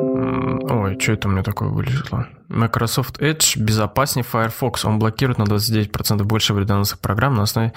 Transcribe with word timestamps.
Ой, 0.00 0.98
что 0.98 1.12
это 1.12 1.28
у 1.28 1.30
меня 1.30 1.42
такое 1.42 1.68
вылезло? 1.68 2.26
Microsoft 2.48 3.20
Edge 3.20 3.58
безопаснее 3.58 4.24
Firefox. 4.24 4.84
Он 4.84 4.98
блокирует 4.98 5.38
на 5.38 5.44
29% 5.44 6.22
больше 6.24 6.54
вредоносных 6.54 6.98
программ 7.00 7.34
на 7.36 7.42
основе... 7.42 7.72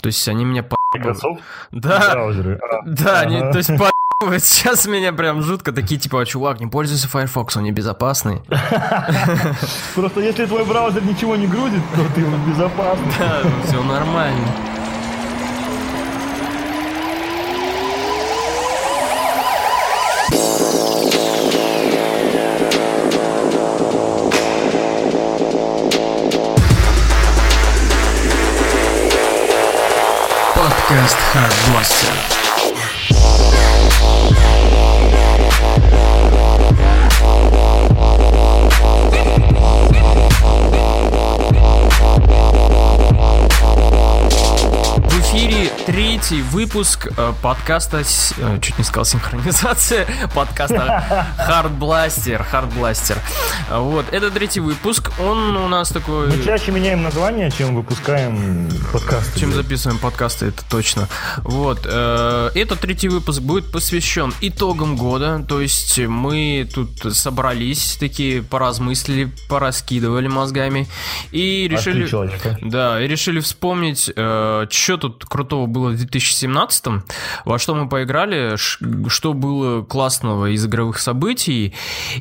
То 0.00 0.06
есть 0.06 0.26
они 0.28 0.44
меня 0.44 0.62
по... 0.62 0.76
Microsoft? 0.94 1.42
Да, 1.70 2.10
Браузеры. 2.12 2.60
А, 2.62 2.82
да, 2.84 3.20
они, 3.20 3.40
то 3.40 3.56
есть 3.58 3.70
по... 3.78 3.90
Сейчас 4.38 4.86
меня 4.86 5.12
прям 5.12 5.42
жутко 5.42 5.72
такие, 5.72 5.98
типа, 5.98 6.24
чувак, 6.26 6.60
не 6.60 6.66
пользуйся 6.66 7.08
Firefox, 7.08 7.56
он 7.56 7.64
небезопасный. 7.64 8.40
Просто 9.94 10.20
если 10.20 10.46
твой 10.46 10.64
браузер 10.64 11.02
ничего 11.02 11.34
не 11.34 11.46
грузит, 11.46 11.82
то 11.94 12.02
ты 12.14 12.24
в 12.24 12.48
безопасности. 12.48 13.18
Да, 13.18 13.42
все 13.64 13.82
нормально. 13.82 14.46
Подкаст 31.32 32.51
выпуск 46.52 47.08
э, 47.16 47.32
подкаста, 47.40 48.02
э, 48.02 48.58
чуть 48.60 48.76
не 48.76 48.84
сказал 48.84 49.06
синхронизация, 49.06 50.06
подкаста 50.34 51.26
Hard 51.38 51.78
Blaster, 51.78 52.44
Hard 52.52 52.70
Blaster. 52.76 53.16
Вот, 53.70 54.04
это 54.12 54.30
третий 54.30 54.60
выпуск, 54.60 55.12
он 55.18 55.56
у 55.56 55.66
нас 55.68 55.88
такой... 55.88 56.28
Мы 56.28 56.44
чаще 56.44 56.70
меняем 56.70 57.02
название, 57.02 57.50
чем 57.50 57.74
выпускаем 57.74 58.68
подкасты. 58.92 59.40
Чем 59.40 59.54
записываем 59.54 59.98
подкасты, 59.98 60.46
это 60.46 60.62
точно. 60.68 61.08
Вот. 61.38 61.86
э, 61.86 62.50
Этот 62.54 62.80
третий 62.80 63.08
выпуск 63.08 63.40
будет 63.40 63.72
посвящен 63.72 64.34
итогам 64.42 64.96
года. 64.96 65.42
То 65.48 65.58
есть 65.62 65.98
мы 66.00 66.68
тут 66.72 67.16
собрались, 67.16 67.96
такие 67.98 68.42
поразмыслили, 68.42 69.32
пораскидывали 69.48 70.28
мозгами 70.28 70.86
и 71.30 71.66
решили... 71.66 72.04
Да, 72.60 73.00
и 73.02 73.08
решили 73.08 73.40
вспомнить, 73.40 74.02
что 74.02 74.96
тут 75.00 75.24
крутого 75.24 75.64
было 75.66 75.88
в 75.88 75.96
2017 75.96 76.41
во 77.44 77.58
что 77.58 77.74
мы 77.74 77.88
поиграли, 77.88 78.56
что 78.56 79.32
было 79.32 79.82
классного 79.82 80.50
из 80.50 80.64
игровых 80.64 80.98
событий, 80.98 81.74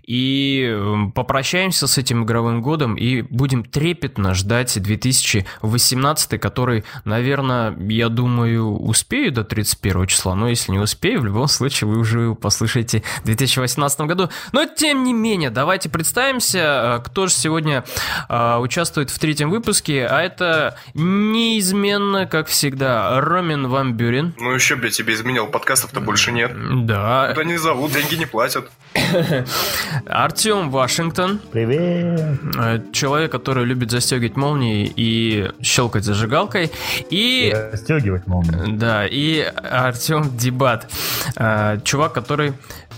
и 0.06 0.68
эм, 0.70 1.12
попрощаемся 1.12 1.88
с 1.88 1.98
этим 1.98 2.24
игровым 2.24 2.62
годом 2.62 2.96
и 2.96 3.22
будем 3.22 3.64
трепетно 3.64 4.34
ждать 4.34 4.82
2018, 4.82 6.40
который, 6.40 6.84
наверное, 7.06 7.76
я 7.90 8.10
думаю, 8.10 8.78
успею 8.78 9.32
до 9.32 9.44
31 9.44 10.08
числа, 10.08 10.36
но 10.36 10.50
если 10.50 10.72
не 10.72 10.80
успею, 10.80 11.22
в 11.22 11.26
любом 11.26 11.48
случае 11.48 11.90
вы 11.90 12.00
уже 12.00 12.22
его 12.22 12.36
послушаете 12.36 13.04
в 13.22 13.26
2018 13.26 14.02
году. 14.02 14.30
Но 14.52 14.66
тем 14.66 15.04
не 15.04 15.14
менее, 15.14 15.50
давайте 15.50 15.90
представимся, 15.90 17.00
э, 17.00 17.04
кто 17.04 17.28
же 17.28 17.34
сегодня 17.34 17.84
э, 18.30 18.58
участвует 18.58 19.10
в 19.10 19.20
третьем 19.20 19.50
выпуске, 19.50 20.06
а 20.06 20.22
это 20.22 20.78
неизменно, 20.94 22.26
как 22.26 22.48
всегда, 22.48 23.20
Ромин 23.22 23.68
Ван. 23.68 23.92
Ну 24.40 24.52
еще 24.52 24.76
бы 24.76 24.86
я 24.86 24.92
тебе 24.92 25.14
изменил, 25.14 25.48
подкастов-то 25.48 26.02
больше 26.02 26.32
нет. 26.32 26.52
Да, 26.86 27.30
Куда 27.30 27.44
не 27.44 27.58
зовут, 27.58 27.92
деньги 27.94 28.16
не 28.16 28.26
платят. 28.26 28.70
Артем 30.06 30.70
Вашингтон, 30.70 31.40
Привет. 31.52 32.40
э, 32.58 32.80
человек, 32.92 33.32
который 33.32 33.66
любит 33.66 33.92
застегивать 33.92 34.36
молнии 34.36 34.92
и 34.96 35.50
щелкать 35.62 36.04
зажигалкой, 36.04 36.72
и 37.10 37.52
Расстегивать 37.72 38.28
молнию. 38.28 38.78
да, 38.78 39.06
и 39.08 39.40
Артем 39.42 40.36
Дебат, 40.38 40.90
э, 41.36 41.80
чувак, 41.84 42.14
который 42.14 42.54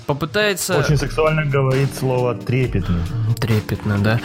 попытается 0.05 0.77
Очень 0.79 0.97
сексуально 0.97 1.45
говорит 1.45 1.95
слово 1.95 2.35
трепетно. 2.35 2.99
трепетно, 3.39 3.97
да. 3.99 4.19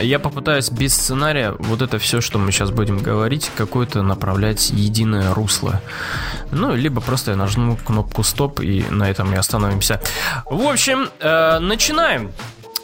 Я 0.00 0.18
попытаюсь 0.18 0.70
без 0.70 0.94
сценария 0.94 1.54
вот 1.58 1.80
это 1.80 1.98
все, 1.98 2.20
что 2.20 2.38
мы 2.38 2.50
сейчас 2.50 2.70
будем 2.70 2.98
говорить, 2.98 3.50
какое-то 3.56 4.02
направлять 4.02 4.70
единое 4.70 5.32
русло. 5.32 5.80
Ну, 6.50 6.74
либо 6.74 7.00
просто 7.00 7.32
я 7.32 7.36
нажму 7.36 7.76
кнопку 7.76 8.22
стоп 8.24 8.60
и 8.60 8.84
на 8.90 9.08
этом 9.08 9.32
и 9.32 9.36
остановимся. 9.36 10.02
В 10.44 10.66
общем, 10.66 11.08
э, 11.20 11.58
начинаем. 11.60 12.32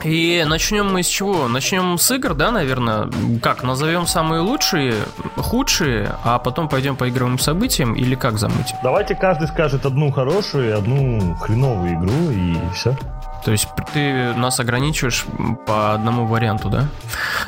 И 0.04 0.44
начнем 0.46 0.92
мы 0.92 1.02
с 1.02 1.06
чего? 1.06 1.48
Начнем 1.48 1.98
с 1.98 2.10
игр, 2.10 2.34
да, 2.34 2.50
наверное? 2.50 3.08
Как, 3.42 3.62
назовем 3.62 4.06
самые 4.06 4.42
лучшие, 4.42 4.94
худшие, 5.36 6.14
а 6.24 6.38
потом 6.38 6.68
пойдем 6.68 6.94
по 6.94 7.08
игровым 7.08 7.38
событиям 7.38 7.94
или 7.94 8.14
как 8.14 8.38
замыть? 8.38 8.74
Давайте 8.82 9.14
каждый 9.14 9.48
скажет 9.48 9.86
одну 9.86 10.12
хорошую 10.12 10.68
и 10.68 10.72
одну 10.72 11.34
хреновую 11.36 11.94
игру, 11.94 12.30
и 12.30 12.54
все. 12.74 12.96
То 13.44 13.52
есть 13.52 13.68
ты 13.92 14.32
нас 14.34 14.58
ограничиваешь 14.58 15.26
по 15.66 15.92
одному 15.92 16.24
варианту, 16.24 16.70
да? 16.70 16.88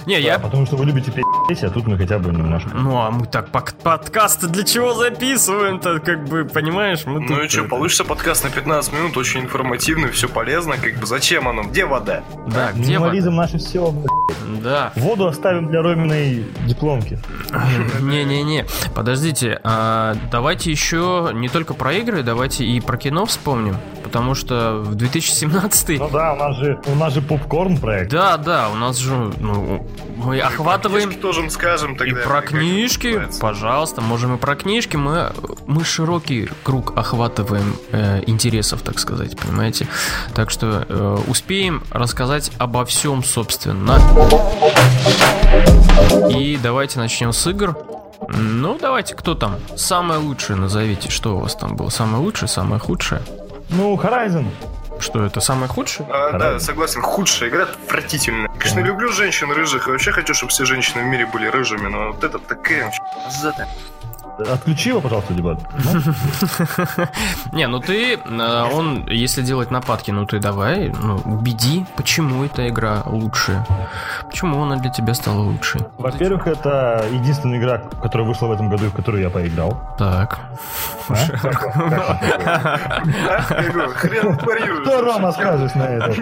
Не, 0.04 0.20
я... 0.20 0.38
Потому 0.38 0.66
что 0.66 0.76
вы 0.76 0.84
любите 0.84 1.10
петь, 1.10 1.64
а 1.64 1.70
тут 1.70 1.86
мы 1.86 1.96
хотя 1.96 2.18
бы 2.18 2.30
немножко. 2.32 2.70
Ну, 2.74 3.00
а 3.00 3.10
мы 3.10 3.26
так 3.26 3.48
подкасты 3.48 4.46
для 4.48 4.62
чего 4.64 4.92
записываем-то, 4.92 6.00
как 6.00 6.28
бы, 6.28 6.44
понимаешь? 6.44 7.06
Мы 7.06 7.20
Ну 7.20 7.42
и 7.42 7.48
что, 7.48 7.62
э, 7.62 7.68
получится 7.68 8.04
подкаст 8.04 8.44
на 8.44 8.50
15 8.50 8.92
минут, 8.92 9.16
очень 9.16 9.40
информативный, 9.40 10.10
все 10.10 10.28
полезно, 10.28 10.76
как 10.76 10.96
бы 10.96 11.06
зачем 11.06 11.48
оно? 11.48 11.62
Где 11.62 11.86
вода? 11.86 12.22
Да, 12.46 12.72
где 12.72 12.90
Минимализм 12.90 13.30
вода? 13.30 13.42
наше 13.42 13.58
все. 13.58 13.94
Да. 14.62 14.92
Воду 14.96 15.26
оставим 15.26 15.68
для 15.68 15.80
Роминой 15.80 16.44
дипломки. 16.66 17.18
Не-не-не, 18.00 18.66
подождите, 18.94 19.58
а 19.64 20.14
давайте 20.30 20.70
еще 20.70 21.30
не 21.32 21.48
только 21.48 21.72
про 21.72 21.94
игры, 21.94 22.22
давайте 22.22 22.64
и 22.64 22.80
про 22.80 22.98
кино 22.98 23.24
вспомним, 23.24 23.76
потому 24.04 24.34
что 24.34 24.82
в 24.84 24.94
2017 24.94 25.85
Ну 25.88 26.08
да, 26.10 26.32
у 26.32 26.36
нас 26.36 26.56
же, 26.56 26.78
у 26.86 26.94
нас 26.94 27.12
же 27.12 27.22
попкорн 27.22 27.76
проект. 27.78 28.10
да, 28.10 28.36
да, 28.36 28.68
у 28.70 28.74
нас 28.76 28.96
же, 28.96 29.14
ну, 29.38 29.86
мы 30.16 30.40
охватываем 30.40 31.08
Книжки 31.08 31.20
тоже 31.22 31.50
скажем 31.50 31.94
и 31.94 31.98
тогда. 31.98 32.20
про 32.22 32.40
как 32.40 32.44
это 32.50 32.58
книжки, 32.58 33.22
пожалуйста, 33.40 34.00
можем 34.00 34.34
и 34.34 34.38
про 34.38 34.56
книжки, 34.56 34.96
мы, 34.96 35.32
мы 35.66 35.84
широкий 35.84 36.48
круг 36.62 36.96
охватываем 36.96 37.76
э, 37.92 38.22
интересов, 38.26 38.82
так 38.82 38.98
сказать, 38.98 39.36
понимаете? 39.38 39.86
Так 40.34 40.50
что 40.50 40.84
э, 40.88 41.18
успеем 41.28 41.82
рассказать 41.90 42.50
обо 42.58 42.84
всем, 42.84 43.22
собственно. 43.22 43.98
И 46.30 46.58
давайте 46.62 46.98
начнем 46.98 47.32
с 47.32 47.46
игр. 47.46 47.76
Ну, 48.28 48.78
давайте, 48.80 49.14
кто 49.14 49.34
там? 49.34 49.56
Самое 49.76 50.18
лучшее 50.18 50.56
назовите, 50.56 51.10
что 51.10 51.36
у 51.36 51.40
вас 51.40 51.54
там 51.54 51.76
было? 51.76 51.90
Самое 51.90 52.22
лучшее, 52.22 52.48
самое 52.48 52.80
худшее? 52.80 53.22
Ну, 53.70 53.94
Horizon. 53.96 54.46
Что 54.98 55.24
это, 55.24 55.40
самое 55.40 55.68
худшее? 55.68 56.08
А, 56.10 56.38
да, 56.38 56.58
согласен, 56.58 57.02
худшая 57.02 57.48
игра 57.50 57.64
отвратительная. 57.64 58.48
Конечно, 58.58 58.80
люблю 58.80 59.10
женщин 59.12 59.50
рыжих, 59.52 59.88
и 59.88 59.90
вообще 59.90 60.12
хочу, 60.12 60.34
чтобы 60.34 60.50
все 60.50 60.64
женщины 60.64 61.02
в 61.02 61.06
мире 61.06 61.26
были 61.26 61.46
рыжими, 61.46 61.88
но 61.88 62.12
вот 62.12 62.24
это 62.24 62.38
такая... 62.38 62.92
зада. 63.30 63.68
Отключи 64.38 64.90
его, 64.90 65.00
пожалуйста, 65.00 65.32
дебат. 65.34 65.58
Не, 67.52 67.66
ну 67.68 67.80
ты, 67.80 68.14
э, 68.14 68.62
он, 68.72 69.06
если 69.08 69.42
делать 69.42 69.70
нападки, 69.70 70.10
ну 70.10 70.26
ты 70.26 70.38
давай, 70.38 70.92
ну, 71.02 71.16
убеди, 71.24 71.86
почему 71.96 72.44
эта 72.44 72.68
игра 72.68 73.02
лучше. 73.06 73.64
Почему 74.28 74.62
она 74.62 74.76
для 74.76 74.90
тебя 74.90 75.14
стала 75.14 75.40
лучше. 75.40 75.86
Во-первых, 75.96 76.46
это 76.46 77.06
единственная 77.10 77.58
игра, 77.58 77.78
которая 78.02 78.28
вышла 78.28 78.48
в 78.48 78.52
этом 78.52 78.68
году, 78.68 78.86
и 78.86 78.88
в 78.88 78.94
которую 78.94 79.22
я 79.22 79.30
поиграл. 79.30 79.80
Так. 79.98 80.38
А? 81.08 81.14
Хрен 83.94 84.36
парируешь. 84.38 84.86
Что, 84.86 85.00
Рома, 85.00 85.32
скажешь 85.32 85.74
на 85.74 85.84
это? 85.84 86.12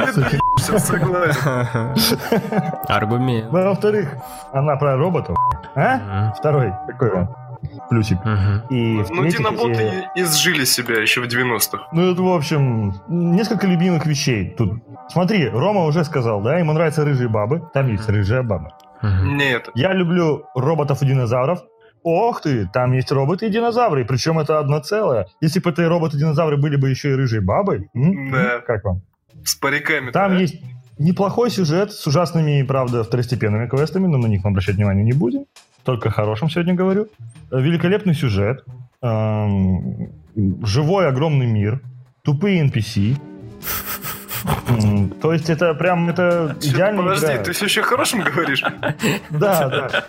Аргумент. 2.88 3.50
Ну, 3.50 3.64
Во-вторых, 3.64 4.14
она 4.52 4.76
про 4.76 4.96
роботов. 4.96 5.36
А? 5.74 6.32
Второй. 6.38 6.72
Какой 6.86 7.10
вам? 7.10 7.43
Плюсик. 7.90 8.18
Мгм. 8.24 8.62
И 8.70 8.94
Ну, 8.96 9.02
в-третьих, 9.04 9.34
э, 9.34 9.38
диноботы 9.38 9.92
и- 10.16 10.20
изжили 10.22 10.64
себя 10.64 11.00
еще 11.00 11.20
в 11.20 11.26
90-х. 11.26 11.88
Ну, 11.92 12.12
это, 12.12 12.22
в 12.22 12.28
общем, 12.32 12.94
несколько 13.08 13.66
любимых 13.66 14.06
вещей 14.06 14.54
тут. 14.56 14.82
Смотри, 15.10 15.48
Рома 15.48 15.84
уже 15.84 16.04
сказал, 16.04 16.40
да, 16.42 16.58
ему 16.58 16.72
нравятся 16.72 17.04
рыжие 17.04 17.28
бабы. 17.28 17.62
Там 17.74 17.88
есть 17.90 18.08
рыжая 18.08 18.42
баба. 18.42 18.76
Мгм. 19.02 19.36
Нет. 19.36 19.68
Я 19.74 19.92
люблю 19.92 20.44
роботов 20.54 21.02
и 21.02 21.06
динозавров. 21.06 21.60
Ох 22.02 22.42
ты, 22.42 22.68
там 22.72 22.92
есть 22.92 23.10
роботы 23.12 23.46
и 23.46 23.50
динозавры, 23.50 24.04
причем 24.04 24.38
это 24.38 24.58
одно 24.58 24.78
целое. 24.80 25.26
Если 25.40 25.60
бы 25.60 25.70
это 25.70 25.82
и 25.82 25.86
роботы 25.86 26.16
и 26.16 26.20
динозавры 26.20 26.56
были 26.58 26.76
бы 26.76 26.90
еще 26.90 27.10
и 27.12 27.14
рыжие 27.14 27.40
бабы, 27.40 27.88
м? 27.94 28.30
Да. 28.30 28.60
как 28.66 28.84
вам? 28.84 29.00
С 29.44 29.54
париками. 29.54 30.10
Там 30.10 30.36
есть 30.36 30.56
неплохой 30.98 31.50
сюжет 31.50 31.92
с 31.92 32.06
ужасными, 32.06 32.62
правда, 32.62 33.02
второстепенными 33.04 33.66
квестами, 33.68 34.06
но 34.06 34.18
на 34.18 34.26
них 34.26 34.44
мы 34.44 34.50
обращать 34.50 34.76
внимание 34.76 35.04
не 35.04 35.12
будем. 35.12 35.46
Только 35.84 36.08
о 36.08 36.12
хорошем 36.12 36.50
сегодня 36.50 36.74
говорю. 36.74 37.08
Великолепный 37.50 38.14
сюжет. 38.14 38.64
эм, 39.02 40.10
живой 40.64 41.08
огромный 41.08 41.46
мир. 41.46 41.80
Тупые 42.22 42.64
NPC. 42.66 43.16
То 45.20 45.32
есть 45.32 45.48
это 45.50 45.74
прям, 45.74 46.08
это 46.08 46.56
идеально 46.60 47.02
Подожди, 47.02 47.26
игра. 47.26 47.44
ты 47.44 47.52
все 47.52 47.64
еще 47.66 47.82
хорошим 47.82 48.20
говоришь? 48.22 48.62
Да, 49.30 49.68
да. 49.68 50.04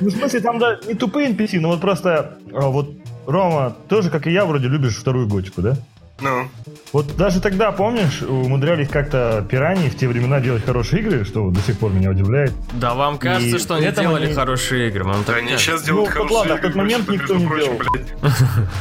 Ну, 0.00 0.08
в 0.08 0.12
смысле, 0.12 0.40
там 0.40 0.58
да, 0.58 0.78
не 0.86 0.94
тупые 0.94 1.30
NPC, 1.32 1.60
но 1.60 1.68
вот 1.68 1.80
просто 1.80 2.38
а, 2.52 2.68
вот 2.68 2.90
Рома, 3.26 3.76
тоже, 3.88 4.10
как 4.10 4.26
и 4.26 4.32
я, 4.32 4.44
вроде 4.44 4.68
любишь 4.68 4.96
вторую 4.96 5.28
готику, 5.28 5.62
да? 5.62 5.76
Ну, 6.20 6.48
Вот 6.92 7.16
даже 7.16 7.40
тогда, 7.40 7.70
помнишь, 7.70 8.22
умудрялись 8.22 8.88
как-то 8.88 9.46
пираньи 9.48 9.88
в 9.88 9.96
те 9.96 10.08
времена 10.08 10.40
делать 10.40 10.64
хорошие 10.64 11.00
игры, 11.02 11.24
что 11.24 11.48
до 11.50 11.60
сих 11.60 11.78
пор 11.78 11.92
меня 11.92 12.10
удивляет. 12.10 12.52
Да 12.72 12.94
вам 12.94 13.18
кажется, 13.18 13.56
И 13.56 13.58
что 13.60 13.74
они 13.76 13.90
делали 13.92 14.24
они- 14.26 14.34
хорошие 14.34 14.88
игры. 14.88 15.04
Вам 15.04 15.22
так 15.22 15.36
они 15.36 15.48
кажется. 15.50 15.64
сейчас 15.72 15.82
делают 15.84 16.08
Ну, 16.14 16.20
вот 16.22 16.28
хорошие 16.30 16.38
ладно, 16.38 16.54
в 16.54 16.58
игры, 16.58 16.68
тот 16.70 16.76
момент 16.76 17.08
никто 17.08 17.34
не 17.36 17.46
прочим, 17.46 17.64
делал. 17.66 17.80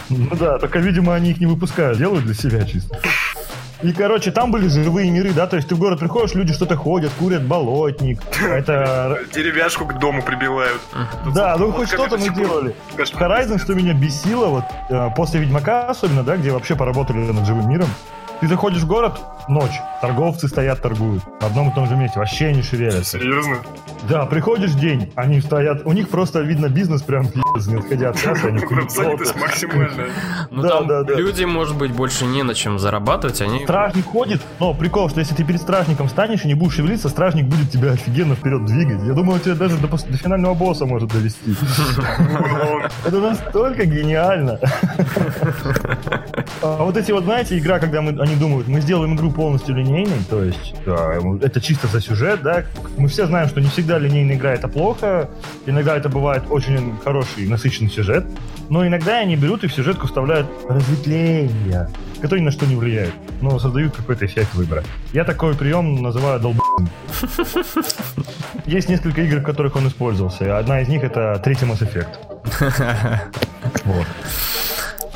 Ну 0.10 0.36
да, 0.36 0.58
только, 0.58 0.80
видимо, 0.80 1.14
они 1.14 1.32
их 1.32 1.40
не 1.40 1.46
выпускают, 1.46 1.98
делают 2.00 2.26
для 2.26 2.34
себя 2.34 2.66
чисто. 2.66 3.00
И, 3.84 3.94
короче, 3.94 4.32
там 4.32 4.52
были 4.52 4.68
живые 4.68 5.12
миры, 5.12 5.34
да, 5.34 5.46
то 5.46 5.56
есть 5.56 5.68
ты 5.70 5.76
в 5.76 5.80
город 5.80 6.00
приходишь, 6.00 6.34
люди 6.34 6.54
что-то 6.54 6.76
ходят, 6.76 7.12
курят 7.20 7.44
болотник. 7.44 8.20
Это... 8.42 9.20
Деревяшку 9.34 9.86
к 9.86 10.00
дому 10.00 10.24
прибивают. 10.24 10.82
Да, 11.34 11.56
ну 11.58 11.72
хоть 11.72 11.90
что-то 11.90 12.18
мы 12.18 12.30
делали. 12.30 12.76
Horizon, 12.98 13.60
что 13.60 13.76
меня 13.76 13.94
бесило, 13.94 14.48
вот 14.48 14.64
э, 14.90 15.10
после 15.16 15.42
Ведьмака 15.42 15.88
особенно, 15.88 16.24
да, 16.24 16.38
где 16.38 16.52
вообще 16.52 16.76
поработали 16.76 17.18
над 17.18 17.46
живым 17.46 17.70
миром, 17.70 17.90
ты 18.40 18.48
заходишь 18.48 18.82
в 18.82 18.88
город, 18.88 19.20
ночь, 19.48 19.80
торговцы 20.02 20.48
стоят, 20.48 20.82
торгуют. 20.82 21.24
На 21.42 21.48
одном 21.48 21.70
и 21.70 21.74
том 21.74 21.88
же 21.88 21.96
месте, 21.96 22.20
вообще 22.20 22.54
не 22.54 22.62
шевелятся. 22.62 23.20
Серьезно? 23.20 23.58
Да, 24.10 24.26
приходишь 24.26 24.74
день, 24.74 25.12
они 25.16 25.42
стоят, 25.42 25.86
у 25.86 25.92
них 25.92 26.10
просто 26.10 26.42
видно 26.42 26.70
бизнес 26.70 27.02
прям 27.02 27.24
не 27.68 27.76
отходя 27.76 28.10
от 28.10 28.22
кассы, 28.22 28.46
они 28.46 28.60
максимальная. 28.60 30.10
Ну 30.52 30.62
Да, 30.62 30.70
там 30.70 30.88
да, 30.88 31.04
да. 31.04 31.16
люди, 31.16 31.44
может 31.44 31.76
быть, 31.78 31.92
больше 31.92 32.26
не 32.26 32.44
на 32.44 32.54
чем 32.54 32.80
зарабатывать, 32.80 33.42
они... 33.42 33.64
Стражник 33.64 34.06
ходит, 34.06 34.42
но 34.60 34.74
прикол, 34.74 35.10
что 35.10 35.20
если 35.20 35.36
ты 35.36 35.44
перед 35.44 35.62
стражником 35.62 36.10
станешь 36.10 36.46
и 36.46 36.48
не 36.48 36.54
будешь 36.54 36.76
шевелиться, 36.76 37.10
стражник 37.10 37.46
будет 37.46 37.72
тебя 37.72 37.92
офигенно 37.92 38.36
вперед 38.36 38.66
двигать. 38.66 39.04
Я 39.04 39.14
думаю, 39.14 39.36
он 39.36 39.40
тебя 39.40 39.56
даже 39.56 39.78
до, 39.78 39.88
до 39.88 40.18
финального 40.18 40.54
босса 40.54 40.86
может 40.86 41.12
довести. 41.12 41.56
Это 43.06 43.20
настолько 43.20 43.86
гениально. 43.86 44.60
А 46.62 46.84
вот 46.84 46.98
эти 46.98 47.12
вот, 47.12 47.24
знаете, 47.24 47.58
игра, 47.58 47.80
когда 47.80 48.02
мы, 48.02 48.20
они 48.28 48.36
думают, 48.36 48.68
мы 48.68 48.82
сделаем 48.82 49.16
игру 49.16 49.32
полностью 49.32 49.76
линейной, 49.76 50.20
то 50.30 50.44
есть 50.44 50.76
да, 50.86 51.14
это 51.42 51.62
чисто 51.62 51.88
за 51.88 52.02
сюжет, 52.02 52.42
да. 52.44 52.66
Мы 52.98 53.08
все 53.08 53.26
знаем, 53.26 53.48
что 53.48 53.62
не 53.62 53.70
всегда 53.70 53.98
линейная 53.98 54.36
игра 54.36 54.54
это 54.54 54.68
плохо, 54.68 55.30
иногда 55.66 55.96
это 55.96 56.10
бывает 56.10 56.44
очень 56.50 56.96
хороший, 57.04 57.48
насыщенный 57.48 57.90
сюжет, 57.90 58.26
но 58.70 58.86
иногда 58.86 59.20
они 59.20 59.36
берут 59.36 59.64
и 59.64 59.68
в 59.68 59.74
сюжетку 59.74 60.08
вставляют 60.08 60.48
разветвления, 60.68 61.90
которые 62.22 62.42
ни 62.42 62.46
на 62.46 62.52
что 62.52 62.66
не 62.66 62.76
влияют, 62.76 63.14
но 63.42 63.58
создают 63.60 63.96
какой-то 63.96 64.26
эффект 64.26 64.54
выбора. 64.56 64.84
Я 65.14 65.24
такой 65.24 65.56
прием 65.56 66.02
называю 66.02 66.40
долб***м. 66.40 66.90
Есть 68.66 68.90
несколько 68.90 69.22
игр, 69.22 69.38
в 69.40 69.44
которых 69.44 69.76
он 69.78 69.88
использовался, 69.88 70.58
одна 70.58 70.82
из 70.82 70.90
них 70.90 71.04
это 71.04 71.40
третий 71.44 71.66
Mass 71.66 71.80
Effect. 71.80 72.18
Вот. 73.84 74.06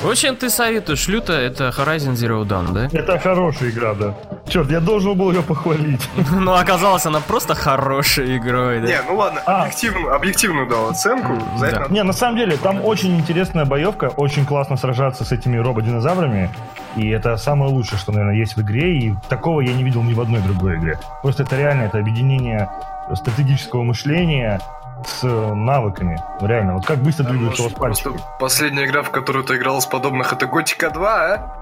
В 0.03 0.09
общем, 0.09 0.35
ты 0.35 0.49
советуешь 0.49 1.07
люто, 1.07 1.31
это 1.33 1.69
Horizon 1.69 2.13
Zero 2.13 2.43
Dawn, 2.43 2.73
да? 2.73 2.89
Это 2.91 3.19
хорошая 3.19 3.69
игра, 3.69 3.93
да. 3.93 4.15
Черт, 4.49 4.71
я 4.71 4.79
должен 4.79 5.15
был 5.15 5.31
ее 5.31 5.43
похвалить. 5.43 6.01
Ну, 6.31 6.53
оказалось, 6.55 7.05
она 7.05 7.19
просто 7.19 7.53
хорошей 7.53 8.37
игрой, 8.37 8.81
да? 8.81 8.87
Не, 8.87 8.99
ну 9.07 9.17
ладно, 9.17 9.41
А. 9.45 9.61
объективную, 9.61 10.15
объективную 10.15 10.67
дал 10.67 10.89
оценку. 10.89 11.33
За 11.57 11.67
это 11.67 11.75
Да. 11.75 11.81
надо- 11.81 11.93
Не, 11.93 12.03
на 12.03 12.13
самом 12.13 12.37
деле, 12.37 12.57
там 12.57 12.83
очень 12.83 13.15
интересная 13.15 13.65
боевка, 13.65 14.05
очень 14.17 14.43
классно 14.45 14.75
сражаться 14.75 15.23
с 15.23 15.31
этими 15.31 15.57
рободинозаврами, 15.57 16.49
и 16.95 17.07
это 17.09 17.37
самое 17.37 17.71
лучшее, 17.71 17.99
что, 17.99 18.11
наверное, 18.11 18.35
есть 18.37 18.55
в 18.57 18.61
игре, 18.61 18.97
и 18.97 19.15
такого 19.29 19.61
я 19.61 19.71
не 19.73 19.83
видел 19.83 20.01
ни 20.01 20.15
в 20.15 20.19
одной 20.21 20.41
другой 20.41 20.77
игре. 20.77 20.97
Просто 21.21 21.43
это 21.43 21.55
реально, 21.57 21.83
это 21.83 21.99
объединение 21.99 22.67
стратегического 23.13 23.83
мышления 23.83 24.59
с 25.05 25.23
э, 25.23 25.53
навыками. 25.53 26.21
Реально, 26.41 26.75
вот 26.75 26.85
как 26.85 26.99
быстро 26.99 27.23
Да, 27.23 27.29
двигаются 27.31 27.63
у 27.63 27.65
вас 27.65 27.73
пальчики. 27.73 28.09
последняя 28.39 28.85
игра, 28.85 29.01
в 29.01 29.09
которую 29.11 29.43
ты 29.43 29.55
играл 29.57 29.81
с 29.81 29.85
подобных, 29.85 30.33
это 30.33 30.47
Готика 30.47 30.89
2, 30.89 31.09
а? 31.09 31.57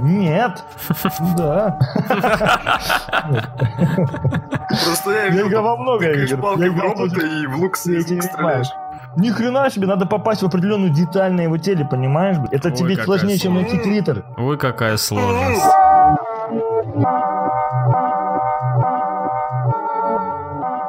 Нет. 0.00 0.64
Да. 1.36 1.78
Просто 4.68 5.10
я 5.10 5.28
играл 5.28 5.62
во 5.62 5.76
много 5.76 6.10
игр. 6.10 6.58
Я 6.58 6.68
играл 6.68 6.88
робота 6.94 7.20
и 7.26 7.46
в 7.46 7.56
лук 7.56 7.76
стреляешь. 7.76 8.68
Ни 9.16 9.28
хрена 9.28 9.68
себе, 9.70 9.86
надо 9.86 10.06
попасть 10.06 10.42
в 10.42 10.46
определенную 10.46 10.90
деталь 10.90 11.32
на 11.32 11.42
его 11.42 11.58
теле, 11.58 11.84
понимаешь? 11.84 12.38
Это 12.50 12.70
тебе 12.70 12.96
сложнее, 12.96 13.38
чем 13.38 13.54
найти 13.54 13.76
критер. 13.78 14.24
Ой, 14.38 14.56
какая 14.56 14.96
сложность. 14.96 15.62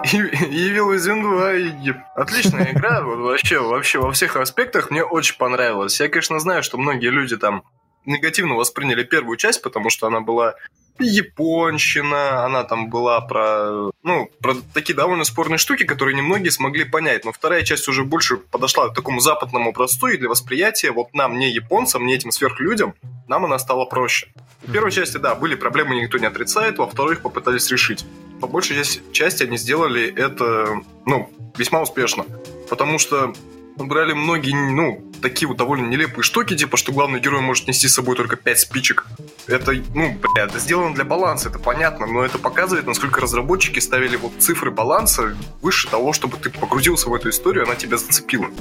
Evil 0.14 0.94
Within 0.94 1.22
2 1.22 1.54
и- 1.54 1.94
отличная 2.16 2.72
игра, 2.74 3.02
вот 3.02 3.20
вообще, 3.20 3.60
вообще 3.60 4.00
во 4.00 4.12
всех 4.12 4.36
аспектах 4.36 4.92
мне 4.92 5.04
очень 5.04 5.38
понравилась. 5.38 6.00
Я, 6.00 6.10
конечно, 6.10 6.40
знаю, 6.40 6.64
что 6.64 6.78
многие 6.78 7.10
люди 7.10 7.38
там 7.38 7.64
негативно 8.06 8.56
восприняли 8.56 9.04
первую 9.04 9.38
часть, 9.38 9.62
потому 9.62 9.90
что 9.90 10.08
она 10.08 10.20
была 10.20 10.56
японщина, 11.00 12.46
она 12.46 12.64
там 12.64 12.90
была 12.90 13.22
про, 13.22 13.92
ну, 14.04 14.30
про 14.42 14.56
такие 14.74 14.94
довольно 14.94 15.24
спорные 15.24 15.58
штуки, 15.58 15.84
которые 15.84 16.16
немногие 16.16 16.52
смогли 16.52 16.84
понять. 16.84 17.26
Но 17.26 17.32
вторая 17.32 17.64
часть 17.64 17.88
уже 17.88 18.04
больше 18.04 18.38
подошла 18.38 18.90
к 18.90 18.94
такому 18.94 19.20
западному 19.20 19.70
образцу 19.70 20.08
и 20.08 20.18
для 20.18 20.30
восприятия 20.30 20.92
вот 20.92 21.14
нам, 21.14 21.38
не 21.38 21.52
японцам, 21.52 22.06
не 22.06 22.14
этим 22.14 22.32
сверхлюдям, 22.32 22.94
нам 23.28 23.46
она 23.46 23.58
стала 23.58 23.86
проще. 23.86 24.28
В 24.62 24.72
первой 24.72 24.92
части, 24.92 25.18
да, 25.18 25.34
были 25.34 25.56
проблемы, 25.56 25.96
никто 25.96 26.18
не 26.18 26.28
отрицает, 26.28 26.78
во 26.78 26.88
второй 26.88 27.16
их 27.16 27.22
попытались 27.22 27.70
решить. 27.72 28.06
По 28.44 28.48
большей 28.48 28.76
части- 29.14 29.44
они 29.44 29.56
сделали 29.56 30.14
это, 30.14 30.82
ну, 31.06 31.30
весьма 31.58 31.82
успешно. 31.82 32.26
Потому 32.70 33.00
что 33.00 33.34
брали 33.78 34.12
многие, 34.12 34.54
ну, 34.54 35.02
такие 35.24 35.48
вот 35.48 35.58
довольно 35.58 35.88
нелепые 35.88 36.24
штуки, 36.24 36.56
типа, 36.56 36.78
что 36.78 36.92
главный 36.92 37.20
герой 37.20 37.42
может 37.42 37.68
нести 37.68 37.88
с 37.88 37.94
собой 37.96 38.16
только 38.16 38.36
5 38.36 38.60
спичек. 38.60 39.06
Это, 39.48 39.72
ну, 39.96 40.16
бля, 40.22 40.44
это 40.46 40.60
сделано 40.60 40.94
для 40.94 41.04
баланса, 41.04 41.50
это 41.50 41.58
понятно, 41.60 42.06
но 42.06 42.24
это 42.24 42.38
показывает, 42.38 42.86
насколько 42.86 43.20
разработчики 43.22 43.80
ставили 43.80 44.16
вот 44.18 44.34
цифры 44.40 44.70
баланса 44.72 45.36
выше 45.62 45.88
того, 45.90 46.14
чтобы 46.14 46.38
ты 46.38 46.50
погрузился 46.52 47.10
в 47.10 47.14
эту 47.16 47.30
историю, 47.30 47.66
она 47.66 47.76
тебя 47.76 47.98
зацепила. 47.98 48.44
Ну 48.46 48.54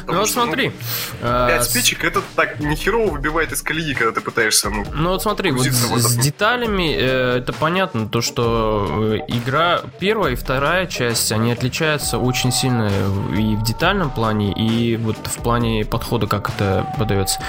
Потому 0.00 0.18
вот 0.20 0.28
что, 0.28 0.42
смотри. 0.44 0.72
э, 1.20 1.46
5 1.48 1.64
с- 1.64 1.70
спичек 1.70 2.04
это 2.04 2.22
так 2.36 2.60
нехерово 2.60 3.10
выбивает 3.10 3.52
из 3.52 3.62
колеи, 3.62 3.94
когда 3.94 4.12
ты 4.12 4.20
пытаешься, 4.20 4.70
ну, 4.70 4.84
Ну 4.94 5.10
вот 5.10 5.22
смотри, 5.22 5.50
вот 5.50 5.66
с 5.66 6.16
деталями 6.16 6.94
э, 6.96 7.38
это 7.38 7.52
понятно, 7.52 8.08
то 8.08 8.20
что 8.20 8.86
э, 9.14 9.18
игра 9.28 9.82
первая 9.98 10.32
и 10.32 10.36
вторая 10.36 10.86
часть, 10.86 11.32
они 11.32 11.52
отличаются 11.52 12.18
очень 12.18 12.52
сильно 12.52 12.88
и 13.36 13.56
в 13.56 13.62
детальном 13.64 14.10
плане, 14.10 14.52
и 14.52 14.96
вот 14.96 15.16
в 15.24 15.38
плане 15.42 15.84
подхода, 15.84 16.03
как 16.26 16.48
это 16.48 16.86
подается. 16.98 17.40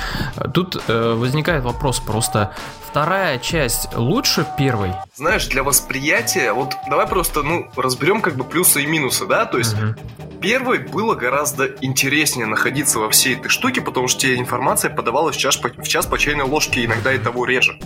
Тут 0.54 0.82
э, 0.88 1.14
возникает 1.14 1.64
вопрос 1.64 2.00
просто, 2.00 2.54
вторая 2.88 3.40
часть 3.40 3.90
лучше 3.96 4.46
первой? 4.58 4.94
знаешь, 5.16 5.48
для 5.48 5.64
восприятия, 5.64 6.52
вот 6.54 6.76
давай 6.90 7.08
просто, 7.08 7.42
ну, 7.42 7.70
разберем 7.76 8.22
как 8.22 8.36
бы 8.36 8.44
плюсы 8.44 8.84
и 8.84 8.86
минусы, 8.86 9.26
да, 9.26 9.46
то 9.46 9.58
есть 9.58 9.76
Мгм. 9.76 9.96
Первой 10.42 10.78
было 10.78 11.16
гораздо 11.16 11.66
интереснее 11.82 12.46
находиться 12.46 13.00
во 13.00 13.10
всей 13.10 13.36
этой 13.36 13.50
штуке, 13.50 13.82
потому 13.82 14.08
что 14.08 14.22
тебе 14.22 14.38
информация 14.38 14.92
подавалась 14.92 15.36
в 15.36 15.40
час 15.40 15.58
по, 15.58 15.70
в 15.70 15.88
час 15.88 16.06
по 16.06 16.20
чайной 16.20 16.44
ложке, 16.46 16.86
иногда 16.86 17.12
и 17.14 17.18
того 17.18 17.46
реже. 17.46 17.80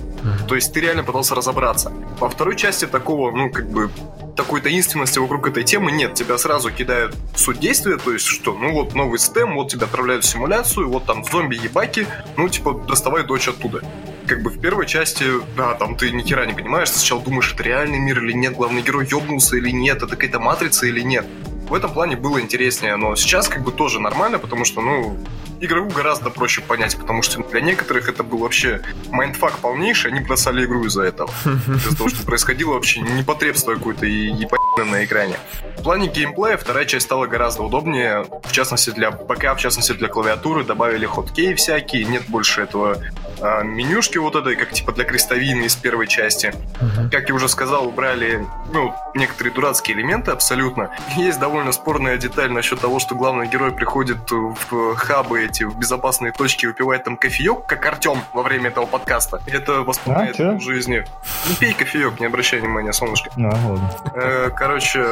То 0.48 0.56
есть 0.56 0.74
ты 0.74 0.82
реально 0.82 1.04
пытался 1.04 1.36
разобраться. 1.36 1.94
Во 2.20 2.28
второй 2.28 2.58
части 2.58 2.86
такого, 2.86 3.32
ну, 3.32 3.50
как 3.50 3.70
бы, 3.70 3.90
такой 4.36 4.62
таинственности 4.62 5.20
вокруг 5.20 5.48
этой 5.48 5.64
темы 5.64 5.92
нет. 5.92 6.16
Тебя 6.16 6.38
сразу 6.38 6.72
кидают 6.72 7.16
в 7.34 7.40
суть 7.40 7.60
действия, 7.60 7.98
то 7.98 8.12
есть 8.12 8.26
что, 8.26 8.54
ну 8.54 8.74
вот 8.74 8.96
новый 8.96 9.20
стем, 9.20 9.56
вот 9.56 9.70
тебя 9.70 9.86
отправляют 9.86 10.24
в 10.24 10.28
симуляцию, 10.50 10.90
вот 10.90 11.06
там 11.06 11.24
зомби-ебаки, 11.24 12.08
ну, 12.36 12.50
типа, 12.50 12.74
доставай 12.88 13.24
дочь 13.24 13.48
оттуда. 13.48 13.82
Как 14.26 14.42
бы 14.42 14.50
в 14.50 14.60
первой 14.60 14.88
части, 14.88 15.26
да, 15.56 15.76
там 15.76 15.96
ты 15.96 16.12
ни 16.12 16.24
хера 16.24 16.46
не 16.48 16.54
понимаешь, 16.54 16.90
ты 16.90 16.98
сначала 16.98 17.22
думаешь, 17.22 17.54
это 17.54 17.64
реальный 17.64 18.00
мир 18.00 18.24
или 18.24 18.34
нет, 18.34 18.56
главный 18.56 18.82
герой 18.82 19.08
ёбнулся 19.08 19.58
или 19.58 19.70
нет, 19.70 19.98
это 19.98 20.08
какая-то 20.08 20.40
матрица 20.40 20.88
или 20.88 21.02
нет. 21.02 21.26
В 21.70 21.74
этом 21.76 21.94
плане 21.94 22.16
было 22.16 22.42
интереснее, 22.42 22.96
но 22.96 23.16
сейчас 23.16 23.48
как 23.48 23.64
бы 23.64 23.72
тоже 23.72 24.00
нормально, 24.00 24.40
потому 24.40 24.66
что, 24.66 24.82
ну, 24.82 25.20
игру 25.60 25.88
гораздо 25.90 26.30
проще 26.30 26.62
понять, 26.62 26.98
потому 26.98 27.22
что 27.22 27.42
для 27.44 27.62
некоторых 27.62 28.10
это 28.10 28.24
был 28.24 28.40
вообще 28.40 28.82
mindfuck 29.10 29.60
полнейший, 29.60 30.12
они 30.12 30.22
бросали 30.22 30.66
игру 30.66 30.86
из-за 30.86 31.04
этого. 31.04 31.32
Из-за 31.68 31.96
того, 31.96 32.10
что 32.10 32.26
происходило 32.26 32.74
вообще 32.74 33.02
непотребство 33.02 33.76
какое-то 33.76 34.06
и 34.06 34.28
ебаное 34.28 34.60
на 34.86 35.06
экране. 35.06 35.36
В 35.78 35.84
плане 35.84 36.08
геймплея 36.08 36.58
вторая 36.58 36.86
часть 36.86 37.06
стала 37.06 37.26
гораздо 37.26 37.64
удобнее, 37.64 38.26
в 38.44 38.52
частности 38.52 38.92
для 38.92 39.12
ПК, 39.12 39.56
в 39.56 39.58
частности 39.58 39.94
для 39.94 40.08
клавиатуры, 40.08 40.64
добавили 40.64 41.06
hotkey 41.06 41.54
всякие, 41.56 42.06
нет 42.06 42.24
больше 42.28 42.62
этого 42.62 42.98
а, 43.42 43.64
менюшки 43.64 44.18
вот 44.18 44.36
этой, 44.36 44.56
как 44.56 44.72
типа 44.72 44.92
для 44.92 45.04
крестовины 45.06 45.64
из 45.64 45.76
первой 45.76 46.08
части. 46.08 46.54
Мгм. 46.82 47.10
Как 47.10 47.30
я 47.30 47.36
уже 47.36 47.48
сказал, 47.50 47.88
убрали 47.88 48.46
ну, 48.72 48.94
некоторые 49.16 49.54
дурацкие 49.54 49.98
элементы 49.98 50.32
абсолютно. 50.32 50.90
Есть 51.16 51.40
довольно 51.40 51.72
спорная 51.72 52.18
деталь 52.18 52.52
насчет 52.52 52.80
того, 52.80 53.00
что 53.00 53.16
главный 53.16 53.48
герой 53.48 53.72
приходит 53.72 54.18
в 54.32 54.96
хабы 54.96 55.44
эти, 55.46 55.64
в 55.64 55.78
безопасные 55.78 56.32
точки, 56.32 56.66
выпивает 56.66 57.04
там 57.04 57.18
кофеек, 57.18 57.66
как 57.68 57.86
Артем 57.86 58.20
во 58.34 58.44
время 58.44 58.70
этого 58.70 58.86
подкаста. 58.86 59.42
Это 59.48 59.82
воспоминает 59.82 60.40
А, 60.40 60.54
в 60.54 60.62
жизни. 60.62 61.06
Ну, 61.50 61.56
пей 61.56 61.74
кофеек, 61.74 62.20
не 62.20 62.26
обращай 62.26 62.60
внимания, 62.60 62.94
солнышко. 62.94 63.30
А, 63.38 63.42
ладно. 63.42 63.92
Э, 64.16 64.50
Короче, 64.56 65.06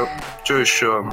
что 0.44 0.58
еще? 0.58 1.10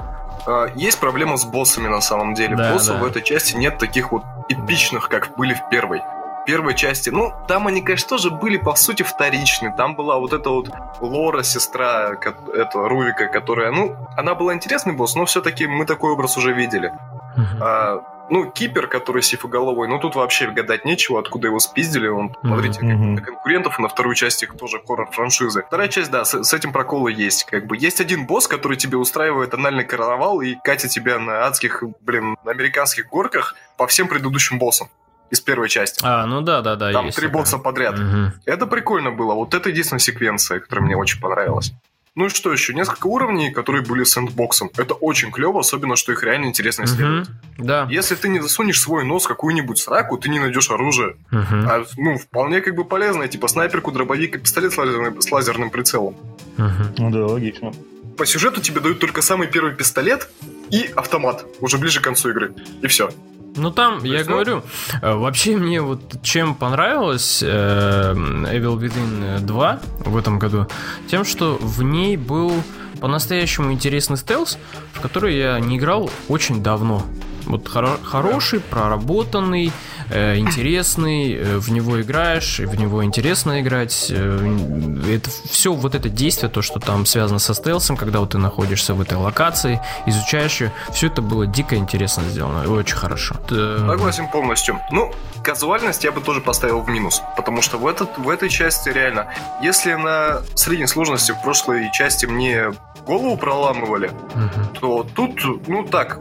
А, 0.47 0.67
Есть 0.75 0.99
проблема 0.99 1.37
с 1.37 1.45
боссами 1.45 1.89
на 1.89 2.01
самом 2.01 2.35
деле. 2.35 2.57
Да, 2.57 2.73
Боссов 2.73 2.97
да. 2.97 3.03
в 3.03 3.07
этой 3.07 3.23
части 3.23 3.57
нет 3.57 3.79
таких 3.79 4.13
вот 4.13 4.23
эпичных, 4.49 5.09
как 5.09 5.37
были 5.37 5.55
в 5.55 5.69
первой. 5.71 6.03
Первой 6.47 6.75
части, 6.75 7.11
ну, 7.11 7.33
там 7.49 7.67
они, 7.67 7.81
конечно, 7.81 8.11
тоже 8.11 8.31
были, 8.31 8.59
по 8.59 8.75
сути, 8.75 9.03
вторичны. 9.03 9.73
Там 9.77 9.97
была 9.97 10.19
вот 10.19 10.33
эта 10.33 10.51
вот 10.51 10.69
Лора, 11.01 11.43
сестра, 11.43 12.17
ко- 12.17 12.35
это, 12.53 12.87
Рувика, 12.89 13.27
которая, 13.29 13.71
ну, 13.71 13.97
она 14.17 14.35
была 14.35 14.55
интересный 14.55 14.93
босс, 14.93 15.15
но 15.15 15.25
все-таки 15.25 15.67
мы 15.67 15.87
такой 15.87 16.13
образ 16.13 16.37
уже 16.37 16.53
видели. 16.53 16.93
Мгм. 17.37 17.63
А, 17.63 18.03
ну, 18.31 18.51
Кипер, 18.51 18.87
который 18.89 19.23
сифоголовый, 19.23 19.89
ну, 19.89 19.99
тут 19.99 20.15
вообще 20.17 20.49
гадать 20.51 20.85
нечего, 20.85 21.19
откуда 21.19 21.49
его 21.49 21.59
спиздили. 21.59 22.09
Он, 22.09 22.35
смотрите, 22.43 22.81
как 22.81 22.89
на 22.89 23.21
конкурентов, 23.23 23.79
и 23.79 23.83
на 23.83 23.89
вторую 23.89 24.15
часть 24.15 24.43
их 24.43 24.57
тоже 24.57 24.81
хоррор-франшизы. 24.87 25.63
Вторая 25.67 25.89
часть, 25.89 26.11
да, 26.11 26.25
с, 26.25 26.43
с 26.43 26.53
этим 26.55 26.73
проколы 26.73 27.13
есть. 27.13 27.45
Как 27.45 27.67
бы 27.67 27.77
есть 27.77 28.01
один 28.01 28.27
босс, 28.27 28.49
который 28.49 28.77
тебе 28.77 28.99
устраивает 28.99 29.55
анальный 29.55 29.85
карнавал 29.85 30.41
и 30.43 30.57
катит 30.63 30.91
тебя 30.91 31.19
на 31.19 31.47
адских, 31.47 31.83
блин, 32.01 32.37
американских 32.45 33.09
горках 33.09 33.55
по 33.77 33.87
всем 33.87 34.09
предыдущим 34.09 34.59
боссам 34.59 34.89
из 35.31 35.41
первой 35.41 35.69
части. 35.69 36.01
А, 36.05 36.27
ну 36.27 36.41
да, 36.41 36.61
да, 36.61 36.77
да. 36.77 36.93
Там 36.93 37.07
есть 37.07 37.17
три 37.17 37.27
такое. 37.27 37.43
босса 37.43 37.59
подряд. 37.59 37.99
Мгм. 37.99 38.33
Это 38.45 38.67
прикольно 38.67 39.11
было. 39.11 39.35
Вот 39.35 39.55
это 39.55 39.69
единственная 39.71 40.01
секвенция, 40.01 40.61
которая 40.61 40.85
мне 40.85 40.97
очень 40.97 41.21
понравилась. 41.21 41.73
Ну 42.17 42.27
и 42.27 42.29
что 42.29 42.53
еще? 42.53 42.75
Несколько 42.75 43.09
уровней, 43.09 43.51
которые 43.51 43.83
были 43.85 44.05
сэндбоксом. 44.05 44.71
Это 44.77 44.95
очень 44.95 45.33
клево, 45.33 45.59
особенно, 45.61 45.97
что 45.97 46.13
их 46.13 46.23
реально 46.23 46.47
интересно 46.47 46.85
исследовать. 46.85 47.29
Мгм. 47.29 47.67
Да. 47.67 47.89
Если 47.91 48.15
ты 48.15 48.29
не 48.29 48.39
засунешь 48.39 48.81
свой 48.81 49.05
нос 49.05 49.25
в 49.25 49.29
какую-нибудь 49.29 49.79
сраку, 49.79 50.17
ты 50.17 50.29
не 50.29 50.39
найдешь 50.39 50.71
оружие. 50.71 51.17
Мгм. 51.33 51.69
А, 51.69 51.85
ну, 51.97 52.17
вполне 52.17 52.61
как 52.61 52.77
бы 52.77 52.85
полезное, 52.85 53.27
типа 53.27 53.49
снайперку, 53.49 53.91
дробовик 53.91 54.37
и 54.37 54.39
пистолет 54.39 54.73
с 54.73 54.79
лазерным, 54.79 55.21
с 55.21 55.33
лазерным 55.33 55.71
прицелом. 55.71 56.15
Мгм. 56.57 56.95
Ну 56.99 57.11
да, 57.11 57.27
логично. 57.27 57.73
По 58.17 58.27
сюжету 58.27 58.61
тебе 58.61 58.81
дают 58.81 59.01
только 59.01 59.21
самый 59.21 59.49
первый 59.49 59.75
пистолет 59.75 60.29
и 60.71 60.89
автомат, 60.95 61.45
уже 61.61 61.79
ближе 61.79 62.01
к 62.01 62.05
концу 62.05 62.31
игры. 62.31 62.55
И 62.81 62.87
все. 62.87 63.11
Ну 63.57 63.71
там, 63.71 64.03
я 64.03 64.19
есть, 64.19 64.27
ну- 64.29 64.35
говорю, 64.35 64.63
э, 65.01 65.15
вообще 65.15 65.57
мне 65.57 65.81
вот 65.81 66.01
чем 66.23 66.55
понравилось 66.55 67.43
э, 67.43 68.13
Evil 68.15 68.79
Within 68.79 69.41
2 69.41 69.81
в 70.07 70.17
этом 70.17 70.39
году, 70.39 70.67
тем, 71.09 71.25
что 71.25 71.57
в 71.61 71.83
ней 71.83 72.17
был 72.17 72.53
по-настоящему 73.01 73.73
интересный 73.73 74.17
стелс, 74.17 74.59
в 74.93 75.01
который 75.01 75.37
я 75.37 75.61
не 75.61 75.79
играл 75.79 76.11
очень 76.29 76.63
давно. 76.63 77.03
Вот 77.47 77.67
хоро- 77.69 78.03
хороший, 78.05 78.61
проработанный, 78.61 79.73
э, 80.11 80.37
интересный, 80.37 81.35
э, 81.35 81.59
в 81.59 81.71
него 81.71 82.01
играешь, 82.01 82.61
и 82.61 82.67
в 82.67 82.75
него 82.79 83.05
интересно 83.05 83.61
играть. 83.61 84.07
э, 84.11 85.15
это 85.15 85.31
все 85.51 85.73
вот 85.73 85.95
это 85.95 86.09
действие, 86.09 86.51
то, 86.51 86.63
что 86.63 86.81
там 86.81 87.07
связано 87.07 87.39
со 87.39 87.55
стелсом, 87.55 87.97
когда 87.97 88.21
вот 88.21 88.31
ты 88.31 88.39
находишься 88.39 88.95
в 88.95 89.01
этой 89.01 89.19
локации, 89.19 89.81
изучаешь 90.07 90.61
ее, 90.61 90.73
все 90.93 91.07
это 91.09 91.23
было 91.23 91.47
дико 91.47 91.77
интересно 91.77 92.23
сделано, 92.25 92.65
и 92.65 92.67
очень 92.67 92.97
хорошо. 92.97 93.37
Согласен 93.49 94.29
полностью. 94.29 94.81
Ну, 94.91 95.13
казуальность 95.43 96.05
я 96.05 96.13
бы 96.13 96.21
тоже 96.21 96.41
поставил 96.41 96.81
в 96.81 96.89
минус, 96.89 97.23
потому 97.37 97.63
что 97.63 97.79
в, 97.79 97.87
этот, 97.87 98.17
в 98.19 98.29
этой 98.29 98.49
части 98.49 98.89
реально, 98.89 99.33
если 99.63 99.95
на 99.95 100.41
средней 100.55 100.87
сложности 100.87 101.33
в 101.33 101.43
прошлой 101.43 101.91
части 101.93 102.27
мне 102.27 102.73
голову 103.07 103.37
проламывали, 103.37 104.11
мгм. 104.35 104.69
то 104.81 105.07
тут, 105.15 105.69
ну 105.69 105.85
так, 105.85 106.19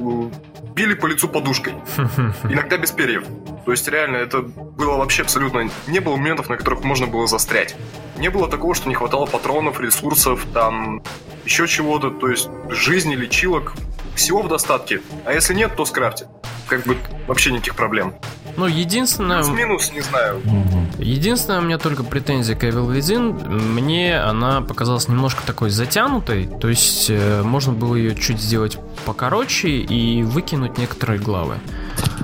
били 0.76 0.94
по 0.96 1.06
лицу 1.14 1.28
подушкой. 1.28 1.74
Иногда 2.44 2.78
без 2.78 2.92
перьев. 2.92 3.24
То 3.66 3.72
есть 3.72 3.88
реально 3.88 4.18
это 4.18 4.42
было 4.42 4.98
вообще 4.98 5.22
абсолютно... 5.24 5.70
Не 5.88 6.00
было 6.00 6.16
моментов, 6.16 6.50
на 6.50 6.58
которых 6.58 6.84
можно 6.84 7.08
было 7.08 7.28
застрять. 7.28 7.76
Не 8.18 8.30
было 8.30 8.50
такого, 8.50 8.76
что 8.76 8.90
не 8.90 8.96
хватало 8.96 9.26
патронов, 9.26 9.80
ресурсов, 9.80 10.46
там 10.54 11.02
еще 11.46 11.68
чего-то. 11.68 12.10
То 12.10 12.30
есть 12.30 12.50
жизни, 12.70 13.16
лечилок, 13.16 13.74
всего 14.16 14.42
в 14.42 14.48
достатке. 14.48 15.02
А 15.26 15.34
если 15.34 15.54
нет, 15.54 15.76
то 15.76 15.86
скрафте. 15.86 16.28
Как 16.68 16.84
бы 16.86 16.98
вообще 17.28 17.52
никаких 17.52 17.76
проблем. 17.76 18.14
Ну, 18.56 18.68
единственное, 18.68 19.40
Плюс-минус, 19.44 19.92
не 19.94 20.02
знаю. 20.02 20.40
Мгм. 20.44 20.88
единственная 21.00 21.60
у 21.60 21.64
меня 21.64 21.80
только 21.80 22.04
претензия 22.04 22.56
к 22.56 22.64
Evil 22.64 22.88
Within, 22.88 23.50
мне 23.50 24.20
она 24.20 24.62
показалась 24.62 25.08
немножко 25.08 25.42
такой 25.46 25.72
затянутой, 25.72 26.46
то 26.62 26.70
есть 26.70 27.08
э, 27.10 27.42
можно 27.42 27.74
было 27.74 27.96
ее 27.96 28.16
чуть 28.16 28.40
сделать 28.40 28.78
покороче 29.06 29.70
и 29.70 30.22
выкинуть 30.22 30.78
некоторые 30.78 31.20
главы. 31.20 31.56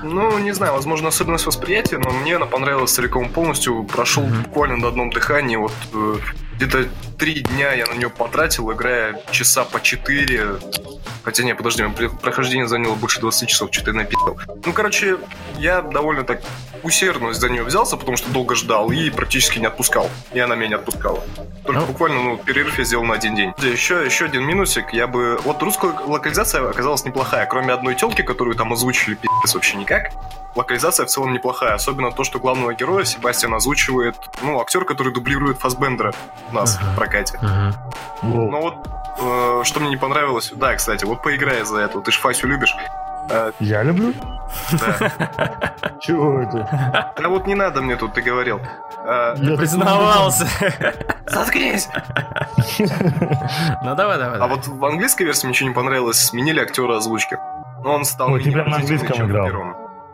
Ну, 0.04 0.38
не 0.38 0.52
знаю, 0.54 0.74
возможно, 0.74 1.08
особенность 1.08 1.48
восприятия, 1.48 1.98
но 1.98 2.12
мне 2.12 2.36
она 2.36 2.46
понравилась 2.46 2.92
целиком 2.92 3.30
полностью. 3.30 3.84
Прошел 3.86 4.24
Мгм. 4.24 4.44
буквально 4.44 4.78
на 4.78 4.88
одном 4.90 5.10
дыхании. 5.10 5.56
Вот 5.56 5.74
э, 5.94 6.16
где-то 6.60 6.90
три 7.18 7.36
дня 7.36 7.72
я 7.72 7.86
на 7.86 7.94
нее 7.94 8.10
потратил, 8.10 8.70
играя 8.74 9.22
часа 9.32 9.64
по 9.64 9.82
четыре. 9.82 10.58
Хотя 11.24 11.44
не, 11.44 11.56
подожди, 11.56 11.86
прохождение 12.22 12.68
заняло 12.68 12.96
больше 12.96 13.22
20 13.22 13.48
часов, 13.48 13.70
что-то 13.72 13.92
я 13.92 13.98
написал. 13.98 14.38
Ну, 14.66 14.74
короче, 14.74 15.18
я 15.58 15.82
довольно 15.82 16.24
так 16.24 16.42
усердно 16.84 17.32
за 17.34 17.50
нее 17.50 17.64
взялся, 17.64 17.96
потому 17.96 18.18
что 18.18 18.30
долго 18.32 18.56
ждал 18.56 18.92
и 18.92 19.10
практически 19.10 19.60
не 19.60 19.68
отпускал. 19.68 20.10
И 20.34 20.40
она 20.40 20.56
меня 20.56 20.68
не 20.68 20.76
отпускала. 20.76 21.24
Только 21.66 21.82
Ну. 21.82 21.86
буквально, 21.86 22.24
ну, 22.24 22.38
перерыв 22.38 22.78
я 22.78 22.84
сделал 22.84 23.06
на 23.06 23.14
один 23.14 23.36
день. 23.36 23.54
Еще, 23.60 24.04
еще 24.06 24.26
один 24.26 24.44
минусик, 24.44 24.92
я 24.94 25.08
бы... 25.08 25.40
Вот 25.46 25.64
русская 25.64 25.94
локализация 26.08 26.70
оказалась 26.70 27.06
неплохая, 27.06 27.46
кроме 27.46 27.74
одной 27.74 27.96
телки, 27.96 28.22
которую 28.22 28.56
там 28.58 28.74
озвучили 28.74 29.16
пи***ц 29.16 29.54
вообще 29.54 29.78
никак. 29.78 30.12
Локализация 30.56 31.06
в 31.06 31.10
целом 31.10 31.34
неплохая, 31.34 31.74
особенно 31.76 32.12
то, 32.12 32.24
что 32.24 32.40
главного 32.40 32.74
героя 32.74 33.06
Себастьян 33.06 33.54
озвучивает, 33.54 34.16
ну, 34.42 34.60
актер, 34.60 34.84
который 34.86 35.14
дублирует 35.14 35.60
Фасбендера 35.60 36.14
у 36.52 36.56
нас 36.56 36.78
Ага. 36.82 36.92
в 36.92 36.96
прокате. 36.96 37.40
Воу. 38.22 38.50
Но 38.52 38.62
вот, 38.62 38.76
э, 39.20 39.62
что 39.64 39.80
мне 39.80 39.90
не 39.90 39.98
понравилось, 39.98 40.52
да, 40.56 40.74
кстати, 40.76 41.06
вот 41.06 41.22
поиграй 41.22 41.64
за 41.64 41.80
это, 41.82 42.00
ты 42.02 42.12
ж 42.12 42.18
Фасю 42.18 42.48
любишь. 42.48 42.76
Э, 43.30 43.52
Я 43.60 43.84
люблю? 43.84 44.14
да. 44.72 45.12
Чего 46.02 46.42
это? 46.42 47.14
Да 47.22 47.30
вот 47.30 47.46
не 47.46 47.54
надо 47.54 47.82
мне 47.82 47.96
тут, 47.96 48.14
ты 48.14 48.22
говорил. 48.24 48.60
Э, 49.06 49.36
Я 49.38 49.56
Признавался. 49.56 50.48
Заткнись! 51.28 51.88
Ну 53.84 53.96
давай, 53.96 54.18
давай. 54.18 54.40
А 54.40 54.48
вот 54.48 54.68
в 54.68 54.84
английской 54.86 55.24
версии 55.24 55.46
мне 55.46 55.52
ничего 55.54 55.70
не 55.70 55.76
понравилось, 55.76 56.18
сменили 56.20 56.60
актера 56.60 56.98
озвучки. 56.98 57.38
Но 57.84 57.94
он 57.94 58.06
стал 58.06 58.34
Ой, 58.34 58.44
ты 58.44 58.52
прям 58.52 58.70
на 58.70 58.78
английском 58.78 59.26
играл? 59.28 59.48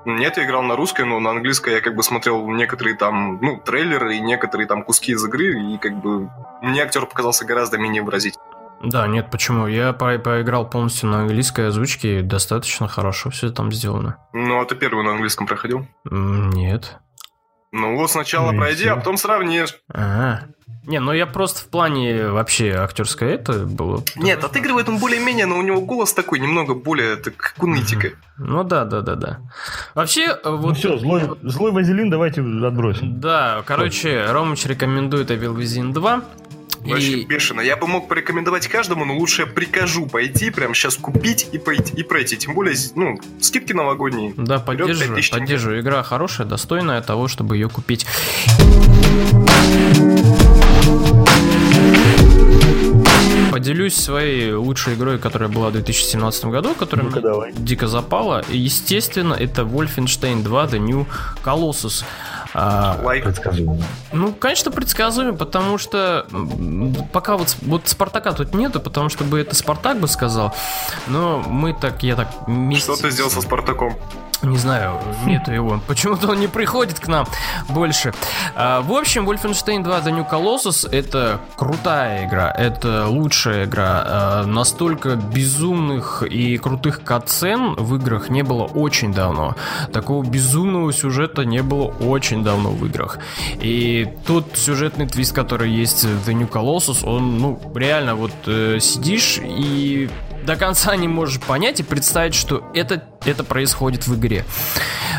Нет, 0.06 0.38
я 0.38 0.46
играл 0.46 0.62
на 0.64 0.76
русской, 0.76 1.04
но 1.06 1.20
на 1.20 1.32
английской 1.32 1.74
я 1.76 1.82
как 1.82 1.96
бы 1.96 2.04
смотрел 2.04 2.48
некоторые 2.50 2.96
там, 2.96 3.40
ну, 3.42 3.58
трейлеры 3.58 4.16
и 4.18 4.20
некоторые 4.20 4.68
там 4.68 4.84
куски 4.84 5.14
из 5.14 5.26
игры, 5.26 5.60
и 5.60 5.78
как 5.78 5.96
бы 6.00 6.30
мне 6.62 6.82
актер 6.84 7.06
показался 7.06 7.46
гораздо 7.46 7.78
менее 7.78 8.04
выразительным. 8.04 8.46
Да, 8.84 9.08
нет, 9.08 9.32
почему? 9.32 9.68
Я 9.68 9.94
по- 9.94 10.20
поиграл 10.20 10.70
полностью 10.70 11.10
на 11.10 11.22
английской 11.22 11.68
озвучке, 11.70 12.20
и 12.20 12.22
достаточно 12.22 12.88
хорошо 12.88 13.30
все 13.32 13.50
там 13.50 13.72
сделано. 13.72 14.18
Ну, 14.34 14.60
а 14.62 14.66
ты 14.66 14.76
первый 14.76 15.04
на 15.04 15.12
английском 15.14 15.48
проходил? 15.48 15.88
Нет. 16.04 16.98
Ну 17.78 17.98
вот 17.98 18.10
сначала 18.10 18.52
Ну 18.52 18.54
и 18.54 18.58
пройди, 18.58 18.84
всё. 18.84 18.94
а 18.94 18.96
потом 18.96 19.18
сравнишь. 19.18 19.76
Ага. 19.94 20.48
Не, 20.88 21.00
ну 21.00 21.12
я 21.12 21.26
просто 21.26 21.60
в 21.62 21.66
плане 21.66 22.28
вообще 22.30 22.72
актерское 22.72 23.36
это 23.36 23.66
было. 23.66 24.02
Нет, 24.16 24.44
отыгрывает 24.44 24.88
он 24.88 24.98
более-менее, 25.00 25.46
но 25.46 25.58
у 25.58 25.62
него 25.62 25.82
голос 25.82 26.14
такой 26.14 26.40
немного 26.40 26.74
более, 26.74 27.18
так, 27.18 27.36
как 27.36 27.62
у 27.62 27.68
нытика. 27.68 28.12
Ну 28.38 28.64
да, 28.64 28.86
да, 28.86 29.02
да, 29.02 29.16
да. 29.16 29.40
Вообще, 29.94 30.28
э, 30.28 30.38
Ну 30.46 30.58
вот... 30.58 30.78
все, 30.78 30.98
злой, 30.98 31.24
злой 31.42 31.72
вазелин 31.72 32.10
давайте 32.10 32.42
отбросим. 32.42 33.20
Да, 33.20 33.64
короче, 33.66 34.26
Ромыч 34.30 34.66
рекомендует 34.68 35.32
Evil 35.32 35.56
Within 35.56 35.92
2. 35.92 36.22
Вообще 36.86 37.20
И... 37.20 37.26
бешено. 37.26 37.62
Я 37.62 37.76
бы 37.78 37.88
мог 37.88 38.08
порекомендовать 38.08 38.68
каждому, 38.68 39.06
но 39.06 39.16
лучше 39.18 39.42
я 39.44 39.48
прикажу 39.48 40.06
пойти, 40.08 40.50
прямо 40.52 40.74
сейчас 40.76 40.96
купить 40.96 41.48
и 41.52 41.58
пойти 41.58 41.94
и 41.96 42.04
пройти. 42.04 42.38
Тем 42.38 42.54
более, 42.54 42.76
ну, 42.96 43.20
скидки 43.42 43.74
новогодние. 43.74 44.34
Да, 44.38 44.60
поддерживаю, 44.60 45.16
5000 45.16 45.30
тенге. 45.30 45.42
поддерживаю. 45.46 45.82
Игра 45.82 46.04
хорошая, 46.04 46.48
достойная 46.48 47.02
того, 47.02 47.28
чтобы 47.28 47.56
ее 47.58 47.70
купить. 47.70 48.06
Поделюсь 53.52 53.96
своей 53.96 54.52
лучшей 54.54 54.96
игрой, 54.96 55.18
которая 55.18 55.48
была 55.50 55.70
в 55.70 55.74
2017 55.74 56.46
году, 56.46 56.76
которая 56.76 57.06
Ну-ка, 57.06 57.20
мне 57.22 57.30
давай. 57.30 57.54
дико 57.54 57.88
запала. 57.88 58.44
И, 58.50 58.58
Естественно, 58.58 59.34
это 59.34 59.62
Wolfenstein 59.62 60.44
2 60.44 60.66
The 60.66 60.80
New 60.80 61.08
Colossus. 61.44 62.04
А, 62.58 62.98
Лайк. 63.04 63.26
Предсказуемо. 63.26 63.78
ну, 64.14 64.32
конечно, 64.32 64.72
предсказуемо, 64.72 65.34
потому 65.34 65.78
что 65.78 66.26
пока 67.12 67.36
вот, 67.36 67.58
вот 67.62 67.90
Спартака 67.90 68.32
тут 68.32 68.54
нету, 68.54 68.80
потому 68.80 69.10
что 69.10 69.26
бы 69.26 69.42
это 69.42 69.56
Спартак 69.56 70.00
бы 70.00 70.08
сказал, 70.08 70.56
но 71.08 71.40
мы 71.40 71.74
так, 71.74 72.02
я 72.04 72.16
так 72.16 72.30
вместе... 72.48 72.94
Что 72.94 73.02
ты 73.02 73.12
сделал 73.12 73.30
со 73.30 73.42
Спартаком? 73.42 73.94
Не 74.42 74.58
знаю, 74.58 75.00
нету 75.26 75.52
его. 75.52 75.82
Почему-то 75.88 76.30
он 76.30 76.40
не 76.40 76.48
приходит 76.48 77.00
к 77.00 77.08
нам 77.08 77.26
больше. 77.70 78.14
А, 78.56 78.82
в 78.82 78.94
общем, 78.94 79.30
Wolfenstein 79.30 79.84
2 79.84 80.00
The 80.00 80.12
New 80.12 80.26
Colossus 80.30 80.90
это 80.90 81.40
крутая 81.56 82.28
игра, 82.28 82.52
это 82.52 83.08
лучшая 83.08 83.66
игра. 83.66 84.04
А, 84.06 84.46
настолько 84.46 85.16
безумных 85.16 86.24
и 86.24 86.58
крутых 86.58 87.04
катсцен 87.04 87.76
в 87.76 87.96
играх 87.96 88.30
не 88.30 88.44
было 88.44 88.64
очень 88.64 89.14
давно. 89.14 89.56
Такого 89.92 90.24
безумного 90.24 90.92
сюжета 90.94 91.44
не 91.44 91.62
было 91.62 91.86
очень 91.86 92.44
давно 92.46 92.70
в 92.70 92.86
играх. 92.86 93.20
И 93.62 94.08
тот 94.26 94.46
сюжетный 94.56 95.08
твист, 95.08 95.34
который 95.34 95.70
есть 95.70 96.06
в 96.06 96.30
The 96.30 96.34
New 96.34 96.48
Colossus, 96.48 97.06
он, 97.06 97.40
ну, 97.40 97.60
реально, 97.76 98.16
вот 98.16 98.32
э, 98.48 98.80
сидишь 98.80 99.40
и 99.44 100.10
до 100.46 100.56
конца 100.56 100.96
не 100.96 101.08
можешь 101.08 101.42
понять 101.42 101.80
и 101.80 101.84
представить, 101.84 102.36
что 102.36 102.64
это, 102.74 103.04
это 103.26 103.44
происходит 103.44 104.08
в 104.08 104.16
игре. 104.16 104.46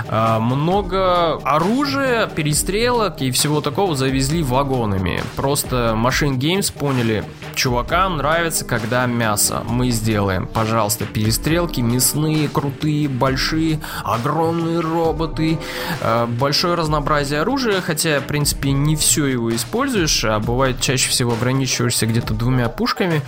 А, 0.08 0.38
много 0.38 1.34
оружия, 1.42 2.26
перестрелок 2.26 3.20
и 3.20 3.30
всего 3.30 3.60
такого 3.60 3.96
завезли 3.96 4.42
вагонами. 4.42 5.22
Просто 5.34 5.96
Machine 5.96 6.36
Games 6.38 6.72
поняли, 6.72 7.24
чувакам 7.54 8.18
нравится, 8.18 8.64
когда 8.64 9.06
мясо. 9.06 9.62
Мы 9.68 9.90
сделаем, 9.90 10.46
пожалуйста, 10.46 11.06
перестрелки 11.06 11.80
мясные, 11.80 12.48
крутые, 12.48 13.08
большие, 13.08 13.80
огромные 14.04 14.80
роботы, 14.80 15.58
а, 16.00 16.26
большое 16.26 16.74
разнообразие 16.74 17.40
оружия, 17.40 17.80
хотя, 17.80 18.20
в 18.20 18.24
принципе, 18.24 18.70
не 18.70 18.96
все 18.96 19.26
его 19.26 19.54
используешь, 19.54 20.24
а 20.24 20.38
бывает 20.38 20.80
чаще 20.80 21.10
всего 21.10 21.32
ограничиваешься 21.32 22.06
где-то 22.06 22.34
двумя 22.34 22.68
пушками. 22.68 23.22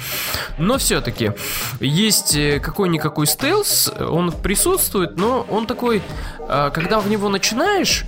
Но 0.58 0.78
все-таки 0.78 1.32
есть 1.88 2.36
э, 2.36 2.60
какой-никакой 2.60 3.26
стелс, 3.26 3.90
он 3.98 4.32
присутствует, 4.32 5.16
но 5.16 5.46
он 5.48 5.66
такой, 5.66 6.02
э, 6.38 6.70
когда 6.72 7.00
в 7.00 7.08
него 7.08 7.28
начинаешь 7.28 8.04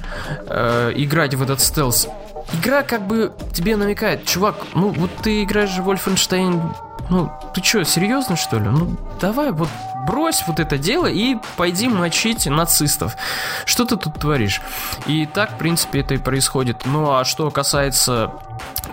э, 0.47 0.93
играть 0.97 1.35
в 1.35 1.43
этот 1.43 1.61
стелс, 1.61 2.09
игра 2.55 2.83
как 2.83 3.07
бы 3.07 3.33
тебе 3.53 3.77
намекает, 3.77 4.25
чувак, 4.25 4.57
ну 4.75 4.91
вот 4.91 5.11
ты 5.23 5.43
играешь 5.43 5.77
в 5.77 5.89
Wolfenstein, 5.89 6.61
ну 7.09 7.33
ты 7.55 7.63
что, 7.63 7.85
серьезно 7.85 8.37
что 8.37 8.59
ли? 8.59 8.69
Ну 8.69 8.97
давай 9.21 9.51
вот 9.51 9.69
брось 10.07 10.45
вот 10.47 10.61
это 10.61 10.79
дело 10.79 11.07
и 11.07 11.37
пойди 11.57 11.89
мочить 11.89 12.47
нацистов. 12.47 13.17
Что 13.65 13.85
ты 13.85 13.97
тут 13.97 14.15
творишь? 14.15 14.61
И 15.07 15.27
так, 15.27 15.53
в 15.53 15.59
принципе, 15.59 16.01
это 16.01 16.15
и 16.15 16.19
происходит. 16.19 16.87
Ну 16.87 17.13
а 17.13 17.25
что 17.25 17.51
касается 17.51 18.33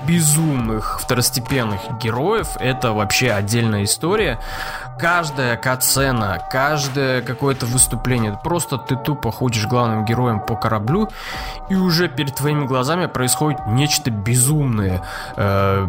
безумных 0.07 0.99
второстепенных 1.01 1.81
героев, 2.01 2.49
это 2.59 2.93
вообще 2.93 3.31
отдельная 3.31 3.83
история. 3.83 4.39
Каждая 4.99 5.57
катсцена, 5.57 6.41
каждое 6.51 7.21
какое-то 7.21 7.65
выступление, 7.67 8.39
просто 8.43 8.77
ты 8.77 8.95
тупо 8.95 9.31
ходишь 9.31 9.67
главным 9.67 10.05
героем 10.05 10.39
по 10.39 10.55
кораблю, 10.55 11.09
и 11.69 11.75
уже 11.75 12.07
перед 12.07 12.35
твоими 12.35 12.65
глазами 12.65 13.05
происходит 13.05 13.59
нечто 13.67 14.09
безумное. 14.09 15.03
Э, 15.35 15.85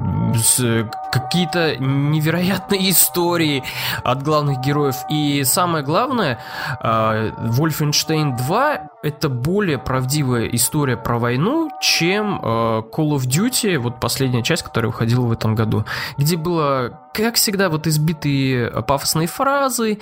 какие-то 1.11 1.76
невероятные 1.78 2.90
истории 2.90 3.62
от 4.04 4.23
главных 4.23 4.61
героев. 4.61 4.97
И 5.08 5.42
самое 5.44 5.85
главное, 5.85 6.38
э, 6.82 7.30
Wolfenstein 7.38 8.37
2 8.37 8.88
это 9.02 9.28
более 9.28 9.78
правдивая 9.78 10.47
история 10.49 10.97
про 10.97 11.18
войну, 11.18 11.70
чем 11.80 12.40
э, 12.42 12.82
Call 12.92 13.16
of 13.16 13.26
Duty, 13.26 13.68
вот 13.77 14.01
последняя 14.01 14.43
часть, 14.43 14.63
которая 14.63 14.91
выходила 14.91 15.23
в 15.27 15.33
этом 15.33 15.55
году, 15.55 15.85
где 16.17 16.37
было, 16.37 17.01
как 17.12 17.35
всегда, 17.35 17.69
вот 17.69 17.87
избитые 17.87 18.69
э, 18.69 18.83
пафосные 18.83 19.27
фразы, 19.27 19.99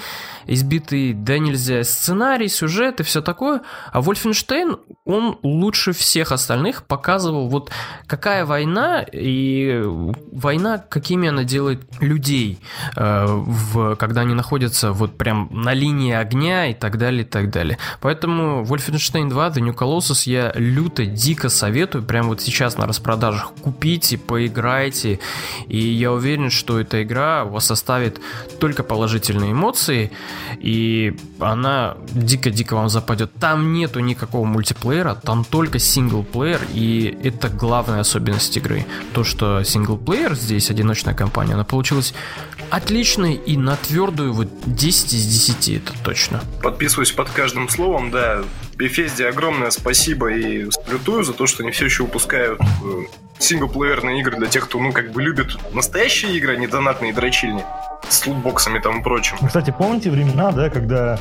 избитый 0.46 1.12
да 1.14 1.38
нельзя 1.38 1.82
сценарий, 1.82 2.48
сюжет 2.48 3.00
и 3.00 3.02
все 3.02 3.22
такое, 3.22 3.62
а 3.92 4.00
Wolfenstein, 4.00 4.78
он 5.04 5.38
лучше 5.42 5.92
всех 5.92 6.32
остальных 6.32 6.84
показывал 6.84 7.48
вот 7.48 7.70
какая 8.06 8.44
война 8.44 9.02
и 9.12 9.82
война, 10.32 10.78
какими 10.78 11.28
она 11.28 11.44
делает 11.44 11.82
людей, 12.00 12.58
э, 12.96 13.24
в, 13.26 13.96
когда 13.96 14.20
они 14.20 14.34
находятся 14.34 14.92
вот 14.92 15.16
прям 15.16 15.48
на 15.50 15.72
линии 15.72 16.12
огня 16.12 16.66
и 16.66 16.74
так 16.74 16.98
далее, 16.98 17.22
и 17.22 17.26
так 17.26 17.50
далее. 17.50 17.78
Поэтому 18.00 18.64
Wolfenstein 18.64 19.28
2 19.30 19.48
The 19.48 19.60
New 19.60 19.74
Colossus 19.74 20.28
я 20.28 20.52
люто, 20.54 21.06
дико 21.06 21.48
советую, 21.48 22.04
прям 22.04 22.28
вот 22.28 22.42
сейчас 22.42 22.76
на 22.76 22.86
распродажах 22.86 23.52
купите, 23.62 24.18
поиграйте, 24.18 25.18
и 25.66 25.78
я 25.78 26.12
уверен, 26.12 26.50
что 26.50 26.78
эта 26.78 27.05
игра 27.06 27.44
у 27.44 27.50
вас 27.50 27.70
оставит 27.70 28.20
только 28.60 28.82
положительные 28.82 29.52
эмоции, 29.52 30.12
и 30.60 31.16
она 31.38 31.96
дико-дико 32.10 32.74
вам 32.74 32.88
западет. 32.88 33.32
Там 33.40 33.72
нету 33.72 34.00
никакого 34.00 34.44
мультиплеера, 34.44 35.14
там 35.14 35.44
только 35.44 35.78
синглплеер, 35.78 36.60
и 36.74 37.18
это 37.22 37.48
главная 37.48 38.00
особенность 38.00 38.56
игры. 38.56 38.84
То, 39.14 39.24
что 39.24 39.62
синглплеер 39.62 40.34
здесь, 40.34 40.70
одиночная 40.70 41.14
кампания, 41.14 41.54
она 41.54 41.64
получилась 41.64 42.12
отличной 42.70 43.34
и 43.34 43.56
на 43.56 43.76
твердую 43.76 44.32
вот 44.32 44.48
10 44.66 45.14
из 45.14 45.26
10, 45.26 45.68
это 45.68 45.92
точно. 46.02 46.42
Подписываюсь 46.62 47.12
под 47.12 47.30
каждым 47.30 47.68
словом, 47.68 48.10
да. 48.10 48.42
Bethesda 48.76 49.28
огромное 49.28 49.70
спасибо 49.70 50.30
и 50.30 50.70
салютую 50.70 51.24
за 51.24 51.32
то, 51.32 51.46
что 51.46 51.62
они 51.62 51.72
все 51.72 51.86
еще 51.86 52.02
выпускают 52.02 52.60
э, 52.60 52.64
синглплеерные 53.38 54.20
игры 54.20 54.36
для 54.36 54.48
тех, 54.48 54.66
кто, 54.66 54.78
ну, 54.78 54.92
как 54.92 55.12
бы 55.12 55.22
любит 55.22 55.56
настоящие 55.72 56.36
игры, 56.36 56.54
а 56.54 56.56
не 56.56 56.66
донатные 56.66 57.12
дрочильни 57.12 57.64
с 58.08 58.26
лутбоксами 58.26 58.78
там 58.78 59.00
и 59.00 59.02
прочим. 59.02 59.36
Кстати, 59.44 59.74
помните 59.76 60.10
времена, 60.10 60.52
да, 60.52 60.68
когда 60.68 61.18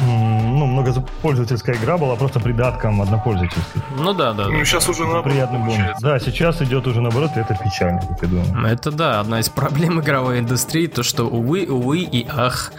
ну, 0.00 0.66
многопользовательская 0.66 1.76
игра 1.76 1.96
была 1.96 2.14
просто 2.16 2.40
придатком 2.40 3.00
однопользовательской? 3.00 3.82
Ну 3.96 4.12
да, 4.12 4.32
да, 4.32 4.48
Ну, 4.48 4.58
да. 4.58 4.64
сейчас 4.64 4.88
уже 4.88 5.02
Это 5.02 5.12
наоборот 5.12 5.32
приятный 5.32 5.58
бонус. 5.58 6.00
Да, 6.00 6.18
сейчас 6.18 6.62
идет 6.62 6.86
уже 6.86 7.00
наоборот, 7.00 7.30
и 7.36 7.40
это 7.40 7.56
печально, 7.64 8.00
как 8.00 8.22
я 8.22 8.28
думаю. 8.28 8.66
Это 8.66 8.90
да, 8.90 9.20
одна 9.20 9.40
из 9.40 9.48
проблем 9.48 10.00
игровой 10.00 10.40
индустрии, 10.40 10.86
то 10.86 11.02
что 11.02 11.24
увы, 11.24 11.66
увы 11.66 12.00
и 12.00 12.26
ах, 12.30 12.72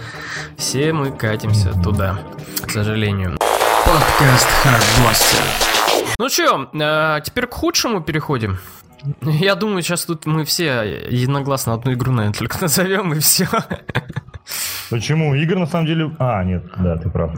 все 0.56 0.94
мы 0.94 1.12
катимся 1.12 1.74
туда, 1.82 2.20
к 2.66 2.70
сожалению. 2.72 3.38
Подкаст 3.90 4.48
Хардбастер. 4.62 5.40
Ну 6.20 6.30
чё, 6.30 6.70
а, 6.80 7.22
теперь 7.22 7.48
к 7.48 7.56
худшему 7.56 8.02
переходим. 8.02 8.60
Я 9.22 9.56
думаю, 9.56 9.82
сейчас 9.82 10.06
тут 10.06 10.26
мы 10.26 10.46
все 10.46 11.06
единогласно 11.10 11.74
одну 11.74 11.94
игру, 11.94 12.12
наверное, 12.12 12.38
только 12.38 12.58
назовем 12.62 13.14
и 13.14 13.20
все. 13.20 13.48
Почему? 14.90 15.36
Игр 15.36 15.58
на 15.60 15.68
самом 15.68 15.86
деле... 15.86 16.12
А, 16.18 16.44
нет, 16.44 16.64
да, 16.80 16.98
ты 16.98 17.10
прав. 17.12 17.32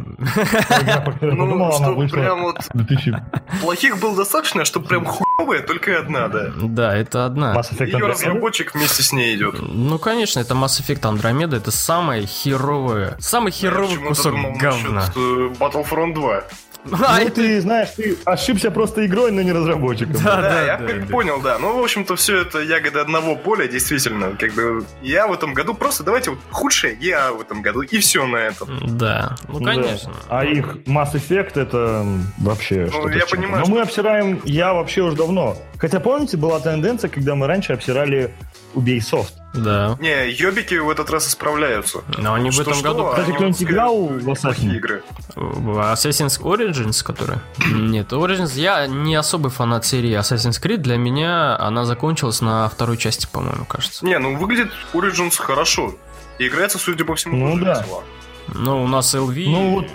Ну, 1.21 1.95
вышла 1.95 2.17
прям 2.17 2.43
вот 2.43 2.59
в 2.73 2.77
2000... 2.77 3.15
плохих 3.61 3.99
было 3.99 4.15
достаточно, 4.15 4.63
чтобы 4.63 4.87
прям 4.87 5.03
хуевая 5.05 5.61
только 5.61 5.99
одна, 5.99 6.29
да. 6.29 6.51
Да, 6.61 6.95
это 6.95 7.25
одна. 7.25 7.53
Mass 7.53 7.73
Effect 7.73 7.87
Ее 7.87 8.07
разработчик 8.07 8.73
вместе 8.73 9.03
с 9.03 9.11
ней 9.11 9.35
идет. 9.35 9.55
Ну, 9.59 9.99
конечно, 9.99 10.39
это 10.39 10.53
Mass 10.53 10.79
Effect 10.81 11.01
Andromeda, 11.01 11.57
это 11.57 11.71
самое 11.71 12.25
херовое, 12.25 13.17
самый 13.19 13.51
херовый 13.51 13.89
Я 13.89 14.09
почему-то 14.09 14.31
кусок 14.31 14.57
говна. 14.57 15.03
э, 15.13 15.19
Battlefront 15.59 16.13
2. 16.13 16.43
А, 16.91 17.19
Ну, 17.19 17.25
это- 17.27 17.31
ты 17.35 17.61
знаешь, 17.61 17.89
ты 17.95 18.17
ошибся 18.25 18.71
просто 18.71 19.05
игрой, 19.05 19.31
но 19.31 19.41
не 19.41 19.51
разработчиком. 19.51 20.13
Да, 20.23 20.35
Да, 20.37 20.41
да, 20.41 20.65
я 20.65 20.77
да, 20.77 20.87
как 20.87 21.01
да. 21.01 21.11
понял, 21.11 21.41
да. 21.41 21.57
Ну, 21.59 21.79
в 21.79 21.83
общем-то, 21.83 22.15
все 22.15 22.41
это 22.41 22.59
ягоды 22.59 22.99
одного 22.99 23.35
поля, 23.35 23.67
действительно. 23.67 24.35
Как 24.39 24.53
бы 24.53 24.83
я 25.01 25.27
в 25.27 25.33
этом 25.33 25.53
году 25.53 25.73
просто 25.73 26.03
давайте 26.03 26.31
вот 26.31 26.39
худшее 26.49 26.97
я 26.99 27.31
в 27.31 27.41
этом 27.41 27.61
году, 27.61 27.81
и 27.81 27.97
все 27.99 28.25
на 28.25 28.37
этом. 28.37 28.97
Да, 28.97 29.35
ну 29.47 29.59
Да. 29.59 29.65
конечно. 29.73 30.11
А 30.29 30.43
их 30.43 30.77
Mass 30.87 31.13
Effect 31.13 31.59
это 31.59 32.05
вообще 32.39 32.85
Ну, 32.85 32.91
что-то 32.91 33.09
я 33.17 33.25
понимаю, 33.25 33.59
Но 33.59 33.65
что- 33.65 33.73
мы 33.75 33.81
обсираем, 33.81 34.41
я 34.45 34.73
вообще 34.73 35.01
уже 35.01 35.15
давно. 35.15 35.57
Хотя 35.77 35.99
помните, 35.99 36.37
была 36.37 36.59
тенденция, 36.59 37.09
когда 37.09 37.35
мы 37.35 37.47
раньше 37.47 37.73
обсирали 37.73 38.33
Ubisoft. 38.73 39.31
Да. 39.53 39.97
Не, 39.99 40.31
ёбики 40.31 40.75
в 40.75 40.89
этот 40.89 41.09
раз 41.09 41.27
исправляются. 41.27 42.01
Но 42.17 42.33
они 42.35 42.49
в 42.49 42.53
Что- 42.53 42.61
этом 42.63 42.73
что, 42.75 42.83
году... 42.83 43.09
Кстати, 43.09 43.31
кто-нибудь 43.31 43.59
выпускают 43.59 43.71
играл 43.71 44.05
в 44.07 44.29
Assassin's? 44.29 44.75
игры. 44.77 45.03
В 45.35 45.79
Assassin's 45.93 46.41
Origins, 46.41 47.03
который? 47.03 47.37
Нет, 47.69 48.13
Origins, 48.13 48.53
я 48.55 48.87
не 48.87 49.13
особый 49.15 49.51
фанат 49.51 49.85
серии 49.85 50.17
Assassin's 50.17 50.61
Creed, 50.61 50.77
для 50.77 50.95
меня 50.97 51.57
она 51.59 51.83
закончилась 51.85 52.39
на 52.41 52.69
второй 52.69 52.97
части, 52.97 53.27
по-моему, 53.31 53.65
кажется. 53.65 54.05
Не, 54.05 54.17
ну 54.19 54.37
выглядит 54.37 54.71
Origins 54.93 55.35
хорошо. 55.37 55.95
И 56.39 56.47
играется, 56.47 56.77
судя 56.79 57.03
по 57.03 57.15
всему, 57.15 57.55
Ну 57.55 57.63
да. 57.63 57.81
весело. 57.81 58.03
Ну, 58.53 58.83
у 58.83 58.87
нас 58.87 59.13
LV, 59.15 59.45
Ну 59.47 59.71
вот, 59.71 59.87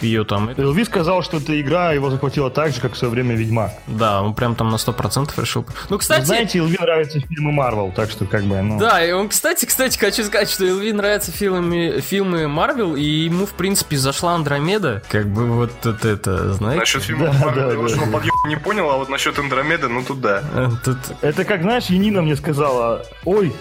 ее 0.00 0.24
там... 0.24 0.48
LV 0.50 0.84
сказал, 0.86 1.22
что 1.22 1.36
эта 1.36 1.60
игра 1.60 1.92
его 1.92 2.10
захватила 2.10 2.50
так 2.50 2.72
же, 2.72 2.80
как 2.80 2.94
в 2.94 2.96
свое 2.96 3.12
время 3.12 3.34
Ведьмак. 3.34 3.72
Да, 3.86 4.22
он 4.22 4.34
прям 4.34 4.54
там 4.54 4.70
на 4.70 4.76
100% 4.76 5.40
решил. 5.40 5.66
Ну, 5.88 5.98
кстати... 5.98 6.24
Знаете, 6.24 6.58
LV 6.60 6.80
нравятся 6.80 7.20
фильмы 7.20 7.52
Марвел, 7.52 7.92
так 7.94 8.10
что 8.10 8.24
как 8.24 8.44
бы, 8.44 8.60
ну... 8.62 8.78
Да, 8.78 9.04
и 9.04 9.12
он, 9.12 9.28
кстати, 9.28 9.66
кстати, 9.66 9.98
хочу 9.98 10.24
сказать, 10.24 10.50
что 10.50 10.66
Элви 10.66 10.92
нравятся 10.92 11.32
фильмы, 11.32 12.00
фильмы 12.00 12.48
Марвел, 12.48 12.96
и 12.96 13.02
ему, 13.02 13.46
в 13.46 13.52
принципе, 13.52 13.96
зашла 13.96 14.34
Андромеда. 14.34 15.02
Как 15.08 15.28
бы 15.28 15.46
вот 15.46 15.72
это, 15.84 16.08
это 16.08 16.52
знаете? 16.54 16.80
Насчет 16.80 17.02
фильма 17.02 17.26
Да, 17.26 17.32
Марвел 17.32 17.86
да, 17.86 17.90
я 17.90 17.96
да. 17.96 18.12
подъема 18.12 18.48
не 18.48 18.56
понял, 18.56 18.90
а 18.90 18.96
вот 18.96 19.08
насчет 19.08 19.38
Андромеды, 19.38 19.88
ну 19.88 20.02
тут 20.02 20.20
да. 20.20 20.42
Э, 20.54 20.68
Тут... 20.84 20.98
Это 21.20 21.44
как, 21.44 21.62
знаешь, 21.62 21.86
Янина 21.86 22.22
мне 22.22 22.36
сказала, 22.36 23.04
ой, 23.24 23.52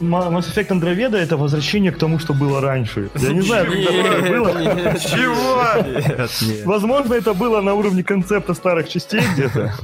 Mass 0.00 0.52
Effect 0.52 0.68
Andromeda 0.68 1.16
это 1.16 1.36
возвращение 1.36 1.92
к 1.92 1.98
тому, 1.98 2.18
что 2.18 2.34
было 2.34 2.60
раньше. 2.60 3.10
Я 3.14 3.32
не 3.32 3.42
знаю, 3.42 3.66
когда 3.70 3.90
это 3.92 4.28
было. 4.28 4.98
Чего? 4.98 6.64
Возможно, 6.64 7.14
это 7.14 7.34
было 7.34 7.60
на 7.60 7.74
уровне 7.74 8.02
концепта 8.02 8.54
старых 8.54 8.88
частей 8.88 9.22
где-то. 9.34 9.74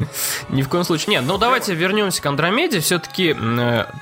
Ни 0.49 0.63
в 0.63 0.69
коем 0.69 0.85
случае. 0.85 1.17
Нет, 1.17 1.25
ну 1.27 1.39
давайте 1.39 1.75
вернемся 1.75 2.23
к 2.23 2.27
Андромеде. 2.27 2.81
Все-таки 2.81 3.35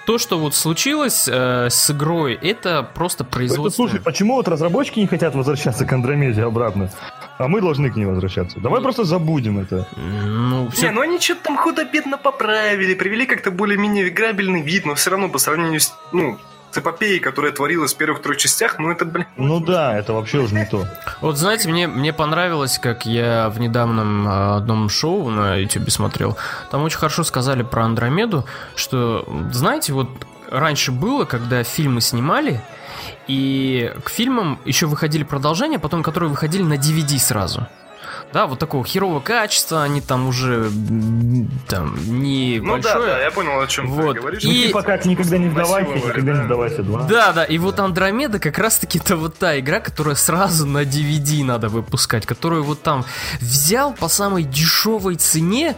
то, 0.07 0.19
что 0.19 0.39
вот 0.39 0.55
случилось 0.55 1.29
э, 1.31 1.69
с 1.71 1.91
игрой, 1.91 2.35
это 2.35 2.89
просто 2.95 3.25
производство. 3.25 3.87
слушай, 3.87 4.01
почему 4.01 4.35
вот 4.35 4.49
разработчики 4.49 5.01
не 5.01 5.07
хотят 5.07 5.35
возвращаться 5.35 5.85
к 5.85 5.93
Андромеде 5.93 6.43
обратно? 6.43 6.91
А 7.39 7.47
мы 7.47 7.61
должны 7.61 7.91
к 7.91 7.97
ней 7.97 8.05
возвращаться. 8.05 8.59
Давай 8.59 8.83
просто 8.83 9.05
забудем 9.05 9.61
это. 9.61 9.87
Ну, 9.97 10.65
Не, 10.65 10.71
все... 10.71 10.91
ну 10.91 11.01
они 11.03 11.21
что-то 11.21 11.45
там 11.45 11.57
худо-бедно 11.57 12.19
поправили, 12.19 12.95
привели 12.95 13.27
как-то 13.27 13.51
более-менее 13.53 14.09
играбельный 14.09 14.61
вид, 14.61 14.87
но 14.87 14.95
все 14.97 15.11
равно 15.11 15.29
по 15.29 15.39
сравнению 15.39 15.81
с, 15.81 15.88
ну, 16.13 16.39
с 16.71 16.79
эпопеей, 16.79 17.19
которая 17.21 17.53
творилась 17.53 17.95
в 17.95 17.97
первых 17.97 18.23
трех 18.23 18.37
частях, 18.37 18.79
ну 18.79 18.91
это, 18.91 19.05
блин, 19.05 19.27
Ну 19.37 19.61
да, 19.61 19.97
это 19.97 20.13
вообще 20.13 20.39
уже 20.39 20.55
не 20.55 20.67
то. 20.67 20.87
Вот 21.21 21.39
знаете, 21.39 21.69
мне, 21.69 21.87
мне 21.87 22.13
понравилось, 22.13 22.79
как 22.79 23.07
я 23.07 23.49
в 23.49 23.59
недавнем 23.59 24.29
э, 24.29 24.57
одном 24.57 24.89
шоу 24.89 25.31
на 25.31 25.57
YouTube 25.57 25.91
смотрел. 25.91 26.37
Там 26.71 26.83
очень 26.83 26.99
хорошо 26.99 27.25
сказали 27.25 27.63
про 27.63 27.85
Андромеду, 27.85 28.45
что, 28.75 29.27
знаете, 29.51 29.93
вот 29.93 30.09
раньше 30.51 30.93
было, 30.93 31.25
когда 31.25 31.63
фильмы 31.63 32.01
снимали, 32.01 32.61
и 33.27 33.93
к 34.05 34.11
фильмам 34.11 34.59
еще 34.65 34.87
выходили 34.87 35.23
продолжения, 35.23 35.79
потом 35.79 36.03
которые 36.03 36.31
выходили 36.31 36.63
на 36.63 36.75
DVD 36.75 37.19
сразу. 37.19 37.67
Да, 38.33 38.47
вот 38.47 38.59
такого 38.59 38.85
херового 38.85 39.21
качества, 39.21 39.83
они 39.83 40.01
там 40.03 40.29
уже 40.29 40.71
там 41.67 41.97
не 42.21 42.61
ну 42.63 42.77
да, 42.79 42.95
большое. 42.95 43.07
да, 43.15 43.23
я 43.23 43.31
понял, 43.31 43.59
о 43.61 43.67
чем 43.67 43.89
Вот. 43.91 44.15
ты 44.17 44.21
говоришь. 44.21 44.45
И- 44.45 44.47
Ну, 44.47 44.53
типа 44.67 44.83
как 44.83 45.05
никогда 45.07 45.39
не 45.39 45.49
сдавайся, 45.51 45.89
Спасибо, 45.91 46.09
никогда 46.11 46.33
да. 46.35 46.39
не 46.41 46.45
сдавайся 46.45 46.83
два. 46.83 47.03
Да, 47.05 47.33
да, 47.33 47.45
и 47.45 47.57
вот 47.59 47.81
Андромеда 47.81 48.39
как 48.39 48.59
раз-таки 48.59 48.99
это 48.99 49.17
вот 49.17 49.37
та 49.39 49.59
игра, 49.59 49.81
которая 49.81 50.15
сразу 50.15 50.67
на 50.67 50.83
DVD 50.85 51.43
надо 51.45 51.69
выпускать, 51.69 52.27
которую 52.27 52.65
вот 52.65 52.83
там 52.83 53.05
взял 53.41 53.93
по 53.95 54.09
самой 54.09 54.43
дешевой 54.43 55.17
цене, 55.17 55.75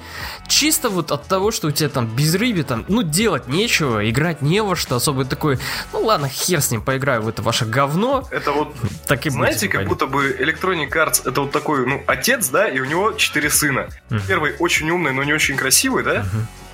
чисто 0.49 0.89
вот 0.91 1.13
от 1.13 1.27
того, 1.27 1.53
что 1.53 1.69
у 1.69 1.71
тебя 1.71 1.89
там 1.89 2.07
без 2.07 2.35
рыби 2.35 2.63
там, 2.63 2.85
ну, 2.89 3.03
делать 3.03 3.47
нечего, 3.47 4.09
играть 4.11 4.43
не 4.43 4.61
во 4.63 4.75
что, 4.75 4.97
особо 4.97 5.25
такой, 5.25 5.59
ну 5.93 6.03
ладно, 6.05 6.29
хер 6.29 6.61
с 6.61 6.71
ним, 6.73 6.83
поиграю 6.83 7.23
в 7.23 7.29
это 7.29 7.43
ваше 7.43 7.65
говно, 7.65 8.27
Это 8.33 8.51
вот, 8.53 8.75
так 9.07 9.25
и 9.27 9.31
знаете, 9.31 9.67
будет, 9.67 9.71
как 9.73 9.81
пойдет. 9.83 9.89
будто 9.89 10.07
бы 10.09 10.37
Electronic 10.41 10.91
Arts 10.91 11.29
это 11.29 11.43
вот 11.43 11.53
такой, 11.53 11.87
ну, 11.87 12.03
отец, 12.09 12.40
да, 12.49 12.69
и 12.69 12.79
у 12.81 12.85
него 12.85 13.13
четыре 13.13 13.51
сына. 13.51 13.89
Первый 14.29 14.55
очень 14.59 14.91
умный, 14.91 15.13
но 15.13 15.23
не 15.25 15.33
очень 15.33 15.57
красивый, 15.57 16.03
да? 16.05 16.25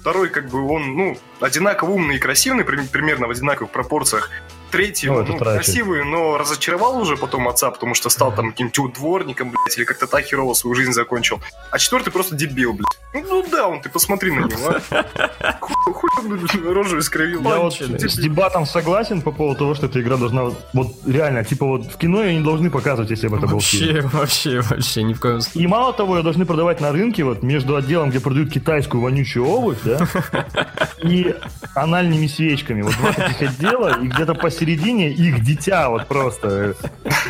Второй, 0.00 0.29
как 0.29 0.48
бы, 0.48 0.64
он, 0.68 0.96
ну, 0.96 1.18
одинаково 1.40 1.90
умный 1.90 2.16
и 2.16 2.18
красивый, 2.18 2.64
при- 2.64 2.87
примерно 2.87 3.26
в 3.26 3.31
одинаковых 3.31 3.72
пропорциях. 3.72 4.31
Третий, 4.70 5.09
Ну, 5.09 5.22
ну, 5.22 5.38
красивый, 5.38 6.05
но 6.05 6.38
разочаровал 6.38 6.98
уже 6.98 7.16
потом 7.16 7.48
отца, 7.48 7.70
потому 7.70 7.94
что 7.94 8.11
стал 8.11 8.35
там 8.35 8.50
каким-то 8.50 8.88
дворником, 8.88 9.50
блядь, 9.50 9.79
или 9.79 9.85
как-то 9.85 10.07
так 10.07 10.24
херово 10.24 10.55
свою 10.55 10.74
жизнь 10.74 10.92
закончил. 10.92 11.40
А 11.70 11.79
четвертый 11.79 12.11
просто 12.11 12.35
дебил, 12.35 12.72
блядь. 12.72 12.87
Ну, 13.14 13.22
ну 13.29 13.46
да, 13.50 13.68
он, 13.68 13.81
ты 13.81 13.88
посмотри 13.88 14.31
на 14.33 14.46
него, 14.46 14.74
а. 14.90 15.59
Хуй, 15.61 15.92
хуй 15.92 16.72
рожу 16.72 16.98
искривил. 16.98 17.42
Я 17.42 17.59
вот 17.59 17.74
с 17.74 18.18
дебатом 18.18 18.66
согласен 18.66 19.22
по 19.22 19.33
поводу 19.33 19.59
того, 19.59 19.74
что 19.74 19.87
эта 19.87 20.00
игра 20.00 20.16
должна 20.16 20.44
вот, 20.44 20.59
вот 20.72 20.88
реально, 21.07 21.44
типа 21.44 21.66
вот 21.66 21.87
в 21.87 21.96
кино 21.96 22.22
ее 22.22 22.38
не 22.38 22.44
должны 22.44 22.70
показывать, 22.70 23.11
если 23.11 23.29
бы 23.29 23.38
это 23.38 23.46
был 23.46 23.61
фильм. 23.61 24.09
Вообще, 24.09 24.18
вообще, 24.18 24.61
вообще, 24.61 25.02
ни 25.02 25.14
в 25.14 25.20
коем 25.20 25.40
случае. 25.40 25.64
И 25.64 25.66
мало 25.66 25.92
того, 25.92 26.16
ее 26.16 26.22
должны 26.22 26.44
продавать 26.44 26.81
на 26.81 26.92
рынке, 26.92 27.24
вот 27.24 27.42
между 27.42 27.76
отделом, 27.76 28.11
где 28.11 28.20
продают 28.20 28.52
китайскую 28.52 29.02
вонючую 29.02 29.46
обувь, 29.46 29.79
да, 29.85 30.07
и 31.02 31.35
анальными 31.74 32.26
свечками. 32.26 32.83
Вот 32.83 32.94
два 32.96 33.12
таких 33.12 33.42
отдела, 33.42 33.98
и 34.02 34.09
где-то 34.09 34.35
посередине 34.57 35.11
их 35.11 35.45
дитя, 35.45 35.88
вот 35.90 36.07
просто. 36.07 36.75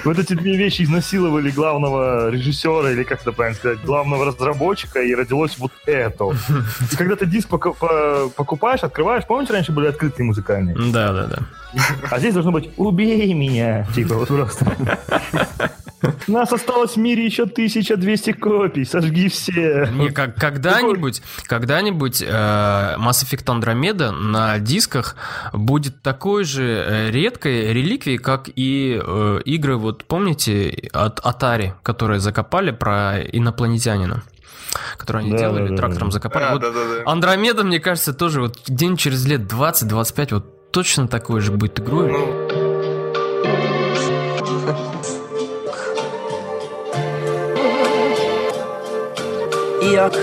Вот 0.04 0.18
эти 0.18 0.34
две 0.34 0.56
вещи 0.56 0.82
изнасиловали 0.82 1.50
главного 1.50 2.30
режиссера, 2.30 2.90
или 2.90 3.02
как 3.02 3.20
это 3.22 3.32
правильно 3.32 3.58
сказать, 3.58 3.80
главного 3.84 4.26
разработчика, 4.26 5.00
и 5.02 5.14
родилось 5.14 5.58
вот 5.58 5.72
это. 5.86 6.24
И 6.92 6.96
когда 6.96 7.16
ты 7.16 7.26
диск 7.26 7.48
поку- 7.48 7.74
по- 7.74 8.28
покупаешь, 8.36 8.80
открываешь, 8.82 9.24
помните, 9.26 9.52
раньше 9.52 9.72
были 9.72 9.88
открытые 9.88 10.24
музыкальные? 10.26 10.76
Да, 10.92 11.12
да, 11.12 11.26
да. 11.26 11.38
А 12.10 12.18
здесь 12.18 12.32
должно 12.34 12.52
быть 12.52 12.70
«Убей 12.76 13.32
меня!» 13.34 13.86
Типа 13.94 14.14
вот 14.14 14.28
просто. 14.28 14.64
Нас 16.26 16.52
осталось 16.52 16.92
в 16.92 16.96
мире 16.98 17.24
еще 17.24 17.44
1200 17.44 18.32
копий, 18.32 18.84
сожги 18.84 19.28
все. 19.28 19.88
Не, 19.92 20.10
как, 20.10 20.36
когда-нибудь, 20.36 21.22
когда-нибудь 21.46 22.22
э, 22.22 22.26
Mass 22.26 23.24
Effect 23.24 23.44
Andromeda 23.46 24.10
на 24.10 24.58
дисках 24.58 25.16
будет 25.52 26.02
такой 26.02 26.44
же 26.44 26.64
э, 26.64 27.10
редкой 27.10 27.72
реликвией, 27.72 28.18
как 28.18 28.48
и 28.54 29.00
э, 29.02 29.40
игры, 29.44 29.76
вот 29.76 30.04
помните, 30.04 30.90
от 30.92 31.20
Atari, 31.20 31.72
которые 31.82 32.20
закопали 32.20 32.70
про 32.70 33.20
инопланетянина, 33.20 34.22
которые 34.96 35.22
они 35.22 35.32
Да, 35.32 35.38
делали, 35.38 35.64
да, 35.64 35.70
да, 35.70 35.76
трактором 35.76 36.08
да. 36.08 36.12
закопали. 36.12 36.44
А, 36.44 36.52
Вот 36.52 36.62
да-да-да. 36.62 37.10
Андромеда, 37.10 37.64
мне 37.64 37.80
кажется, 37.80 38.12
тоже 38.12 38.40
вот 38.40 38.58
где-нибудь 38.66 39.00
через 39.00 39.26
лет 39.26 39.42
20-25 39.42 40.34
вот 40.34 40.70
точно 40.72 41.08
такой 41.08 41.40
же 41.40 41.52
будет 41.52 41.80
игрой. 41.80 42.12
Ну, 42.12 42.65
Yuck. 49.94 50.16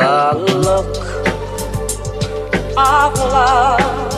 The 0.00 0.16
look 0.64 0.96
of 2.78 3.12
love 3.36 4.14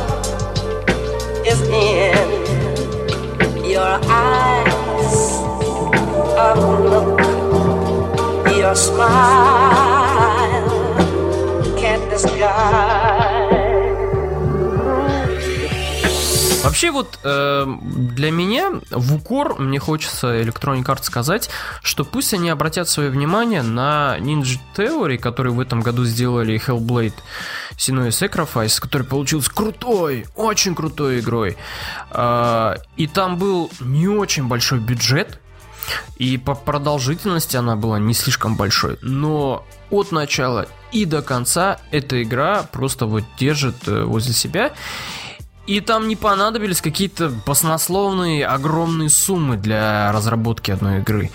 is 1.45 1.61
in 1.63 2.29
your 3.65 3.99
eyes. 4.07 5.17
A 6.39 6.55
look 6.55 7.29
your 8.59 8.75
smile 8.75 10.69
can't 11.79 12.11
disguise. 12.11 13.28
Вообще 16.65 16.91
вот 16.91 17.19
э, 17.23 17.67
для 17.83 18.31
меня 18.31 18.73
в 18.91 19.15
укор 19.15 19.59
мне 19.59 19.79
хочется 19.79 20.41
Electronic 20.41 20.85
Arts 20.85 21.05
сказать, 21.05 21.51
что 21.83 22.05
пусть 22.05 22.35
они 22.35 22.51
обратят 22.51 22.89
свое 22.89 23.11
внимание 23.11 23.63
на 23.63 24.17
Ninja 24.19 24.59
Theory, 24.77 25.19
которые 25.19 25.53
в 25.53 25.61
этом 25.61 25.81
году 25.81 26.05
сделали 26.05 26.61
Hellblade 26.65 27.15
Senua 27.77 28.09
Sacrifice, 28.09 28.81
который 28.81 29.05
получился 29.05 29.51
крутой, 29.53 30.27
очень 30.35 30.75
крутой 30.75 31.21
игрой. 31.21 31.57
Э, 32.11 32.77
и 32.97 33.07
там 33.07 33.39
был 33.39 33.71
не 33.81 34.09
очень 34.09 34.49
большой 34.49 34.81
бюджет, 34.81 35.41
и 36.17 36.37
по 36.37 36.55
продолжительности 36.55 37.57
она 37.57 37.77
была 37.77 37.99
не 37.99 38.15
слишком 38.15 38.57
большой, 38.57 38.99
но 39.01 39.65
от 39.91 40.13
начала 40.13 40.67
и 40.93 41.05
до 41.05 41.23
конца 41.23 41.81
эта 41.91 42.23
игра 42.23 42.63
просто 42.63 43.07
вот 43.07 43.25
держит 43.39 43.87
э, 43.87 44.03
возле 44.03 44.33
себя. 44.33 44.73
И 45.69 45.81
там 45.81 46.09
не 46.09 46.17
понадобились 46.17 46.81
какие-то 46.81 47.29
баснословные 47.29 48.47
огромные 48.47 49.11
суммы 49.11 49.59
для 49.59 50.11
разработки 50.13 50.71
одной 50.71 51.01
игры. 51.01 51.31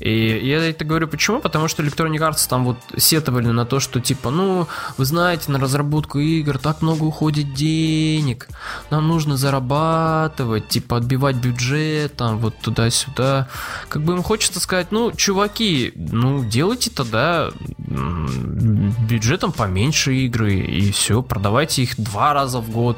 И 0.00 0.40
я 0.42 0.68
это 0.68 0.84
говорю 0.84 1.06
почему? 1.06 1.38
Потому 1.38 1.68
что 1.68 1.84
Electronic 1.84 2.18
Arts 2.18 2.48
там 2.48 2.64
вот 2.64 2.78
сетовали 2.96 3.46
на 3.46 3.64
то, 3.64 3.78
что 3.78 4.00
типа, 4.00 4.30
ну, 4.30 4.66
вы 4.98 5.04
знаете, 5.04 5.52
на 5.52 5.60
разработку 5.60 6.18
игр 6.18 6.58
так 6.58 6.82
много 6.82 7.04
уходит 7.04 7.54
денег, 7.54 8.48
нам 8.90 9.06
нужно 9.06 9.36
зарабатывать, 9.36 10.66
типа 10.66 10.96
отбивать 10.96 11.36
бюджет, 11.36 12.16
там 12.16 12.38
вот 12.38 12.58
туда-сюда. 12.58 13.48
Как 13.88 14.02
бы 14.02 14.14
им 14.14 14.24
хочется 14.24 14.58
сказать, 14.58 14.88
ну, 14.90 15.12
чуваки, 15.12 15.92
ну, 15.94 16.44
делайте 16.44 16.90
тогда 16.90 17.52
бюджетом 17.78 19.52
поменьше 19.52 20.16
игры, 20.16 20.56
и 20.56 20.90
все, 20.90 21.22
продавайте 21.22 21.84
их 21.84 21.94
два 21.96 22.34
раза 22.34 22.58
в 22.58 22.68
год, 22.70 22.96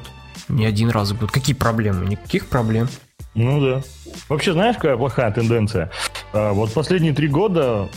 не 0.48 0.66
один 0.66 0.90
раз 0.90 1.10
в 1.12 1.18
год. 1.20 1.30
Какие 1.30 1.54
проблемы? 1.56 2.06
Никаких 2.06 2.46
проблем. 2.46 2.88
Ну 3.34 3.60
да. 3.60 3.82
Вообще, 4.28 4.52
знаешь, 4.52 4.76
какая 4.76 4.96
плохая 4.96 5.30
тенденция? 5.32 5.90
А, 6.32 6.52
Вот 6.52 6.72
последние 6.72 7.12
три 7.14 7.28
года 7.28 7.88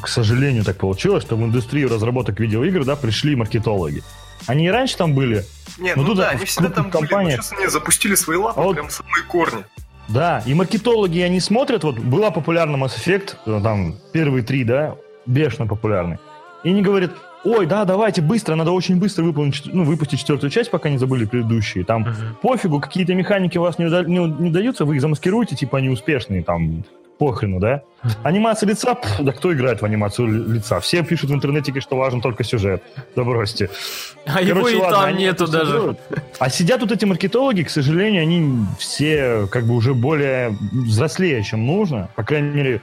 к 0.00 0.08
сожалению, 0.08 0.64
так 0.64 0.78
получилось, 0.78 1.22
что 1.22 1.36
в 1.36 1.42
индустрию 1.44 1.90
разработок 1.90 2.40
видеоигр, 2.40 2.84
да, 2.86 2.96
пришли 2.96 3.36
маркетологи. 3.36 4.02
Они 4.46 4.66
и 4.66 4.70
раньше 4.70 4.96
там 4.96 5.12
были, 5.14 5.44
Нет, 5.78 5.96
Ну, 5.96 6.02
ну, 6.04 6.14
да, 6.14 6.30
они 6.30 6.46
всегда 6.46 6.70
там 6.70 6.84
крупных 6.90 6.92
были, 6.92 7.02
но 7.02 7.08
компаниях- 7.18 7.42
сейчас 7.44 7.52
они 7.58 7.66
запустили 7.68 8.14
свои 8.14 8.38
лапы 8.38 8.58
А 8.58 8.64
вот- 8.64 8.74
прям 8.74 8.88
в 8.88 8.92
самые 8.92 9.22
корни. 9.24 9.64
да, 10.08 10.42
и 10.46 10.54
маркетологи, 10.54 11.18
они 11.18 11.40
смотрят, 11.40 11.84
вот 11.84 11.98
была 11.98 12.30
популярна 12.30 12.76
Mass 12.76 12.92
Effect, 12.96 13.34
э, 13.44 13.60
там, 13.62 13.96
первые 14.14 14.42
три, 14.42 14.64
да, 14.64 14.94
бешено 15.26 15.66
популярны. 15.66 16.18
И 16.64 16.70
они 16.70 16.80
говорят, 16.80 17.10
ой, 17.46 17.66
да, 17.66 17.84
давайте 17.84 18.22
быстро, 18.22 18.54
надо 18.54 18.72
очень 18.72 18.96
быстро 18.98 19.22
выполнить, 19.24 19.62
ну, 19.66 19.84
выпустить 19.84 20.20
четвертую 20.20 20.50
часть, 20.50 20.70
пока 20.70 20.88
не 20.88 20.98
забыли 20.98 21.24
предыдущие. 21.24 21.84
Там 21.84 22.06
пофигу, 22.42 22.80
какие-то 22.80 23.14
механики 23.14 23.58
у 23.58 23.62
вас 23.62 23.78
не, 23.78 23.86
уда- 23.86 24.04
не, 24.04 24.18
не 24.18 24.50
даются, 24.50 24.84
вы 24.84 24.96
их 24.96 25.00
замаскируете, 25.00 25.56
типа 25.56 25.78
они 25.78 25.88
успешные, 25.88 26.42
там, 26.42 26.84
похрену, 27.18 27.58
да? 27.60 27.82
Анимация 28.22 28.68
лица, 28.68 28.94
пф, 28.94 29.20
да 29.20 29.32
кто 29.32 29.50
играет 29.54 29.80
в 29.80 29.84
анимацию 29.86 30.28
ли- 30.28 30.54
лица? 30.56 30.80
Все 30.80 31.02
пишут 31.02 31.30
в 31.30 31.34
интернете, 31.34 31.72
что 31.80 31.96
важен 31.96 32.20
только 32.20 32.44
сюжет. 32.44 32.82
Да 33.16 33.24
бросьте. 33.24 33.70
А 34.26 34.42
его 34.42 34.60
Короче, 34.60 34.76
и 34.76 34.80
ладно, 34.80 34.98
там 34.98 35.16
нету 35.16 35.46
даже. 35.50 35.72
делают. 35.72 35.98
А 36.38 36.50
сидят 36.50 36.82
вот 36.82 36.92
эти 36.92 37.06
маркетологи, 37.06 37.62
к 37.62 37.70
сожалению, 37.70 38.20
они 38.20 38.66
все 38.78 39.46
как 39.50 39.64
бы 39.66 39.74
уже 39.74 39.94
более 39.94 40.54
взрослее, 40.72 41.42
чем 41.42 41.66
нужно. 41.66 42.10
По 42.16 42.22
крайней 42.22 42.50
мере, 42.50 42.82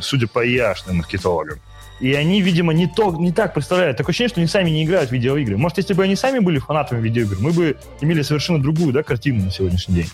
судя 0.00 0.28
по 0.28 0.40
яшным 0.44 0.96
маркетологам. 0.96 1.58
И 2.02 2.14
они, 2.14 2.42
видимо, 2.42 2.72
не, 2.72 2.88
то, 2.88 3.14
не 3.14 3.30
так 3.30 3.54
представляют. 3.54 3.96
Такое 3.96 4.10
ощущение, 4.10 4.28
что 4.28 4.40
они 4.40 4.48
сами 4.48 4.70
не 4.70 4.84
играют 4.84 5.10
в 5.10 5.12
видеоигры. 5.12 5.56
Может, 5.56 5.78
если 5.78 5.94
бы 5.94 6.02
они 6.02 6.16
сами 6.16 6.40
были 6.40 6.58
фанатами 6.58 7.00
видеоигр, 7.00 7.36
мы 7.38 7.52
бы 7.52 7.76
имели 8.00 8.22
совершенно 8.22 8.60
другую 8.60 8.92
да, 8.92 9.04
картину 9.04 9.44
на 9.44 9.52
сегодняшний 9.52 9.94
день. 9.94 10.10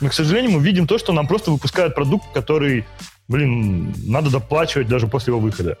Но, 0.00 0.08
к 0.08 0.14
сожалению, 0.14 0.52
мы 0.52 0.62
видим 0.62 0.86
то, 0.86 0.96
что 0.96 1.12
нам 1.12 1.26
просто 1.26 1.50
выпускают 1.50 1.94
продукт, 1.94 2.24
который, 2.32 2.86
блин, 3.28 3.94
надо 4.06 4.30
доплачивать 4.30 4.88
даже 4.88 5.08
после 5.08 5.32
его 5.32 5.40
выхода. 5.40 5.76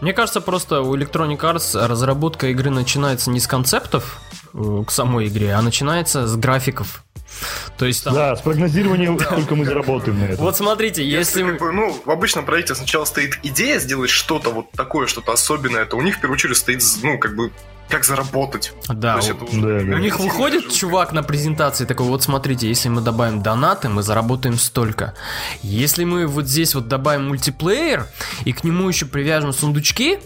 Мне 0.00 0.12
кажется, 0.12 0.40
просто 0.40 0.80
у 0.82 0.96
Electronic 0.96 1.40
Arts 1.40 1.86
разработка 1.86 2.46
игры 2.46 2.70
начинается 2.70 3.30
не 3.30 3.40
с 3.40 3.48
концептов 3.48 4.20
э, 4.52 4.84
к 4.86 4.92
самой 4.92 5.26
игре, 5.26 5.54
а 5.54 5.62
начинается 5.62 6.28
с 6.28 6.36
графиков. 6.36 7.04
То 7.76 7.86
есть 7.86 8.04
там... 8.04 8.14
Да, 8.14 8.36
с 8.36 8.40
прогнозированием, 8.40 9.18
сколько 9.18 9.54
мы 9.54 9.64
заработаем 9.64 10.20
на 10.20 10.24
это. 10.24 10.42
Вот 10.42 10.56
смотрите, 10.56 11.04
если... 11.08 11.42
Как 11.42 11.58
бы, 11.58 11.72
ну, 11.72 11.96
в 12.04 12.10
обычном 12.10 12.44
проекте 12.44 12.74
сначала 12.74 13.04
стоит 13.04 13.38
идея 13.42 13.78
сделать 13.78 14.10
что-то 14.10 14.50
вот 14.50 14.70
такое, 14.72 15.06
что-то 15.06 15.32
особенное, 15.32 15.84
то 15.86 15.96
у 15.96 16.02
них 16.02 16.16
в 16.16 16.20
первую 16.20 16.36
очередь 16.36 16.56
стоит, 16.56 16.82
ну, 17.02 17.18
как 17.18 17.34
бы, 17.36 17.50
как 17.88 18.04
заработать. 18.04 18.72
Да, 18.88 19.12
То 19.14 19.18
есть 19.18 19.30
у- 19.30 19.34
это 19.34 19.44
уже 19.44 19.60
да, 19.60 19.90
да. 19.90 19.96
У 19.96 19.98
них 19.98 20.18
выходит 20.18 20.72
чувак 20.72 21.12
на 21.12 21.22
презентации 21.22 21.84
такой, 21.84 22.06
вот 22.06 22.22
смотрите, 22.22 22.66
если 22.66 22.88
мы 22.88 23.02
добавим 23.02 23.42
донаты, 23.42 23.88
мы 23.88 24.02
заработаем 24.02 24.58
столько. 24.58 25.14
Если 25.62 26.04
мы 26.04 26.26
вот 26.26 26.46
здесь 26.46 26.74
вот 26.74 26.88
добавим 26.88 27.28
мультиплеер, 27.28 28.06
и 28.44 28.52
к 28.52 28.64
нему 28.64 28.88
еще 28.88 29.04
привяжем 29.06 29.52
сундучки, 29.52 30.18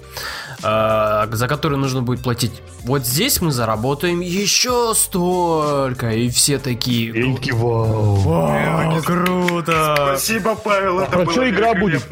э, 0.62 1.28
за 1.32 1.48
которые 1.48 1.78
нужно 1.78 2.02
будет 2.02 2.22
платить, 2.22 2.52
вот 2.84 3.04
здесь 3.04 3.40
мы 3.40 3.52
заработаем 3.52 4.20
еще 4.20 4.92
столько. 4.94 6.10
И 6.10 6.28
все 6.30 6.58
такие... 6.58 7.10
И 7.12 7.22
они 7.22 7.36
такие, 7.36 7.54
вау. 7.54 8.14
Вау, 8.16 9.02
круто! 9.02 9.94
Спасибо, 9.96 10.54
Павел, 10.54 11.00
А 11.00 11.02
это 11.04 11.12
про 11.12 11.24
было 11.24 11.34
чё 11.34 11.48
игра 11.48 11.74
будет? 11.74 12.06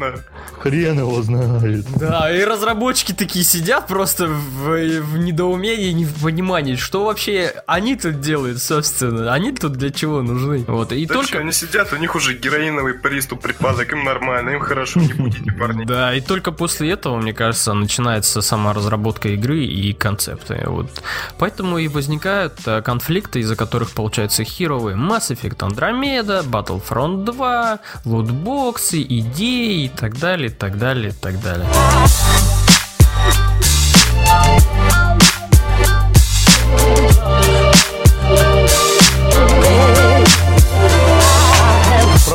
Хрен 0.59 0.99
его 0.99 1.21
знает. 1.21 1.85
Да, 1.97 2.31
и 2.35 2.43
разработчики 2.43 3.11
такие 3.13 3.45
сидят 3.45 3.87
просто 3.87 4.27
в, 4.27 5.01
в 5.01 5.17
недоумении, 5.17 5.91
не 5.91 6.05
в 6.05 6.21
понимании, 6.21 6.75
что 6.75 7.05
вообще 7.05 7.53
они 7.67 7.95
тут 7.95 8.21
делают, 8.21 8.61
собственно. 8.61 9.33
Они 9.33 9.51
тут 9.51 9.73
для 9.73 9.91
чего 9.91 10.21
нужны? 10.21 10.63
Вот, 10.67 10.91
и 10.91 11.05
Да 11.05 11.13
только... 11.15 11.29
чё, 11.29 11.39
они 11.39 11.51
сидят, 11.51 11.93
у 11.93 11.97
них 11.97 12.15
уже 12.15 12.33
героиновый 12.35 12.95
приступ, 12.95 13.41
припадок, 13.41 13.91
им 13.93 14.03
нормально, 14.03 14.51
им 14.51 14.59
хорошо, 14.59 14.99
не 14.99 15.13
будете, 15.13 15.51
парни. 15.59 15.85
Да, 15.85 16.13
и 16.13 16.21
только 16.21 16.51
после 16.51 16.91
этого, 16.91 17.17
мне 17.17 17.33
кажется, 17.33 17.73
начинается 17.73 18.36
сама 18.41 18.73
разработка 18.73 19.29
игры 19.29 19.65
и 19.65 19.93
концепты. 19.93 20.63
Вот. 20.65 20.87
Поэтому 21.37 21.77
и 21.77 21.87
возникают 21.87 22.59
э, 22.65 22.81
конфликты, 22.81 23.39
из-за 23.39 23.55
которых 23.55 23.91
получаются 23.91 24.43
херовые 24.43 24.97
Mass 24.97 25.31
Effect 25.31 25.57
Andromeda, 25.57 26.43
Battlefront 26.43 27.25
2, 27.25 27.79
лутбоксы, 28.05 29.01
идеи 29.01 29.85
и 29.85 29.89
так 29.89 30.17
далее, 30.19 30.49
и 30.49 30.53
так 30.53 30.77
далее, 30.77 31.09
и 31.09 31.13
так 31.13 31.41
далее. 31.41 31.67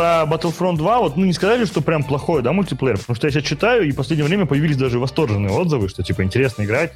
Про 0.02 0.24
Battlefront 0.24 0.78
2, 0.78 0.98
вот, 0.98 1.16
ну, 1.16 1.24
не 1.24 1.32
сказали, 1.32 1.64
что 1.64 1.80
прям 1.80 2.02
плохой, 2.02 2.42
да, 2.42 2.52
мультиплеер, 2.52 2.98
потому 2.98 3.14
что 3.14 3.28
я 3.28 3.30
сейчас 3.30 3.44
читаю, 3.44 3.86
и 3.86 3.92
в 3.92 3.94
последнее 3.94 4.26
время 4.26 4.46
появились 4.46 4.76
даже 4.76 4.98
восторженные 4.98 5.52
отзывы, 5.52 5.88
что, 5.88 6.02
типа, 6.02 6.24
интересно 6.24 6.64
играть, 6.64 6.92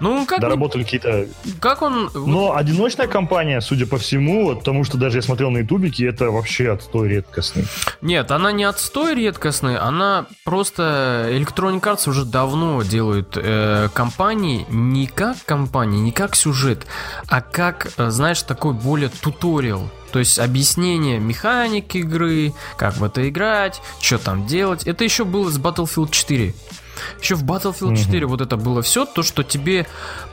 Ну, 0.00 0.26
как, 0.26 0.40
доработали 0.40 0.82
какие-то... 0.82 1.26
как 1.60 1.82
он... 1.82 2.10
Но 2.14 2.56
одиночная 2.56 3.06
компания, 3.06 3.60
судя 3.60 3.86
по 3.86 3.98
всему, 3.98 4.46
вот, 4.46 4.60
потому 4.60 4.82
что 4.82 4.98
даже 4.98 5.18
я 5.18 5.22
смотрел 5.22 5.50
на 5.50 5.58
ютубике, 5.58 6.08
это 6.08 6.32
вообще 6.32 6.72
отстой 6.72 7.08
редкостный. 7.08 7.66
Нет, 8.00 8.32
она 8.32 8.50
не 8.50 8.64
отстой 8.64 9.14
редкостный, 9.14 9.76
она 9.76 10.26
просто 10.44 11.28
Electronic 11.30 11.82
Arts 11.82 12.08
уже 12.08 12.24
давно 12.24 12.82
делают 12.82 13.36
э, 13.36 13.88
компании 13.94 14.66
не 14.70 15.06
как 15.06 15.36
компании, 15.44 16.00
не 16.00 16.10
как 16.10 16.34
сюжет, 16.34 16.84
а 17.28 17.42
как, 17.42 17.92
э, 17.96 18.10
знаешь, 18.10 18.42
такой 18.42 18.72
более 18.72 19.08
туториал. 19.08 19.88
То 20.12 20.18
есть 20.18 20.38
объяснение 20.38 21.18
механик 21.18 21.94
игры, 21.94 22.54
как 22.76 22.96
в 22.96 23.04
это 23.04 23.28
играть, 23.28 23.80
что 24.00 24.18
там 24.18 24.46
делать. 24.46 24.84
Это 24.86 25.04
еще 25.04 25.24
было 25.24 25.50
с 25.50 25.58
Battlefield 25.58 26.10
4. 26.10 26.54
Еще 27.20 27.34
в 27.34 27.44
Battlefield 27.44 27.96
4 27.96 28.26
вот 28.26 28.40
это 28.40 28.56
было 28.56 28.82
все, 28.82 29.04
то, 29.04 29.22
что 29.22 29.42
тебе 29.42 29.86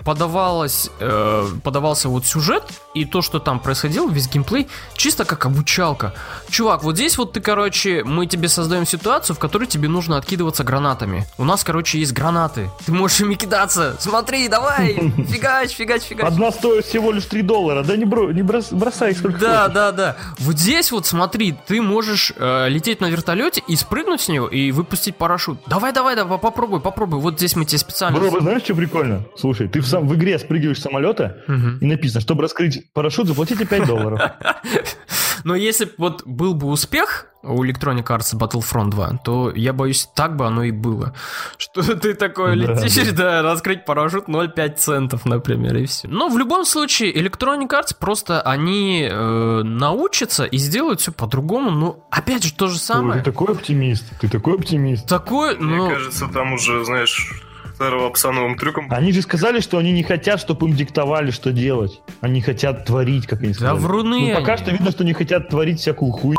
подавалось, 0.05 0.89
э, 0.99 1.45
подавался 1.63 2.07
вот 2.09 2.25
сюжет, 2.25 2.63
и 2.93 3.03
то, 3.05 3.21
что 3.21 3.39
там 3.39 3.59
происходило, 3.59 4.09
весь 4.09 4.29
геймплей, 4.29 4.67
чисто 4.95 5.25
как 5.25 5.45
обучалка. 5.45 6.13
Чувак, 6.49 6.83
вот 6.83 6.95
здесь 6.95 7.17
вот 7.17 7.33
ты, 7.33 7.41
короче, 7.41 8.03
мы 8.05 8.27
тебе 8.27 8.47
создаем 8.47 8.85
ситуацию, 8.85 9.35
в 9.35 9.39
которой 9.39 9.65
тебе 9.65 9.89
нужно 9.89 10.17
откидываться 10.17 10.63
гранатами. 10.63 11.25
У 11.37 11.43
нас, 11.43 11.63
короче, 11.63 11.99
есть 11.99 12.13
гранаты. 12.13 12.69
Ты 12.85 12.91
можешь 12.93 13.19
ими 13.21 13.33
кидаться. 13.35 13.97
Смотри, 13.99 14.47
давай, 14.47 14.93
фигач, 15.27 15.71
фигач, 15.71 16.03
фигач. 16.03 16.25
Одна 16.25 16.51
стоит 16.51 16.85
всего 16.85 17.11
лишь 17.11 17.25
3 17.25 17.41
доллара, 17.41 17.83
да 17.83 17.97
не, 17.97 18.05
бро, 18.05 18.31
не 18.31 18.41
брос- 18.43 18.73
бросай 18.73 19.11
их 19.11 19.17
сколько 19.17 19.39
Да, 19.39 19.61
хочешь. 19.63 19.73
да, 19.73 19.91
да. 19.91 20.15
Вот 20.39 20.57
здесь 20.59 20.91
вот 20.91 21.07
смотри, 21.07 21.55
ты 21.67 21.81
можешь 21.81 22.31
э, 22.37 22.69
лететь 22.69 23.01
на 23.01 23.09
вертолете 23.09 23.63
и 23.67 23.75
спрыгнуть 23.75 24.21
с 24.21 24.27
него 24.27 24.47
и 24.47 24.71
выпустить 24.71 25.15
парашют. 25.15 25.59
Давай, 25.65 25.91
давай, 25.93 26.15
давай, 26.15 26.37
попробуй, 26.37 26.79
попробуй. 26.79 27.19
Вот 27.19 27.37
здесь 27.37 27.55
мы 27.55 27.65
тебе 27.65 27.79
специально. 27.79 28.19
Бро, 28.19 28.39
знаешь, 28.39 28.61
что 28.63 28.75
прикольно? 28.75 29.23
Слушай, 29.35 29.67
ты 29.67 29.81
в, 29.81 29.85
сам, 29.99 30.07
в 30.07 30.15
игре 30.15 30.37
спрыгиваешь 30.39 30.79
с 30.79 30.81
самолета, 30.83 31.37
Мгм. 31.47 31.77
и 31.79 31.85
написано, 31.85 32.21
чтобы 32.21 32.41
раскрыть 32.43 32.91
парашют, 32.93 33.27
заплатите 33.27 33.65
5 33.65 33.85
долларов. 33.87 34.19
Но 35.43 35.55
если 35.55 35.87
вот 35.97 36.23
был 36.25 36.53
бы 36.55 36.67
успех 36.67 37.27
у 37.43 37.63
Electronic 37.63 38.05
Arts 38.07 38.33
Battlefront 38.35 38.89
2, 38.89 39.19
то 39.23 39.51
я 39.55 39.73
боюсь, 39.73 40.09
так 40.15 40.35
бы 40.35 40.47
оно 40.47 40.63
и 40.63 40.71
было. 40.71 41.13
Что 41.57 41.83
ты 41.95 42.15
такой 42.15 42.59
Да, 42.59 42.73
летишь, 42.73 43.11
да, 43.11 43.43
раскрыть 43.43 43.85
парашют 43.85 44.27
0,5 44.27 44.75
центов, 44.75 45.25
например, 45.25 45.75
и 45.77 45.85
все. 45.85 46.07
Но 46.07 46.29
в 46.29 46.37
любом 46.39 46.65
случае, 46.65 47.13
Electronic 47.13 47.67
Arts 47.69 47.95
просто 47.99 48.41
они 48.41 49.07
э, 49.09 49.61
научатся 49.63 50.45
и 50.45 50.57
сделают 50.57 51.01
все 51.01 51.11
по-другому. 51.11 51.69
Но 51.71 52.07
опять 52.09 52.43
же, 52.43 52.53
то 52.53 52.67
же 52.67 52.75
Ой, 52.75 52.79
самое. 52.79 53.19
ты 53.21 53.31
такой 53.31 53.53
оптимист, 53.53 54.05
ты 54.19 54.27
такой 54.27 54.55
оптимист. 54.55 55.07
Такое, 55.07 55.55
Мне 55.57 55.77
ну... 55.77 55.89
кажется, 55.89 56.27
там 56.27 56.53
уже, 56.53 56.83
знаешь, 56.85 57.44
старого 57.75 58.09
пса 58.09 58.31
новым 58.31 58.57
трюком. 58.57 58.87
Они 58.89 59.11
же 59.11 59.21
сказали, 59.21 59.59
что 59.59 59.77
они 59.77 59.91
не 59.91 60.03
хотят, 60.03 60.39
чтобы 60.39 60.67
им 60.67 60.75
диктовали, 60.75 61.31
что 61.31 61.51
делать. 61.51 62.01
Они 62.21 62.41
хотят 62.41 62.85
творить, 62.85 63.27
как 63.27 63.41
они 63.41 63.53
сказали. 63.53 63.77
вруны 63.77 64.29
Ну, 64.33 64.39
пока 64.39 64.53
они. 64.53 64.61
что 64.61 64.71
видно, 64.71 64.91
что 64.91 65.03
не 65.03 65.13
хотят 65.13 65.49
творить 65.49 65.79
всякую 65.79 66.11
хуйню. 66.11 66.37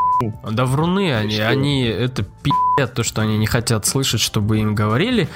Да 0.51 0.65
вруны 0.65 1.15
они, 1.15 1.35
что? 1.35 1.49
они 1.49 1.85
это 1.85 2.23
пи***ят, 2.23 2.95
то, 2.95 3.03
что 3.03 3.23
они 3.23 3.37
не 3.39 3.47
хотят 3.47 3.87
слышать, 3.87 4.21
чтобы 4.21 4.59
им 4.59 4.75
говорили. 4.75 5.29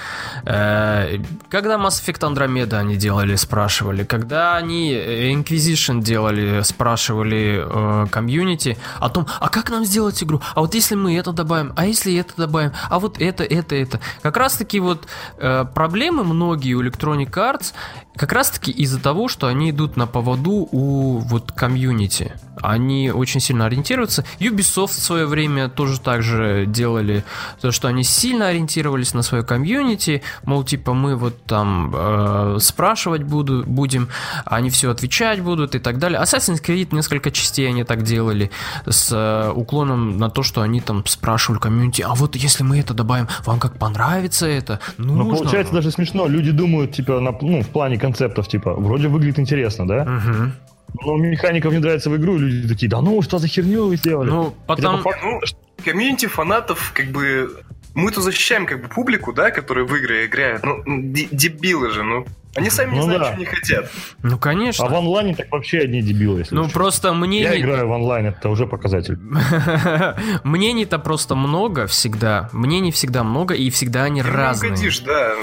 Э, 0.44 1.18
Когда 1.48 1.76
Mass 1.76 2.02
Effect 2.02 2.20
Andromeda 2.20 2.78
они 2.78 2.96
делали, 2.96 3.34
спрашивали. 3.36 4.04
Когда 4.04 4.56
они 4.56 4.92
э, 4.92 5.32
Inquisition 5.32 6.02
делали, 6.02 6.62
спрашивали 6.62 7.62
э, 7.64 8.06
комьюнити 8.10 8.78
о 8.98 9.10
том, 9.10 9.26
а 9.38 9.48
как 9.48 9.70
нам 9.70 9.84
сделать 9.84 10.22
игру? 10.22 10.40
А 10.54 10.60
вот 10.60 10.74
если 10.74 10.94
мы 10.94 11.16
это 11.16 11.32
добавим, 11.32 11.72
а 11.76 11.86
если 11.86 12.14
это 12.16 12.32
добавим, 12.36 12.72
а 12.88 12.98
вот 12.98 13.20
это, 13.20 13.44
это, 13.44 13.74
это. 13.74 14.00
Как 14.22 14.36
раз 14.36 14.54
таки 14.54 14.80
вот 14.80 15.06
проблемы 15.38 16.24
многие 16.24 16.74
у 16.74 16.82
Electronic 16.82 17.30
Arts 17.30 17.72
как 18.16 18.32
раз 18.32 18.50
таки 18.50 18.70
из-за 18.70 19.00
того, 19.00 19.28
что 19.28 19.46
они 19.46 19.70
идут 19.70 19.96
на 19.96 20.06
поводу 20.06 20.68
у 20.72 21.18
вот 21.18 21.52
комьюнити. 21.52 22.32
Они 22.60 23.10
очень 23.10 23.40
сильно 23.40 23.66
ориентируются. 23.66 24.24
Ubisoft 24.38 24.88
в 24.88 25.00
свое 25.00 25.26
время 25.26 25.68
тоже 25.68 25.98
так 26.00 26.22
же 26.22 26.66
делали, 26.66 27.24
то, 27.60 27.70
что 27.72 27.88
они 27.88 28.04
сильно 28.04 28.48
ориентировались 28.48 29.14
на 29.14 29.22
свое 29.22 29.42
комьюнити, 29.42 30.22
мол, 30.44 30.64
типа, 30.64 30.92
мы 30.92 31.16
вот 31.16 31.42
там 31.44 31.92
э, 31.94 32.56
спрашивать 32.60 33.22
буду, 33.22 33.64
будем, 33.66 34.08
они 34.44 34.68
все 34.70 34.90
отвечать 34.90 35.40
будут 35.40 35.74
и 35.74 35.78
так 35.78 35.98
далее. 35.98 36.20
Assassin's 36.20 36.62
Creed 36.62 36.94
несколько 36.94 37.30
частей 37.30 37.68
они 37.68 37.84
так 37.84 38.02
делали, 38.02 38.50
с 38.86 39.10
э, 39.12 39.52
уклоном 39.52 40.18
на 40.18 40.28
то, 40.28 40.42
что 40.42 40.60
они 40.60 40.80
там 40.80 41.06
спрашивали 41.06 41.60
комьюнити, 41.60 42.02
а 42.02 42.14
вот 42.14 42.36
если 42.36 42.64
мы 42.64 42.80
это 42.80 42.92
добавим, 42.92 43.28
вам 43.46 43.58
как 43.58 43.78
понравится 43.78 44.46
это? 44.46 44.80
Ну, 44.98 45.14
Нужно? 45.14 45.36
получается 45.36 45.72
даже 45.72 45.90
смешно. 45.90 46.26
Люди 46.26 46.50
думают, 46.50 46.92
типа, 46.92 47.20
на, 47.20 47.32
ну, 47.40 47.62
в 47.62 47.68
плане 47.68 47.98
концептов, 48.00 48.48
типа, 48.48 48.74
вроде 48.74 49.08
выглядит 49.08 49.38
интересно, 49.38 49.86
да? 49.86 50.04
Мгм. 50.04 50.52
Но 51.02 51.16
механика 51.16 51.70
внедряется 51.70 52.10
в 52.10 52.16
игру, 52.16 52.36
и 52.36 52.40
люди 52.40 52.68
такие, 52.68 52.88
да 52.88 53.00
ну, 53.00 53.22
что 53.22 53.38
за 53.38 53.46
херню 53.46 53.86
вы 53.86 53.96
сделали? 53.96 54.30
Ну, 54.30 54.54
потом... 54.66 54.96
по 54.98 55.10
факту, 55.10 55.26
Ну, 55.26 55.40
комьюнити 55.84 56.26
фанатов, 56.26 56.92
как 56.94 57.06
бы... 57.06 57.50
Мы-то 57.94 58.20
защищаем 58.20 58.66
как 58.66 58.82
бы 58.82 58.88
публику, 58.88 59.32
да, 59.32 59.50
которая 59.50 59.84
в 59.84 59.94
игры 59.96 60.26
играет. 60.26 60.64
Ну, 60.64 60.82
дебилы 60.86 61.90
же, 61.90 62.02
ну. 62.04 62.24
Они 62.56 62.68
сами 62.68 62.90
не 62.92 62.96
Ну 62.96 63.02
знают, 63.04 63.22
да. 63.22 63.28
что 63.30 63.38
не 63.38 63.44
хотят. 63.44 63.90
Ну, 64.22 64.36
конечно. 64.38 64.84
А 64.84 64.88
в 64.88 64.94
онлайне 64.94 65.36
так 65.36 65.50
вообще 65.52 65.78
одни 65.78 66.02
дебилы, 66.02 66.40
если 66.40 66.54
Ну, 66.54 66.64
честно. 66.64 66.78
просто 66.80 67.12
мне... 67.14 67.42
Я 67.42 67.54
не- 67.54 67.60
играю 67.60 67.86
в 67.86 67.90
онлайн, 67.92 68.26
это 68.26 68.48
уже 68.48 68.66
показатель. 68.66 69.18
Мнений-то 70.44 70.98
просто 70.98 71.34
много 71.36 71.86
всегда. 71.86 72.48
Мнений 72.52 72.90
всегда 72.90 73.22
много, 73.22 73.54
и 73.54 73.70
всегда 73.70 74.04
они 74.04 74.22
Ты 74.22 74.28
не 74.28 74.34
разные. 74.34 74.72
угодишь, 74.72 74.98
да. 75.00 75.34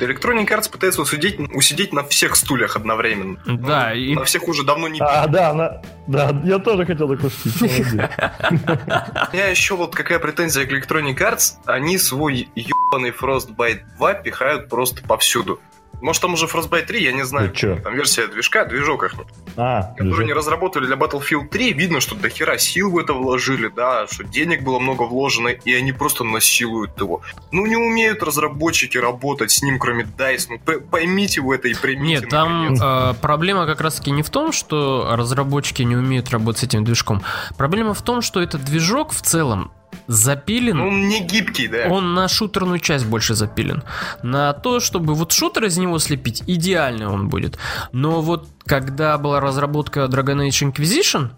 Electronic 0.00 0.46
Arts 0.48 0.70
пытается 0.70 1.02
усидеть, 1.02 1.38
усидеть 1.54 1.92
на 1.92 2.02
всех 2.02 2.34
стульях 2.36 2.76
одновременно. 2.76 3.38
Да, 3.46 3.90
Ну, 3.90 3.96
и- 4.00 4.14
На 4.14 4.24
всех 4.24 4.48
уже 4.48 4.64
давно 4.64 4.88
не 4.88 5.00
А, 5.00 5.26
да, 5.26 5.52
на- 5.52 5.82
да, 6.06 6.30
я 6.44 6.58
тоже 6.58 6.86
хотел 6.86 7.08
так. 7.14 7.20
У 7.24 9.36
меня 9.36 9.46
еще 9.48 9.76
вот 9.76 9.94
какая 9.94 10.18
претензия 10.18 10.66
к 10.66 10.72
Electronic 10.72 11.16
Arts, 11.18 11.54
они 11.66 11.98
свой 11.98 12.48
ебаный 12.54 13.10
Frostbite 13.10 13.80
2 13.98 14.14
пихают 14.14 14.68
просто 14.68 15.02
повсюду. 15.06 15.60
Может, 16.04 16.20
там 16.20 16.34
уже 16.34 16.44
Frostbite 16.44 16.84
3, 16.84 17.02
я 17.02 17.12
не 17.12 17.24
знаю. 17.24 17.48
Ты 17.48 17.56
чё? 17.56 17.76
Там 17.76 17.94
версия 17.94 18.26
движка, 18.26 18.66
движок 18.66 19.04
их, 19.04 19.14
А, 19.56 19.94
который 19.94 20.10
они 20.10 20.16
движок. 20.16 20.36
разработали 20.36 20.84
для 20.84 20.96
Battlefield 20.96 21.48
3. 21.48 21.72
Видно, 21.72 22.00
что 22.00 22.14
до 22.14 22.28
хера 22.28 22.58
сил 22.58 22.90
в 22.90 22.98
это 22.98 23.14
вложили, 23.14 23.68
да, 23.74 24.06
что 24.06 24.22
денег 24.22 24.62
было 24.62 24.78
много 24.78 25.04
вложено, 25.04 25.48
и 25.48 25.72
они 25.72 25.92
просто 25.92 26.22
насилуют 26.22 27.00
его. 27.00 27.22
Ну, 27.52 27.64
не 27.64 27.76
умеют 27.76 28.22
разработчики 28.22 28.98
работать 28.98 29.50
с 29.50 29.62
ним, 29.62 29.78
кроме 29.78 30.04
DICE. 30.04 30.46
Ну, 30.50 30.80
поймите 30.90 31.40
вы 31.40 31.54
это 31.54 31.68
и 31.68 31.74
примите. 31.74 32.20
Нет, 32.20 32.28
там 32.28 32.74
э, 32.74 33.14
проблема 33.22 33.64
как 33.64 33.80
раз-таки 33.80 34.10
не 34.10 34.22
в 34.22 34.28
том, 34.28 34.52
что 34.52 35.08
разработчики 35.12 35.80
не 35.80 35.96
умеют 35.96 36.28
работать 36.28 36.60
с 36.60 36.64
этим 36.64 36.84
движком. 36.84 37.22
Проблема 37.56 37.94
в 37.94 38.02
том, 38.02 38.20
что 38.20 38.42
этот 38.42 38.62
движок 38.62 39.12
в 39.12 39.22
целом 39.22 39.72
запилен. 40.06 40.76
Ну, 40.76 40.88
он 40.88 41.08
не 41.08 41.20
гибкий, 41.20 41.68
да. 41.68 41.88
Он 41.90 42.14
на 42.14 42.28
шутерную 42.28 42.78
часть 42.78 43.06
больше 43.06 43.34
запилен. 43.34 43.82
На 44.22 44.52
то, 44.52 44.80
чтобы 44.80 45.14
вот 45.14 45.32
шутер 45.32 45.64
из 45.64 45.76
него 45.78 45.98
слепить, 45.98 46.42
идеальный 46.46 47.06
он 47.06 47.28
будет. 47.28 47.58
Но 47.92 48.20
вот 48.20 48.48
когда 48.66 49.18
была 49.18 49.40
разработка 49.40 50.04
Dragon 50.04 50.48
Age 50.48 50.72
Inquisition, 50.72 51.30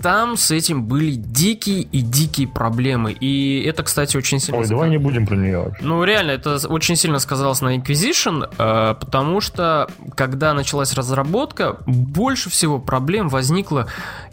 там 0.00 0.36
с 0.36 0.50
этим 0.50 0.84
были 0.84 1.12
дикие 1.12 1.82
и 1.82 2.00
дикие 2.00 2.46
проблемы. 2.46 3.12
И 3.12 3.62
это, 3.64 3.82
кстати, 3.82 4.16
очень 4.16 4.38
сильно... 4.38 4.60
Ой, 4.60 4.68
давай 4.68 4.90
не 4.90 4.98
будем 4.98 5.26
про 5.26 5.34
нее. 5.34 5.72
Ну, 5.80 6.04
реально, 6.04 6.32
это 6.32 6.56
очень 6.68 6.96
сильно 6.96 7.18
сказалось 7.18 7.60
на 7.60 7.76
Inquisition, 7.76 8.48
э, 8.58 8.94
потому 8.94 9.40
что, 9.40 9.88
когда 10.14 10.54
началась 10.54 10.94
разработка, 10.94 11.78
больше 11.86 12.48
всего 12.48 12.78
проблем 12.78 13.28
возникло 13.28 13.88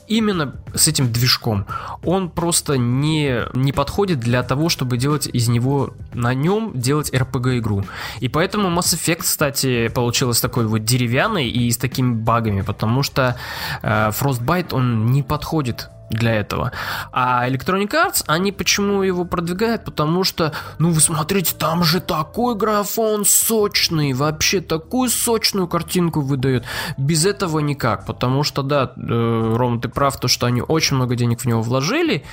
именно 0.08 0.56
с 0.74 0.88
этим 0.88 1.12
движком. 1.12 1.66
Он 2.04 2.30
просто 2.30 2.78
не, 2.78 3.44
не 3.54 3.72
подходит 3.72 4.20
для 4.20 4.44
того, 4.44 4.70
чтобы 4.70 4.98
делать 4.98 5.28
из 5.28 5.48
него, 5.48 5.94
на 6.14 6.34
нем 6.34 6.72
делать 6.76 7.12
RPG-игру. 7.12 7.86
И 8.20 8.30
поэтому 8.30 8.70
Mass 8.70 8.96
Effect, 8.96 9.22
кстати, 9.22 9.88
получилась 9.90 10.42
такой 10.42 10.68
вот 10.68 10.84
деревянной 10.84 11.50
и 11.50 11.72
с 11.72 11.78
такими 11.78 12.14
багами, 12.14 12.62
потому 12.62 13.04
что 13.04 13.38
э, 13.82 14.12
Frostbite, 14.12 14.74
он 14.74 15.08
не 15.08 15.24
подходит 15.24 15.90
для 16.10 16.34
этого. 16.36 16.72
А 17.12 17.48
Electronic 17.50 17.90
Arts, 17.90 18.24
они 18.28 18.52
почему 18.52 19.04
его 19.04 19.26
продвигают? 19.26 19.84
Потому 19.86 20.24
что, 20.24 20.54
ну 20.80 20.92
вы 20.92 21.02
смотрите, 21.02 21.56
там 21.58 21.84
же 21.84 22.00
такой 22.00 22.56
графон 22.56 23.26
сочный, 23.26 24.14
вообще 24.14 24.62
такую 24.62 25.10
сочную 25.10 25.68
картинку 25.68 26.22
выдает. 26.22 26.66
Без 26.98 27.26
этого 27.26 27.60
никак, 27.60 28.06
потому 28.06 28.44
что, 28.44 28.62
да, 28.62 28.92
э, 28.96 29.54
Ром, 29.56 29.82
ты 29.82 29.90
прав, 29.90 30.20
то, 30.20 30.28
что 30.28 30.46
они 30.46 30.62
очень 30.62 30.96
много 30.96 31.16
денег 31.16 31.42
в 31.42 31.46
него 31.46 31.62
вложили, 31.62 32.24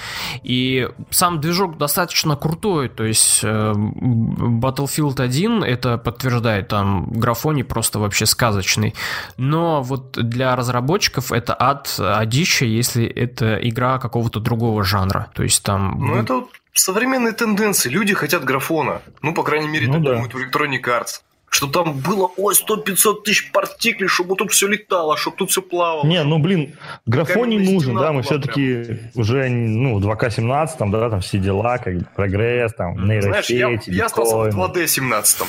и 0.42 0.88
сам 1.10 1.40
движок 1.40 1.78
достаточно 1.78 2.36
крутой, 2.36 2.88
то 2.88 3.04
есть 3.04 3.40
э, 3.42 3.72
Battlefield 3.74 5.20
1 5.20 5.64
это 5.64 5.98
подтверждает, 5.98 6.68
там 6.68 7.10
графоний 7.10 7.64
просто 7.64 7.98
вообще 7.98 8.26
сказочный. 8.26 8.94
Но 9.36 9.82
вот 9.82 10.12
для 10.12 10.56
разработчиков 10.56 11.32
это 11.32 11.56
ад, 11.58 11.94
адища, 11.98 12.64
если 12.64 13.06
это 13.06 13.61
игра 13.62 13.98
какого-то 13.98 14.40
другого 14.40 14.84
жанра. 14.84 15.28
То 15.34 15.42
есть 15.42 15.62
там... 15.62 15.96
Ну, 15.98 16.16
это 16.16 16.34
вот 16.34 16.50
современные 16.72 17.32
тенденции. 17.32 17.88
Люди 17.88 18.14
хотят 18.14 18.44
графона. 18.44 19.02
Ну, 19.22 19.34
по 19.34 19.42
крайней 19.42 19.68
мере, 19.68 19.86
Ну 19.86 19.94
так 19.94 20.02
да. 20.02 20.12
думают 20.14 20.34
в 20.34 20.38
Electronic 20.38 20.82
Arts. 20.82 21.22
Что 21.48 21.66
там 21.66 21.92
было, 21.98 22.30
ой, 22.38 22.54
100-500 22.54 23.24
тысяч 23.24 23.52
партиклей, 23.52 24.08
чтобы 24.08 24.36
тут 24.36 24.52
все 24.52 24.68
летало, 24.68 25.18
чтобы 25.18 25.36
тут 25.36 25.50
все 25.50 25.60
плавало. 25.60 26.06
Не, 26.06 26.24
ну 26.24 26.38
блин, 26.38 26.76
графоний 27.04 27.58
нужен, 27.58 27.94
да, 27.94 28.10
мы 28.12 28.22
все-таки 28.22 29.10
уже, 29.14 29.50
ну, 29.50 30.00
2К17, 30.00 30.68
там, 30.78 30.90
да, 30.90 31.10
там 31.10 31.20
все 31.20 31.36
дела, 31.36 31.76
как 31.76 32.10
прогресс, 32.14 32.72
там, 32.72 32.96
Знаешь, 32.98 33.50
я, 33.50 33.68
нейросети, 33.68 33.90
я 33.90 34.06
остался 34.06 34.34
в 34.34 34.46
биткоины. 34.46 34.72
2D 34.72 34.86
17 34.86 35.40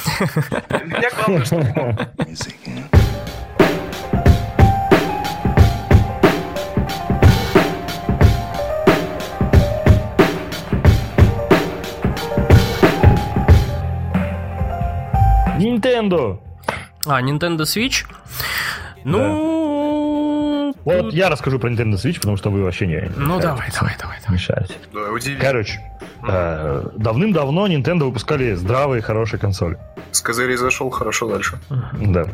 Меня 0.88 1.10
главное, 1.16 1.46
что 1.46 2.10
Nintendo! 15.78 16.40
А, 17.06 17.22
Nintendo 17.22 17.62
Switch? 17.62 18.06
Ну... 19.04 20.74
Вот 20.86 21.14
я 21.14 21.30
расскажу 21.30 21.60
про 21.60 21.70
Nintendo 21.70 21.94
Switch, 21.94 22.16
потому 22.16 22.36
что 22.36 22.50
вы 22.50 22.62
вообще 22.64 22.88
не 22.88 23.10
Ну 23.16 23.38
мешаете. 23.38 23.42
давай, 23.48 23.70
давай, 23.74 23.96
давай, 24.00 24.18
давай. 24.22 24.34
мешаете. 24.34 24.74
Да, 24.94 25.12
удивительно. 25.12 25.40
Короче, 25.40 25.80
э, 26.28 26.90
давным-давно 26.98 27.68
Nintendo 27.68 28.04
выпускали 28.04 28.54
здравые, 28.54 29.02
хорошие 29.02 29.40
консоли. 29.40 29.78
С 30.12 30.20
козырей 30.20 30.58
зашел, 30.58 30.90
хорошо 30.90 31.30
дальше. 31.30 31.58
Да. 32.02 32.26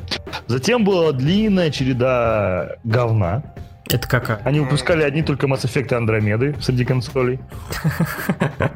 Затем 0.47 0.83
была 0.83 1.11
длинная 1.11 1.69
череда 1.69 2.77
говна. 2.83 3.43
Это 3.91 4.07
какая? 4.07 4.39
Они 4.43 4.59
выпускали 4.59 5.01
одни 5.01 5.23
только 5.23 5.47
Mass 5.47 5.65
Effect 5.65 5.91
и 5.91 5.95
Андромеды 5.95 6.55
среди 6.61 6.85
консолей. 6.85 7.39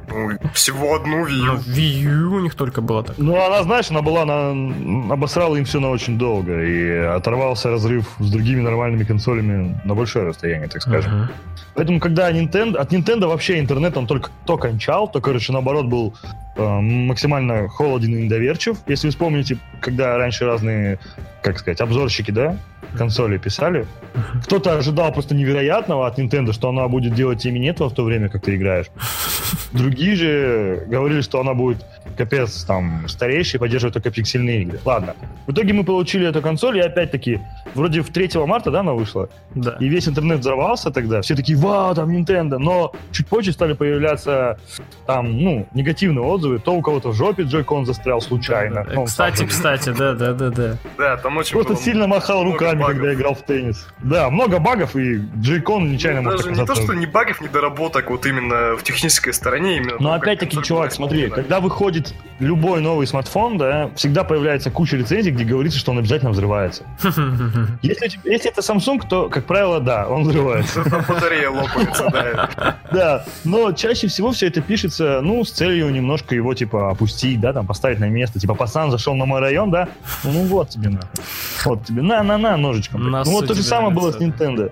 Ну, 0.08 0.32
всего 0.54 0.95
одну 0.95 1.28
Wii 1.28 1.43
Ну, 1.45 1.54
U. 1.54 1.60
Wii 1.60 2.02
U 2.02 2.36
у 2.36 2.39
них 2.39 2.56
только 2.56 2.82
было 2.82 3.04
так. 3.04 3.17
Ну, 3.19 3.36
она, 3.36 3.62
знаешь, 3.63 3.91
она 3.91 4.02
была 4.02 4.26
на... 4.26 5.13
обосрала 5.13 5.56
им 5.56 5.65
все 5.65 5.80
на 5.80 5.89
очень 5.89 6.17
долго. 6.17 6.63
И 6.63 6.89
оторвался 6.97 7.69
разрыв 7.69 8.10
с 8.19 8.32
другими 8.32 8.62
нормальными 8.62 9.04
консолями 9.04 9.80
на 9.84 9.93
большое 9.93 10.26
расстояние, 10.26 10.67
так 10.67 10.82
скажем. 10.82 11.30
Поэтому, 11.76 11.99
когда 11.99 12.32
Nintendo... 12.32 12.78
От 12.78 12.91
Nintendo 12.91 13.28
вообще 13.28 13.60
интернет, 13.60 13.95
он 13.97 14.08
только 14.08 14.32
то 14.45 14.58
кончал, 14.58 15.08
то, 15.08 15.21
короче, 15.21 15.54
наоборот, 15.54 15.86
был 15.86 16.13
э, 16.56 16.80
максимально 16.80 17.67
холоден 17.69 18.15
и 18.15 18.23
недоверчив. 18.23 18.78
Если 18.88 19.08
вы 19.08 19.12
вспомните, 19.12 19.58
когда 19.80 20.17
раньше 20.17 20.45
разные, 20.45 20.99
как 21.43 21.60
сказать, 21.60 21.82
обзорщики, 21.82 22.32
да, 22.32 22.58
консоли 22.97 23.38
писали, 23.38 23.86
кто-то 24.43 24.77
ожидал 24.77 25.12
просто 25.12 25.36
невероятного 25.36 26.08
от 26.08 26.17
Nintendo, 26.17 26.53
что 26.53 26.69
она 26.69 26.88
будет 26.88 27.13
делать 27.13 27.45
имени 27.45 27.69
этого 27.69 27.89
в 27.89 27.93
то 27.93 28.03
время, 28.03 28.29
как 28.29 28.43
ты 28.43 28.56
играешь. 28.56 28.88
Другие 29.73 30.15
же 30.15 30.86
говорили, 30.88 31.21
что 31.21 31.39
она 31.39 31.53
будет 31.53 31.84
капец 32.13 32.63
там 32.63 33.08
старейший, 33.08 33.60
поддерживать 33.60 33.93
только 33.93 34.12
пиксельные 34.12 34.62
игры. 34.63 34.80
Ладно. 34.86 35.15
В 35.47 35.52
итоге 35.52 35.73
мы 35.73 35.84
получили 35.84 36.28
эту 36.28 36.41
консоль, 36.41 36.78
и 36.78 36.82
опять-таки, 36.82 37.39
вроде 37.76 38.02
в 38.02 38.10
3 38.10 38.30
марта, 38.45 38.71
да, 38.71 38.80
она 38.82 38.93
вышла? 38.93 39.30
Да. 39.56 39.76
И 39.80 39.88
весь 39.88 40.08
интернет 40.08 40.39
взорвался 40.39 40.91
тогда. 40.91 41.21
Все 41.21 41.36
такие, 41.36 41.58
вау, 41.58 41.93
там 41.95 42.10
Nintendo. 42.10 42.58
Но 42.58 42.93
чуть 43.12 43.28
позже 43.28 43.52
стали 43.52 43.73
появляться 43.73 44.60
там, 45.06 45.38
ну, 45.38 45.67
негативные 45.73 46.23
отзывы. 46.23 46.60
То 46.60 46.73
у 46.73 46.82
кого-то 46.82 47.10
в 47.10 47.13
жопе 47.13 47.43
Джойкон 47.43 47.86
застрял 47.86 48.21
случайно. 48.21 48.86
Ну, 48.93 49.02
он 49.02 49.08
Кстати, 49.08 49.38
сам- 49.38 49.47
кстати, 49.47 49.89
да, 49.89 50.13
да, 50.13 50.34
да, 50.34 50.49
да. 50.49 50.78
Да, 50.97 51.17
там 51.17 51.38
очень 51.38 51.54
Просто 51.54 51.73
было 51.73 51.82
сильно 51.82 52.08
махал 52.08 52.43
руками, 52.43 52.80
багов. 52.82 52.95
когда 52.97 53.13
играл 53.13 53.36
в 53.36 53.41
теннис. 53.41 53.88
Да, 53.99 54.30
много 54.30 54.60
багов, 54.60 54.95
и 54.95 55.21
Джейкон 55.39 55.91
нечаянно 55.91 56.21
Ну, 56.21 56.32
мог 56.32 56.38
Даже 56.38 56.52
не 56.52 56.65
то, 56.65 56.76
что 56.76 56.93
не 56.93 57.06
багов, 57.06 57.41
недоработок, 57.41 58.10
вот 58.10 58.26
именно 58.26 58.76
в 58.78 58.84
технической 58.84 59.34
стороне. 59.34 59.78
Именно 59.78 59.97
Но 59.99 60.13
опять-таки, 60.13 60.62
чувак, 60.62 60.91
смотри, 60.91 61.30
когда 61.30 61.60
выходит 61.60 62.03
любой 62.39 62.82
новый 62.82 63.08
смартфон, 63.08 63.58
да, 63.58 63.89
всегда 63.96 64.24
появляется 64.24 64.70
куча 64.72 64.98
рецензий, 64.98 65.32
где 65.32 65.44
говорится, 65.44 65.80
что 65.80 65.92
он 65.92 66.00
обязательно 66.00 66.32
взрывается. 66.32 66.84
Если, 67.82 68.12
если 68.26 68.52
это 68.52 68.62
Samsung, 68.62 69.02
то, 69.08 69.30
как 69.30 69.46
правило, 69.46 69.80
да, 69.80 70.08
он 70.08 70.24
взрывается. 70.24 70.84
Батарея 71.08 71.50
лопается, 71.50 72.10
да. 72.12 72.78
Да, 72.92 73.26
но 73.44 73.72
чаще 73.72 74.08
всего 74.08 74.32
все 74.32 74.48
это 74.48 74.62
пишется, 74.62 75.20
ну, 75.22 75.44
с 75.44 75.52
целью 75.52 75.89
немножко 75.89 76.36
его, 76.36 76.54
типа, 76.54 76.92
опустить, 76.92 77.39
да, 77.39 77.54
там, 77.54 77.66
поставить 77.66 78.00
на 78.00 78.10
место. 78.10 78.39
Типа, 78.39 78.56
пацан 78.56 78.92
зашел 78.92 79.16
на 79.16 79.26
мой 79.26 79.39
район, 79.39 79.72
да, 79.72 79.89
ну 80.24 80.46
вот 80.46 80.70
тебе 80.70 80.89
на. 80.89 81.02
Вот 81.66 81.86
тебе, 81.86 82.02
на-на-на, 82.02 82.58
ножичком. 82.58 83.10
На 83.12 83.24
ну 83.24 83.32
вот 83.32 83.48
то 83.48 83.54
же 83.54 83.63
самое 83.63 83.89
на 83.89 84.00
было 84.00 84.12
с. 84.12 84.18
Nintendo. 84.18 84.72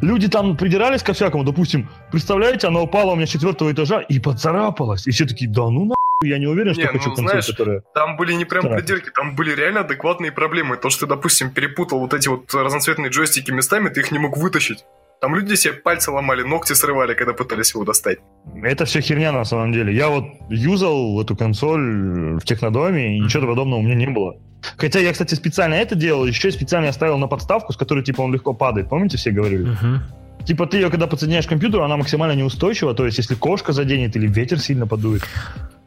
Люди 0.00 0.28
там 0.28 0.56
придирались 0.56 1.02
ко 1.02 1.12
всякому, 1.12 1.44
допустим, 1.44 1.88
представляете, 2.10 2.68
она 2.68 2.80
упала 2.80 3.12
у 3.12 3.16
меня 3.16 3.26
с 3.26 3.30
четвертого 3.30 3.72
этажа 3.72 4.00
и 4.00 4.18
поцарапалась. 4.18 5.06
И 5.06 5.10
все 5.10 5.26
такие, 5.26 5.50
да 5.50 5.68
ну 5.68 5.84
нахуй, 5.84 6.07
я 6.22 6.38
не 6.38 6.46
уверен, 6.46 6.72
что 6.72 6.82
Не, 6.82 6.88
хочу 6.88 7.10
ну, 7.10 7.14
консоль, 7.14 7.30
знаешь, 7.30 7.46
которая... 7.46 7.82
Там 7.94 8.16
были 8.16 8.32
не 8.32 8.44
прям 8.44 8.64
Так. 8.64 8.78
придирки, 8.78 9.10
там 9.10 9.34
были 9.34 9.54
реально 9.54 9.80
адекватные 9.80 10.32
проблемы. 10.32 10.76
То, 10.76 10.90
что 10.90 11.06
ты, 11.06 11.14
допустим, 11.14 11.50
перепутал 11.50 12.00
вот 12.00 12.14
эти 12.14 12.28
вот 12.28 12.52
разноцветные 12.52 13.10
джойстики 13.10 13.50
местами, 13.50 13.88
ты 13.88 14.00
их 14.00 14.10
не 14.10 14.18
мог 14.18 14.36
вытащить. 14.36 14.84
Там 15.20 15.34
люди 15.34 15.54
себе 15.54 15.74
пальцы 15.74 16.12
ломали, 16.12 16.42
ногти 16.42 16.74
срывали, 16.74 17.14
когда 17.14 17.32
пытались 17.32 17.74
его 17.74 17.84
достать. 17.84 18.18
Это 18.62 18.84
все 18.84 19.00
херня 19.00 19.32
на 19.32 19.44
самом 19.44 19.72
деле. 19.72 19.92
Я 19.92 20.08
вот 20.08 20.24
юзал 20.48 21.20
эту 21.20 21.36
консоль 21.36 22.36
в 22.38 22.44
технодоме, 22.44 23.16
и 23.16 23.20
ничего 23.20 23.46
подобного 23.48 23.80
у 23.80 23.82
меня 23.82 23.96
не 23.96 24.06
было. 24.06 24.36
Хотя 24.76 25.00
я, 25.00 25.12
кстати, 25.12 25.34
специально 25.34 25.74
это 25.74 25.96
делал, 25.96 26.24
еще 26.24 26.50
специально 26.52 26.88
оставил 26.88 27.18
на 27.18 27.26
подставку, 27.26 27.72
с 27.72 27.76
которой, 27.76 28.04
типа, 28.04 28.22
он 28.22 28.32
легко 28.32 28.54
падает. 28.54 28.88
Помните, 28.88 29.16
все 29.16 29.30
говорили? 29.30 29.70
Мгм. 29.70 30.02
Типа, 30.44 30.66
ты 30.66 30.78
ее, 30.78 30.88
когда 30.88 31.06
подсоединяешь 31.06 31.46
к 31.46 31.48
компьютеру, 31.48 31.82
она 31.82 31.96
максимально 31.96 32.32
неустойчива, 32.32 32.94
то 32.94 33.04
есть, 33.04 33.18
если 33.18 33.34
кошка 33.34 33.72
заденет 33.72 34.16
или 34.16 34.26
ветер 34.28 34.60
сильно 34.60 34.86
подует, 34.86 35.22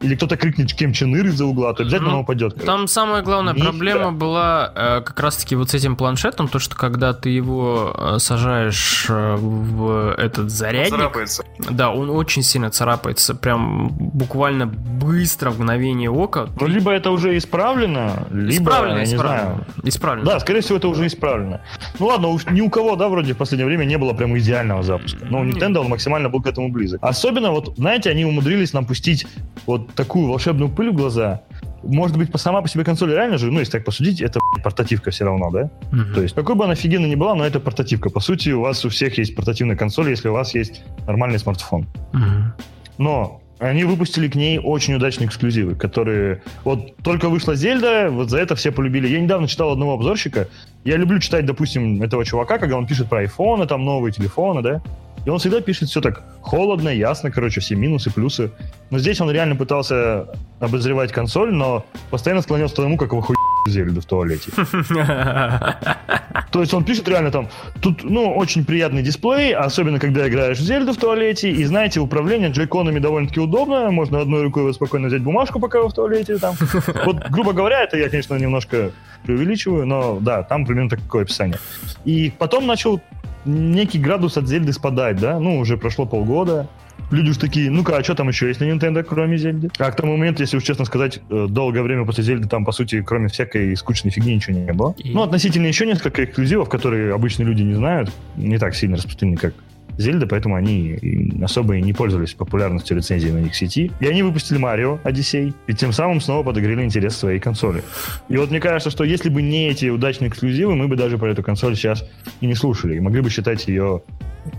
или 0.01 0.15
кто-то 0.15 0.37
крикнет 0.37 0.73
Ким 0.73 0.93
Чен 0.93 1.15
Ир 1.15 1.27
из-за 1.27 1.45
угла, 1.45 1.73
то 1.73 1.83
обязательно 1.83 2.09
Ну, 2.09 2.15
она 2.15 2.21
упадет. 2.23 2.53
короче. 2.53 2.65
Там 2.65 2.87
самая 2.87 3.21
главная 3.21 3.53
Нифига. 3.53 3.69
проблема 3.71 4.11
была 4.11 4.71
э, 4.75 5.01
как 5.01 5.19
раз-таки 5.19 5.55
вот 5.55 5.69
с 5.69 5.73
этим 5.73 5.95
планшетом, 5.95 6.47
то, 6.47 6.59
что 6.59 6.75
когда 6.75 7.13
ты 7.13 7.29
его 7.29 7.93
э, 7.97 8.19
сажаешь 8.19 9.05
э, 9.09 9.35
в 9.35 10.15
этот 10.17 10.49
зарядник, 10.49 10.89
Царапается. 10.97 11.43
да, 11.69 11.91
он 11.91 12.09
очень 12.09 12.43
сильно 12.43 12.69
царапается, 12.69 13.35
прям 13.35 13.89
буквально 13.89 14.65
быстро, 14.65 15.49
в 15.51 15.59
мгновение 15.59 16.09
ока. 16.09 16.47
Ну, 16.59 16.67
либо 16.67 16.91
это 16.91 17.11
уже 17.11 17.37
исправлено, 17.37 18.27
либо, 18.31 18.49
исправлено, 18.63 18.97
я 18.99 19.05
не 19.05 19.13
исправлено. 19.13 19.43
знаю. 19.43 19.65
Исправлено. 19.83 20.25
Да, 20.25 20.39
скорее 20.39 20.61
всего, 20.61 20.77
это 20.77 20.87
уже 20.87 21.05
исправлено. 21.07 21.61
Ну 21.99 22.07
ладно, 22.07 22.27
уж 22.29 22.45
ни 22.47 22.61
у 22.61 22.69
кого, 22.69 22.95
да, 22.95 23.07
вроде 23.09 23.33
в 23.33 23.37
последнее 23.37 23.67
время 23.67 23.85
не 23.85 23.97
было 23.97 24.13
прям 24.13 24.37
идеального 24.37 24.81
запуска. 24.83 25.19
Но 25.29 25.39
у. 25.41 25.45
Nintendo 25.45 25.77
он 25.79 25.89
максимально 25.89 26.29
был 26.29 26.41
к 26.41 26.47
этому 26.47 26.69
близок. 26.69 26.99
Особенно, 27.03 27.51
вот, 27.51 27.75
знаете, 27.77 28.09
они 28.09 28.25
умудрились 28.25 28.73
нам 28.73 28.85
пустить 28.85 29.27
вот 29.67 29.90
такую 29.95 30.27
волшебную 30.27 30.69
пыль 30.69 30.91
в 30.91 30.95
глаза. 30.95 31.41
Может 31.83 32.17
быть, 32.17 32.31
по- 32.31 32.37
сама 32.37 32.61
по 32.61 32.67
себе 32.67 32.83
консоль 32.83 33.11
реально 33.11 33.37
же, 33.37 33.51
ну, 33.51 33.59
если 33.59 33.73
так 33.73 33.85
посудить, 33.85 34.21
это 34.21 34.39
портативка 34.63 35.09
все 35.11 35.25
равно, 35.25 35.49
да? 35.49 35.69
Мгм. 35.91 36.13
То 36.13 36.21
есть, 36.21 36.35
какой 36.35 36.55
бы 36.55 36.63
она 36.63 36.73
офигенной 36.73 37.09
ни 37.09 37.15
была, 37.15 37.33
но 37.35 37.45
это 37.45 37.59
портативка. 37.59 38.09
По 38.09 38.19
сути, 38.19 38.49
у 38.49 38.61
вас 38.61 38.85
у 38.85 38.89
всех 38.89 39.17
есть 39.17 39.35
портативная 39.35 39.75
консоль, 39.75 40.09
если 40.09 40.29
у 40.29 40.33
вас 40.33 40.53
есть 40.53 40.83
нормальный 41.07 41.39
смартфон. 41.39 41.87
Мгм. 42.13 42.53
Но 42.97 43.41
они 43.57 43.83
выпустили 43.83 44.27
к 44.27 44.35
ней 44.35 44.59
очень 44.59 44.95
удачные 44.95 45.27
эксклюзивы, 45.27 45.75
которые... 45.75 46.41
Вот 46.63 46.95
только 46.97 47.29
вышла 47.29 47.55
Зельда, 47.55 48.09
вот 48.11 48.29
за 48.29 48.39
это 48.39 48.55
все 48.55 48.71
полюбили. 48.71 49.07
Я 49.07 49.19
недавно 49.19 49.47
читал 49.47 49.71
одного 49.71 49.93
обзорщика. 49.93 50.47
Я 50.83 50.97
люблю 50.97 51.19
читать, 51.19 51.45
допустим, 51.45 52.01
этого 52.01 52.25
чувака, 52.25 52.57
когда 52.57 52.75
он 52.77 52.87
пишет 52.87 53.07
про 53.07 53.19
айфоны, 53.19 53.67
там 53.67 53.85
новые 53.85 54.13
телефоны, 54.13 54.61
да? 54.63 54.81
И 55.25 55.29
он 55.29 55.39
всегда 55.39 55.61
пишет 55.61 55.89
все 55.89 56.01
так 56.01 56.23
холодно, 56.41 56.89
ясно, 56.89 57.31
короче, 57.31 57.61
все 57.61 57.75
минусы, 57.75 58.11
плюсы. 58.11 58.51
Но 58.89 58.99
здесь 58.99 59.21
он 59.21 59.29
реально 59.29 59.55
пытался 59.55 60.27
обозревать 60.59 61.11
консоль, 61.11 61.53
но 61.53 61.85
постоянно 62.09 62.41
склонялся 62.41 62.73
к 62.73 62.77
тому, 62.77 62.97
как 62.97 63.11
его 63.11 63.21
хуй 63.21 63.35
Зельду 63.67 64.01
в 64.01 64.05
туалете. 64.05 64.51
То 66.51 66.61
есть 66.61 66.73
он 66.73 66.83
пишет 66.83 67.07
реально 67.07 67.31
там, 67.31 67.47
тут, 67.79 68.03
ну, 68.03 68.35
очень 68.35 68.65
приятный 68.65 69.03
дисплей, 69.03 69.53
особенно 69.53 69.99
когда 69.99 70.27
играешь 70.27 70.57
в 70.57 70.61
Зельду 70.61 70.93
в 70.93 70.97
туалете, 70.97 71.51
и 71.51 71.63
знаете, 71.63 71.99
управление 71.99 72.49
джойконами 72.49 72.99
довольно-таки 72.99 73.39
удобно, 73.39 73.91
можно 73.91 74.19
одной 74.19 74.43
рукой 74.43 74.63
вот 74.63 74.75
спокойно 74.75 75.07
взять 75.07 75.21
бумажку, 75.21 75.59
пока 75.59 75.81
вы 75.81 75.89
в 75.89 75.93
туалете 75.93 76.37
там. 76.37 76.55
Вот, 77.05 77.29
грубо 77.29 77.53
говоря, 77.53 77.83
это 77.83 77.97
я, 77.97 78.09
конечно, 78.09 78.35
немножко 78.35 78.91
преувеличиваю, 79.23 79.85
но 79.85 80.19
да, 80.19 80.43
там 80.43 80.65
примерно 80.65 80.89
такое 80.89 81.23
описание. 81.23 81.57
И 82.03 82.33
потом 82.37 82.67
начал 82.67 83.01
некий 83.45 83.99
градус 83.99 84.37
от 84.37 84.47
Зельды 84.47 84.73
спадать, 84.73 85.19
да, 85.19 85.39
ну, 85.39 85.57
уже 85.59 85.77
прошло 85.77 86.05
полгода, 86.05 86.67
Люди 87.09 87.31
уж 87.31 87.37
такие, 87.37 87.69
ну-ка, 87.69 87.97
а 87.97 88.03
что 88.03 88.15
там 88.15 88.29
еще 88.29 88.47
есть 88.47 88.61
на 88.61 88.65
Nintendo, 88.65 89.03
кроме 89.03 89.35
Зельды? 89.37 89.69
А 89.79 89.91
к 89.91 89.95
тому 89.95 90.15
моменту, 90.15 90.43
если 90.43 90.55
уж 90.55 90.63
честно 90.63 90.85
сказать, 90.85 91.19
э, 91.29 91.47
долгое 91.49 91.81
время 91.81 92.05
после 92.05 92.23
Зельды 92.23 92.47
там, 92.47 92.63
по 92.63 92.71
сути, 92.71 93.01
кроме 93.01 93.27
всякой 93.27 93.75
скучной 93.75 94.11
фигни 94.11 94.35
ничего 94.35 94.55
не 94.57 94.71
было. 94.71 94.95
И- 94.97 95.11
Ну, 95.11 95.23
относительно 95.23 95.65
еще 95.65 95.85
несколько 95.85 96.23
эксклюзивов, 96.23 96.69
которые 96.69 97.13
обычные 97.13 97.47
люди 97.47 97.63
не 97.63 97.73
знают, 97.73 98.11
не 98.37 98.57
так 98.57 98.75
сильно 98.75 98.95
распространены, 98.97 99.37
как 99.37 99.53
Зельда, 99.97 100.27
поэтому 100.27 100.55
они 100.55 101.37
особо 101.43 101.75
и 101.75 101.81
не 101.81 101.93
пользовались 101.93 102.33
популярностью 102.33 102.97
рецензий 102.97 103.31
на 103.31 103.39
них 103.39 103.53
в 103.53 103.55
сети. 103.55 103.91
И 103.99 104.07
они 104.07 104.23
выпустили 104.23 104.57
Марио 104.57 104.99
Одиссей, 105.03 105.53
и 105.67 105.73
тем 105.73 105.91
самым 105.91 106.21
снова 106.21 106.43
подогрели 106.43 106.83
интерес 106.83 107.15
своей 107.15 107.39
консоли. 107.39 107.83
И 108.29 108.37
вот 108.37 108.49
мне 108.49 108.59
кажется, 108.59 108.89
что 108.89 109.03
если 109.03 109.29
бы 109.29 109.41
не 109.41 109.69
эти 109.69 109.87
удачные 109.87 110.29
эксклюзивы, 110.29 110.75
мы 110.75 110.87
бы 110.87 110.95
даже 110.95 111.17
про 111.17 111.31
эту 111.31 111.43
консоль 111.43 111.75
сейчас 111.75 112.03
и 112.39 112.47
не 112.47 112.55
слушали, 112.55 112.95
и 112.95 112.99
могли 112.99 113.21
бы 113.21 113.29
считать 113.29 113.67
ее 113.67 114.01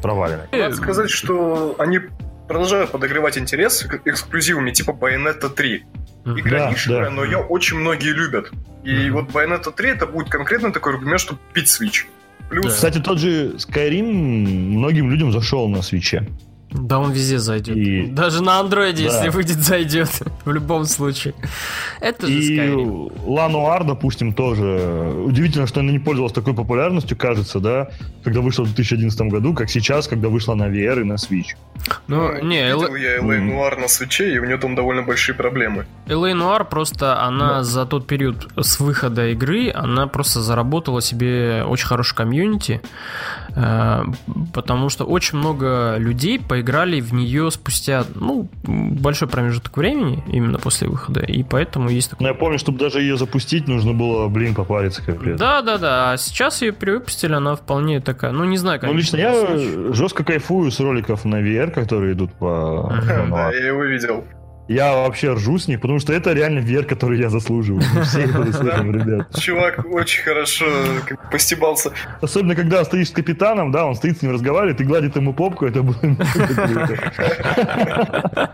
проваленной. 0.03 0.47
Надо 0.53 0.75
сказать, 0.77 1.11
что 1.11 1.75
они 1.79 2.01
продолжают 2.49 2.91
подогревать 2.91 3.39
интерес 3.39 3.83
к 3.83 4.07
эксклюзивами 4.07 4.71
типа 4.73 4.91
Bayonetta 4.91 5.49
3. 5.49 5.85
Игра 6.25 6.59
Да, 6.59 6.71
нишевая, 6.71 7.05
да. 7.07 7.11
но 7.11 7.25
ее 7.25 7.39
очень 7.39 7.79
многие 7.79 8.13
любят. 8.13 8.53
И 8.85 9.11
вот 9.11 9.31
Bayonetta 9.31 9.73
3 9.75 9.91
это 9.91 10.07
будет 10.07 10.29
конкретно 10.29 10.73
такой 10.73 10.95
аргумент, 10.95 11.21
чтобы 11.21 11.41
пить 11.53 11.67
Switch. 11.67 12.05
Плюс 12.53 12.75
Кстати, 12.75 12.99
тот 12.99 13.19
же 13.19 13.55
Skyrim 13.57 14.05
многим 14.05 15.11
людям 15.11 15.33
зашел 15.33 15.69
на 15.69 15.81
свече. 15.81 16.27
Да, 16.73 16.99
он 16.99 17.13
везде 17.13 17.39
зайдет. 17.39 17.77
И- 17.77 18.07
Даже 18.07 18.43
на 18.43 18.59
андроиде, 18.61 19.07
Да. 19.09 19.15
если 19.17 19.29
выйдет, 19.29 19.59
зайдет. 19.59 20.11
В 20.45 20.53
любом 20.53 20.85
случае. 20.87 21.35
Это 22.01 22.27
же 22.27 22.33
И 22.33 22.59
Skyrim. 22.59 23.13
Лануар, 23.27 23.85
допустим, 23.85 24.33
тоже. 24.33 25.13
Удивительно, 25.25 25.67
что 25.67 25.81
она 25.81 25.93
не 25.93 25.99
пользовалась 25.99 26.33
такой 26.33 26.55
популярностью, 26.55 27.17
кажется, 27.17 27.61
да, 27.61 27.91
когда 28.25 28.41
вышла 28.41 28.63
в 28.65 28.67
2011 28.75 29.21
году, 29.31 29.55
как 29.55 29.71
сейчас, 29.71 30.09
когда 30.09 30.29
вышла 30.29 30.55
на 30.55 30.65
VR 30.69 31.01
и 31.01 31.05
на 31.05 31.15
Switch. 31.15 31.55
Ну, 32.09 32.43
не, 32.43 32.63
видел 32.65 32.83
Л- 32.85 32.97
я 32.97 33.19
LA 33.19 33.39
Мгм. 33.39 33.51
Noir 33.53 33.81
на 33.81 33.89
свече, 33.89 34.35
и 34.35 34.39
у 34.39 34.45
нее 34.45 34.57
там 34.57 34.75
довольно 34.75 35.03
большие 35.03 35.35
проблемы. 35.35 35.87
LA 36.07 36.33
Noir 36.33 36.65
просто, 36.69 37.21
она 37.23 37.63
за 37.65 37.87
тот 37.87 38.07
период 38.07 38.49
с 38.61 38.81
выхода 38.81 39.29
игры, 39.29 39.71
она 39.75 40.07
просто 40.07 40.41
заработала 40.41 41.01
себе 41.03 41.65
очень 41.67 41.87
хороший 41.87 42.15
комьюнити, 42.17 42.81
потому 43.55 44.89
что 44.89 45.05
очень 45.05 45.39
много 45.39 45.97
людей 45.99 46.39
поиграли 46.41 47.01
в 47.01 47.13
нее 47.13 47.51
спустя, 47.51 48.05
ну, 48.15 48.49
большой 48.65 49.29
промежуток 49.29 49.77
времени, 49.77 50.23
именно 50.29 50.59
после 50.59 50.89
выхода, 50.89 51.21
и 51.21 51.43
поэтому 51.43 51.89
есть 51.89 52.11
такой... 52.11 52.25
Но 52.25 52.29
я 52.29 52.35
помню, 52.35 52.59
чтобы 52.59 52.79
даже 52.79 53.01
ее 53.01 53.17
запустить, 53.17 53.69
нужно 53.69 53.93
было, 53.93 54.29
блин, 54.29 54.55
попариться 54.55 55.03
капец. 55.03 55.39
Да, 55.39 55.63
да, 55.63 55.79
да. 55.79 56.13
А 56.13 56.17
сейчас 56.17 56.63
ее 56.63 56.73
перевыпустили, 56.73 57.33
она 57.35 57.57
вполне 57.57 58.01
такая. 58.01 58.33
Ну, 58.33 58.45
не 58.45 58.57
знаю, 58.57 58.79
Ну, 58.83 58.89
конечно. 58.89 59.17
лично 59.17 59.17
я 59.19 59.93
жестко 59.95 60.25
кайфую 60.25 60.71
с 60.71 60.81
роликов 60.81 61.25
на 61.25 61.41
VR, 61.43 61.71
которые 61.71 62.13
идут 62.15 62.33
по. 62.35 62.93
Да, 63.33 63.51
я 63.53 63.69
его 63.69 63.85
видел. 63.85 64.25
Я 64.69 64.95
вообще 64.95 65.33
ржу 65.33 65.59
с 65.59 65.67
них, 65.69 65.81
потому 65.81 65.99
что 65.99 66.13
это 66.13 66.33
реально 66.33 66.61
VR, 66.61 66.85
который 66.85 67.19
я 67.19 67.29
заслуживаю. 67.29 67.83
Все 68.05 68.21
это 68.23 68.45
заслуживаем, 68.45 68.95
ребят. 69.01 69.29
Чувак 69.39 69.85
очень 69.91 70.23
хорошо 70.23 70.67
постебался. 71.31 71.93
Особенно, 72.21 72.55
когда 72.55 72.85
стоишь 72.85 73.09
с 73.09 73.13
капитаном, 73.13 73.73
да, 73.73 73.87
он 73.87 73.97
стоит 73.97 74.19
с 74.19 74.23
ним 74.23 74.33
разговаривает 74.33 74.81
и 74.81 74.85
гладит 74.85 75.17
ему 75.17 75.33
попку, 75.33 75.67
это 75.67 75.83
было. 75.83 75.97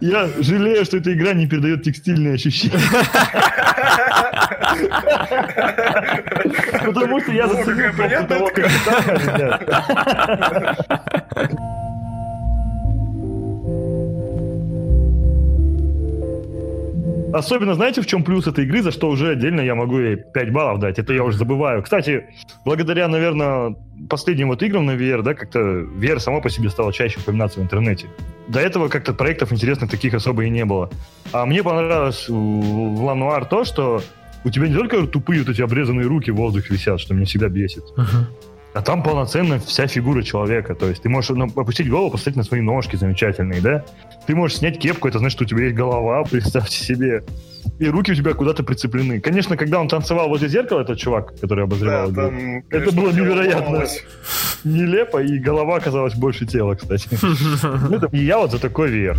Я 0.00 0.28
жалею, 0.38 0.84
что 0.84 0.98
эта 0.98 1.12
игра 1.12 1.32
не 1.32 1.46
передает 1.46 1.82
текстильные 1.82 2.34
ощущения. 2.34 2.78
Потому 6.84 7.20
что 7.20 7.32
я 7.32 7.48
заценил 7.48 7.92
попку 7.92 8.26
того 8.26 8.48
капитана, 8.48 9.18
ребят. 9.18 9.62
Особенно, 17.32 17.74
знаете, 17.74 18.02
в 18.02 18.06
чем 18.06 18.24
плюс 18.24 18.46
этой 18.46 18.64
игры, 18.64 18.82
за 18.82 18.90
что 18.90 19.08
уже 19.08 19.30
отдельно 19.30 19.60
я 19.60 19.74
могу 19.74 19.98
ей 19.98 20.16
5 20.16 20.52
баллов 20.52 20.80
дать. 20.80 20.98
Это 20.98 21.12
я 21.14 21.24
уже 21.24 21.38
забываю. 21.38 21.82
Кстати, 21.82 22.26
благодаря, 22.64 23.08
наверное, 23.08 23.74
последним 24.08 24.48
вот 24.48 24.62
играм 24.62 24.84
на 24.84 24.92
VR, 24.92 25.22
да, 25.22 25.34
как-то 25.34 25.58
VR 25.58 26.18
само 26.18 26.40
по 26.40 26.50
себе 26.50 26.68
стало 26.68 26.92
чаще 26.92 27.20
упоминаться 27.20 27.60
в 27.60 27.62
интернете. 27.62 28.06
До 28.48 28.60
этого 28.60 28.88
как-то 28.88 29.14
проектов 29.14 29.52
интересных 29.52 29.90
таких 29.90 30.14
особо 30.14 30.44
и 30.44 30.50
не 30.50 30.64
было. 30.64 30.90
А 31.32 31.46
мне 31.46 31.62
понравилось 31.62 32.28
в 32.28 33.04
Лануар 33.04 33.46
то, 33.46 33.64
что 33.64 34.02
у 34.44 34.50
тебя 34.50 34.68
не 34.68 34.74
только 34.74 35.06
тупые 35.06 35.40
вот 35.40 35.50
эти 35.50 35.62
обрезанные 35.62 36.06
руки 36.06 36.30
в 36.30 36.36
воздухе 36.36 36.74
висят, 36.74 37.00
что 37.00 37.14
меня 37.14 37.26
всегда 37.26 37.48
бесит. 37.48 37.84
Мгм. 37.96 38.26
А 38.74 38.80
там 38.80 39.02
полноценно 39.02 39.58
вся 39.58 39.86
фигура 39.86 40.22
человека. 40.22 40.74
То 40.74 40.88
есть 40.88 41.02
ты 41.02 41.10
можешь 41.10 41.30
ну, 41.30 41.44
опустить 41.44 41.90
голову, 41.90 42.10
посмотреть 42.12 42.36
на 42.36 42.42
свои 42.42 42.62
ножки 42.62 42.96
замечательные, 42.96 43.60
да? 43.60 43.84
Ты 44.26 44.34
можешь 44.34 44.56
снять 44.58 44.78
кепку, 44.78 45.08
это 45.08 45.18
значит, 45.18 45.36
что 45.36 45.44
у 45.44 45.46
тебя 45.46 45.64
есть 45.64 45.74
голова, 45.76 46.24
представьте 46.30 46.76
себе. 46.82 47.22
И 47.78 47.86
руки 47.88 48.12
у 48.12 48.14
тебя 48.14 48.32
куда-то 48.32 48.62
прицеплены. 48.62 49.20
Конечно, 49.20 49.56
когда 49.58 49.78
он 49.78 49.88
танцевал 49.88 50.28
возле 50.28 50.48
зеркала, 50.48 50.80
этот 50.80 50.98
чувак, 50.98 51.38
который 51.40 51.64
обозревал 51.64 52.10
Да, 52.10 52.22
там, 52.24 52.58
это 52.58 52.64
конечно, 52.70 53.00
было 53.02 53.12
дело 53.12 53.26
невероятно 53.26 53.66
ломалось. 53.66 54.04
нелепо, 54.64 55.22
и 55.22 55.38
голова 55.38 55.76
оказалась 55.76 56.14
больше 56.14 56.46
тела, 56.46 56.74
кстати. 56.74 57.08
Ну, 57.90 57.96
это- 57.96 58.08
И 58.12 58.24
я 58.24 58.38
вот 58.38 58.52
за 58.52 58.58
такой 58.58 58.90
VR. 58.90 59.16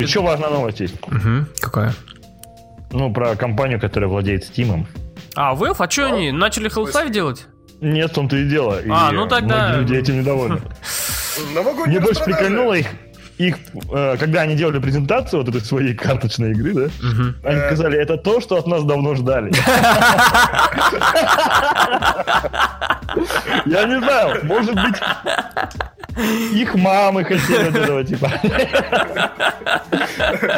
Еще 0.00 0.20
важная 0.20 0.50
новость 0.50 0.80
есть. 0.80 0.94
Какая? 1.60 1.92
Ну, 2.92 3.12
про 3.12 3.34
компанию, 3.34 3.80
которая 3.80 4.08
владеет 4.08 4.44
Steam. 4.44 4.86
А, 5.36 5.54
Valve, 5.54 5.76
а 5.78 5.90
что 5.90 6.06
они, 6.06 6.32
начали 6.32 6.70
Half-Life 6.70 7.10
делать? 7.10 7.46
Нет, 7.80 8.10
в 8.10 8.14
том-то 8.14 8.36
и 8.36 8.48
дело. 8.48 8.80
И 8.80 8.88
А, 8.90 9.12
ну 9.12 9.26
тогда- 9.28 9.76
люди 9.76 9.94
этим 9.94 10.18
недовольны. 10.20 10.60
Мне 11.86 12.00
больше 12.00 12.24
прикольнуло 12.24 12.72
их, 12.72 12.86
их, 13.36 13.56
э, 13.92 14.16
когда 14.18 14.40
они 14.42 14.54
делали 14.54 14.78
презентацию 14.78 15.40
вот 15.44 15.48
этой 15.54 15.60
своей 15.60 15.92
карточной 15.94 16.52
игры, 16.52 16.72
да, 16.72 16.88
Мгм. 17.06 17.36
они 17.44 17.58
Э. 17.60 17.66
сказали, 17.66 17.98
это 17.98 18.16
то, 18.16 18.40
что 18.40 18.56
от 18.56 18.66
нас 18.66 18.82
давно 18.84 19.14
ждали. 19.14 19.52
Я 23.66 23.84
не 23.84 23.98
знаю, 23.98 24.44
может 24.44 24.74
быть, 24.74 24.96
их 26.16 26.74
мамы 26.74 27.24
хотели 27.24 27.68
от 27.68 27.76
этого, 27.76 28.04
типа. 28.04 28.30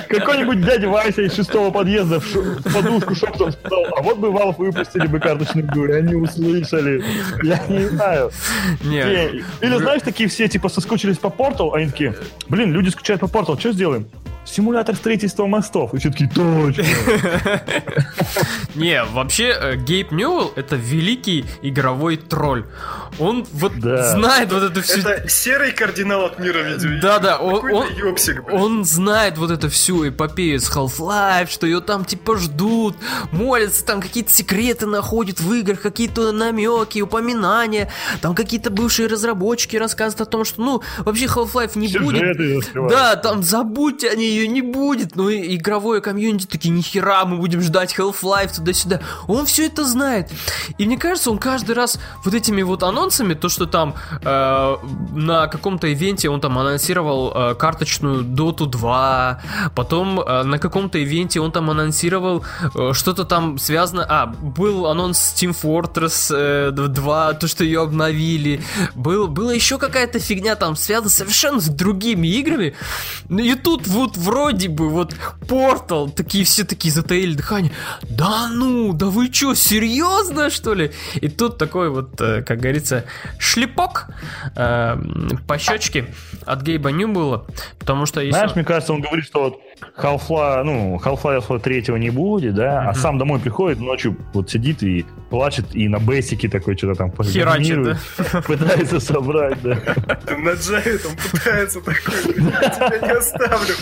Какой-нибудь 0.08 0.64
дядя 0.64 0.88
Вася 0.88 1.22
из 1.22 1.34
шестого 1.34 1.70
подъезда 1.70 2.20
в, 2.20 2.62
подушку 2.72 3.14
шептом 3.14 3.52
сказал, 3.52 3.86
а 3.96 4.02
вот 4.02 4.18
бы 4.18 4.28
Valve 4.28 4.56
выпустили 4.58 5.06
бы 5.06 5.18
карточную 5.20 5.66
игру, 5.66 5.86
и 5.86 5.92
они 5.92 6.14
услышали. 6.14 7.02
Я 7.42 7.60
не 7.68 7.86
знаю. 7.88 8.30
Не, 8.82 9.02
Те- 9.02 9.44
Или 9.60 9.76
знаешь, 9.78 10.02
такие 10.02 10.28
все 10.28 10.48
типа 10.48 10.68
соскучились 10.68 11.18
по 11.18 11.28
Portal, 11.28 11.70
они 11.74 11.86
такие, 11.86 12.14
блин, 12.48 12.72
люди 12.72 12.90
скучают 12.90 13.20
по 13.20 13.26
Portal, 13.26 13.58
что 13.58 13.72
сделаем? 13.72 14.08
Симулятор 14.44 14.94
строительства 14.96 15.44
мостов. 15.46 15.92
И 15.92 15.98
все 15.98 16.10
такие, 16.10 16.30
точно. 16.30 16.82
Не, 18.74 19.04
вообще, 19.04 19.54
э, 19.54 19.76
Гейб 19.76 20.10
Ньюэлл 20.10 20.54
это 20.56 20.76
великий 20.76 21.44
игровой 21.60 22.16
тролль. 22.16 22.64
Он 23.18 23.46
вот 23.52 23.72
знает 23.74 24.50
вот 24.50 24.62
эту 24.62 24.80
всю... 24.82 25.00
Это 25.00 25.28
серый 25.48 25.72
кардинал 25.72 26.26
от 26.26 26.38
мира 26.38 26.58
видео. 26.58 27.00
Да-да, 27.00 27.38
он, 27.38 27.88
ёпсик, 27.96 28.52
он 28.52 28.84
знает 28.84 29.38
вот 29.38 29.50
эту 29.50 29.70
всю 29.70 30.06
эпопею 30.06 30.60
с 30.60 30.70
Half-Life, 30.70 31.48
что 31.48 31.66
ее 31.66 31.80
там 31.80 32.04
типа 32.04 32.36
ждут, 32.36 32.96
молятся, 33.32 33.82
там 33.82 34.02
какие-то 34.02 34.30
секреты 34.30 34.84
находят 34.84 35.40
в 35.40 35.50
играх, 35.54 35.80
какие-то 35.80 36.32
намеки, 36.32 37.00
упоминания, 37.00 37.90
там 38.20 38.34
какие-то 38.34 38.68
бывшие 38.68 39.08
разработчики 39.08 39.76
рассказывают 39.76 40.28
о 40.28 40.30
том, 40.30 40.44
что 40.44 40.60
ну 40.60 40.82
вообще 40.98 41.24
Half-Life 41.24 41.78
не 41.78 41.88
будет. 41.96 42.20
Сюжеты 42.20 42.56
раскрывают. 42.56 42.92
Да, 42.92 43.16
там 43.16 43.42
забудьте 43.42 44.10
о 44.10 44.16
ней, 44.16 44.30
ее 44.30 44.48
не 44.48 44.60
будет. 44.60 45.16
Ну 45.16 45.30
и 45.30 45.56
игровое 45.56 46.02
комьюнити 46.02 46.46
такие, 46.46 46.74
нихера, 46.74 47.24
мы 47.24 47.38
будем 47.38 47.62
ждать 47.62 47.94
Half-Life 47.98 48.56
туда-сюда. 48.56 49.00
Он 49.26 49.46
все 49.46 49.66
это 49.66 49.84
знает. 49.84 50.30
И 50.76 50.84
мне 50.84 50.98
кажется, 50.98 51.30
он 51.30 51.38
каждый 51.38 51.74
раз 51.74 51.98
вот 52.22 52.34
этими 52.34 52.60
вот 52.60 52.82
анонсами, 52.82 53.32
то, 53.32 53.48
что 53.48 53.64
там 53.64 53.94
э, 54.22 54.76
на 55.12 55.37
каком-то 55.46 55.92
ивенте 55.92 56.28
он 56.28 56.40
там 56.40 56.58
анонсировал 56.58 57.32
э, 57.34 57.54
карточную 57.54 58.24
Dota 58.24 58.66
2, 58.66 59.40
потом 59.74 60.20
э, 60.20 60.42
на 60.42 60.58
каком-то 60.58 61.02
ивенте 61.02 61.40
он 61.40 61.52
там 61.52 61.70
анонсировал 61.70 62.44
э, 62.74 62.92
что-то 62.92 63.24
там 63.24 63.58
связано... 63.58 64.04
А, 64.08 64.26
был 64.26 64.86
анонс 64.86 65.34
Team 65.36 65.54
Fortress 65.54 66.34
э, 66.34 66.70
2, 66.72 67.32
то, 67.34 67.48
что 67.48 67.64
ее 67.64 67.82
обновили. 67.82 68.62
Был, 68.94 69.28
была 69.28 69.52
еще 69.52 69.78
какая-то 69.78 70.18
фигня 70.18 70.56
там 70.56 70.76
связана 70.76 71.10
совершенно 71.10 71.60
с 71.60 71.68
другими 71.68 72.28
играми. 72.28 72.74
Ну 73.28 73.38
и 73.38 73.54
тут 73.54 73.86
вот 73.86 74.16
вроде 74.16 74.68
бы 74.68 74.88
вот 74.88 75.14
Portal, 75.42 76.10
такие 76.10 76.44
все 76.44 76.64
такие 76.64 76.92
затаили 76.92 77.34
дыхание. 77.34 77.72
Да 78.02 78.48
ну, 78.48 78.92
да 78.92 79.06
вы 79.06 79.32
что, 79.32 79.54
серьезно 79.54 80.50
что 80.50 80.74
ли? 80.74 80.92
И 81.14 81.28
тут 81.28 81.58
такой 81.58 81.90
вот, 81.90 82.20
э, 82.20 82.42
как 82.42 82.58
говорится, 82.60 83.04
шлепок 83.38 84.06
по 85.46 85.58
щечке 85.58 86.06
от 86.44 86.62
Гейба 86.62 86.90
Ньюбула, 86.92 87.46
потому 87.78 88.06
что 88.06 88.20
если... 88.20 88.38
Знаешь, 88.38 88.54
мне 88.54 88.64
кажется, 88.64 88.92
он 88.92 89.00
говорит, 89.00 89.24
что 89.24 89.40
вот 89.40 89.60
Half-Life, 89.96 90.62
ну, 90.64 91.00
Half-Life 91.04 91.60
3 91.60 91.98
не 91.98 92.10
будет, 92.10 92.54
да, 92.54 92.82
а 92.82 92.90
Мгм. 92.92 92.94
сам 92.94 93.18
домой 93.18 93.38
приходит, 93.40 93.80
ночью 93.80 94.16
вот 94.32 94.50
сидит 94.50 94.82
и 94.82 95.04
плачет, 95.30 95.66
и 95.74 95.88
на 95.88 95.98
бейсике 95.98 96.48
такой 96.48 96.76
что-то 96.76 96.94
там 96.94 97.10
Херачит, 97.10 97.34
программирует, 97.44 97.98
пытается 98.46 99.00
собрать, 99.00 99.60
да. 99.62 99.76
На 100.38 100.52
Джаве 100.52 100.98
там 100.98 101.12
пытается 101.32 101.80
такой, 101.80 102.32
тебя 102.34 102.98
не 103.02 103.10
оставлю. 103.12 103.74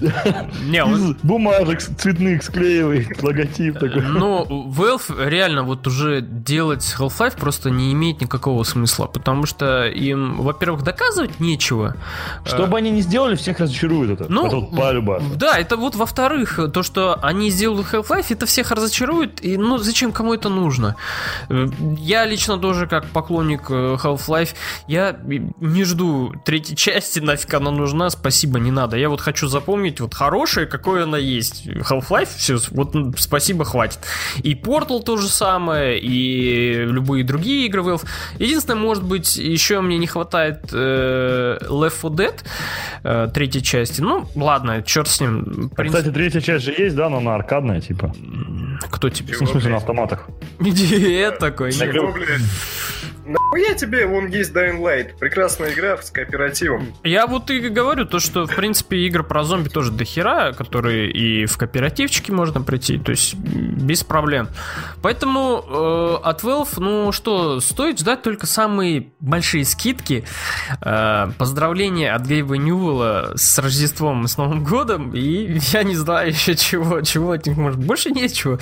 Не, 0.66 0.84
он- 0.84 1.16
бумажек 1.22 1.80
цветных 1.80 2.42
склеивает 2.42 3.22
логотип 3.22 3.78
такой. 3.78 4.02
Ну, 4.02 4.44
Valve 4.70 5.28
реально 5.28 5.62
вот 5.64 5.86
уже 5.86 6.20
делать 6.20 6.94
Half-Life 6.98 7.38
просто 7.38 7.70
не 7.70 7.92
имеет 7.92 8.20
никакого 8.20 8.62
смысла, 8.64 9.06
потому 9.06 9.46
что 9.46 9.86
им, 9.86 10.40
во-первых, 10.42 10.82
доказывать 10.82 11.40
нечего. 11.40 11.96
Что 12.44 12.66
бы 12.66 12.78
они 12.78 12.90
ни 12.90 13.00
сделали, 13.00 13.34
всех 13.36 13.60
разочарует 13.60 14.20
это. 14.20 14.26
Ну, 14.32 14.66
полюбасу. 14.68 15.24
Да, 15.44 15.58
это 15.58 15.76
вот 15.76 15.94
во-вторых, 15.94 16.58
то, 16.72 16.82
что 16.82 17.18
они 17.20 17.50
сделали 17.50 17.84
Half-Life, 17.84 18.28
это 18.30 18.46
всех 18.46 18.70
разочарует, 18.70 19.44
и 19.44 19.58
ну 19.58 19.76
зачем 19.76 20.10
кому 20.10 20.32
это 20.32 20.48
нужно? 20.48 20.96
Э, 21.50 21.66
Я 21.98 22.24
лично 22.24 22.56
тоже 22.56 22.86
как 22.86 23.04
поклонник 23.08 23.66
э, 23.68 23.98
Half-Life, 24.02 24.54
я 24.88 25.14
не 25.60 25.84
жду 25.84 26.32
третьей 26.46 26.76
части, 26.76 27.20
нафиг 27.20 27.52
она 27.52 27.70
нужна, 27.70 28.08
спасибо, 28.08 28.58
не 28.58 28.70
надо. 28.70 28.96
Я 28.96 29.10
вот 29.10 29.20
хочу 29.20 29.46
запомнить 29.46 30.00
вот 30.00 30.14
хорошее, 30.14 30.66
какое 30.66 31.02
она 31.04 31.18
есть. 31.18 31.66
Half-Life, 31.66 32.30
все, 32.38 32.56
вот 32.70 32.94
спасибо, 33.18 33.66
хватит. 33.66 33.98
И 34.42 34.54
Portal 34.54 35.02
то 35.02 35.18
же 35.18 35.28
самое, 35.28 35.98
и 36.00 36.86
любые 36.86 37.22
другие 37.22 37.66
игры 37.66 37.82
Valve. 37.82 38.06
Единственное, 38.38 38.80
может 38.80 39.04
быть, 39.04 39.36
еще 39.36 39.82
мне 39.82 39.98
не 39.98 40.06
хватает 40.06 40.70
э, 40.72 41.58
Left 41.68 42.00
4 42.00 42.14
Dead 42.14 42.34
э, 43.02 43.28
третьей 43.34 43.62
части. 43.62 44.00
Ну, 44.00 44.26
ладно, 44.34 44.82
черт 44.82 45.08
с 45.08 45.20
ним. 45.20 45.33
В 45.42 45.72
А, 45.72 45.74
принципе, 45.74 45.98
Кстати, 45.98 46.14
третья 46.14 46.40
часть 46.40 46.64
же 46.64 46.72
есть, 46.76 46.96
да, 46.96 47.08
но 47.08 47.18
она 47.18 47.34
аркадная, 47.34 47.80
типа. 47.80 48.14
кто 48.90 49.08
тебе? 49.10 49.34
Ну, 49.40 49.46
в 49.46 49.50
смысле, 49.50 49.70
на 49.70 49.76
автоматах. 49.76 50.28
Идиот 50.60 51.38
такой. 51.38 51.72
Чего, 51.72 52.12
блядь? 52.12 52.40
Нахуя 53.26 53.72
тебе, 53.72 54.06
вон 54.06 54.26
есть 54.26 54.52
Dying 54.54 54.80
Light, 54.82 55.16
прекрасная 55.18 55.72
игра 55.72 55.96
с 55.96 56.10
кооперативом. 56.10 56.88
Я 57.04 57.26
вот 57.26 57.50
и 57.50 57.58
говорю, 57.70 58.04
то, 58.04 58.18
что, 58.20 58.46
в 58.46 58.54
принципе, 58.54 58.98
игры 59.06 59.22
про 59.24 59.44
зомби 59.44 59.70
тоже 59.70 59.92
дохера, 59.92 60.52
которые 60.52 61.10
и 61.10 61.46
в 61.46 61.56
кооперативчике 61.56 62.32
можно 62.32 62.60
прийти, 62.60 62.98
то 62.98 63.12
есть 63.12 63.34
без 63.34 64.04
проблем. 64.04 64.48
Поэтому 65.00 65.64
э, 65.66 66.16
от 66.22 66.42
Valve, 66.42 66.68
ну 66.76 67.12
что, 67.12 67.60
стоит 67.60 67.98
ждать 67.98 68.20
только 68.20 68.46
самые 68.46 69.08
большие 69.20 69.64
скидки. 69.64 70.24
Э, 70.82 71.28
поздравления 71.38 72.12
от 72.12 72.26
Гейба 72.26 72.58
Ньюэлла 72.58 73.32
с 73.36 73.58
Рождеством 73.58 74.26
и 74.26 74.28
с 74.28 74.36
Новым 74.36 74.64
Годом, 74.64 75.14
и 75.14 75.20
я 75.24 75.82
не 75.82 75.96
знаю 75.96 76.28
еще 76.30 76.54
чего, 76.56 77.00
чего 77.02 77.32
от 77.32 77.46
них 77.46 77.56
может, 77.56 77.78
больше 77.78 78.10
нечего. 78.10 78.58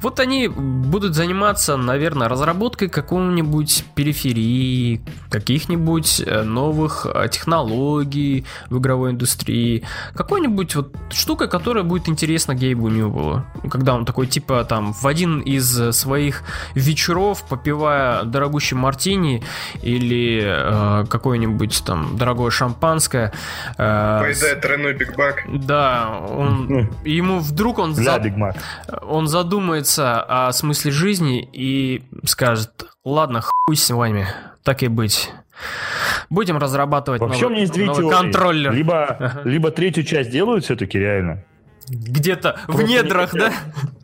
Вот 0.00 0.20
они 0.20 0.48
будут 0.48 1.14
заниматься, 1.14 1.76
наверное, 1.76 2.28
разработкой 2.28 2.88
какого-нибудь 2.88 3.84
периферии, 3.94 5.00
каких-нибудь 5.30 6.22
э, 6.24 6.42
новых 6.42 7.06
э, 7.06 7.28
технологий 7.28 8.44
в 8.70 8.78
игровой 8.78 9.10
индустрии, 9.10 9.84
какой-нибудь 10.14 10.74
вот 10.74 10.96
штукой, 11.10 11.48
которая 11.48 11.84
будет 11.84 12.08
интересна 12.08 12.54
Гейбу 12.54 12.88
Ньюбелу. 12.88 13.44
Когда 13.70 13.94
он 13.94 14.04
такой, 14.04 14.26
типа, 14.26 14.64
там, 14.64 14.92
в 14.92 15.06
один 15.06 15.40
из 15.40 15.96
своих 15.96 16.42
вечеров, 16.74 17.44
попивая 17.48 18.22
дорогущий 18.24 18.76
мартини 18.76 19.42
или 19.82 20.42
э, 20.44 21.06
какое-нибудь 21.08 21.82
там 21.84 22.16
дорогое 22.16 22.50
шампанское, 22.50 23.32
э, 23.76 24.20
Поедает 24.20 24.60
тройной 24.60 24.94
Big 24.94 25.16
Mac. 25.16 25.44
Да, 25.88 26.18
он, 26.20 26.90
ему 27.04 27.38
вдруг 27.40 27.78
он, 27.78 27.90
Ля, 27.98 28.14
за- 28.14 28.18
Big 28.20 28.36
Mac. 28.36 28.56
он 29.02 29.26
задумается 29.26 30.20
о 30.22 30.52
смысле 30.52 30.90
жизни 30.90 31.48
и 31.52 32.02
скажет, 32.24 32.70
ладно, 33.04 33.40
хуй 33.42 33.76
с 33.76 33.90
вами, 33.90 34.26
так 34.62 34.82
и 34.82 34.88
быть. 34.88 35.30
Будем 36.30 36.56
разрабатывать 36.58 37.20
Вообще 37.20 37.46
у 37.46 37.48
новый, 37.48 37.52
меня 37.54 37.60
есть 37.62 37.72
две 37.72 37.86
новый 37.86 38.02
теории. 38.02 38.16
контроллер. 38.16 38.72
Либо, 38.72 39.04
Ага. 39.06 39.40
либо 39.44 39.70
третью 39.70 40.04
часть 40.04 40.30
делают 40.30 40.64
все-таки 40.64 40.98
реально. 40.98 41.42
Где-то 41.90 42.60
в 42.68 42.82
не 42.82 42.94
недрах, 42.94 43.32
да? 43.34 43.52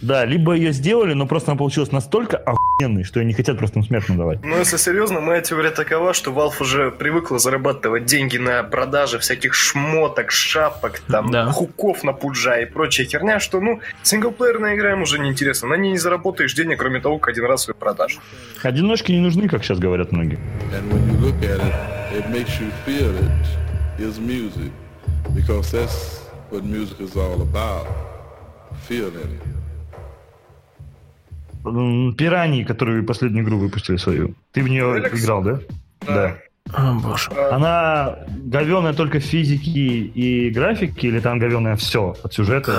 Да, 0.01 0.25
либо 0.25 0.53
ее 0.55 0.73
сделали, 0.73 1.15
но 1.15 1.27
просто 1.27 1.51
она 1.53 1.59
получилась 1.59 1.91
настолько 1.93 2.37
охуенной, 2.37 3.05
что 3.05 3.21
они 3.21 3.29
не 3.29 3.33
хотят 3.35 3.59
просто 3.59 3.83
смертно 3.83 4.17
давать. 4.17 4.45
Ну, 4.45 4.59
если 4.59 4.77
серьезно, 4.77 5.21
моя 5.21 5.41
теория 5.41 5.71
такова, 5.71 6.13
что 6.15 6.31
Valve 6.31 6.61
уже 6.61 6.91
привыкла 6.91 7.39
зарабатывать 7.39 8.05
деньги 8.05 8.37
на 8.37 8.63
продаже 8.63 9.19
всяких 9.19 9.55
шмоток, 9.55 10.31
шапок, 10.31 11.01
там, 11.09 11.31
Да. 11.31 11.51
хуков 11.51 12.05
на 12.05 12.13
пуджа 12.13 12.59
и 12.61 12.67
прочая 12.67 13.07
херня, 13.07 13.41
что, 13.41 13.61
ну, 13.61 13.81
синглплеерная 14.03 14.75
игра 14.77 14.93
им 14.93 15.03
уже 15.03 15.19
неинтересна. 15.19 15.69
На 15.69 15.75
ней 15.75 15.93
не 15.93 15.99
заработаешь 15.99 16.55
денег, 16.55 16.79
кроме 16.79 17.01
того, 17.01 17.19
как 17.19 17.31
один 17.31 17.47
раз 17.47 17.69
ее 17.69 17.75
продашь. 17.75 18.19
Одиночки 18.63 19.13
не 19.13 19.21
нужны, 19.21 19.49
как 19.49 19.65
сейчас 19.65 19.79
говорят 19.79 20.13
многие. 20.13 20.39
It, 22.13 22.25
it 22.87 24.01
is 24.01 24.19
music. 24.19 24.71
Because 25.35 25.71
that's 25.73 26.24
what 26.55 26.65
music 26.65 27.01
is 27.01 27.17
all 27.17 27.41
about. 27.43 27.87
Feeling 28.89 29.41
Пираньи, 32.17 32.63
которую 32.65 33.05
последнюю 33.07 33.45
игру 33.45 33.59
выпустили 33.59 33.97
свою. 33.97 34.35
Ты 34.53 34.63
в 34.63 34.69
нее 34.69 34.93
Алекс? 34.93 35.19
играл, 35.25 35.43
да? 35.43 35.61
Да. 36.07 36.37
О, 36.75 36.93
боже. 36.95 37.31
Она 37.51 38.19
говеная 38.29 38.93
только 38.93 39.19
в 39.19 39.23
физике 39.23 39.71
и 39.71 40.51
графике, 40.51 41.09
или 41.09 41.21
там 41.21 41.39
говеная 41.39 41.77
все 41.77 42.15
от 42.23 42.35
сюжета? 42.35 42.73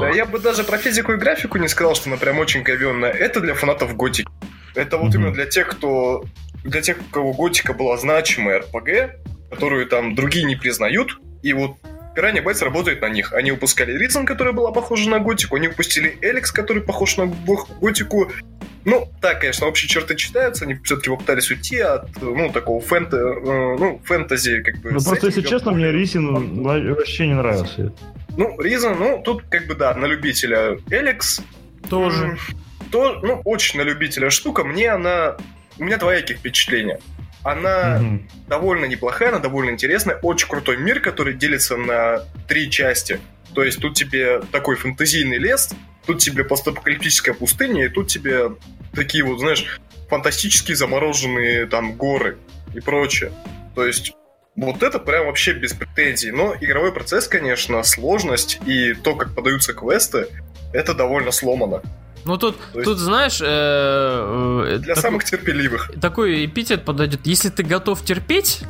Да, 0.00 0.08
я 0.10 0.26
бы 0.26 0.40
даже 0.40 0.64
про 0.64 0.76
физику 0.76 1.12
и 1.12 1.16
графику 1.16 1.58
не 1.58 1.68
сказал, 1.68 1.94
что 1.94 2.08
она 2.10 2.16
прям 2.18 2.38
очень 2.38 2.62
говенная. 2.62 3.10
Это 3.10 3.40
для 3.40 3.54
фанатов 3.54 3.96
готики. 3.96 4.28
Это 4.74 4.96
вот 4.98 5.10
Мгм. 5.10 5.20
именно 5.20 5.32
для 5.34 5.46
тех, 5.46 5.68
кто... 5.68 6.24
Для 6.64 6.80
тех, 6.80 6.98
у 6.98 7.12
кого 7.12 7.32
готика 7.32 7.74
была 7.74 7.96
значимая 7.96 8.60
РПГ, 8.60 9.50
которую 9.50 9.86
там 9.86 10.14
другие 10.16 10.46
не 10.46 10.56
признают, 10.56 11.20
и 11.42 11.52
вот 11.52 11.76
Piranha 12.16 12.42
Bytes 12.42 12.64
работает 12.64 13.00
на 13.02 13.08
них. 13.08 13.32
Они 13.32 13.50
выпускали 13.50 13.94
Risen, 14.00 14.24
которая 14.24 14.54
была 14.54 14.70
похожа 14.72 15.10
на 15.10 15.18
готику, 15.18 15.56
они 15.56 15.68
выпустили 15.68 16.18
Эликс, 16.20 16.52
который 16.52 16.82
похож 16.82 17.16
на 17.16 17.26
го- 17.26 17.68
готику. 17.80 18.30
Ну, 18.84 19.08
так, 19.22 19.40
конечно, 19.40 19.66
общие 19.66 19.88
черты 19.88 20.14
читаются, 20.14 20.64
они 20.64 20.74
все-таки 20.84 21.08
попытались 21.08 21.50
уйти 21.50 21.78
от, 21.78 22.08
ну, 22.20 22.52
такого 22.52 22.80
фэнте, 22.82 23.16
э, 23.16 23.76
ну, 23.78 24.00
фэнтези, 24.04 24.62
как 24.62 24.76
бы... 24.82 24.90
Ну 24.92 25.00
просто, 25.02 25.26
если 25.26 25.40
честно, 25.40 25.72
мне 25.72 25.90
Рисин 25.90 26.62
вообще 26.62 27.26
не 27.26 27.34
нравился. 27.34 27.92
Ну, 28.36 28.60
Риза, 28.60 28.90
ну, 28.90 29.22
тут 29.24 29.42
как 29.48 29.66
бы, 29.66 29.74
да, 29.74 29.94
на 29.94 30.06
любителя 30.06 30.78
Эликс. 30.90 31.40
Тоже. 31.88 32.36
То, 32.90 33.20
ну, 33.22 33.40
очень 33.44 33.78
на 33.78 33.82
любителя 33.84 34.30
штука. 34.30 34.64
Мне 34.64 34.90
она... 34.90 35.36
У 35.78 35.84
меня 35.84 35.96
двоякие 35.96 36.36
впечатления. 36.38 37.00
Она 37.44 37.98
Мгм. 38.00 38.28
довольно 38.48 38.86
неплохая, 38.86 39.28
она 39.28 39.38
довольно 39.38 39.70
интересная. 39.70 40.16
Очень 40.22 40.48
крутой 40.48 40.78
мир, 40.78 41.00
который 41.00 41.34
делится 41.34 41.76
на 41.76 42.24
три 42.48 42.70
части. 42.70 43.20
То 43.54 43.62
есть 43.62 43.80
тут 43.80 43.94
тебе 43.94 44.40
такой 44.50 44.76
фэнтезийный 44.76 45.38
лес, 45.38 45.70
тут 46.06 46.18
тебе 46.18 46.42
постапокалиптическая 46.42 47.34
пустыня, 47.34 47.84
и 47.84 47.88
тут 47.88 48.08
тебе 48.08 48.52
такие 48.94 49.22
вот, 49.24 49.38
знаешь, 49.38 49.78
фантастические 50.08 50.76
замороженные 50.76 51.66
там 51.66 51.92
горы 51.92 52.38
и 52.74 52.80
прочее. 52.80 53.30
То 53.74 53.86
есть 53.86 54.12
вот 54.56 54.82
это 54.82 54.98
прям 54.98 55.26
вообще 55.26 55.52
без 55.52 55.74
претензий. 55.74 56.30
Но 56.30 56.54
игровой 56.60 56.92
процесс, 56.92 57.28
конечно, 57.28 57.82
сложность 57.82 58.58
и 58.66 58.94
то, 58.94 59.14
как 59.16 59.34
подаются 59.34 59.72
квесты, 59.74 60.28
это 60.72 60.94
довольно 60.94 61.30
сломано. 61.30 61.82
Ну 62.24 62.36
тут, 62.38 62.56
То 62.72 62.78
есть- 62.78 62.84
тут 62.84 62.98
знаешь, 62.98 63.40
э, 63.40 63.44
э, 63.46 64.78
Для 64.78 64.94
такой- 64.94 65.02
самых 65.02 65.24
терпеливых. 65.24 65.90
такой 66.00 66.46
эпитет 66.46 66.84
подойдет. 66.84 67.20
Если 67.24 67.50
ты 67.50 67.62
готов 67.62 68.02
терпеть, 68.04 68.60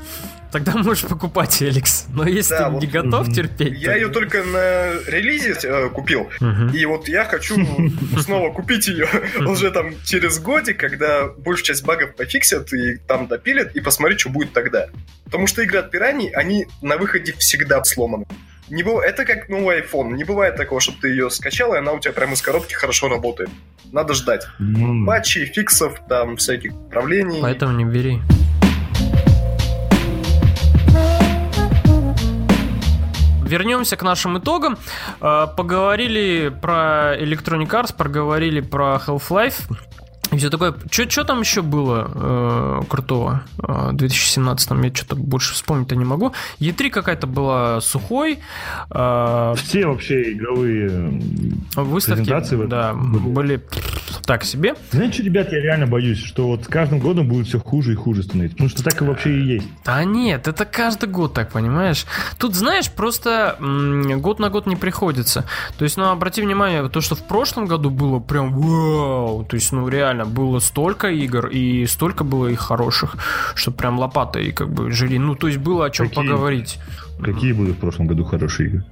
тогда 0.50 0.72
можешь 0.76 1.02
покупать 1.04 1.62
Эликс. 1.62 2.06
Но 2.12 2.26
если 2.26 2.54
Да, 2.54 2.64
ты 2.66 2.70
вот- 2.72 2.80
не 2.82 2.86
готов 2.88 3.26
Мгм. 3.26 3.34
терпеть, 3.34 3.78
Я 3.80 3.90
то- 3.92 3.96
ее 3.96 4.08
только 4.08 4.42
на 4.44 4.92
релизе 5.06 5.56
э, 5.62 5.88
купил. 5.90 6.28
Мгм. 6.40 6.68
И 6.70 6.84
вот 6.86 7.08
я 7.08 7.24
хочу 7.24 7.54
снова 8.20 8.52
купить 8.52 8.86
ее 8.88 9.08
уже 9.46 9.70
там 9.70 9.94
через 10.04 10.38
годик, 10.40 10.78
когда 10.78 11.26
большую 11.28 11.64
часть 11.66 11.84
багов 11.84 12.14
пофиксят 12.16 12.72
и 12.72 12.96
там 13.06 13.26
допилят, 13.28 13.74
и 13.76 13.80
посмотреть, 13.80 14.20
что 14.20 14.30
будет 14.30 14.52
тогда. 14.52 14.88
Потому 15.24 15.46
что 15.46 15.62
игры 15.62 15.78
от 15.78 15.90
пираний, 15.90 16.28
они 16.30 16.66
на 16.82 16.96
выходе 16.96 17.32
всегда 17.38 17.82
сломаны. 17.84 18.26
Не 18.70 18.82
быв- 18.82 19.00
Это 19.04 19.24
как 19.24 19.48
новый 19.48 19.80
iPhone. 19.82 20.12
Не 20.14 20.24
бывает 20.24 20.56
такого, 20.56 20.80
чтобы 20.80 20.98
ты 21.00 21.08
ее 21.08 21.30
скачал, 21.30 21.74
и 21.74 21.78
она 21.78 21.92
у 21.92 21.98
тебя 22.00 22.12
прямо 22.12 22.32
из 22.32 22.42
коробки 22.42 22.74
хорошо 22.74 23.08
работает. 23.08 23.50
Надо 23.92 24.14
ждать. 24.14 24.46
Ну, 24.58 25.06
Патчей, 25.06 25.44
фиксов, 25.46 26.00
там, 26.08 26.36
всяких 26.36 26.72
правлений. 26.90 27.40
Поэтому 27.42 27.74
не 27.76 27.84
бери. 27.84 28.20
Вернемся 33.46 33.96
к 33.96 34.02
нашим 34.02 34.38
итогам. 34.38 34.78
Э, 35.20 35.46
Поговорили 35.56 36.48
про 36.62 37.14
Electronic 37.18 37.68
Arts, 37.68 37.94
поговорили 37.96 38.60
про 38.60 39.00
Half-Life. 39.06 39.70
И 40.34 40.38
все 40.38 40.50
такое. 40.50 40.74
Что 40.90 41.24
там 41.24 41.40
еще 41.40 41.62
было 41.62 42.10
э, 42.12 42.80
крутого 42.88 43.44
э, 43.62 43.90
в 43.90 43.96
2017 43.96 44.70
Я 44.70 44.94
что-то 44.94 45.16
больше 45.16 45.54
вспомнить-то 45.54 45.94
не 45.94 46.04
могу. 46.04 46.32
Е3 46.58 46.90
какая-то 46.90 47.26
была 47.26 47.80
сухой. 47.80 48.40
э, 48.90 49.54
Все 49.56 49.86
вообще 49.86 50.32
игровые... 50.32 51.20
выставки 51.76 52.20
Презентации 52.22 52.66
да, 52.66 52.94
были. 52.94 53.22
были 53.28 53.62
так 54.24 54.44
себе. 54.44 54.74
Знаете, 54.90 55.14
что, 55.14 55.22
ребят, 55.24 55.52
я 55.52 55.60
реально 55.60 55.86
боюсь, 55.86 56.18
что 56.18 56.48
вот 56.48 56.64
с 56.64 56.68
каждым 56.68 56.98
годом 56.98 57.28
будет 57.28 57.46
все 57.46 57.58
хуже 57.58 57.92
и 57.92 57.94
хуже 57.94 58.22
становиться. 58.22 58.56
Потому 58.56 58.70
что 58.70 58.82
так 58.82 59.00
и 59.00 59.04
вообще 59.04 59.38
и 59.38 59.42
есть. 59.42 59.66
Да 59.84 60.04
нет, 60.04 60.48
это 60.48 60.64
каждый 60.64 61.08
год 61.08 61.34
так, 61.34 61.50
понимаешь? 61.50 62.06
Тут, 62.38 62.54
знаешь, 62.54 62.90
просто 62.90 63.56
год 63.60 64.38
на 64.38 64.50
год 64.50 64.66
не 64.66 64.76
приходится. 64.76 65.44
То 65.78 65.84
есть, 65.84 65.96
ну, 65.96 66.04
обрати 66.04 66.42
внимание, 66.42 66.88
то, 66.88 67.00
что 67.00 67.14
в 67.14 67.26
прошлом 67.26 67.66
году 67.66 67.90
было 67.90 68.20
прям 68.20 68.52
вау. 68.52 69.44
То 69.44 69.56
есть, 69.56 69.72
ну, 69.72 69.88
реально, 69.88 70.24
было 70.24 70.58
столько 70.58 71.08
игр, 71.08 71.46
и 71.46 71.86
столько 71.86 72.24
было 72.24 72.48
их 72.48 72.60
хороших, 72.60 73.16
что 73.54 73.70
прям 73.70 73.98
лопатой 73.98 74.52
как 74.52 74.72
бы 74.72 74.90
жили. 74.90 75.18
Ну, 75.18 75.34
то 75.34 75.48
есть, 75.48 75.58
было 75.58 75.86
о 75.86 75.90
чем 75.90 76.08
Какие? 76.08 76.24
поговорить. 76.24 76.78
Какие 77.22 77.52
были 77.52 77.72
в 77.72 77.76
прошлом 77.76 78.06
году 78.06 78.24
хорошие 78.24 78.68
игры? 78.68 78.84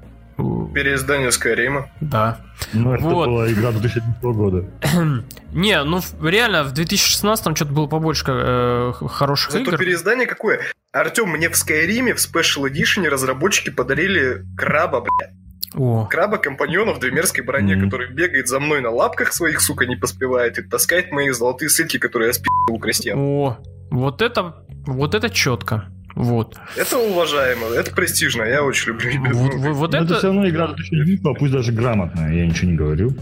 Переиздание 0.74 1.30
Скайрима. 1.32 1.88
Да. 2.00 2.40
Ну, 2.72 2.94
это 2.94 3.02
Вот. 3.04 3.28
была 3.28 3.52
игра 3.52 3.70
2011 3.72 4.22
года. 4.22 4.64
Не, 5.52 5.82
ну, 5.84 6.00
реально, 6.22 6.64
в 6.64 6.72
2016 6.72 7.56
что-то 7.56 7.72
было 7.72 7.86
побольше 7.86 8.24
э, 8.28 8.92
хороших 9.08 9.52
Зато 9.52 9.64
игр. 9.64 9.78
переиздание 9.78 10.26
какое? 10.26 10.60
Артем, 10.92 11.28
мне 11.30 11.48
в 11.48 11.56
Скайриме 11.56 12.14
в 12.14 12.18
Special 12.18 12.70
Edition 12.70 13.06
разработчики 13.08 13.70
подарили 13.70 14.44
краба, 14.56 15.00
блядь. 15.00 15.30
О, 15.74 16.06
Краба 16.10 16.36
компаньона 16.36 16.92
в 16.92 16.98
двумерской 16.98 17.42
броне, 17.42 17.76
Мгм. 17.76 17.86
который 17.86 18.12
бегает 18.12 18.46
за 18.46 18.60
мной 18.60 18.82
на 18.82 18.90
лапках 18.90 19.32
своих, 19.32 19.60
сука, 19.62 19.86
не 19.86 19.96
поспевает, 19.96 20.58
и 20.58 20.62
таскает 20.62 21.12
мои 21.12 21.30
золотые 21.30 21.70
слитки, 21.70 21.96
которые 21.98 22.28
я 22.28 22.32
спи***л 22.34 22.74
у 22.74 22.78
крестьян. 22.78 23.18
о, 23.18 23.56
вот 23.90 24.20
это, 24.20 24.54
вот 24.86 25.14
это 25.14 25.30
четко. 25.30 25.86
Вот. 26.14 26.56
Это 26.76 26.98
уважаемо, 26.98 27.66
это 27.68 27.90
престижно, 27.94 28.42
я 28.42 28.62
очень 28.62 28.88
люблю. 28.92 29.10
Вот, 29.32 29.54
вот- 29.54 29.74
вот 29.76 29.94
это... 29.94 30.04
это, 30.04 30.18
все 30.18 30.26
равно 30.28 30.48
игра 30.48 30.66
2011, 30.68 31.38
пусть 31.38 31.52
даже 31.52 31.72
грамотная, 31.72 32.32
я 32.34 32.46
ничего 32.46 32.70
не 32.70 32.76
говорю. 32.76 33.14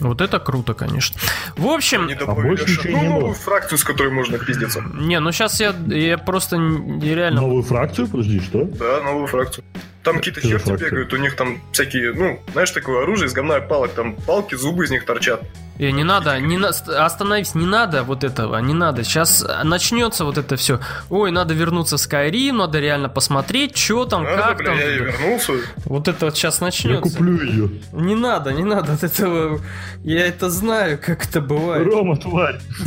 Вот 0.00 0.20
это 0.20 0.38
круто, 0.38 0.74
конечно. 0.74 1.18
В 1.56 1.66
общем, 1.68 2.06
Не 2.06 2.12
А 2.14 2.26
больше 2.34 2.66
ну, 2.84 2.90
не 2.90 2.96
было. 2.96 3.08
новую 3.14 3.32
фракцию, 3.34 3.78
с 3.78 3.84
которой 3.84 4.12
можно 4.12 4.36
пиздиться. 4.38 4.82
не, 4.94 5.18
ну 5.20 5.32
сейчас 5.32 5.58
я, 5.58 5.74
я 5.88 6.18
просто 6.18 6.56
н- 6.56 7.00
реально... 7.02 7.40
Новую 7.40 7.62
фракцию, 7.62 8.06
подожди, 8.06 8.40
что? 8.40 8.64
Да, 8.64 9.00
новую 9.02 9.26
фракцию. 9.26 9.64
Там 10.06 10.16
какие-то 10.16 10.40
черти 10.40 10.70
бегают, 10.70 11.12
у 11.12 11.16
них 11.16 11.36
там 11.36 11.60
всякие, 11.72 12.12
ну, 12.14 12.40
знаешь, 12.52 12.70
такое 12.70 13.02
оружие 13.02 13.26
из 13.26 13.32
говна 13.32 13.60
палок, 13.60 13.90
там 13.92 14.14
палки, 14.14 14.54
зубы 14.54 14.84
из 14.84 14.90
них 14.90 15.04
торчат. 15.04 15.42
Э, 15.78 15.90
не 15.90 16.04
надо, 16.04 16.38
не 16.40 16.56
на... 16.58 16.72
ст- 16.72 16.88
остановись, 16.88 17.54
не 17.54 17.66
надо 17.66 18.02
вот 18.04 18.24
этого, 18.24 18.56
не 18.58 18.72
надо. 18.72 19.02
Сейчас 19.04 19.44
начнется 19.64 20.24
вот 20.24 20.38
это 20.38 20.56
все. 20.56 20.78
Ой, 21.10 21.30
надо 21.32 21.52
вернуться 21.54 21.96
в 21.96 22.00
Skyrim, 22.00 22.52
надо 22.52 22.78
реально 22.80 23.08
посмотреть, 23.08 23.76
что 23.76 24.04
там, 24.06 24.22
Надо, 24.22 24.42
как 24.42 24.56
бля, 24.58 24.66
там. 24.66 24.78
я 24.78 24.94
и 24.94 24.98
вернулся. 25.00 25.52
Вот 25.84 26.08
это 26.08 26.26
вот 26.26 26.36
сейчас 26.36 26.60
Я 26.60 26.66
начнется. 26.66 27.02
куплю 27.02 27.42
ее. 27.42 27.70
Не 27.92 28.14
надо, 28.14 28.52
не 28.52 28.62
надо 28.64 28.92
от 28.94 29.02
этого. 29.02 29.60
Я 30.04 30.26
это 30.28 30.48
знаю, 30.50 30.98
как 31.04 31.24
это 31.28 31.40
бывает. 31.40 31.84
Рома, 31.86 32.16
тварь. 32.16 32.60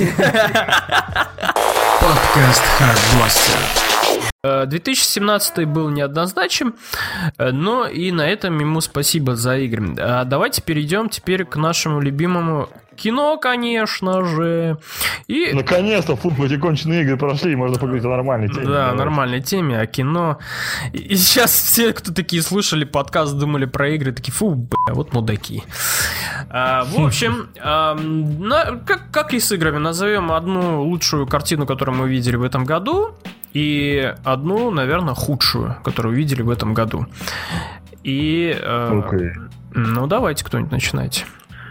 Подкаст 1.99 2.63
Хардбастер. 2.78 3.88
Э, 4.41 4.65
2017 4.65 5.65
был 5.65 5.89
неоднозначен, 5.89 6.75
э, 7.37 7.51
но 7.51 7.87
и 7.87 8.09
на 8.11 8.25
этом 8.25 8.57
ему 8.59 8.79
спасибо 8.79 9.35
за 9.35 9.57
игры. 9.57 9.95
А 9.99 10.23
Давайте 10.23 10.61
перейдем 10.61 11.09
теперь 11.09 11.43
к 11.43 11.57
нашему 11.57 11.99
любимому 11.99 12.69
кино, 13.00 13.38
конечно 13.38 14.24
же. 14.26 14.78
И 15.28 15.52
Наконец-то, 15.54 16.16
фу, 16.16 16.32
эти 16.43 16.58
конченые 16.58 17.04
игры 17.04 17.18
прошли, 17.18 17.56
можно 17.56 17.78
поговорить 17.80 18.06
о 18.06 18.10
нормальной 18.10 18.50
теме. 18.50 18.66
Да, 18.68 18.93
нормальной 18.93 19.41
теме, 19.41 19.80
о 19.80 19.86
кино. 19.88 20.38
И 20.93 21.16
сейчас 21.16 21.52
все, 21.52 21.93
кто 21.93 22.14
такие 22.14 22.41
слушали 22.41 22.84
подкаст, 22.86 23.38
думали 23.38 23.66
про 23.66 23.89
игры, 23.89 24.12
такие, 24.12 24.34
фу, 24.34 24.56
бля, 24.56 24.93
вот 24.93 25.14
мудаки. 25.14 25.64
А, 26.50 26.84
в 26.86 27.00
общем, 27.06 27.50
ам, 27.62 28.39
на- 28.47 28.78
как, 28.86 29.12
как 29.12 29.34
и 29.34 29.39
с 29.39 29.52
играми, 29.52 29.78
назовем 29.78 30.32
одну 30.32 30.84
лучшую 30.84 31.28
картину, 31.28 31.66
которую 31.66 31.97
мы 31.97 32.10
видели 32.10 32.36
в 32.36 32.43
этом 32.43 32.66
году, 32.66 33.16
и 33.54 34.14
одну, 34.24 34.72
наверное, 34.72 35.14
худшую, 35.16 35.76
которую 35.84 36.14
увидели 36.14 36.41
в 36.41 36.50
этом 36.50 36.74
году. 36.74 37.06
И... 38.04 38.56
э, 38.60 39.02
Окей. 39.06 39.32
Ну, 39.74 40.08
давайте 40.08 40.43
кто-нибудь 40.45 40.72
начинайте. 40.72 41.26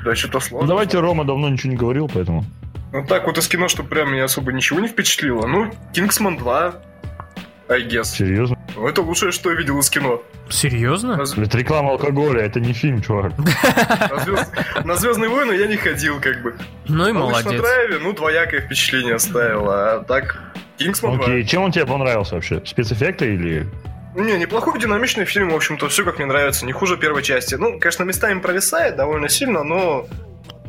Да, 0.08 0.14
что-то 0.16 0.40
сложно. 0.40 0.66
Ну, 0.66 0.68
давайте 0.68 0.98
Рома 1.00 1.24
давно 1.24 1.48
ничего 1.48 1.70
не 1.72 1.76
говорил, 1.76 2.10
поэтому. 2.12 2.44
Ну 2.92 3.04
так 3.06 3.26
вот 3.26 3.36
из 3.36 3.46
кино, 3.48 3.68
что 3.68 3.82
прям 3.82 4.12
меня 4.12 4.24
особо 4.24 4.52
ничего 4.52 4.80
не 4.80 4.88
впечатлило. 4.88 5.46
Ну, 5.46 5.70
Кингсман 5.92 6.38
2, 6.38 6.74
I 7.68 7.82
guess. 7.86 8.04
Серьезно? 8.04 8.56
Ну, 8.74 8.86
это 8.88 9.02
лучшее, 9.02 9.30
что 9.32 9.50
я 9.50 9.56
видел 9.56 9.78
из 9.80 9.90
кино. 9.90 10.22
Серьезно? 10.48 11.16
На, 11.16 11.22
зв- 11.24 11.42
Это 11.44 11.58
реклама 11.58 11.90
алкоголя, 11.90 12.40
это 12.40 12.60
не 12.60 12.72
фильм, 12.72 13.02
чувак. 13.02 13.32
на 14.10 14.18
звезд- 14.24 14.84
на 14.84 14.94
Звездные 14.96 15.28
войны 15.28 15.52
я 15.52 15.66
не 15.66 15.76
ходил, 15.76 16.18
как 16.20 16.40
бы. 16.42 16.56
Ну 16.86 17.06
и 17.08 17.12
На 17.12 17.24
«Лыжном 17.26 17.42
молодец. 17.44 17.60
драйве, 17.60 17.98
ну, 17.98 18.14
двоякое 18.14 18.62
впечатление 18.62 19.16
оставило. 19.16 19.96
А 19.96 20.04
так, 20.04 20.40
Кингсман 20.78 21.16
2. 21.16 21.24
Окей, 21.26 21.44
чем 21.44 21.62
он 21.64 21.72
тебе 21.72 21.84
понравился 21.84 22.36
вообще? 22.36 22.62
Спецэффекты 22.64 23.34
или... 23.34 23.66
Не, 24.18 24.36
неплохой 24.38 24.78
динамичный 24.80 25.24
фильм, 25.24 25.50
в 25.50 25.54
общем-то, 25.54 25.88
все 25.88 26.04
как 26.04 26.18
мне 26.18 26.26
нравится, 26.26 26.66
не 26.66 26.72
хуже 26.72 26.96
первой 26.96 27.22
части. 27.22 27.54
Ну, 27.54 27.78
конечно, 27.78 28.02
местами 28.04 28.40
провисает 28.40 28.96
довольно 28.96 29.28
сильно, 29.28 29.62
но 29.62 30.06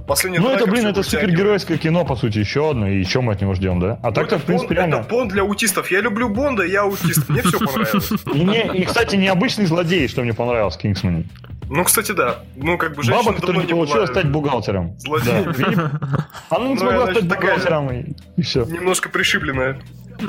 последний 0.08 0.40
Ну 0.40 0.50
это, 0.52 0.66
блин, 0.68 0.88
это 0.88 1.04
супергеройское 1.04 1.78
кино, 1.78 2.06
по 2.06 2.16
сути, 2.16 2.38
еще 2.40 2.70
одно, 2.72 2.88
и 2.88 3.04
что 3.04 3.22
мы 3.22 3.34
от 3.34 3.42
него 3.42 3.54
ждем, 3.56 3.80
да? 3.80 4.00
А 4.04 4.12
так-то, 4.12 4.38
в 4.38 4.44
принципе, 4.44 4.74
Это 4.76 4.82
реально... 4.86 5.04
Бонд 5.10 5.32
для 5.32 5.42
аутистов. 5.42 5.90
Я 5.92 6.02
люблю 6.02 6.30
Бонда, 6.30 6.64
я 6.64 6.82
аутист. 6.82 7.28
Мне 7.30 7.42
все 7.42 7.60
понравилось. 7.60 8.12
И, 8.34 8.44
не- 8.44 8.78
и, 8.82 8.86
кстати, 8.86 9.16
необычный 9.16 9.66
злодей, 9.66 10.08
что 10.08 10.22
мне 10.22 10.34
понравилось 10.34 10.76
в 10.76 10.80
Кингсмане. 10.80 11.26
Ну, 11.72 11.84
кстати, 11.84 12.12
да. 12.14 12.40
Ну, 12.56 12.78
как 12.80 12.96
бы 12.96 13.04
Баба, 13.04 13.34
которая 13.34 13.64
не 13.66 13.74
не 13.74 13.86
была 13.86 14.08
стать 14.08 14.28
бухгалтером. 14.32 14.96
злодеем. 15.00 15.54
Да? 15.56 16.28
Она 16.50 16.68
не 16.68 16.74
Ну, 16.74 16.80
смогла 16.80 17.04
она 17.04 17.12
стать 17.14 17.26
бухгалтером, 17.26 17.92
и 18.36 18.42
все. 18.42 18.66
Немножко 18.66 19.10
пришибленная. 19.10 19.80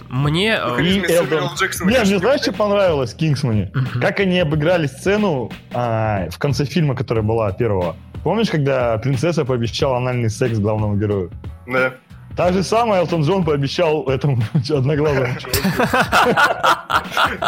Мне... 0.09 0.59
э, 0.61 0.83
И 0.83 1.01
Элдон. 1.13 1.51
Мне 1.81 2.05
знаешь, 2.05 2.41
что 2.43 2.53
понравилось 2.53 3.15
Кингсмане? 3.15 3.73
Как 4.01 4.21
они 4.21 4.39
обыграли 4.41 4.87
сцену 4.87 5.51
а, 5.73 6.29
в 6.31 6.39
конце 6.39 6.65
фильма, 6.65 6.95
которая 6.95 7.25
была 7.25 7.53
первого. 7.53 7.97
Помнишь, 8.23 8.51
когда 8.51 8.99
принцесса 8.99 9.45
пообещала 9.45 9.97
анальный 9.97 10.29
секс 10.31 10.59
главному 10.59 10.97
герою? 10.97 11.31
Да. 11.67 11.95
Так 12.41 12.55
же 12.55 12.63
самое 12.63 13.03
Элтон 13.03 13.21
Джон 13.23 13.45
пообещал 13.45 14.09
этому 14.09 14.43
одноглазому. 14.71 15.27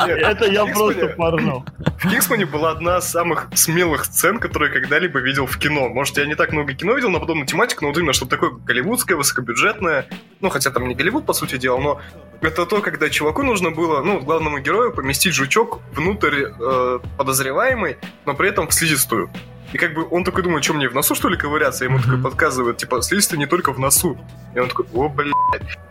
Нет, 0.07 0.19
Это 0.23 0.53
я 0.53 0.67
просто 0.67 1.09
порнул. 1.17 1.65
В 1.99 2.11
Кингсмане 2.11 2.45
была 2.45 2.73
одна 2.73 2.99
из 2.99 3.05
самых 3.05 3.49
смелых 3.55 4.05
сцен, 4.05 4.39
которые 4.39 4.71
я 4.71 4.81
когда-либо 4.81 5.19
видел 5.21 5.47
в 5.47 5.57
кино. 5.57 5.89
Может, 5.89 6.19
я 6.19 6.27
не 6.27 6.35
так 6.35 6.53
много 6.53 6.75
кино 6.75 6.93
видел 6.93 7.09
на 7.09 7.21
подобную 7.21 7.47
тематику, 7.47 7.85
но 7.85 7.89
вот 7.89 7.97
именно 7.97 8.13
что 8.13 8.27
такое 8.27 8.51
голливудское, 8.51 9.17
высокобюджетное. 9.17 10.09
Ну, 10.43 10.51
хотя 10.51 10.71
там 10.71 10.87
не 10.87 10.95
Голливуд, 10.95 11.25
по 11.25 11.33
сути 11.33 11.57
дела, 11.57 11.79
но 11.79 12.03
это 12.43 12.67
то, 12.67 12.83
когда 12.83 13.09
чуваку 13.09 13.43
нужно 13.45 13.71
было, 13.71 14.03
ну, 14.03 14.21
главному 14.21 14.59
герою 14.59 14.93
поместить 14.93 15.33
жучок 15.33 15.81
внутрь 15.95 16.49
э, 16.61 16.99
подозреваемой, 17.17 17.97
но 18.27 18.35
при 18.35 18.51
этом 18.51 18.69
в 18.69 18.75
слизистую. 18.75 19.31
И 19.73 19.79
как 19.79 19.95
бы 19.95 20.07
он 20.11 20.25
такой 20.25 20.43
думает, 20.43 20.65
что 20.65 20.75
мне 20.75 20.89
в 20.89 20.95
носу 20.95 21.15
что 21.15 21.29
ли 21.29 21.37
ковыряться? 21.37 21.85
И 21.85 21.89
ему 21.89 21.99
такой 21.99 22.19
подсказывает, 22.19 22.77
типа, 22.77 23.03
слизистая 23.03 23.39
не 23.39 23.47
только 23.47 23.73
в 23.73 23.79
носу. 23.79 24.19
И 24.55 24.59
он 24.59 24.69
такой, 24.69 24.87
о, 24.93 25.09
блядь. 25.09 25.33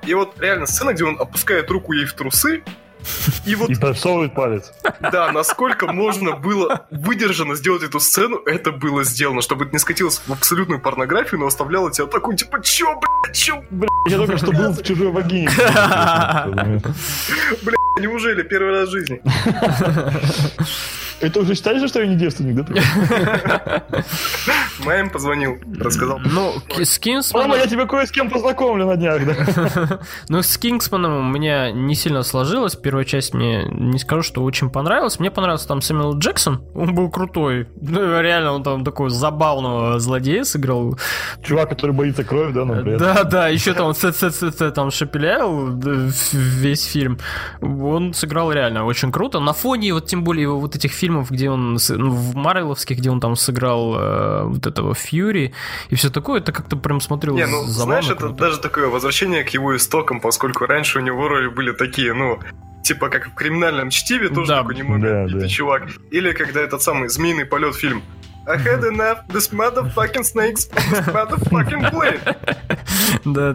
И 0.06 0.14
вот 0.14 0.40
реально 0.40 0.66
сцена, 0.68 0.94
где 0.94 1.04
он 1.04 1.20
опускает 1.20 1.70
руку 1.72 1.94
ей 1.94 2.06
в 2.06 2.14
трусы, 2.14 2.64
и 3.46 3.56
вот 3.56 3.70
И 3.72 3.76
просовывает 3.76 4.36
палец. 4.36 4.72
да, 5.00 5.32
насколько 5.32 5.92
можно 5.92 6.34
было 6.34 6.86
выдержанно 6.92 7.56
сделать 7.56 7.82
эту 7.84 8.00
сцену, 8.00 8.38
это 8.46 8.72
было 8.72 9.04
сделано, 9.04 9.42
чтобы 9.42 9.66
это 9.66 9.74
не 9.74 9.80
скатилось 9.80 10.22
в 10.26 10.32
абсолютную 10.32 10.80
порнографию, 10.80 11.40
но 11.40 11.48
оставляло 11.48 11.92
тебя 11.92 12.06
такой, 12.08 12.36
типа, 12.36 12.62
чё, 12.62 13.00
блядь, 13.00 13.36
чё, 13.36 13.64
Я 14.08 14.18
только 14.18 14.38
что 14.38 14.52
был 14.52 14.72
в 14.72 14.84
чужой 14.84 15.12
вагине. 15.12 15.50
неужели 18.00 18.44
первый 18.44 18.72
раз 18.72 18.90
в 18.90 18.92
жизни? 18.92 19.22
Это 21.22 21.40
уже 21.40 21.56
считаешь, 21.56 21.88
что 21.88 22.02
я 22.02 22.08
не 22.08 22.16
девственник, 22.16 22.66
да? 22.66 23.84
Мэм 24.86 25.10
позвонил, 25.10 25.58
рассказал. 25.80 26.20
Ну, 26.20 26.54
с 26.84 26.98
Кингсманом... 26.98 27.50
Мама, 27.50 27.62
я 27.62 27.68
тебя 27.68 27.86
кое 27.86 28.06
с 28.06 28.12
кем 28.12 28.30
познакомлю 28.30 28.86
на 28.88 28.96
днях, 28.96 29.26
да? 29.26 30.00
Ну, 30.30 30.42
с 30.42 30.58
Кингсманом 30.58 31.30
у 31.30 31.32
меня 31.32 31.72
не 31.72 31.96
сильно 31.96 32.24
сложилось. 32.24 32.76
Первая 32.76 33.06
часть 33.06 33.34
мне 33.34 33.66
не 33.70 34.00
скажу, 34.00 34.24
что 34.24 34.44
очень 34.44 34.70
понравилась. 34.70 35.20
Мне 35.20 35.30
понравился 35.30 35.68
там 35.68 35.82
Сэмюэл 35.82 36.18
Джексон. 36.18 36.64
Он 36.74 36.96
был 36.96 37.10
крутой. 37.10 37.68
Ну, 37.80 38.22
реально, 38.22 38.54
он 38.54 38.64
там 38.64 38.84
такой 38.84 39.10
забавного 39.10 40.00
злодея 40.00 40.44
сыграл. 40.44 40.98
Чувак, 41.44 41.70
который 41.70 41.92
боится 41.92 42.24
крови, 42.24 42.54
да, 42.54 42.66
например. 42.66 43.00
Да, 43.00 43.24
да, 43.24 43.48
еще 43.48 43.74
там 43.74 43.94
там 44.74 44.92
шепелял 44.92 45.78
весь 46.32 46.86
фильм. 46.86 47.20
Он 47.62 48.14
сыграл 48.14 48.52
реально 48.52 48.86
очень 48.86 49.12
круто. 49.12 49.40
На 49.40 49.54
фоне 49.54 49.94
вот 49.94 50.08
тем 50.08 50.24
более 50.24 50.44
его 50.44 50.60
вот 50.60 50.76
этих 50.76 50.92
фильмов, 50.92 51.11
где 51.30 51.50
он 51.50 51.74
ну, 51.90 52.10
в 52.12 52.36
Марвеловских, 52.36 52.98
где 52.98 53.10
он 53.10 53.20
там 53.20 53.36
сыграл 53.36 53.96
э, 53.98 54.44
вот 54.46 54.66
этого 54.66 54.94
Фьюри 54.96 55.54
и 55.90 55.96
все 55.96 56.10
такое, 56.10 56.40
это 56.42 56.52
как-то 56.52 56.76
прям 56.78 57.02
смотрелось 57.02 57.40
Не, 57.40 57.46
ну, 57.48 57.64
забавно, 57.64 58.02
знаешь, 58.02 58.06
это 58.10 58.16
круто. 58.28 58.36
даже 58.36 58.60
такое 58.60 58.88
возвращение 58.88 59.44
к 59.44 59.50
его 59.50 59.76
истокам, 59.76 60.20
поскольку 60.20 60.66
раньше 60.66 61.00
у 61.00 61.02
него 61.02 61.28
роли 61.28 61.48
были 61.48 61.72
такие, 61.74 62.14
ну, 62.14 62.40
типа 62.84 63.10
как 63.10 63.28
в 63.28 63.34
криминальном 63.36 63.90
чтиве, 63.90 64.30
тоже 64.30 64.48
Да. 64.50 64.58
такой 64.62 64.76
немного 64.76 65.28
Да, 65.30 65.40
да. 65.40 65.48
чувак. 65.48 65.84
Или 66.12 66.32
когда 66.32 66.62
этот 66.62 66.82
самый 66.82 67.10
змеиный 67.10 67.46
полет 67.46 67.76
фильм. 67.76 68.02
I 68.48 68.58
had 68.58 68.84
enough, 68.84 69.20
this 69.28 69.52
motherfucking 69.54 70.24
snakes, 70.24 70.68
this 70.90 71.06
motherfucking 71.14 71.92
blade. 71.92 72.36
Да, 73.26 73.54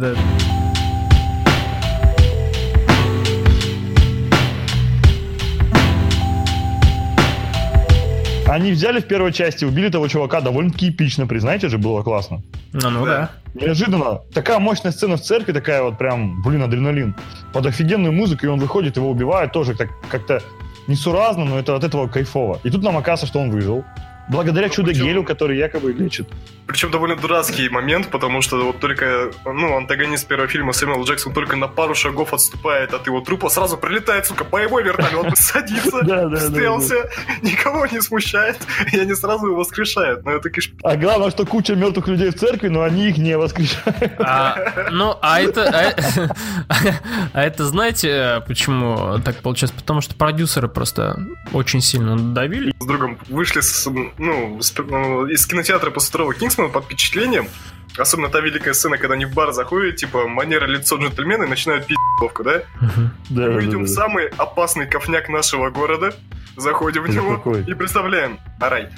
Они 8.48 8.70
взяли 8.70 9.00
в 9.00 9.06
первой 9.06 9.32
части, 9.32 9.64
убили 9.64 9.88
того 9.88 10.06
чувака 10.06 10.40
довольно-таки 10.40 10.90
эпично, 10.90 11.26
признайте 11.26 11.68
же, 11.68 11.78
было 11.78 12.02
классно. 12.02 12.42
Ну, 12.72 12.90
ну 12.90 13.04
Да. 13.04 13.30
да. 13.54 13.66
Неожиданно. 13.66 14.20
Такая 14.32 14.60
мощная 14.60 14.92
сцена 14.92 15.16
в 15.16 15.20
церкви, 15.20 15.52
такая 15.52 15.82
вот 15.82 15.98
прям, 15.98 16.42
блин, 16.42 16.62
адреналин. 16.62 17.16
Под 17.52 17.66
офигенную 17.66 18.12
музыку, 18.12 18.46
и 18.46 18.48
он 18.48 18.60
выходит, 18.60 18.96
его 18.96 19.10
убивают 19.10 19.52
тоже 19.52 19.74
так 19.74 19.88
как-то 20.10 20.42
несуразно, 20.86 21.44
но 21.44 21.58
это 21.58 21.74
от 21.74 21.82
этого 21.82 22.06
кайфово. 22.06 22.60
И 22.62 22.70
тут 22.70 22.84
нам 22.84 22.96
оказывается, 22.96 23.26
что 23.26 23.40
он 23.40 23.50
выжил. 23.50 23.84
Благодаря 24.28 24.66
Ну, 24.66 24.72
чудо-гелю, 24.72 25.24
который 25.24 25.56
якобы 25.56 25.92
лечит. 25.92 26.28
Причем 26.66 26.90
довольно 26.90 27.14
дурацкий 27.14 27.68
момент, 27.68 28.08
потому 28.08 28.42
что 28.42 28.56
вот 28.64 28.80
только, 28.80 29.30
ну, 29.44 29.76
антагонист 29.76 30.26
первого 30.26 30.48
фильма 30.48 30.72
Сэмюэл 30.72 31.04
Джексон 31.04 31.32
только 31.32 31.54
на 31.56 31.68
пару 31.68 31.94
шагов 31.94 32.32
отступает 32.32 32.92
от 32.92 33.06
его 33.06 33.20
трупа, 33.20 33.48
сразу 33.48 33.76
прилетает, 33.76 34.26
сука, 34.26 34.42
боевой 34.44 34.82
вертолет, 34.82 35.36
садится, 35.36 36.02
стелсе, 36.38 37.08
никого 37.42 37.86
не 37.86 38.00
смущает, 38.00 38.58
и 38.92 38.98
они 38.98 39.14
сразу 39.14 39.46
его 39.46 39.56
воскрешают. 39.56 40.24
Но 40.24 40.32
это, 40.32 40.50
конечно, 40.50 40.76
А 40.82 40.96
главное, 40.96 41.30
что 41.30 41.46
куча 41.46 41.76
мертвых 41.76 42.08
людей 42.08 42.30
в 42.30 42.34
церкви, 42.34 42.68
но 42.68 42.82
они 42.82 43.08
их 43.08 43.18
не 43.18 43.38
воскрешают. 43.38 44.14
А, 44.18 44.88
ну, 44.90 45.16
а 45.22 45.40
это, 45.40 45.94
а, 46.68 46.74
а 47.32 47.42
это 47.42 47.64
знаете, 47.64 48.42
почему 48.48 49.20
так 49.24 49.36
получилось? 49.36 49.72
Потому 49.72 50.00
что 50.00 50.16
продюсеры 50.16 50.68
просто 50.68 51.20
очень 51.52 51.80
сильно 51.80 52.16
давили. 52.16 52.74
с 52.80 52.86
другом 52.86 53.18
вышли 53.28 53.60
с, 53.60 53.88
ну, 54.18 54.60
ну, 54.88 55.26
из 55.26 55.46
кинотеатра 55.46 55.90
после 55.90 56.08
второго 56.08 56.34
Кингсмана 56.34 56.70
под 56.70 56.84
впечатлением. 56.84 57.48
Особенно 57.98 58.28
та 58.28 58.40
великая 58.40 58.74
сцена, 58.74 58.98
когда 58.98 59.14
они 59.14 59.24
в 59.24 59.32
бар 59.32 59.52
заходят, 59.52 59.96
типа, 59.96 60.28
манера 60.28 60.66
лицо 60.66 60.96
джентльмена 60.96 61.44
и 61.44 61.48
начинают 61.48 61.86
пить 61.86 61.96
ловко, 62.20 62.44
да? 62.44 62.62
Да, 63.30 63.46
Мы 63.46 63.64
идем 63.64 63.84
в 63.84 63.88
самый 63.88 64.28
опасный 64.36 64.86
кофняк 64.86 65.28
нашего 65.30 65.70
города, 65.70 66.14
заходим 66.56 67.04
в 67.04 67.08
него 67.08 67.36
какой? 67.36 67.62
и 67.62 67.74
представляем, 67.74 68.38
арай. 68.60 68.88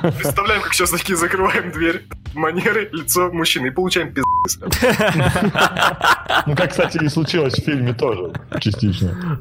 Представляем, 0.00 0.62
как 0.62 0.72
сейчас 0.72 0.90
такие 0.90 1.16
закрываем 1.16 1.70
дверь, 1.70 2.06
манеры, 2.34 2.88
лицо 2.92 3.30
мужчины 3.30 3.68
и 3.68 3.70
получаем 3.70 4.12
пиздец. 4.12 4.58
Ну, 6.46 6.56
как, 6.56 6.70
кстати, 6.70 6.98
и 7.02 7.08
случилось 7.08 7.54
в 7.54 7.64
фильме 7.64 7.92
тоже, 7.92 8.32
частично. 8.60 9.38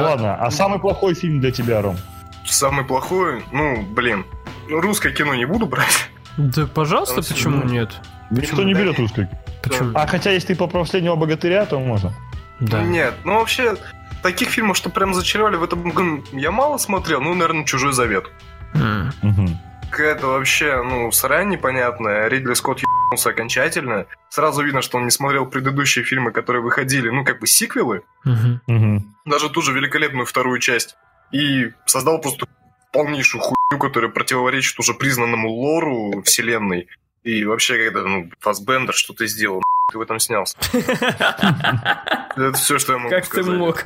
Ну 0.00 0.02
ладно, 0.02 0.34
а 0.34 0.50
самый 0.50 0.78
плохой 0.78 1.14
фильм 1.14 1.40
для 1.40 1.50
тебя, 1.50 1.82
Ром? 1.82 1.96
Самый 2.44 2.84
плохой, 2.84 3.44
ну, 3.52 3.82
блин, 3.82 4.24
ну, 4.68 4.80
русское 4.80 5.12
кино 5.12 5.34
не 5.34 5.44
буду 5.44 5.66
брать. 5.66 6.08
Да, 6.36 6.66
пожалуйста, 6.66 7.16
Там 7.16 7.24
почему 7.24 7.60
всё- 7.60 7.68
нет? 7.68 7.90
Никто 8.30 8.62
не 8.62 8.74
берет 8.74 8.98
русский. 8.98 9.28
Почему? 9.62 9.90
А 9.94 10.06
хотя, 10.06 10.30
если 10.30 10.48
ты 10.48 10.56
по 10.56 10.66
последнего 10.66 11.14
богатыря, 11.16 11.64
то 11.66 11.78
можно. 11.78 12.12
Да. 12.60 12.82
Нет, 12.82 13.14
ну 13.24 13.34
вообще, 13.38 13.76
таких 14.22 14.48
фильмов, 14.48 14.76
что 14.76 14.90
прям 14.90 15.14
зачаровали 15.14 15.56
в 15.56 15.62
этом 15.62 15.90
году, 15.90 16.24
я 16.32 16.50
мало 16.50 16.78
смотрел, 16.78 17.20
ну, 17.20 17.34
наверное, 17.34 17.64
«Чужой 17.64 17.92
завет». 17.92 18.24
М. 18.74 19.12
Мгм. 19.22 19.58
Какая-то 19.92 20.26
вообще, 20.28 20.82
ну, 20.82 21.12
срань 21.12 21.50
непонятная. 21.50 22.26
Ридли 22.28 22.54
Скотт 22.54 22.80
ебнулся 22.80 23.28
окончательно. 23.28 24.06
Сразу 24.30 24.62
видно, 24.62 24.80
что 24.80 24.96
он 24.96 25.04
не 25.04 25.10
смотрел 25.10 25.44
предыдущие 25.44 26.02
фильмы, 26.02 26.32
которые 26.32 26.62
выходили, 26.62 27.10
ну, 27.10 27.26
как 27.26 27.40
бы 27.40 27.46
сиквелы. 27.46 28.02
Мгм. 28.24 29.14
Даже 29.26 29.50
ту 29.50 29.60
же 29.60 29.72
великолепную 29.74 30.24
вторую 30.24 30.60
часть. 30.60 30.96
И 31.30 31.72
создал 31.84 32.22
просто 32.22 32.46
полнейшую 32.90 33.42
хуйню, 33.42 33.78
которая 33.78 34.10
противоречит 34.10 34.78
уже 34.80 34.94
признанному 34.94 35.50
лору 35.50 36.22
вселенной. 36.22 36.88
И 37.24 37.44
вообще, 37.44 37.76
когда, 37.84 38.02
ну, 38.02 38.30
Фасбендер 38.40 38.94
что-то 38.94 39.26
сделал, 39.26 39.62
ты 39.90 39.98
в 39.98 40.00
этом 40.00 40.18
снялся. 40.18 40.56
Это 42.36 42.52
все, 42.54 42.78
что 42.78 42.92
я 42.92 42.98
могу 42.98 43.10
Как 43.10 43.26
ты 43.26 43.42
сказать. 43.42 43.58
мог? 43.58 43.84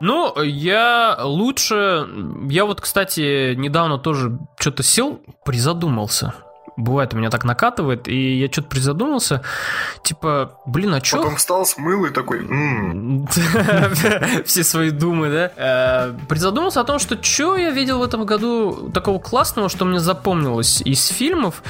Ну, 0.00 0.42
я 0.42 1.16
лучше... 1.20 2.06
Я 2.48 2.64
вот, 2.64 2.80
кстати, 2.80 3.54
недавно 3.54 3.98
тоже 3.98 4.38
что-то 4.58 4.82
сел, 4.82 5.20
призадумался. 5.44 6.34
Бывает, 6.76 7.14
у 7.14 7.16
меня 7.16 7.30
так 7.30 7.44
накатывает, 7.44 8.06
и 8.06 8.38
я 8.38 8.52
что-то 8.52 8.68
призадумался. 8.68 9.42
Типа, 10.02 10.60
блин, 10.66 10.92
а 10.92 11.00
чё... 11.00 11.18
Потом 11.18 11.36
встал, 11.36 11.64
смыл 11.64 12.04
и 12.04 12.10
такой, 12.10 12.40
«М, 12.40 13.26
Все 14.44 14.62
свои 14.62 14.90
думы, 14.90 15.30
да? 15.30 15.52
Э, 15.56 16.14
Призадумался 16.28 16.80
о 16.82 16.84
том, 16.84 16.98
что 16.98 17.22
что 17.22 17.56
я 17.56 17.70
видел 17.70 18.00
в 18.00 18.02
этом 18.02 18.26
году 18.26 18.90
такого 18.92 19.18
классного, 19.18 19.68
что 19.70 19.86
мне 19.86 20.00
запомнилось 20.00 20.82
из 20.82 21.06
фильмов, 21.06 21.62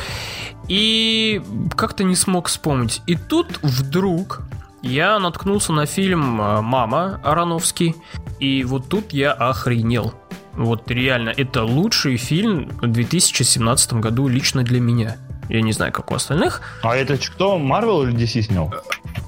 и 0.66 1.40
как-то 1.76 2.02
не 2.02 2.16
смог 2.16 2.48
вспомнить. 2.48 3.00
И 3.06 3.14
тут 3.14 3.60
вдруг 3.62 4.40
я 4.82 5.18
наткнулся 5.20 5.72
на 5.72 5.86
фильм 5.86 6.40
э, 6.40 6.60
«Мама» 6.62 7.20
Ароновский, 7.24 7.94
и 8.40 8.64
вот 8.64 8.88
тут 8.88 9.12
я 9.12 9.32
охренел. 9.32 10.14
Вот 10.56 10.90
реально, 10.90 11.30
это 11.30 11.64
лучший 11.64 12.16
фильм 12.16 12.70
в 12.80 12.86
2017 12.86 13.94
году 13.94 14.26
лично 14.28 14.62
для 14.62 14.80
меня. 14.80 15.16
Я 15.48 15.62
не 15.62 15.72
знаю, 15.72 15.92
как 15.92 16.10
у 16.10 16.14
остальных. 16.14 16.60
А 16.82 16.96
это 16.96 17.16
кто, 17.16 17.58
Марвел 17.58 18.02
или 18.02 18.14
DC 18.14 18.42
снял? 18.42 18.72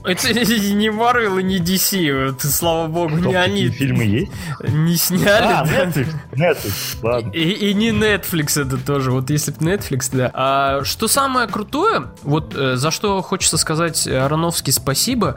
Это 0.05 0.29
не 0.33 0.89
Marvel 0.89 1.41
и 1.41 1.43
не 1.43 1.59
DC, 1.59 2.31
это, 2.31 2.47
слава 2.49 2.87
богу, 2.89 3.19
Что, 3.19 3.29
не 3.29 3.35
они 3.35 3.69
фильмы 3.69 4.05
есть? 4.05 4.33
не 4.63 4.97
сняли. 4.97 5.45
А, 5.45 5.65
да. 5.65 5.85
Netflix, 5.85 6.07
Netflix, 6.33 6.99
ладно. 7.03 7.31
И, 7.33 7.51
и 7.51 7.75
не 7.75 7.91
Netflix 7.91 8.61
это 8.61 8.79
тоже, 8.79 9.11
вот 9.11 9.29
если 9.31 9.51
бы 9.53 9.59
Netflix, 9.59 10.09
да. 10.13 10.31
А, 10.33 10.85
что 10.85 11.09
самое 11.09 11.49
крутое, 11.49 12.05
вот 12.23 12.55
э, 12.57 12.77
за 12.77 12.91
что 12.91 13.21
хочется 13.23 13.59
сказать 13.59 14.07
Ароновский 14.07 14.73
спасибо, 14.73 15.37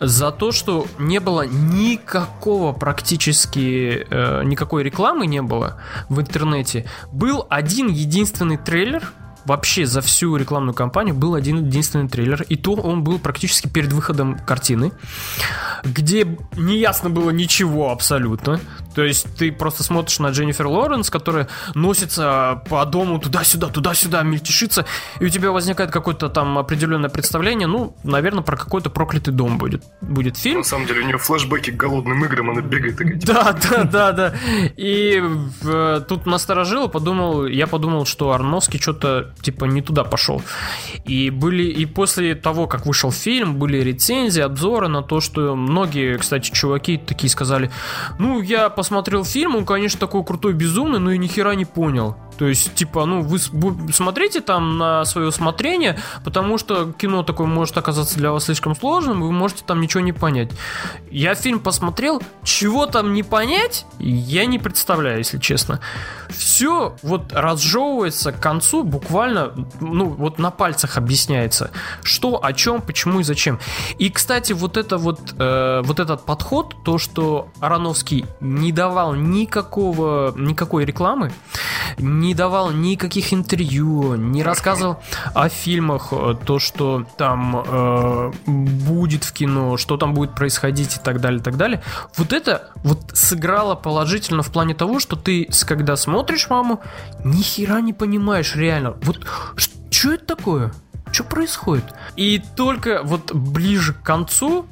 за 0.00 0.30
то, 0.32 0.52
что 0.52 0.86
не 0.98 1.18
было 1.18 1.46
никакого 1.46 2.72
практически, 2.72 4.06
э, 4.08 4.42
никакой 4.44 4.82
рекламы 4.82 5.26
не 5.26 5.42
было 5.42 5.80
в 6.08 6.20
интернете. 6.20 6.86
Был 7.10 7.46
один 7.48 7.88
единственный 7.88 8.58
трейлер, 8.58 9.12
Вообще 9.48 9.86
за 9.86 10.02
всю 10.02 10.36
рекламную 10.36 10.74
кампанию 10.74 11.14
был 11.14 11.34
один 11.34 11.64
единственный 11.64 12.06
трейлер, 12.06 12.42
и 12.50 12.54
то 12.54 12.74
он 12.74 13.02
был 13.02 13.18
практически 13.18 13.66
перед 13.66 13.90
выходом 13.94 14.38
картины, 14.38 14.92
где 15.84 16.36
не 16.54 16.78
ясно 16.78 17.08
было 17.08 17.30
ничего 17.30 17.90
абсолютно. 17.90 18.60
То 18.98 19.04
есть 19.04 19.28
ты 19.36 19.52
просто 19.52 19.84
смотришь 19.84 20.18
на 20.18 20.30
Дженнифер 20.30 20.66
Лоренс, 20.66 21.08
которая 21.08 21.46
носится 21.76 22.62
по 22.68 22.84
дому 22.84 23.20
туда-сюда, 23.20 23.68
туда-сюда, 23.68 24.24
мельтешится, 24.24 24.86
и 25.20 25.24
у 25.26 25.28
тебя 25.28 25.52
возникает 25.52 25.92
какое-то 25.92 26.28
там 26.28 26.58
определенное 26.58 27.08
представление, 27.08 27.68
ну, 27.68 27.94
наверное, 28.02 28.42
про 28.42 28.56
какой-то 28.56 28.90
проклятый 28.90 29.32
дом 29.32 29.56
будет, 29.56 29.84
будет 30.00 30.36
фильм. 30.36 30.58
На 30.58 30.64
самом 30.64 30.88
деле 30.88 31.02
у 31.02 31.04
нее 31.04 31.16
флешбеки 31.16 31.70
к 31.70 31.76
голодным 31.76 32.24
играм, 32.24 32.50
она 32.50 32.60
бегает 32.60 32.96
такая, 32.96 33.20
типа, 33.20 33.32
Да, 33.32 33.56
да, 33.70 33.84
да, 33.84 34.12
да. 34.12 34.34
И 34.76 35.22
э, 35.62 36.00
тут 36.08 36.26
насторожило, 36.26 36.88
подумал, 36.88 37.46
я 37.46 37.68
подумал, 37.68 38.04
что 38.04 38.32
Арновский 38.32 38.80
что-то 38.80 39.32
типа 39.42 39.66
не 39.66 39.80
туда 39.80 40.02
пошел. 40.02 40.42
И 41.04 41.30
были 41.30 41.62
и 41.62 41.86
после 41.86 42.34
того, 42.34 42.66
как 42.66 42.84
вышел 42.84 43.12
фильм, 43.12 43.60
были 43.60 43.78
рецензии, 43.78 44.42
обзоры 44.42 44.88
на 44.88 45.02
то, 45.02 45.20
что 45.20 45.54
многие, 45.54 46.18
кстати, 46.18 46.50
чуваки 46.50 46.98
такие 46.98 47.30
сказали, 47.30 47.70
ну, 48.18 48.42
я 48.42 48.68
посмотрел 48.70 48.87
фильм, 49.24 49.56
он, 49.56 49.64
конечно, 49.64 50.00
такой 50.00 50.24
крутой, 50.24 50.52
безумный, 50.54 50.98
но 50.98 51.12
я 51.12 51.18
ни 51.18 51.26
хера 51.26 51.54
не 51.54 51.64
понял. 51.64 52.16
То 52.36 52.46
есть, 52.46 52.74
типа, 52.74 53.04
ну, 53.04 53.22
вы 53.22 53.38
смотрите 53.38 54.40
там 54.40 54.78
на 54.78 55.04
свое 55.04 55.28
усмотрение, 55.28 55.98
потому 56.24 56.58
что 56.58 56.92
кино 56.92 57.22
такое 57.22 57.46
может 57.46 57.76
оказаться 57.76 58.16
для 58.16 58.30
вас 58.30 58.44
слишком 58.44 58.76
сложным, 58.76 59.22
вы 59.22 59.32
можете 59.32 59.64
там 59.66 59.80
ничего 59.80 60.00
не 60.00 60.12
понять. 60.12 60.50
Я 61.10 61.34
фильм 61.34 61.60
посмотрел, 61.60 62.22
чего 62.44 62.86
там 62.86 63.12
не 63.12 63.22
понять, 63.22 63.86
я 63.98 64.46
не 64.46 64.58
представляю, 64.58 65.18
если 65.18 65.38
честно. 65.38 65.80
Все 66.30 66.96
вот 67.02 67.32
разжевывается 67.32 68.32
к 68.32 68.40
концу 68.40 68.84
буквально, 68.84 69.52
ну, 69.80 70.06
вот 70.06 70.38
на 70.38 70.50
пальцах 70.50 70.96
объясняется, 70.96 71.70
что, 72.02 72.44
о 72.44 72.52
чем, 72.52 72.82
почему 72.82 73.20
и 73.20 73.24
зачем. 73.24 73.58
И, 73.98 74.10
кстати, 74.10 74.52
вот 74.52 74.76
это 74.76 74.98
вот, 74.98 75.34
э, 75.38 75.82
вот 75.84 76.00
этот 76.00 76.24
подход, 76.24 76.76
то, 76.84 76.98
что 76.98 77.48
Ароновский 77.60 78.26
не 78.40 78.72
давал 78.72 79.14
никакого, 79.14 80.32
никакой 80.36 80.84
рекламы, 80.84 81.32
не 81.98 82.27
давал 82.34 82.70
никаких 82.70 83.32
интервью, 83.32 84.14
не 84.14 84.42
рассказывал 84.42 84.98
о 85.34 85.48
фильмах, 85.48 86.08
э, 86.12 86.34
то, 86.44 86.58
что 86.58 87.04
там 87.16 87.64
э, 87.66 88.32
будет 88.46 89.24
в 89.24 89.32
кино, 89.32 89.76
что 89.76 89.96
там 89.96 90.14
будет 90.14 90.34
происходить 90.34 90.96
и 90.96 91.00
так 91.00 91.20
далее, 91.20 91.40
и 91.40 91.42
так 91.42 91.56
далее. 91.56 91.82
Вот 92.16 92.32
это 92.32 92.70
вот 92.84 93.12
сыграло 93.14 93.74
положительно 93.74 94.42
в 94.42 94.50
плане 94.50 94.74
того, 94.74 95.00
что 95.00 95.16
ты, 95.16 95.48
когда 95.66 95.96
смотришь 95.96 96.48
маму, 96.50 96.80
ни 97.24 97.42
хера 97.42 97.80
не 97.80 97.92
понимаешь 97.92 98.54
реально. 98.56 98.96
Вот 99.02 99.20
что 99.90 100.12
это 100.12 100.36
такое? 100.36 100.72
Что 101.10 101.24
происходит? 101.24 101.84
И 102.16 102.42
только 102.56 103.02
вот 103.02 103.32
ближе 103.32 103.94
к 103.94 104.02
концу 104.02 104.66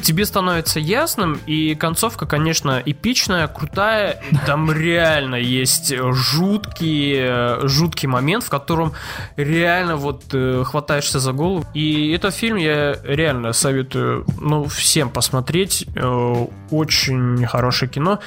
тебе 0.00 0.24
становится 0.24 0.80
ясным, 0.80 1.38
и 1.46 1.74
концовка, 1.74 2.26
конечно, 2.26 2.82
эпичная, 2.84 3.46
крутая. 3.48 4.22
Там 4.46 4.72
реально 4.72 5.36
есть 5.36 5.94
жуткий, 5.96 7.14
э, 7.18 7.60
жуткий 7.68 8.08
момент, 8.08 8.44
в 8.44 8.48
котором 8.48 8.92
реально 9.36 9.96
вот 9.96 10.24
э, 10.32 10.62
хватаешься 10.64 11.20
за 11.20 11.32
голову. 11.32 11.64
И 11.74 12.12
этот 12.12 12.34
фильм 12.34 12.56
я 12.56 12.96
реально 13.04 13.52
советую, 13.52 14.24
ну, 14.40 14.64
всем 14.64 15.10
посмотреть. 15.10 15.86
Э, 15.94 16.46
Очень 16.70 17.44
хорошее 17.46 17.90
кино. 17.90 18.18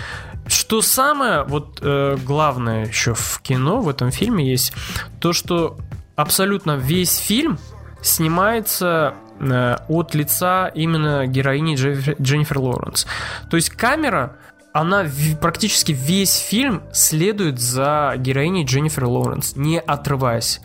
Что 0.48 0.82
самое 0.82 1.44
вот 1.44 1.80
э, 1.82 2.18
главное 2.24 2.86
еще 2.86 3.16
в 3.16 3.40
кино 3.42 3.82
в 3.82 3.90
этом 3.90 4.12
фильме 4.12 4.48
есть 4.48 4.74
то, 5.20 5.34
что 5.34 5.78
абсолютно 6.16 6.78
весь 6.78 7.18
фильм 7.18 7.58
снимается 8.02 9.16
э, 9.16 9.25
от 9.40 10.16
лица 10.16 10.72
именно 10.76 11.26
героини 11.28 11.76
Дженнифер 12.22 12.58
Лоуренс. 12.58 13.06
То 13.50 13.58
есть 13.58 13.70
камера, 13.70 14.36
она 14.76 15.06
практически 15.40 15.94
весь 15.94 16.36
фильм 16.36 16.84
следует 16.92 17.62
за 17.62 18.16
героиней 18.18 18.66
Дженнифер 18.66 19.06
Лоуренс, 19.06 19.56
не 19.56 19.80
отрываясь. 19.80 20.60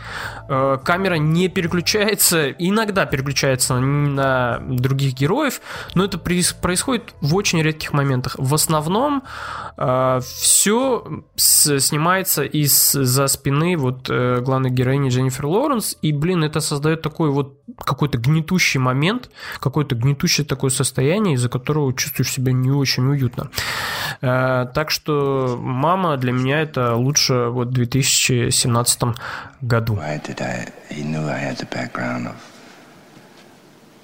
Э, 0.49 0.79
камера 0.83 1.15
не 1.15 1.47
переключается, 1.47 2.51
иногда 2.51 3.07
переключается 3.07 3.79
на 3.79 4.59
других 4.69 5.15
героев, 5.15 5.61
но 5.95 6.05
это 6.05 6.19
происходит 6.19 7.15
в 7.21 7.37
очень 7.37 7.63
редких 7.63 7.93
моментах. 7.93 8.35
В 8.37 8.53
основном 8.53 9.23
все 9.77 11.25
снимается 11.37 12.43
из-за 12.43 13.29
спины 13.29 13.77
вот 13.77 14.11
э, 14.11 14.41
главной 14.41 14.71
героини 14.71 15.09
Дженнифер 15.09 15.47
Лоуренс, 15.47 15.97
и, 16.03 16.13
блин, 16.13 16.45
это 16.45 16.61
создает 16.61 17.01
такой 17.01 17.31
вот 17.31 17.61
какой-то 17.79 18.19
гнетущий 18.19 18.81
момент, 18.81 19.31
какое-то 19.59 19.95
гнетущее 19.95 20.45
такое 20.45 20.71
состояние, 20.71 21.35
из-за 21.35 21.49
которого 21.49 21.95
чувствуешь 21.95 22.31
себя 22.31 22.53
не 22.53 22.71
очень 22.71 23.07
уютно. 23.07 23.51
Э, 24.21 24.67
Так 24.75 24.91
что 24.91 25.59
«Мама» 25.61 26.17
для 26.17 26.33
меня 26.33 26.61
это 26.61 26.95
лучше 26.95 27.49
вот 27.49 27.69
в 27.69 27.73
2017 27.73 29.17
году. 29.61 29.99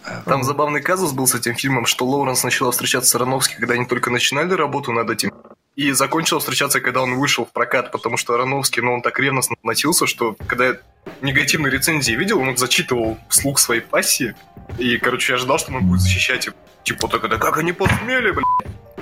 Of. 0.06 0.24
Там 0.24 0.44
забавный 0.44 0.80
казус 0.80 1.12
был 1.12 1.26
с 1.26 1.34
этим 1.34 1.54
фильмом, 1.56 1.84
что 1.84 2.06
Лоуренс 2.06 2.44
начала 2.44 2.70
встречаться 2.70 3.10
с 3.10 3.14
Ароновски, 3.16 3.56
когда 3.56 3.74
они 3.74 3.86
только 3.86 4.10
начинали 4.10 4.52
работу 4.54 4.92
над 4.92 5.10
этим. 5.10 5.32
И 5.76 5.92
закончила 5.92 6.40
встречаться, 6.40 6.80
когда 6.80 7.02
он 7.02 7.16
вышел 7.18 7.44
в 7.44 7.52
прокат, 7.52 7.92
потому 7.92 8.16
что 8.16 8.32
Ароновский, 8.32 8.80
ну, 8.80 8.94
он 8.94 9.02
так 9.02 9.18
ревностно 9.20 9.56
относился, 9.58 10.06
что 10.06 10.34
когда 10.46 10.68
я 10.68 10.76
негативные 11.20 11.70
рецензии 11.70 12.12
видел, 12.12 12.38
он 12.40 12.56
зачитывал 12.56 13.18
вслух 13.28 13.58
своей 13.58 13.82
пассии. 13.82 14.34
И, 14.78 14.96
короче, 14.96 15.34
я 15.34 15.36
ожидал, 15.36 15.58
что 15.58 15.72
он 15.72 15.84
будет 15.86 16.00
защищать. 16.00 16.46
его. 16.46 16.56
Типа, 16.82 17.08
так 17.08 17.28
да 17.28 17.36
как 17.36 17.58
они 17.58 17.72
посмели, 17.72 18.30
блядь? 18.30 18.44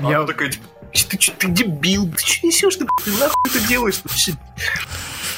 А 0.03 0.11
Я- 0.11 0.19
она 0.19 0.27
такая, 0.27 0.49
типа, 0.51 0.65
ты, 0.93 1.17
чё, 1.17 1.33
ты 1.39 1.47
дебил, 1.49 2.11
ты 2.11 2.19
что 2.27 2.47
несешь, 2.47 2.75
ты, 2.75 2.87
блядь, 3.05 3.21
нахуй 3.21 3.51
ты 3.53 3.61
делаешь? 3.69 4.01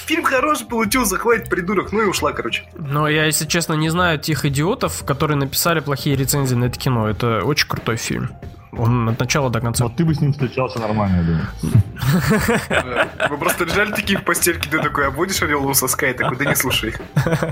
Фильм 0.07 0.25
хороший 0.25 0.67
получился, 0.67 1.19
хватит, 1.19 1.51
придурок. 1.51 1.93
Ну 1.93 2.01
и 2.03 2.07
ушла, 2.07 2.33
короче. 2.33 2.63
Но 2.77 3.09
я, 3.09 3.27
если 3.27 3.45
честно, 3.47 3.75
не 3.75 3.91
знаю 3.91 4.19
тех 4.19 4.47
идиотов, 4.47 5.05
которые 5.05 5.37
написали 5.37 5.81
плохие 5.81 6.17
рецензии 6.17 6.55
на 6.55 6.67
это 6.67 6.79
кино. 6.79 7.11
Это 7.11 7.43
очень 7.45 7.69
крутой 7.69 7.97
фильм. 7.97 8.31
Он 8.79 9.09
от 9.09 9.19
начала 9.19 9.51
до 9.51 9.61
конца. 9.61 9.85
Вот 9.85 9.97
ты 9.97 10.05
бы 10.05 10.15
с 10.15 10.21
ним 10.21 10.33
встречался 10.33 10.79
нормально, 10.79 11.17
я 11.17 11.23
думаю. 11.23 11.47
Вы 13.31 13.39
просто 13.39 13.65
лежали 13.65 13.93
такие 13.93 14.19
в 14.19 14.23
постельке, 14.23 14.69
ты 14.71 14.79
такой 14.79 15.09
обводишь 15.09 15.43
орел 15.43 15.67
у 15.67 15.75
соска 15.75 16.07
и 16.07 16.13
такой, 16.13 16.37
да 16.37 16.45
не 16.45 16.55
слушай. 16.55 16.95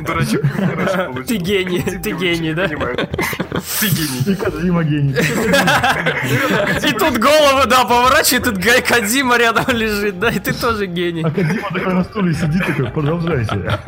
Дурачок. 0.06 0.42
Ты 1.26 1.36
гений, 1.36 1.82
Эти 1.86 1.98
ты 1.98 2.12
гений, 2.12 2.52
да? 2.54 2.68
Ты 2.68 2.76
гений. 3.88 4.22
И 4.26 4.34
Кодзима 4.34 4.84
гений. 4.84 5.14
И 6.88 6.92
тут 6.92 7.18
голову, 7.18 7.66
да, 7.66 7.84
поворачивает, 7.84 8.44
тут 8.44 8.58
Гай 8.58 8.82
Кадзима 8.82 9.38
рядом 9.38 9.64
лежит, 9.68 10.18
да, 10.18 10.28
и 10.28 10.38
ты 10.38 10.52
тоже 10.52 10.86
гений. 10.86 11.22
А 11.24 11.30
Кодзима 11.30 11.68
такой 11.72 11.94
на 11.94 12.04
стуле 12.04 12.34
сидит, 12.34 12.66
такой, 12.66 12.90
продолжайте. 12.90 13.78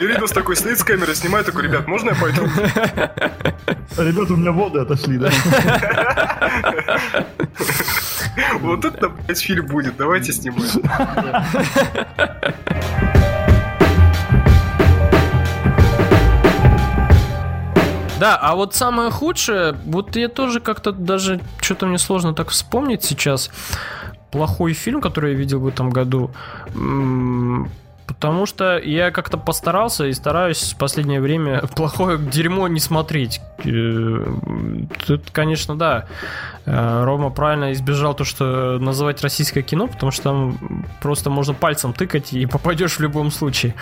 Ридус 0.00 0.30
такой 0.32 0.56
стоит 0.56 0.78
с 0.78 0.84
камерой, 0.84 1.14
снимает, 1.14 1.46
такой, 1.46 1.64
ребят, 1.64 1.86
можно 1.86 2.10
я 2.10 2.16
пойду? 2.16 2.48
Ребята, 3.98 4.32
у 4.34 4.36
меня 4.36 4.52
воды 4.52 4.80
отошли, 4.80 5.18
да? 5.18 5.30
Вот 8.60 8.84
это, 8.84 9.08
блядь, 9.08 9.40
фильм 9.40 9.66
будет, 9.66 9.96
давайте 9.96 10.32
снимаем. 10.32 10.82
Да, 18.18 18.36
а 18.36 18.54
вот 18.54 18.74
самое 18.74 19.10
худшее, 19.10 19.76
вот 19.84 20.16
я 20.16 20.28
тоже 20.28 20.60
как-то 20.60 20.90
даже, 20.92 21.38
что-то 21.60 21.86
мне 21.86 21.98
сложно 21.98 22.32
так 22.34 22.48
вспомнить 22.48 23.04
сейчас, 23.04 23.50
плохой 24.30 24.72
фильм, 24.72 25.02
который 25.02 25.32
я 25.32 25.38
видел 25.38 25.60
в 25.60 25.66
этом 25.66 25.90
году, 25.90 26.30
потому 28.06 28.46
что 28.46 28.78
я 28.78 29.10
как-то 29.10 29.36
постарался 29.38 30.06
и 30.06 30.12
стараюсь 30.12 30.72
в 30.72 30.78
последнее 30.78 31.20
время 31.20 31.60
плохое 31.76 32.18
дерьмо 32.18 32.68
не 32.68 32.80
смотреть. 32.80 33.40
Э, 33.64 34.24
Тут, 35.06 35.30
конечно, 35.30 35.76
да, 35.76 36.06
э, 36.64 37.04
Рома 37.04 37.30
правильно 37.30 37.72
избежал 37.72 38.14
то, 38.14 38.24
что 38.24 38.78
называть 38.78 39.22
российское 39.22 39.62
кино, 39.62 39.86
потому 39.88 40.12
что 40.12 40.22
там 40.24 40.84
просто 41.00 41.30
можно 41.30 41.54
пальцем 41.54 41.92
тыкать 41.92 42.32
и 42.32 42.46
попадешь 42.46 42.96
в 42.96 43.00
любом 43.00 43.30
случае. 43.30 43.74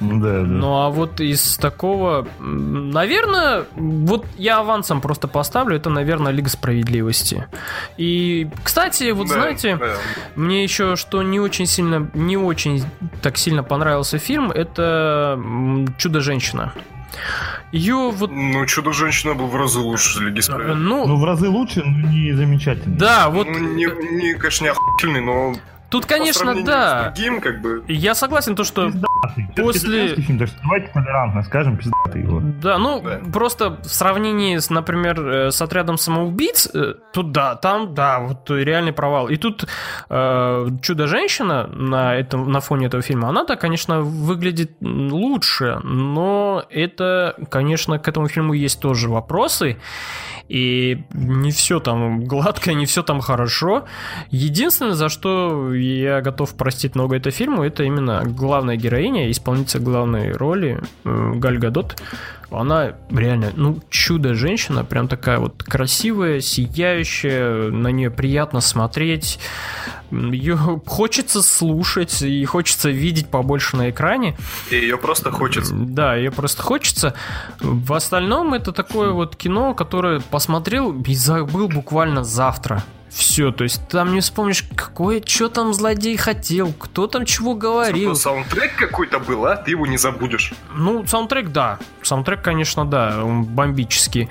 Да, 0.00 0.18
да. 0.18 0.42
Ну 0.42 0.78
а 0.80 0.90
вот 0.90 1.20
из 1.20 1.56
такого, 1.56 2.26
наверное, 2.40 3.64
вот 3.74 4.26
я 4.36 4.58
авансом 4.58 5.00
просто 5.00 5.28
поставлю, 5.28 5.76
это, 5.76 5.90
наверное, 5.90 6.32
Лига 6.32 6.48
Справедливости. 6.48 7.46
И, 7.96 8.48
кстати, 8.62 9.10
вот 9.12 9.28
Да, 9.28 9.34
знаете, 9.34 9.76
да. 9.76 9.94
мне 10.34 10.62
еще 10.64 10.96
что 10.96 11.22
не 11.22 11.40
очень 11.40 11.66
сильно, 11.66 12.10
не 12.14 12.36
очень 12.36 12.84
так 13.22 13.36
сильно 13.44 13.62
понравился 13.62 14.18
фильм, 14.18 14.50
это 14.50 15.38
Чудо-женщина. 15.98 16.72
Ее 17.72 18.10
вот, 18.12 18.30
Ну, 18.32 18.66
Чудо-женщина 18.66 19.34
был 19.34 19.46
в 19.46 19.56
разы 19.56 19.78
лучше 19.78 20.20
Лиги 20.24 20.40
Справедливости. 20.40 20.82
ну, 20.82 21.06
Ну, 21.06 21.16
в 21.16 21.24
разы 21.24 21.48
лучше, 21.48 21.82
но 21.84 22.08
не 22.08 22.32
замечательно. 22.32 22.96
да, 22.96 23.28
вот 23.30 23.46
Ну, 23.46 23.58
не, 23.58 23.84
не, 24.20 24.34
конечно, 24.34 24.64
не 24.64 24.70
охуительный, 24.70 25.20
но 25.20 25.54
тут, 25.94 26.06
конечно, 26.06 26.64
да. 26.64 27.12
с 27.14 27.14
другим, 27.14 27.40
как 27.40 27.60
бы... 27.60 27.84
Я 27.86 28.14
согласен, 28.16 28.56
то, 28.56 28.64
что 28.64 28.86
Пиздатый. 28.86 29.48
После- 29.56 30.16
фильм, 30.16 30.38
так 30.40 30.48
что 30.48 30.58
давайте 30.62 30.88
толерантно 30.88 31.42
скажем, 31.44 31.76
пиздатый 31.76 32.22
его. 32.22 32.40
Да, 32.42 32.78
ну 32.78 33.00
Да. 33.00 33.20
просто 33.32 33.78
в 33.82 33.86
сравнении 33.86 34.58
с, 34.58 34.70
например, 34.70 35.20
э, 35.20 35.50
с 35.52 35.62
отрядом 35.62 35.96
самоубийц, 35.96 36.68
э, 36.74 36.94
тут 37.12 37.30
да, 37.30 37.54
там 37.54 37.94
да, 37.94 38.18
вот 38.18 38.50
реальный 38.50 38.92
провал. 38.92 39.28
И 39.28 39.36
тут 39.36 39.66
э, 40.10 40.66
чудо-женщина 40.82 41.68
на 41.68 42.16
этом 42.16 42.50
на 42.50 42.60
фоне 42.60 42.86
этого 42.86 43.02
фильма, 43.02 43.28
она 43.28 43.44
да, 43.44 43.54
конечно, 43.54 44.00
выглядит 44.00 44.72
лучше, 44.80 45.78
но 45.84 46.64
это, 46.70 47.36
конечно, 47.50 47.98
к 48.00 48.08
этому 48.08 48.26
фильму 48.28 48.52
есть 48.54 48.80
тоже 48.80 49.08
вопросы. 49.08 49.76
И 50.48 51.04
не 51.12 51.50
все 51.50 51.80
там 51.80 52.24
гладко, 52.24 52.74
не 52.74 52.84
все 52.84 53.02
там 53.02 53.20
хорошо. 53.20 53.84
Единственное, 54.30 54.94
за 54.94 55.08
что 55.08 55.74
я 55.74 56.20
готов 56.20 56.54
простить 56.54 56.94
много 56.94 57.16
это 57.16 57.30
фильму, 57.30 57.62
это 57.62 57.84
именно 57.84 58.22
главная 58.24 58.76
героиня, 58.76 59.30
исполнительница 59.30 59.78
главной 59.78 60.32
роли 60.32 60.80
Галь 61.04 61.58
Гадот. 61.58 61.96
Она 62.58 62.94
реально, 63.10 63.52
ну, 63.54 63.80
чудо-женщина, 63.90 64.84
прям 64.84 65.08
такая 65.08 65.38
вот 65.38 65.62
красивая, 65.62 66.40
сияющая, 66.40 67.70
на 67.70 67.88
нее 67.88 68.10
приятно 68.10 68.60
смотреть. 68.60 69.38
Ее 70.10 70.80
хочется 70.86 71.42
слушать 71.42 72.22
и 72.22 72.44
хочется 72.44 72.90
видеть 72.90 73.28
побольше 73.28 73.76
на 73.76 73.90
экране. 73.90 74.36
И 74.70 74.76
ее 74.76 74.96
просто 74.96 75.30
хочется. 75.30 75.74
Да, 75.74 76.14
ее 76.14 76.30
просто 76.30 76.62
хочется. 76.62 77.14
В 77.60 77.92
остальном 77.92 78.54
это 78.54 78.72
такое 78.72 79.10
вот 79.10 79.36
кино, 79.36 79.74
которое 79.74 80.20
посмотрел 80.20 80.92
и 80.92 81.14
забыл 81.14 81.68
буквально 81.68 82.24
завтра. 82.24 82.84
Все, 83.14 83.52
то 83.52 83.62
есть 83.62 83.86
там 83.88 84.12
не 84.12 84.20
вспомнишь, 84.20 84.64
какое, 84.74 85.22
что 85.24 85.48
там 85.48 85.72
злодей 85.72 86.16
хотел, 86.16 86.72
кто 86.72 87.06
там 87.06 87.24
чего 87.24 87.54
говорил. 87.54 88.14
Зато 88.14 88.30
саундтрек 88.30 88.74
какой-то 88.76 89.20
был, 89.20 89.46
а 89.46 89.56
ты 89.56 89.70
его 89.70 89.86
не 89.86 89.96
забудешь. 89.98 90.52
Ну, 90.74 91.06
саундтрек, 91.06 91.50
да. 91.50 91.78
Саундтрек, 92.02 92.42
конечно, 92.42 92.84
да, 92.84 93.24
он 93.24 93.44
бомбически 93.44 94.28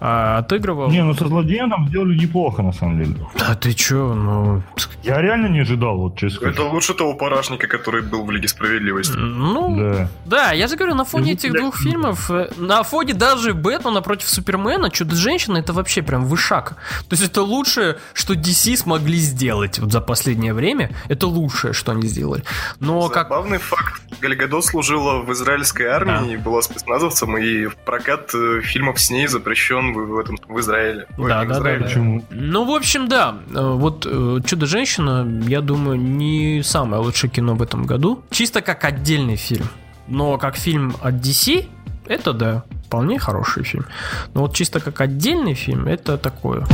а, 0.00 0.38
отыгрывал. 0.38 0.90
Не, 0.90 1.02
ну 1.02 1.14
со 1.14 1.26
злодеем 1.28 1.70
там 1.70 1.88
сделали 1.88 2.14
неплохо, 2.16 2.62
на 2.62 2.72
самом 2.72 3.02
деле. 3.02 3.16
Да 3.38 3.54
ты 3.54 3.72
чё, 3.72 4.14
ну... 4.14 4.62
Я 5.02 5.22
реально 5.22 5.46
не 5.46 5.60
ожидал, 5.60 5.96
вот 5.96 6.18
честно 6.18 6.46
Это 6.46 6.54
сказать. 6.56 6.72
лучше 6.72 6.94
того 6.94 7.14
парашника, 7.14 7.68
который 7.68 8.02
был 8.02 8.24
в 8.24 8.30
Лиге 8.30 8.48
Справедливости. 8.48 9.16
Ну, 9.16 9.76
Да. 9.76 10.08
Да, 10.26 10.52
я 10.52 10.68
же 10.68 10.76
говорю, 10.76 10.94
на 10.94 11.04
фоне 11.04 11.32
этих 11.32 11.52
двух 11.52 11.78
фильмов, 11.78 12.30
э, 12.30 12.50
на 12.58 12.82
фоне 12.82 13.14
даже 13.14 13.54
Бэтмена 13.54 14.02
против 14.02 14.28
Супермена, 14.28 14.90
Чудо-женщина 14.90 15.58
это 15.58 15.72
вообще 15.72 16.02
прям 16.02 16.26
вышаг. 16.26 16.76
То 17.08 17.14
есть 17.14 17.24
это 17.24 17.42
лучшее, 17.42 17.96
что 18.12 18.25
DC 18.34 18.76
смогли 18.76 19.18
сделать 19.18 19.78
вот 19.78 19.92
за 19.92 20.00
последнее 20.00 20.54
время. 20.54 20.90
Это 21.08 21.26
лучшее, 21.26 21.72
что 21.72 21.92
они 21.92 22.06
сделали. 22.08 22.42
Но 22.80 23.08
как... 23.08 23.28
Забавный 23.28 23.58
факт. 23.58 24.00
Гальгадот 24.20 24.64
служила 24.64 25.20
в 25.22 25.32
израильской 25.32 25.86
армии, 25.86 26.34
и 26.34 26.36
была 26.36 26.62
спецназовцем, 26.62 27.36
и 27.38 27.68
прокат 27.84 28.30
э, 28.34 28.60
фильмов 28.62 29.00
с 29.00 29.10
ней 29.10 29.26
запрещен 29.26 29.92
в, 29.92 30.06
в 30.06 30.18
этом 30.18 30.38
в 30.48 30.58
Израиле. 30.60 31.06
Да, 31.16 31.24
в 31.24 31.28
да, 31.28 31.44
да, 31.44 31.54
Израиле. 31.54 31.78
да. 31.80 31.84
Почему? 31.86 32.24
Ну, 32.30 32.64
в 32.64 32.74
общем, 32.74 33.08
да. 33.08 33.36
Э, 33.54 33.72
Вот 33.72 34.06
э, 34.06 34.40
Чудо-женщина, 34.44 35.26
я 35.46 35.60
думаю, 35.60 35.98
не 35.98 36.62
самое 36.62 37.02
лучшее 37.02 37.30
кино 37.30 37.54
в 37.54 37.62
этом 37.62 37.84
году. 37.84 38.22
Чисто 38.30 38.60
как 38.62 38.84
отдельный 38.84 39.36
фильм. 39.36 39.66
Но 40.08 40.38
как 40.38 40.56
фильм 40.56 40.94
от 41.02 41.14
DC, 41.14 41.66
это 42.06 42.32
да, 42.32 42.64
вполне 42.86 43.18
хороший 43.18 43.64
фильм. 43.64 43.86
Но 44.34 44.42
вот 44.42 44.54
чисто 44.54 44.80
как 44.80 45.00
отдельный 45.00 45.54
фильм, 45.54 45.88
это 45.88 46.16
такое. 46.16 46.64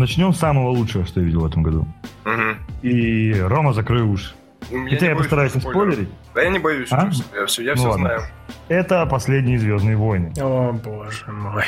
Начнем 0.00 0.32
с 0.32 0.38
самого 0.38 0.70
лучшего, 0.70 1.04
что 1.04 1.20
я 1.20 1.26
видел 1.26 1.40
в 1.40 1.46
этом 1.46 1.62
году. 1.62 1.86
Мгм. 2.24 2.56
И 2.80 3.34
Рома, 3.38 3.74
закрой 3.74 4.00
уши. 4.02 4.34
Я 4.70 4.88
Хотя 4.88 5.10
я 5.10 5.16
постараюсь 5.16 5.54
не 5.54 5.60
спойлерить. 5.60 6.08
Да 6.34 6.42
я 6.42 6.48
не 6.48 6.58
боюсь. 6.58 6.88
А? 6.90 7.10
Я 7.34 7.44
все, 7.46 7.62
я 7.62 7.72
Ну 7.72 7.76
все 7.76 7.88
ладно. 7.90 8.06
знаю. 8.06 8.22
Это 8.68 9.04
последние 9.04 9.58
Звездные 9.58 9.96
войны. 9.96 10.32
О, 10.40 10.72
боже 10.72 11.30
мой. 11.30 11.64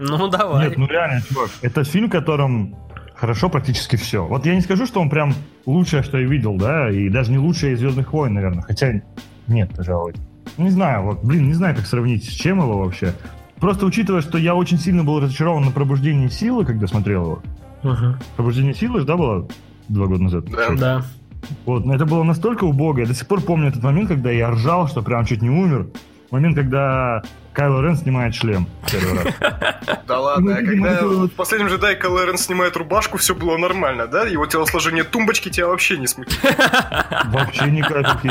Ну, 0.00 0.28
давай. 0.28 0.68
Нет, 0.68 0.76
ну 0.76 0.86
реально, 0.88 1.20
чувак, 1.22 1.50
это 1.62 1.84
фильм, 1.84 2.08
в 2.08 2.10
котором 2.10 2.74
хорошо 3.14 3.48
практически 3.48 3.94
все. 3.94 4.24
Вот 4.26 4.44
я 4.44 4.54
не 4.56 4.60
скажу, 4.60 4.84
что 4.86 5.00
он 5.00 5.08
прям 5.08 5.34
лучшее, 5.66 6.02
что 6.02 6.18
я 6.18 6.26
видел, 6.26 6.56
да, 6.56 6.90
и 6.90 7.08
даже 7.08 7.30
не 7.30 7.38
лучшее 7.38 7.74
из 7.74 7.78
Звездных 7.78 8.12
войн, 8.12 8.34
наверное. 8.34 8.62
Хотя 8.62 9.02
нет, 9.46 9.70
пожалуй. 9.76 10.14
Не 10.56 10.70
знаю, 10.70 11.02
вот, 11.02 11.22
блин, 11.24 11.46
не 11.46 11.54
знаю, 11.54 11.76
как 11.76 11.86
сравнить 11.86 12.24
с 12.24 12.32
чем 12.32 12.58
его 12.58 12.78
вообще. 12.78 13.12
Просто 13.60 13.86
учитывая, 13.86 14.20
что 14.22 14.38
я 14.38 14.54
очень 14.54 14.78
сильно 14.78 15.04
был 15.04 15.20
разочарован 15.20 15.64
на 15.64 15.70
пробуждении 15.70 16.28
силы, 16.28 16.64
когда 16.64 16.86
смотрел 16.86 17.24
его. 17.24 17.42
Мгм. 17.82 18.18
Пробуждение 18.36 18.74
силы 18.74 19.04
да, 19.04 19.16
было 19.16 19.48
два 19.88 20.06
года 20.06 20.22
назад? 20.22 20.44
Да. 20.46 20.70
Да. 20.70 21.04
Вот, 21.64 21.84
но 21.84 21.94
это 21.94 22.04
было 22.04 22.22
настолько 22.24 22.64
убого. 22.64 22.98
Я 22.98 23.06
до 23.06 23.14
сих 23.14 23.26
пор 23.26 23.40
помню 23.40 23.68
этот 23.68 23.82
момент, 23.82 24.08
когда 24.08 24.30
я 24.30 24.50
ржал, 24.50 24.88
что 24.88 25.02
прям 25.02 25.24
чуть 25.24 25.42
не 25.42 25.50
умер. 25.50 25.88
Момент, 26.30 26.56
когда 26.56 27.22
Кайло 27.54 27.80
Рен 27.80 27.96
снимает 27.96 28.34
шлем 28.34 28.66
первый 28.90 29.24
раз. 29.24 29.34
Да 30.06 30.20
ладно, 30.20 30.56
а 30.56 30.60
Ну, 30.60 30.66
когда 30.66 31.02
в 31.04 31.28
последнем 31.28 31.68
джедай 31.68 31.96
Кайло 31.96 32.24
Рен 32.24 32.38
снимает 32.38 32.76
рубашку, 32.76 33.18
все 33.18 33.34
было 33.34 33.56
нормально, 33.56 34.06
да? 34.06 34.24
Его 34.26 34.46
телосложение 34.46 35.04
тумбочки 35.04 35.48
тебя 35.48 35.68
вообще 35.68 35.98
не 35.98 36.06
смутит. 36.06 36.38
Вообще 37.26 37.70
ни 37.70 37.82
капельки. 37.82 38.30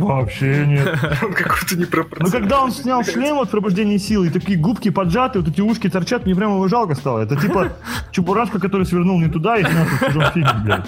Вообще 0.00 0.66
нет. 0.66 0.86
Он 1.22 1.32
какой-то 1.32 1.74
Ну, 1.74 1.80
непропорциональный. 1.80 2.40
когда 2.40 2.62
он 2.62 2.72
снял 2.72 3.04
шлем 3.04 3.38
от 3.38 3.50
пробуждения 3.50 3.98
силы, 3.98 4.26
и 4.26 4.30
такие 4.30 4.58
губки 4.58 4.90
поджаты, 4.90 5.40
вот 5.40 5.48
эти 5.48 5.60
ушки 5.60 5.88
торчат, 5.88 6.24
мне 6.26 6.34
прямо 6.34 6.54
его 6.54 6.68
жалко 6.68 6.94
стало. 6.94 7.20
Это 7.20 7.36
типа 7.36 7.72
Чебурашка, 8.12 8.58
который 8.58 8.86
свернул 8.86 9.20
не 9.20 9.28
туда 9.28 9.56
и 9.58 9.64
снялся 9.64 9.94
в 9.96 10.00
чужом 10.06 10.32
фильме, 10.32 10.50
блядь. 10.64 10.86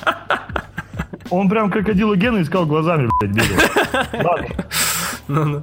Он 1.30 1.48
прям 1.48 1.70
крокодила 1.70 2.16
Гена 2.16 2.42
искал 2.42 2.66
глазами, 2.66 3.08
блядь, 3.20 3.32
бегал. 3.34 3.62
Ладно. 4.24 4.48
Ну-ну. 5.28 5.62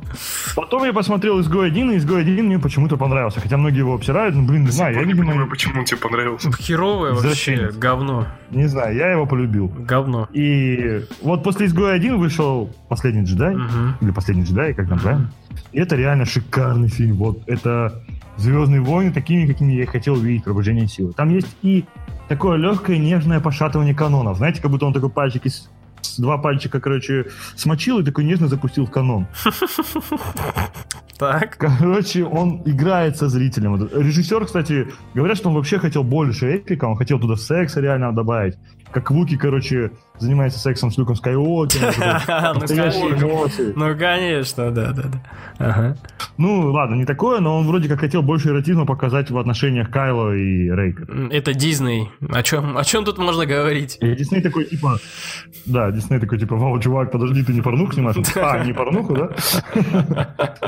Потом 0.55 0.83
я 0.83 0.93
посмотрел 0.93 1.39
«Изгой 1.41 1.71
1», 1.71 1.93
и 1.93 1.97
«Изгой 1.97 2.23
1» 2.23 2.43
мне 2.43 2.59
почему-то 2.59 2.97
понравился. 2.97 3.41
Хотя 3.41 3.57
многие 3.57 3.79
его 3.79 3.95
обсирают, 3.95 4.35
ну, 4.35 4.45
блин, 4.45 4.63
не 4.63 4.71
знаю, 4.71 4.95
я, 4.95 5.03
не 5.03 5.13
понимаю, 5.13 5.49
почему 5.49 5.83
тебе 5.83 5.97
понравился. 5.97 6.51
Херовое 6.51 7.13
вообще, 7.13 7.71
говно. 7.75 8.27
не 8.51 8.67
знаю, 8.67 8.95
я 8.95 9.11
его 9.11 9.25
полюбил. 9.25 9.67
Говно. 9.67 10.29
И 10.33 11.01
вот 11.21 11.43
после 11.43 11.65
«Изгоя 11.65 11.97
1» 11.99 12.15
вышел 12.15 12.73
«Последний 12.89 13.23
джедай», 13.23 13.55
или 14.01 14.11
«Последний 14.11 14.43
джедай», 14.43 14.73
как 14.73 14.87
там 14.87 14.99
правильно? 14.99 15.31
И 15.71 15.79
это 15.79 15.95
реально 15.95 16.25
шикарный 16.25 16.89
фильм. 16.89 17.15
Вот 17.15 17.39
это 17.47 18.01
Звездные 18.37 18.81
войны 18.81 19.11
такими, 19.11 19.47
какими 19.47 19.73
я 19.73 19.85
хотел 19.85 20.15
увидеть 20.15 20.43
пробуждение 20.43 20.87
силы. 20.87 21.13
Там 21.13 21.29
есть 21.29 21.55
и 21.61 21.85
такое 22.27 22.57
легкое 22.57 22.97
нежное 22.97 23.39
пошатывание 23.39 23.95
канонов. 23.95 24.37
Знаете, 24.37 24.61
как 24.61 24.71
будто 24.71 24.85
он 24.85 24.93
такой 24.93 25.09
пальчик 25.09 25.45
из 25.45 25.69
два 26.17 26.37
пальчика, 26.37 26.79
короче, 26.79 27.25
смочил 27.55 27.99
и 27.99 28.03
такой 28.03 28.25
нежно 28.25 28.47
запустил 28.47 28.85
в 28.85 28.91
канон. 28.91 29.27
Так. 31.17 31.57
Короче, 31.57 32.25
он 32.25 32.61
играет 32.65 33.15
со 33.17 33.29
зрителем. 33.29 33.75
Режиссер, 33.77 34.45
кстати, 34.45 34.87
говорят, 35.13 35.37
что 35.37 35.49
он 35.49 35.55
вообще 35.55 35.79
хотел 35.79 36.03
больше 36.03 36.57
эпика, 36.57 36.85
он 36.85 36.97
хотел 36.97 37.19
туда 37.19 37.35
секса 37.37 37.79
реально 37.79 38.11
добавить. 38.11 38.57
Как 38.95 39.11
Вуки, 39.11 39.35
короче, 39.35 39.91
занимается 40.19 40.57
сексом 40.57 40.89
с 40.89 40.97
Люком 40.97 41.17
Скайуокером. 41.17 41.93
Ну, 42.55 42.61
конечно. 42.61 43.73
Ну, 43.75 43.97
конечно, 43.97 44.71
да, 44.71 44.93
да, 44.93 45.03
да. 45.59 45.97
Ну, 46.37 46.71
ладно, 46.71 46.95
не 46.95 47.03
такое, 47.03 47.41
но 47.41 47.57
он 47.57 47.67
вроде 47.67 47.89
как 47.89 47.99
хотел 47.99 48.21
больше 48.21 48.49
эротизма 48.49 48.85
показать 48.85 49.31
в 49.31 49.37
отношениях 49.37 49.91
Кайла 49.91 50.33
и 50.33 50.69
Рейка. 50.69 51.05
Это 51.29 51.53
Дисней. 51.53 52.09
О 52.29 52.41
чем, 52.41 52.77
о 52.77 52.85
чем 52.85 53.03
тут 53.03 53.17
можно 53.17 53.45
говорить? 53.45 53.97
И 53.99 54.15
Дисней 54.15 54.41
такой, 54.41 54.63
типа... 54.63 54.97
Да, 55.65 55.91
Дисней 55.91 56.21
такой, 56.21 56.39
типа, 56.39 56.55
вау, 56.55 56.79
чувак, 56.79 57.11
подожди, 57.11 57.43
ты 57.43 57.51
не 57.51 57.61
порнуху 57.61 57.91
снимаешь? 57.91 58.15
А, 58.37 58.63
не 58.63 58.71
порнуху, 58.71 59.13
да? 59.13 59.29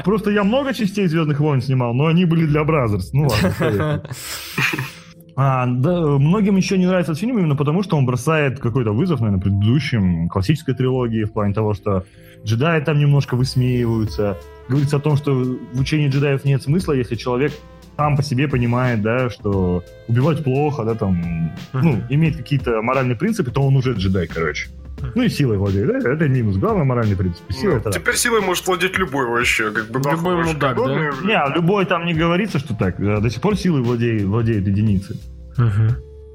Просто 0.03 0.31
я 0.31 0.43
много 0.43 0.73
частей 0.73 1.07
«Звездных 1.07 1.39
войн» 1.39 1.61
снимал, 1.61 1.93
но 1.93 2.07
они 2.07 2.25
были 2.25 2.45
для 2.45 2.65
Brazzers. 2.65 3.13
Ну 3.13 3.29
ладно. 3.29 4.03
А, 5.39 5.67
да, 5.67 6.01
многим 6.01 6.55
еще 6.55 6.79
не 6.79 6.87
нравится 6.87 7.11
этот 7.11 7.21
фильм 7.21 7.37
именно 7.37 7.55
потому, 7.55 7.83
что 7.83 7.95
он 7.95 8.07
бросает 8.07 8.59
какой-то 8.59 8.91
вызов, 8.91 9.19
наверное, 9.19 9.39
предыдущим 9.39 10.29
классической 10.29 10.73
трилогии 10.73 11.25
в 11.25 11.31
плане 11.31 11.53
того, 11.53 11.75
что 11.75 12.05
джедаи 12.43 12.81
там 12.81 12.97
немножко 12.97 13.35
высмеиваются. 13.35 14.35
Говорится 14.67 14.97
о 14.97 14.99
том, 14.99 15.15
что 15.15 15.33
в 15.33 15.79
учении 15.79 16.09
джедаев 16.09 16.43
нет 16.43 16.63
смысла, 16.63 16.93
если 16.93 17.13
человек 17.13 17.53
сам 17.95 18.17
по 18.17 18.23
себе 18.23 18.47
понимает, 18.47 19.03
да, 19.03 19.29
что 19.29 19.83
убивать 20.07 20.43
плохо, 20.43 20.83
да, 20.83 20.95
там, 20.95 21.51
ну, 21.71 22.01
имеет 22.09 22.37
какие-то 22.37 22.81
моральные 22.81 23.15
принципы, 23.15 23.51
то 23.51 23.61
он 23.61 23.75
уже 23.75 23.93
джедай, 23.93 24.25
короче. 24.25 24.69
Ну 25.15 25.23
и 25.23 25.29
силой 25.29 25.57
владеет, 25.57 25.87
да, 25.87 26.11
это 26.13 26.27
минус. 26.27 26.57
Главный 26.57 26.85
моральный 26.85 27.15
принцип. 27.15 27.43
Сила 27.49 27.71
Ну, 27.71 27.77
это 27.77 27.91
да. 27.91 27.99
Теперь 27.99 28.15
силой 28.15 28.41
может 28.41 28.65
владеть 28.65 28.97
любой 28.97 29.25
вообще, 29.27 29.71
как 29.71 29.89
бы 29.91 29.99
нахуй 29.99 30.31
Любой 30.31 30.53
мудак, 30.53 30.77
да? 30.77 31.11
Не, 31.23 31.33
а 31.37 31.53
любой 31.55 31.85
там 31.85 32.05
не 32.05 32.13
говорится, 32.13 32.59
что 32.59 32.75
так. 32.75 32.99
Э, 32.99 33.19
До 33.21 33.29
сих 33.29 33.41
пор 33.41 33.57
силой 33.57 33.81
владеет, 33.81 34.23
владеет 34.23 34.67
единицы. 34.67 35.15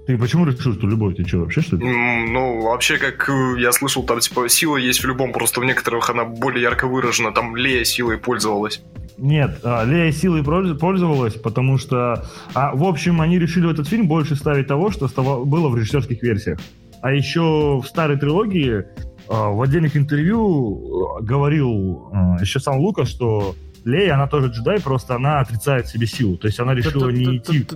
Ты 0.06 0.18
почему 0.18 0.44
решил, 0.44 0.74
что 0.74 0.86
любой? 0.88 1.14
Ты 1.14 1.24
что, 1.24 1.38
вообще 1.38 1.60
что 1.60 1.76
ли? 1.76 1.84
Ну, 1.86 2.62
вообще, 2.62 2.98
как 2.98 3.28
э, 3.28 3.60
я 3.60 3.70
слышал, 3.70 4.02
там, 4.02 4.18
типа, 4.18 4.48
сила 4.48 4.76
есть 4.76 5.02
в 5.02 5.06
любом, 5.06 5.32
просто 5.32 5.60
в 5.60 5.64
некоторых 5.64 6.10
она 6.10 6.24
более 6.24 6.60
ярко 6.62 6.88
выражена. 6.88 7.32
Там 7.32 7.54
Лея 7.54 7.84
силой 7.84 8.18
пользовалась. 8.18 8.82
Нет, 9.16 9.60
а, 9.62 9.84
Лея 9.84 10.10
силой 10.10 10.42
польз- 10.42 10.76
пользовалась, 10.76 11.34
потому 11.34 11.78
что... 11.78 12.26
а, 12.54 12.74
в 12.74 12.82
общем, 12.82 13.20
они 13.20 13.38
решили 13.38 13.66
в 13.66 13.70
этот 13.70 13.86
фильм 13.86 14.08
больше 14.08 14.34
ставить 14.34 14.66
того, 14.66 14.90
что 14.90 15.06
было 15.44 15.68
в 15.68 15.76
режиссерских 15.76 16.20
версиях. 16.22 16.58
А 17.02 17.12
еще 17.12 17.80
в 17.82 17.84
старой 17.84 18.16
трилогии 18.16 18.84
а, 19.28 19.50
в 19.50 19.60
отдельных 19.60 19.96
интервью 19.96 21.18
э, 21.18 21.24
говорил 21.24 22.08
а, 22.12 22.36
еще 22.40 22.60
сам 22.60 22.78
Лукас, 22.78 23.08
что 23.08 23.56
Лея, 23.84 24.14
она 24.14 24.28
тоже 24.28 24.46
джедай, 24.48 24.80
просто 24.80 25.16
она 25.16 25.40
отрицает 25.40 25.88
себе 25.88 26.06
силу. 26.06 26.36
То 26.36 26.46
есть 26.46 26.60
она 26.60 26.74
решила 26.74 27.08
не 27.08 27.38
идти... 27.38 27.66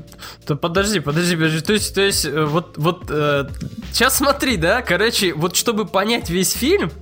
Да 0.46 0.54
подожди, 0.54 1.00
подожди, 1.00 1.34
подожди. 1.34 1.60
То 1.60 1.72
есть, 1.72 1.92
то 1.92 2.00
есть, 2.02 2.24
э, 2.24 2.44
вот, 2.44 2.78
вот, 2.78 3.06
сейчас 3.90 4.16
смотри, 4.16 4.56
да, 4.56 4.82
короче, 4.82 5.34
вот 5.34 5.56
чтобы 5.56 5.86
понять 5.86 6.30
весь 6.30 6.52
фильм, 6.52 6.92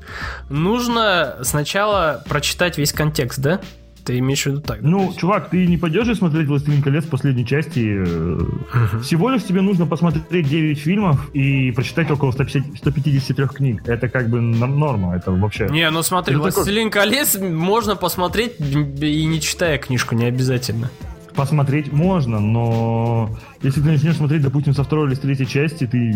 нужно 0.48 1.36
сначала 1.42 2.24
прочитать 2.26 2.78
весь 2.78 2.94
контекст, 2.94 3.40
да? 3.40 3.60
Ты 4.04 4.18
имеешь 4.18 4.42
в 4.42 4.46
виду 4.46 4.60
так? 4.60 4.80
Ну, 4.82 5.06
есть- 5.06 5.18
чувак, 5.18 5.48
ты 5.50 5.66
не 5.66 5.78
пойдешь 5.78 6.06
же 6.06 6.14
смотреть 6.14 6.46
«Властелин 6.46 6.82
колец» 6.82 7.04
последней 7.06 7.46
части. 7.46 8.04
э, 8.06 8.98
Всего 9.02 9.30
лишь 9.30 9.44
тебе 9.44 9.62
нужно 9.62 9.86
посмотреть 9.86 10.46
9 10.48 10.78
фильмов 10.78 11.30
и 11.32 11.70
прочитать 11.70 12.10
около 12.10 12.30
150 12.32 12.76
153 12.78 13.46
книг. 13.48 13.82
Это 13.86 14.08
как 14.08 14.28
бы 14.28 14.40
норма, 14.40 15.16
это 15.16 15.30
вообще... 15.32 15.68
Не, 15.70 15.90
ну 15.90 16.02
смотри, 16.02 16.34
Это 16.34 16.44
такой- 16.44 16.56
«Властелин 16.64 16.90
колец» 16.90 17.36
можно 17.38 17.96
посмотреть 17.96 18.52
и 18.60 19.24
не 19.24 19.40
читая 19.40 19.78
книжку, 19.78 20.14
не 20.14 20.26
обязательно. 20.26 20.90
Посмотреть 21.34 21.92
можно, 21.92 22.38
но 22.38 23.28
если 23.60 23.80
ты 23.80 23.88
начнешь 23.88 24.14
смотреть, 24.16 24.42
допустим, 24.42 24.72
со 24.72 24.84
второй 24.84 25.08
или 25.08 25.14
с 25.14 25.18
третьей 25.18 25.48
части, 25.48 25.84
ты 25.84 26.14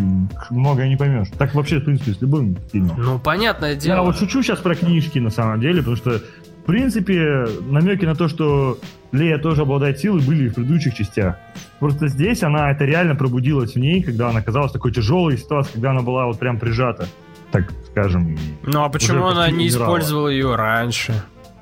многое 0.50 0.88
не 0.88 0.96
поймешь. 0.96 1.26
Так 1.36 1.56
вообще, 1.56 1.80
в 1.80 1.84
принципе, 1.86 2.12
с 2.12 2.20
любым 2.20 2.56
фильмом. 2.70 2.94
Ну, 2.96 3.18
понятное 3.18 3.70
Я 3.70 3.76
дело. 3.76 4.02
вот 4.02 4.16
шучу 4.16 4.44
сейчас 4.44 4.60
про 4.60 4.76
книжки, 4.76 5.18
на 5.18 5.30
самом 5.30 5.58
деле, 5.60 5.78
потому 5.78 5.96
что, 5.96 6.20
принципе, 6.68 7.46
намеки 7.70 8.04
на 8.04 8.14
то, 8.14 8.28
что 8.28 8.78
Лея 9.10 9.38
тоже 9.38 9.62
обладает 9.62 9.98
силой, 9.98 10.20
были 10.20 10.44
и 10.44 10.48
в 10.48 10.54
предыдущих 10.54 10.94
частях. 10.94 11.36
Просто 11.80 12.08
здесь 12.08 12.42
она 12.42 12.70
это 12.70 12.84
реально 12.84 13.16
пробудилась 13.16 13.72
в 13.72 13.76
ней, 13.76 14.02
когда 14.02 14.28
она 14.28 14.40
оказалась 14.40 14.70
в 14.70 14.74
такой 14.74 14.92
тяжелой 14.92 15.38
ситуации, 15.38 15.72
когда 15.72 15.92
она 15.92 16.02
была 16.02 16.26
вот 16.26 16.38
прям 16.38 16.58
прижата, 16.58 17.08
так 17.50 17.72
скажем. 17.90 18.38
Ну, 18.64 18.84
а 18.84 18.90
почему 18.90 19.26
она 19.26 19.50
не 19.50 19.64
умирала. 19.68 19.84
использовала 19.86 20.28
ее 20.28 20.54
раньше? 20.56 21.14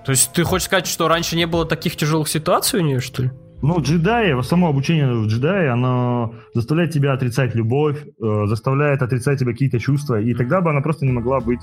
То 0.04 0.11
есть 0.11 0.32
ты 0.32 0.42
хочешь 0.42 0.66
сказать, 0.66 0.88
что 0.88 1.07
раньше 1.07 1.36
не 1.36 1.46
было 1.46 1.64
таких 1.64 1.96
тяжелых 1.96 2.28
ситуаций 2.28 2.80
у 2.80 2.82
нее, 2.82 3.00
что 3.00 3.22
ли? 3.24 3.30
Ну, 3.62 3.80
джедаи, 3.80 4.40
само 4.42 4.68
обучение 4.68 5.12
в 5.12 5.26
джедае, 5.26 5.70
оно 5.70 6.34
заставляет 6.54 6.92
тебя 6.92 7.12
отрицать 7.12 7.54
любовь, 7.54 8.04
э, 8.04 8.46
заставляет 8.46 9.02
отрицать 9.02 9.40
тебя 9.40 9.52
какие-то 9.52 9.78
чувства, 9.78 10.20
и 10.20 10.34
тогда 10.34 10.61
бы 10.61 10.70
она 10.70 10.80
просто 10.82 11.07
не 11.07 11.12
могла 11.12 11.40
быть 11.40 11.61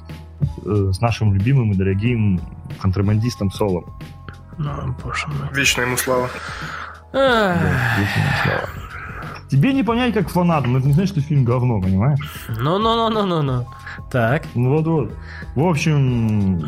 э, 0.65 0.89
с 0.91 1.01
нашим 1.01 1.33
любимым 1.33 1.71
и 1.71 1.75
дорогим 1.75 2.41
контрабандистом 2.81 3.51
Солом. 3.51 3.85
Ну, 4.57 4.95
боже 5.03 5.27
мой. 5.27 5.49
Вечная 5.53 5.85
ему 5.85 5.97
слава. 5.97 6.29
Тебе 9.49 9.71
не 9.71 9.83
понять 9.83 10.15
как 10.15 10.29
фанату, 10.29 10.67
но 10.69 10.79
это 10.79 10.87
не 10.87 10.93
значит, 10.93 11.11
что 11.11 11.21
фильм 11.21 11.43
говно, 11.43 11.79
понимаешь? 11.79 12.19
Ну-ну-ну-ну-ну-ну. 12.59 13.67
Так. 14.11 14.45
Ну 14.55 14.71
вот-вот. 14.71 15.13
В 15.55 15.63
общем, 15.63 16.59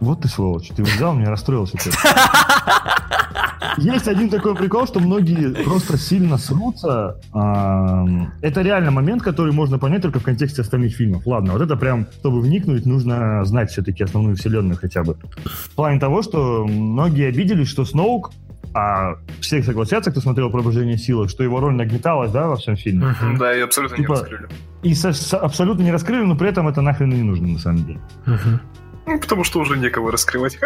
вот 0.00 0.20
ты 0.20 0.28
сволочь. 0.28 0.68
Ты 0.68 0.82
взял, 0.82 1.14
меня 1.14 1.30
расстроился. 1.30 1.78
Есть 3.78 4.08
один 4.08 4.28
такой 4.30 4.54
прикол, 4.54 4.86
что 4.86 5.00
многие 5.00 5.52
просто 5.64 5.98
сильно 5.98 6.38
срутся. 6.38 7.16
Это 7.32 8.62
реально 8.62 8.90
момент, 8.90 9.22
который 9.22 9.52
можно 9.52 9.78
понять 9.78 10.02
только 10.02 10.18
в 10.20 10.22
контексте 10.24 10.62
остальных 10.62 10.94
фильмов. 10.94 11.26
Ладно, 11.26 11.52
вот 11.52 11.62
это 11.62 11.76
прям, 11.76 12.06
чтобы 12.20 12.40
вникнуть, 12.40 12.86
нужно 12.86 13.44
знать 13.44 13.70
все-таки 13.70 14.02
основную 14.04 14.36
вселенную 14.36 14.76
хотя 14.80 15.02
бы. 15.02 15.16
В 15.44 15.70
плане 15.74 16.00
того, 16.00 16.22
что 16.22 16.66
многие 16.66 17.28
обиделись, 17.28 17.68
что 17.68 17.84
Сноук, 17.84 18.30
а 18.72 19.16
все 19.40 19.62
согласятся, 19.62 20.10
кто 20.12 20.20
смотрел 20.20 20.48
«Пробуждение 20.50 20.96
силы», 20.96 21.28
что 21.28 21.42
его 21.42 21.58
роль 21.60 21.74
нагнеталась, 21.74 22.30
да, 22.30 22.46
во 22.46 22.56
всем 22.56 22.76
фильме. 22.76 23.06
Мгм. 23.20 23.36
Да, 23.38 23.56
и 23.56 23.60
абсолютно 23.60 23.96
не 23.96 24.02
Типа- 24.02 24.14
раскрыли. 24.14 24.48
И 24.82 24.94
со- 24.94 25.12
со- 25.12 25.38
абсолютно 25.38 25.82
не 25.82 25.90
раскрыли, 25.90 26.24
но 26.24 26.36
при 26.36 26.48
этом 26.48 26.68
это 26.68 26.80
нахрен 26.80 27.12
и 27.12 27.16
не 27.16 27.22
нужно, 27.24 27.48
на 27.48 27.58
самом 27.58 27.84
деле. 27.84 28.00
Мгм. 28.26 28.60
Ну, 29.06 29.18
потому 29.18 29.44
что 29.44 29.60
уже 29.60 29.78
некого 29.78 30.12
раскрывать. 30.12 30.58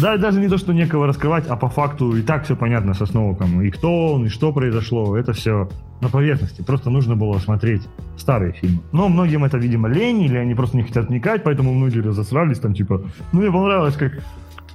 Да, 0.00 0.16
даже 0.16 0.40
не 0.40 0.48
то, 0.48 0.58
что 0.58 0.72
некого 0.72 1.06
раскрывать, 1.06 1.46
а 1.46 1.56
по 1.56 1.68
факту 1.68 2.14
и 2.16 2.22
так 2.22 2.44
все 2.44 2.56
понятно 2.56 2.94
со 2.94 3.06
Сноуком. 3.06 3.62
И 3.62 3.70
кто 3.70 4.14
он, 4.14 4.26
и 4.26 4.28
что 4.28 4.52
произошло, 4.52 5.16
это 5.16 5.32
все 5.32 5.68
на 6.00 6.08
поверхности. 6.08 6.62
Просто 6.62 6.90
нужно 6.90 7.16
было 7.16 7.38
смотреть 7.38 7.82
старые 8.16 8.52
фильмы. 8.52 8.82
Но 8.92 9.08
многим 9.08 9.44
это, 9.44 9.58
видимо, 9.58 9.88
лень, 9.88 10.22
или 10.22 10.36
они 10.36 10.54
просто 10.54 10.76
не 10.76 10.82
хотят 10.82 11.08
вникать, 11.08 11.42
поэтому 11.42 11.72
многие 11.72 12.00
разосрались 12.00 12.58
там, 12.60 12.74
типа... 12.74 13.02
Ну, 13.32 13.40
мне 13.40 13.50
понравилось, 13.50 13.96
как 13.96 14.12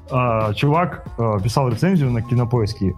а, 0.10 0.54
чувак 0.54 1.06
а, 1.18 1.40
писал 1.40 1.70
рецензию 1.70 2.12
на 2.12 2.22
кинопоиске 2.22 2.94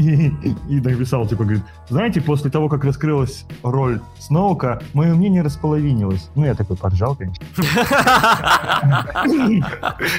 и, 0.00 0.32
и 0.68 0.80
написал, 0.80 1.26
типа, 1.26 1.44
говорит, 1.44 1.62
знаете, 1.88 2.20
после 2.20 2.50
того, 2.50 2.68
как 2.68 2.84
раскрылась 2.84 3.44
роль 3.62 4.00
Сноука, 4.18 4.80
мое 4.94 5.14
мнение 5.14 5.42
располовинилось. 5.42 6.30
Ну, 6.34 6.44
я 6.44 6.54
такой 6.54 6.76
поржал, 6.76 7.16
конечно. 7.16 7.44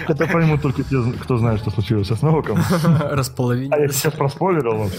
Это 0.07 0.27
поймут 0.27 0.61
только 0.61 0.84
те, 0.84 0.95
кто 1.21 1.38
знает, 1.38 1.59
что 1.61 1.71
случилось 1.71 2.07
со 2.07 2.15
Сноуком. 2.15 2.59
А 3.01 3.03
я 3.03 3.15
Располовинилось. 3.15 3.95
сейчас 3.95 4.13
проспойлерил. 4.13 4.89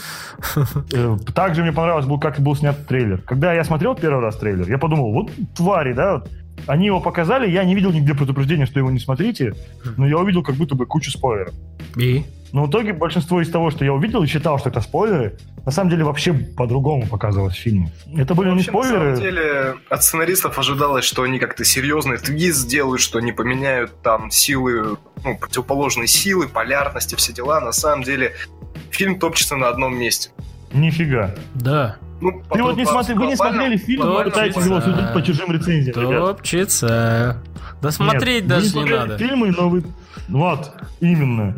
ну. 0.57 0.65
Э, 0.93 1.17
Также 1.35 1.63
мне 1.63 1.73
понравилось, 1.73 2.07
как 2.21 2.41
был 2.41 2.57
снят 2.57 2.87
трейлер. 2.87 3.19
Когда 3.23 3.53
я 3.53 3.65
смотрел 3.65 3.95
первый 3.95 4.21
раз 4.21 4.37
трейлер, 4.37 4.69
я 4.69 4.79
подумал, 4.79 5.13
вот 5.13 5.31
твари, 5.55 5.93
да, 5.93 6.23
они 6.67 6.87
его 6.87 7.01
показали, 7.01 7.51
я 7.51 7.65
не 7.65 7.75
видел 7.75 7.93
нигде 7.93 8.15
предупреждения, 8.15 8.67
что 8.67 8.79
его 8.79 8.91
не 8.91 8.99
смотрите, 8.99 9.55
но 9.97 10.07
я 10.07 10.19
увидел 10.19 10.43
как 10.43 10.57
будто 10.57 10.75
бы 10.75 10.87
кучу 10.87 11.11
спойлеров. 11.11 11.55
И? 11.97 12.25
Но 12.53 12.67
в 12.67 12.71
итоге 12.71 12.93
большинство 12.93 13.41
из 13.41 13.51
того, 13.51 13.71
что 13.71 13.85
я 13.85 13.95
увидел 13.95 14.23
и 14.23 14.27
считал, 14.27 14.59
что 14.59 14.69
это 14.69 14.83
спойлеры, 14.83 15.39
на 15.65 15.73
самом 15.73 15.91
деле 15.91 16.05
вообще 16.05 16.35
по-другому 16.35 17.07
показывалось 17.07 17.55
в 17.55 17.59
фильме. 17.59 17.91
Это 18.15 18.35
были 18.35 18.51
не 18.51 18.57
Вообще, 18.57 18.71
на 18.73 18.79
спойлеры. 18.79 19.17
самом 19.17 19.21
деле, 19.21 19.75
от 19.89 20.05
сценаристов 20.05 20.59
ожидалось, 20.59 21.05
что 21.05 21.23
они 21.23 21.39
как-то 21.39 21.65
серьезный 21.65 22.19
твист 22.19 22.59
сделают, 22.61 23.01
что 23.01 23.19
они 23.19 23.33
поменяют 23.33 24.03
там 24.03 24.31
силы, 24.31 24.99
ну, 25.25 25.39
противоположные 25.39 26.09
силы, 26.09 26.47
полярности, 26.47 27.15
все 27.15 27.33
дела. 27.33 27.61
На 27.61 27.73
самом 27.73 28.03
деле, 28.03 28.33
фильм 28.91 29.19
топчется 29.19 29.57
на 29.57 29.69
одном 29.69 29.97
месте. 29.97 30.31
Нифига. 30.75 31.35
Да. 31.55 31.97
Ну, 32.21 32.43
Ты 32.53 32.63
вот 32.63 32.77
не 32.77 32.85
смотри, 32.85 33.15
вы 33.15 33.27
не 33.27 33.37
смотрели 33.37 33.77
фильм, 33.79 34.03
вы 34.07 34.25
пытаетесь 34.25 34.65
его 34.65 34.81
судить 34.81 35.13
по 35.13 35.23
чужим 35.23 35.53
рецензиям, 35.53 35.99
ребят. 36.01 36.37
Топчется. 36.37 37.39
Да 37.81 37.91
смотреть 37.91 38.43
Нет, 38.43 38.47
даже 38.47 38.67
не 38.67 38.69
смотрели 38.71 38.99
надо. 38.99 39.19
фильмы, 39.19 39.51
но 39.51 39.69
вы... 39.69 39.85
Вот, 40.29 40.73
именно. 41.01 41.55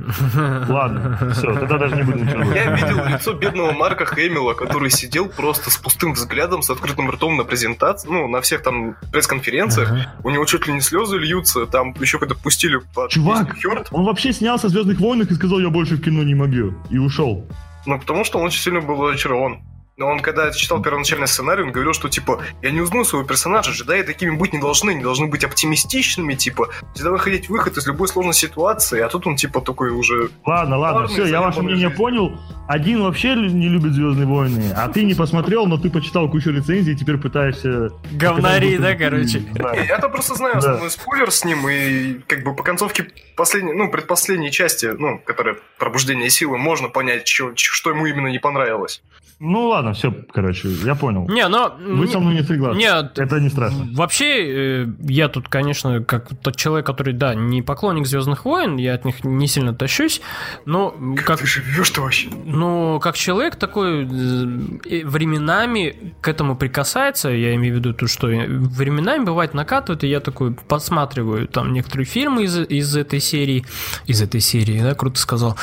Ладно, 0.68 1.30
все, 1.32 1.54
тогда 1.54 1.78
даже 1.78 1.96
не 1.96 2.02
будем 2.02 2.26
ничего 2.26 2.42
говорить. 2.42 2.64
Я 2.64 2.74
видел 2.74 3.04
лицо 3.06 3.32
бедного 3.34 3.72
Марка 3.72 4.04
Хэмилла, 4.04 4.54
который 4.54 4.90
сидел 4.90 5.28
просто 5.28 5.70
с 5.70 5.76
пустым 5.76 6.14
взглядом, 6.14 6.62
с 6.62 6.70
открытым 6.70 7.10
ртом 7.10 7.36
на 7.36 7.44
презентации, 7.44 8.08
ну, 8.08 8.28
на 8.28 8.40
всех 8.40 8.62
там 8.62 8.96
пресс-конференциях. 9.12 9.92
У 10.22 10.30
него 10.30 10.44
чуть 10.44 10.66
ли 10.66 10.72
не 10.72 10.80
слезы 10.80 11.18
льются, 11.18 11.66
там 11.66 11.94
еще 12.00 12.18
когда 12.18 12.34
пустили 12.34 12.80
под 12.94 13.10
Чувак, 13.10 13.56
он 13.90 14.04
вообще 14.04 14.32
снялся 14.32 14.68
в 14.68 14.70
«Звездных 14.70 14.98
войнах» 15.00 15.30
и 15.30 15.34
сказал, 15.34 15.60
я 15.60 15.70
больше 15.70 15.96
в 15.96 16.02
кино 16.02 16.22
не 16.22 16.34
могу. 16.34 16.74
И 16.90 16.98
ушел. 16.98 17.46
Ну, 17.86 17.98
потому 17.98 18.24
что 18.24 18.38
он 18.38 18.46
очень 18.46 18.60
сильно 18.60 18.80
был 18.80 19.04
очарован. 19.06 19.58
Но 19.96 20.08
он, 20.08 20.20
когда 20.20 20.50
читал 20.50 20.82
первоначальный 20.82 21.28
сценарий, 21.28 21.62
он 21.62 21.70
говорил, 21.70 21.92
что, 21.92 22.08
типа, 22.08 22.42
я 22.62 22.72
не 22.72 22.80
узнаю 22.80 23.04
своего 23.04 23.26
персонажа, 23.26 23.70
джедаи 23.70 24.02
такими 24.02 24.34
быть 24.34 24.52
не 24.52 24.58
должны, 24.58 24.92
не 24.92 25.04
должны 25.04 25.28
быть 25.28 25.44
оптимистичными, 25.44 26.34
типа, 26.34 26.70
всегда 26.94 27.12
выходить 27.12 27.48
выход 27.48 27.76
из 27.76 27.86
любой 27.86 28.08
сложной 28.08 28.34
ситуации, 28.34 29.00
а 29.00 29.08
тут 29.08 29.24
он, 29.28 29.36
типа, 29.36 29.60
такой 29.60 29.90
уже... 29.90 30.30
Ладно, 30.44 30.78
ладно, 30.78 31.06
все, 31.06 31.26
я 31.26 31.40
ваше 31.40 31.60
мнение 31.60 31.88
жизнь. 31.88 31.96
понял. 31.96 32.36
Один 32.66 33.02
вообще 33.02 33.36
не 33.36 33.68
любит 33.68 33.92
«Звездные 33.92 34.26
войны», 34.26 34.72
а 34.76 34.88
ты 34.88 35.04
не 35.04 35.14
посмотрел, 35.14 35.66
но 35.66 35.78
ты 35.78 35.90
почитал 35.90 36.28
кучу 36.28 36.50
рецензий 36.50 36.94
и 36.94 36.96
теперь 36.96 37.18
пытаешься... 37.18 37.90
Говнари, 38.10 38.78
да, 38.78 38.96
короче? 38.96 39.44
да. 39.52 39.74
Я-то 39.74 40.08
просто 40.08 40.34
знаю 40.34 40.58
основной 40.58 40.90
спойлер 40.90 41.30
с 41.30 41.44
ним, 41.44 41.68
и 41.68 42.14
как 42.26 42.42
бы 42.42 42.56
по 42.56 42.64
концовке 42.64 43.06
последней, 43.36 43.74
ну, 43.74 43.90
предпоследней 43.90 44.50
части, 44.50 44.86
ну, 44.86 45.20
которая 45.24 45.56
пробуждение 45.78 46.30
силы, 46.30 46.58
можно 46.58 46.88
понять, 46.88 47.28
что 47.28 47.90
ему 47.90 48.06
именно 48.06 48.28
не 48.28 48.38
понравилось. 48.38 49.02
Ну 49.46 49.68
ладно, 49.68 49.92
все, 49.92 50.10
короче, 50.32 50.68
я 50.84 50.94
понял. 50.94 51.28
Не, 51.28 51.46
но... 51.48 51.76
Вы 51.78 52.08
со 52.08 52.18
мной 52.18 52.34
не 52.34 52.42
согласны. 52.42 52.78
Нет, 52.78 53.18
Это 53.18 53.40
не 53.40 53.50
страшно. 53.50 53.86
Вообще, 53.92 54.84
э, 54.84 54.86
я 55.00 55.28
тут, 55.28 55.48
конечно, 55.48 56.02
как 56.02 56.28
тот 56.42 56.56
человек, 56.56 56.86
который, 56.86 57.12
да, 57.12 57.34
не 57.34 57.60
поклонник 57.60 58.06
Звездных 58.06 58.46
войн, 58.46 58.76
я 58.78 58.94
от 58.94 59.04
них 59.04 59.22
не 59.22 59.46
сильно 59.46 59.74
тащусь, 59.74 60.22
но 60.64 60.94
Как, 61.16 61.26
как, 61.26 61.40
ты 61.40 61.46
живешь-то 61.46 62.00
вообще? 62.00 62.28
ну, 62.46 62.98
как 63.00 63.16
человек 63.16 63.56
такой 63.56 64.04
э, 64.04 65.04
временами 65.04 66.14
к 66.22 66.28
этому 66.28 66.56
прикасается, 66.56 67.28
я 67.28 67.54
имею 67.54 67.74
в 67.74 67.78
виду 67.78 67.92
то, 67.92 68.06
что 68.06 68.28
временами 68.28 69.24
бывает 69.24 69.52
накатывает, 69.52 70.04
и 70.04 70.08
я 70.08 70.20
такой 70.20 70.52
подсматриваю 70.54 71.48
там 71.48 71.72
некоторые 71.74 72.06
фильмы 72.06 72.44
из, 72.44 72.58
из 72.58 72.96
этой 72.96 73.20
серии, 73.20 73.64
из 74.06 74.22
этой 74.22 74.40
серии, 74.40 74.80
да, 74.80 74.94
круто 74.94 75.18
сказал, 75.20 75.56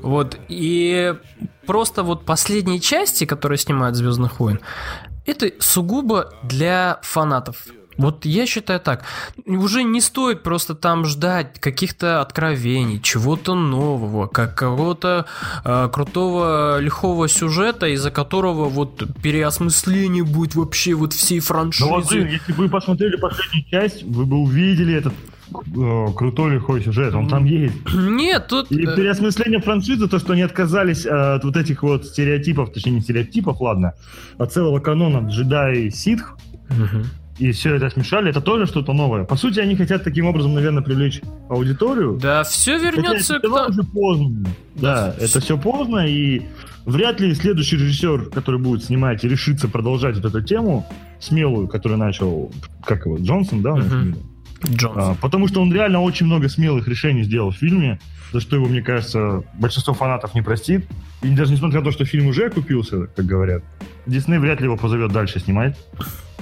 вот, 0.00 0.38
и 0.48 1.14
просто 1.66 2.02
вот 2.02 2.24
последние 2.24 2.80
части, 2.80 3.24
которые 3.24 3.58
снимают 3.58 3.96
Звездных 3.96 4.40
войн, 4.40 4.60
это 5.26 5.50
сугубо 5.58 6.32
для 6.42 7.00
фанатов. 7.02 7.66
Вот 7.96 8.26
я 8.26 8.46
считаю 8.46 8.80
так. 8.80 9.04
Уже 9.46 9.82
не 9.82 10.00
стоит 10.00 10.42
просто 10.42 10.74
там 10.74 11.06
ждать 11.06 11.58
каких-то 11.58 12.20
откровений, 12.20 13.00
чего-то 13.00 13.54
нового, 13.54 14.26
какого-то 14.26 15.26
э, 15.64 15.88
крутого 15.92 16.78
лихого 16.78 17.28
сюжета, 17.28 17.86
из-за 17.88 18.10
которого 18.10 18.68
вот 18.68 19.02
переосмысление 19.22 20.24
будет 20.24 20.54
вообще 20.54 20.94
вот 20.94 21.14
всей 21.14 21.40
франшизы. 21.40 21.88
Ну 21.88 21.96
вот, 21.96 22.08
блин, 22.08 22.28
если 22.28 22.52
бы 22.52 22.64
вы 22.64 22.68
посмотрели 22.68 23.16
последнюю 23.16 23.64
часть, 23.70 24.02
вы 24.02 24.26
бы 24.26 24.36
увидели 24.36 24.94
этот 24.94 25.14
э, 25.52 26.06
крутой 26.14 26.54
лихой 26.54 26.82
сюжет, 26.82 27.14
он 27.14 27.28
там 27.28 27.44
есть. 27.44 27.74
Нет, 27.94 28.46
тут... 28.48 28.70
И 28.70 28.82
э, 28.86 28.96
переосмысление 28.96 29.60
франшизы, 29.60 30.08
то, 30.08 30.18
что 30.18 30.32
они 30.32 30.42
отказались 30.42 31.06
от 31.06 31.44
вот 31.44 31.56
этих 31.56 31.82
вот 31.82 32.06
стереотипов, 32.06 32.72
точнее 32.72 32.92
не 32.92 33.00
стереотипов, 33.00 33.60
ладно, 33.60 33.94
от 34.38 34.52
целого 34.52 34.80
канона 34.80 35.28
джедай 35.28 35.90
ситх, 35.90 36.36
и 37.38 37.52
все 37.52 37.74
это 37.74 37.90
смешали, 37.90 38.30
это 38.30 38.40
тоже 38.40 38.66
что-то 38.66 38.92
новое. 38.92 39.24
По 39.24 39.36
сути, 39.36 39.60
они 39.60 39.76
хотят 39.76 40.04
таким 40.04 40.26
образом, 40.26 40.54
наверное, 40.54 40.82
привлечь 40.82 41.20
аудиторию. 41.48 42.18
Да, 42.20 42.44
все 42.44 42.78
вернется 42.78 43.36
это 43.36 43.48
к 43.48 43.52
тому- 43.52 43.68
уже 43.68 43.82
поздно. 43.82 44.44
Да, 44.74 45.14
Да, 45.18 45.24
это 45.24 45.40
все 45.40 45.58
поздно, 45.58 46.06
и 46.06 46.42
вряд 46.86 47.20
ли 47.20 47.34
следующий 47.34 47.76
режиссер, 47.76 48.30
который 48.30 48.58
будет 48.58 48.84
снимать 48.84 49.22
и 49.24 49.28
решится 49.28 49.68
продолжать 49.68 50.16
вот 50.16 50.24
эту 50.24 50.40
тему, 50.40 50.86
смелую, 51.20 51.68
которую 51.68 51.98
начал, 51.98 52.50
как 52.84 53.04
его, 53.04 53.18
Джонсон, 53.18 53.60
да? 53.62 53.74
у 53.74 53.76
нас 53.76 53.86
Мгм. 54.60 54.66
фамилия? 54.68 54.78
Джонс. 54.78 54.96
А, 54.98 55.14
потому 55.20 55.48
что 55.48 55.60
он 55.62 55.72
реально 55.72 56.00
очень 56.00 56.26
много 56.26 56.48
смелых 56.48 56.88
решений 56.88 57.22
сделал 57.24 57.50
в 57.50 57.56
фильме, 57.56 57.98
за 58.32 58.40
что 58.40 58.56
его, 58.56 58.66
мне 58.66 58.82
кажется, 58.82 59.44
большинство 59.54 59.94
фанатов 59.94 60.34
не 60.34 60.42
простит. 60.42 60.86
И 61.22 61.28
даже 61.28 61.52
несмотря 61.52 61.80
на 61.80 61.84
то, 61.84 61.92
что 61.92 62.04
фильм 62.04 62.26
уже 62.26 62.46
окупился, 62.46 63.06
как 63.06 63.24
говорят, 63.24 63.62
Дисней 64.06 64.38
вряд 64.38 64.60
ли 64.60 64.66
его 64.66 64.76
позовет 64.76 65.12
дальше 65.12 65.40
снимать. 65.40 65.76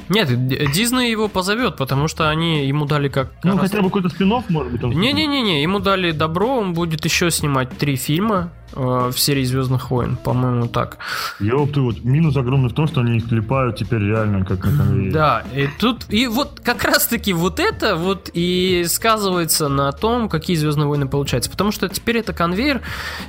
Нет, 0.09 0.29
Дисней 0.73 1.11
его 1.11 1.29
позовет, 1.29 1.77
потому 1.77 2.09
что 2.09 2.29
они 2.29 2.67
ему 2.67 2.85
дали 2.85 3.09
как... 3.09 3.33
Ну, 3.43 3.53
раз- 3.53 3.71
хотя 3.71 3.79
бы 3.79 3.85
какой-то 3.89 4.09
спин 4.11 4.29
может 4.29 4.73
быть. 4.73 4.83
Не-не-не, 4.83 5.63
ему 5.63 5.79
дали 5.79 6.11
добро, 6.11 6.59
он 6.59 6.75
будет 6.75 7.05
еще 7.05 7.31
снимать 7.31 7.77
три 7.79 7.97
фильма 7.97 8.53
э, 8.75 9.11
в 9.13 9.19
серии 9.19 9.45
Звездных 9.45 9.91
войн, 9.91 10.17
по-моему, 10.17 10.67
так. 10.69 10.99
Ёпты, 11.41 11.81
вот 11.81 12.05
минус 12.05 12.37
огромный 12.37 12.71
в 12.71 12.75
том, 12.75 12.87
что 12.87 13.01
они 13.01 13.19
их 13.19 13.29
клепают 13.29 13.77
теперь 13.77 14.01
реально 14.03 14.45
как 14.45 14.65
на 14.65 14.77
конвейере. 14.77 15.13
Да, 15.13 15.45
и 15.55 15.69
тут, 15.79 16.05
и 16.09 16.27
вот 16.27 16.61
как 16.63 16.85
раз-таки 16.85 17.33
вот 17.33 17.61
это 17.61 17.97
вот 17.97 18.31
и 18.33 18.85
сказывается 18.89 19.69
на 19.69 19.93
том, 19.93 20.29
какие 20.29 20.57
Звездные 20.57 20.87
войны 20.87 21.07
получаются. 21.07 21.51
Потому 21.51 21.73
что 21.73 21.89
теперь 21.89 22.19
это 22.19 22.33
конвейер 22.33 22.81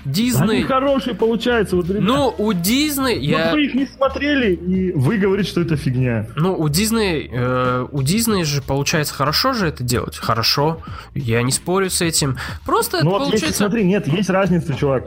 Они 0.06 0.14
Дисней. 0.14 0.64
хорошие 0.64 1.16
получаются, 1.16 1.76
вот, 1.76 1.90
ребят. 1.90 2.04
Ну, 2.04 2.34
у 2.38 2.54
Дисней, 2.54 3.20
я... 3.20 3.52
вы 3.52 3.66
их 3.66 3.74
не 3.74 3.86
смотрели, 3.86 4.54
и 4.54 4.92
вы 4.94 5.18
говорите, 5.18 5.50
что 5.50 5.62
это 5.62 5.76
фигня. 5.76 6.28
Ну, 6.36 6.56
у 6.58 6.70
Дисней, 6.70 7.30
э, 7.32 7.88
у 7.92 8.02
Дисней 8.02 8.44
же 8.44 8.62
получается 8.62 9.14
хорошо 9.14 9.54
же 9.54 9.68
это 9.68 9.84
делать. 9.84 10.18
Хорошо. 10.18 10.82
Я 11.14 11.42
не 11.42 11.52
спорю 11.52 11.90
с 11.90 12.02
этим. 12.02 12.38
Просто 12.66 12.98
это 12.98 13.06
Ну 13.06 13.12
вот 13.12 13.24
получается. 13.24 13.58
смотри, 13.58 13.84
нет, 13.84 14.08
есть 14.08 14.30
разница, 14.30 14.74
чувак. 14.74 15.06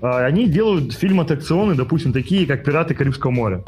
А, 0.00 0.24
Они 0.26 0.46
делают 0.48 0.92
фильм-аттракционы, 0.92 1.74
допустим, 1.74 2.12
такие, 2.12 2.46
как 2.46 2.64
«Пираты 2.64 2.94
Карибского 2.94 3.30
моря». 3.30 3.64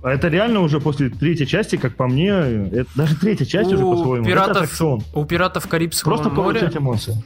А 0.00 0.12
это 0.12 0.28
реально 0.28 0.60
уже 0.60 0.80
после 0.80 1.10
третьей 1.10 1.46
части, 1.46 1.74
как 1.76 1.96
по 1.96 2.06
мне, 2.06 2.28
это, 2.28 2.86
даже 2.94 3.16
третья 3.16 3.44
часть 3.44 3.72
уже 3.72 3.84
У 3.84 3.96
по-своему. 3.96 4.24
Это 4.26 4.30
пиратов, 4.30 4.56
аттракцион. 4.56 5.02
у 5.12 5.24
пиратов 5.24 5.66
Карибского 5.66 6.10
Просто 6.12 6.30
моря. 6.30 6.70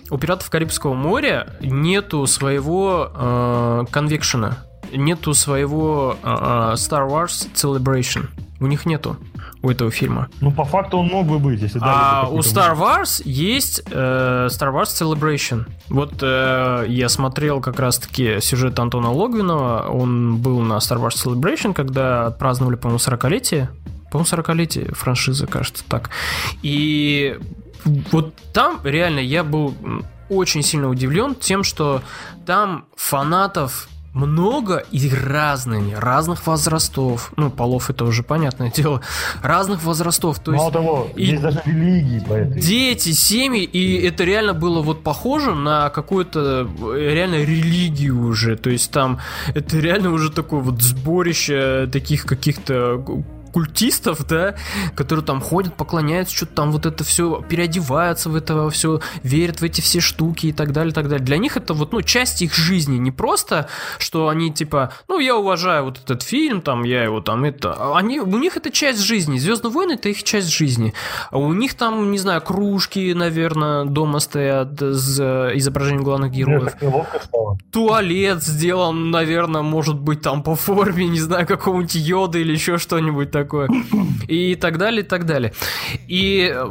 У 0.08 0.16
пиратов 0.18 0.48
Карибского 0.48 0.94
моря 0.94 1.48
нету 1.60 2.26
своего 2.26 3.10
э, 3.14 3.84
конвекшена, 3.90 4.56
нету 4.90 5.34
своего 5.34 6.16
э, 6.22 6.26
э, 6.26 6.28
Star 6.76 7.10
Wars 7.10 7.46
Celebration. 7.54 8.28
У 8.58 8.66
них 8.66 8.86
нету 8.86 9.18
у 9.62 9.70
этого 9.70 9.90
фильма. 9.90 10.28
Ну, 10.40 10.50
по 10.50 10.64
факту 10.64 10.98
он 10.98 11.06
мог 11.06 11.26
бы 11.26 11.38
быть, 11.38 11.60
если 11.60 11.78
А 11.82 12.28
у 12.28 12.38
Star 12.38 12.76
Wars 12.76 13.22
есть 13.24 13.82
э, 13.90 14.48
Star 14.50 14.72
Wars 14.72 14.86
Celebration. 14.86 15.66
Вот 15.88 16.14
э, 16.20 16.86
я 16.88 17.08
смотрел 17.08 17.60
как 17.60 17.78
раз-таки 17.78 18.40
сюжет 18.40 18.78
Антона 18.78 19.10
Логвинова. 19.10 19.88
Он 19.88 20.38
был 20.38 20.60
на 20.60 20.74
Star 20.78 20.98
Wars 20.98 21.14
Celebration, 21.24 21.74
когда 21.74 22.30
праздновали, 22.30 22.76
по-моему, 22.76 22.98
40-летие. 22.98 23.68
По-моему, 24.10 24.28
40-летие 24.30 24.94
франшизы, 24.94 25.46
кажется, 25.46 25.84
так. 25.88 26.10
И 26.62 27.38
вот 28.10 28.34
там 28.52 28.80
реально 28.84 29.20
я 29.20 29.44
был 29.44 29.74
очень 30.28 30.62
сильно 30.62 30.88
удивлен 30.88 31.34
тем, 31.34 31.62
что 31.62 32.02
там 32.46 32.86
фанатов 32.96 33.88
много 34.14 34.84
и 34.90 35.08
разными, 35.10 35.94
разных 35.94 36.46
возрастов. 36.46 37.32
Ну, 37.36 37.50
полов 37.50 37.88
это 37.90 38.04
уже 38.04 38.22
понятное 38.22 38.70
дело. 38.70 39.00
Разных 39.42 39.82
возрастов. 39.82 40.38
То 40.40 40.52
есть 40.52 40.60
Мало 40.62 40.72
того, 40.72 41.08
и- 41.16 41.24
есть 41.26 41.42
даже 41.42 41.62
религии 41.64 42.20
по 42.20 42.34
этой. 42.34 42.60
Дети, 42.60 43.12
семьи, 43.12 43.62
и 43.64 43.96
это 44.06 44.24
реально 44.24 44.52
было 44.54 44.82
вот 44.82 45.02
похоже 45.02 45.54
на 45.54 45.88
какую-то 45.90 46.68
э, 46.94 47.10
реально 47.14 47.36
религию 47.36 48.26
уже. 48.26 48.56
То 48.56 48.70
есть 48.70 48.90
там 48.90 49.18
это 49.54 49.78
реально 49.78 50.10
уже 50.12 50.30
такое 50.30 50.60
вот 50.60 50.82
сборище 50.82 51.88
таких 51.90 52.24
каких-то 52.24 53.02
культистов, 53.52 54.26
да, 54.26 54.54
которые 54.94 55.24
там 55.24 55.40
ходят, 55.40 55.76
поклоняются, 55.76 56.34
что-то 56.34 56.54
там 56.54 56.72
вот 56.72 56.86
это 56.86 57.04
все 57.04 57.42
переодеваются 57.42 58.30
в 58.30 58.36
это 58.36 58.68
все, 58.70 59.00
верят 59.22 59.60
в 59.60 59.64
эти 59.64 59.80
все 59.80 60.00
штуки 60.00 60.46
и 60.46 60.52
так 60.52 60.72
далее, 60.72 60.90
и 60.90 60.94
так 60.94 61.08
далее. 61.08 61.24
Для 61.24 61.38
них 61.38 61.56
это 61.56 61.74
вот, 61.74 61.92
ну, 61.92 62.02
часть 62.02 62.42
их 62.42 62.54
жизни, 62.54 62.96
не 62.96 63.10
просто, 63.10 63.68
что 63.98 64.28
они 64.28 64.52
типа, 64.52 64.92
ну, 65.08 65.18
я 65.18 65.36
уважаю 65.36 65.84
вот 65.84 65.98
этот 65.98 66.22
фильм, 66.22 66.62
там, 66.62 66.84
я 66.84 67.04
его 67.04 67.20
там, 67.20 67.44
это, 67.44 67.96
они, 67.96 68.20
у 68.20 68.38
них 68.38 68.56
это 68.56 68.70
часть 68.70 69.00
жизни, 69.00 69.38
Звездные 69.38 69.72
войны 69.72 69.92
это 69.92 70.08
их 70.08 70.22
часть 70.22 70.48
жизни, 70.48 70.94
а 71.30 71.38
у 71.38 71.52
них 71.52 71.74
там, 71.74 72.10
не 72.10 72.18
знаю, 72.18 72.40
кружки, 72.40 73.12
наверное, 73.14 73.84
дома 73.84 74.20
стоят 74.20 74.80
с 74.80 75.20
э, 75.20 75.52
изображением 75.56 76.04
главных 76.04 76.32
героев, 76.32 76.74
туалет 77.70 78.42
сделан, 78.42 79.10
наверное, 79.10 79.62
может 79.62 79.98
быть, 79.98 80.22
там 80.22 80.42
по 80.42 80.54
форме, 80.54 81.06
не 81.08 81.20
знаю, 81.20 81.46
какого-нибудь 81.46 81.94
йода 81.94 82.38
или 82.38 82.52
еще 82.52 82.78
что-нибудь 82.78 83.30
такое. 83.30 83.41
И 84.28 84.54
так 84.56 84.78
далее, 84.78 85.02
и 85.02 85.06
так 85.06 85.26
далее. 85.26 85.52
И 86.08 86.52
э, 86.54 86.66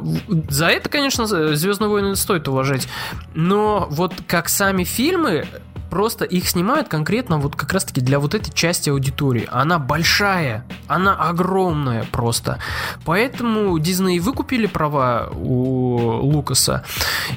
за 0.49 0.67
это, 0.67 0.89
конечно, 0.89 1.25
Звездные 1.55 1.89
войны 1.89 2.15
стоит 2.15 2.47
уважать. 2.47 2.87
Но 3.33 3.87
вот 3.89 4.13
как 4.27 4.49
сами 4.49 4.83
фильмы, 4.83 5.45
просто 5.91 6.25
их 6.25 6.47
снимают 6.47 6.87
конкретно 6.87 7.37
вот 7.37 7.55
как 7.55 7.73
раз-таки 7.73 8.01
для 8.01 8.19
вот 8.19 8.33
этой 8.33 8.51
части 8.51 8.89
аудитории. 8.89 9.47
Она 9.51 9.77
большая. 9.77 10.65
она 10.91 11.15
огромная 11.15 12.05
просто. 12.11 12.59
Поэтому 13.05 13.77
Дисней 13.79 14.19
выкупили 14.19 14.65
права 14.65 15.29
у 15.33 16.21
Лукаса, 16.21 16.83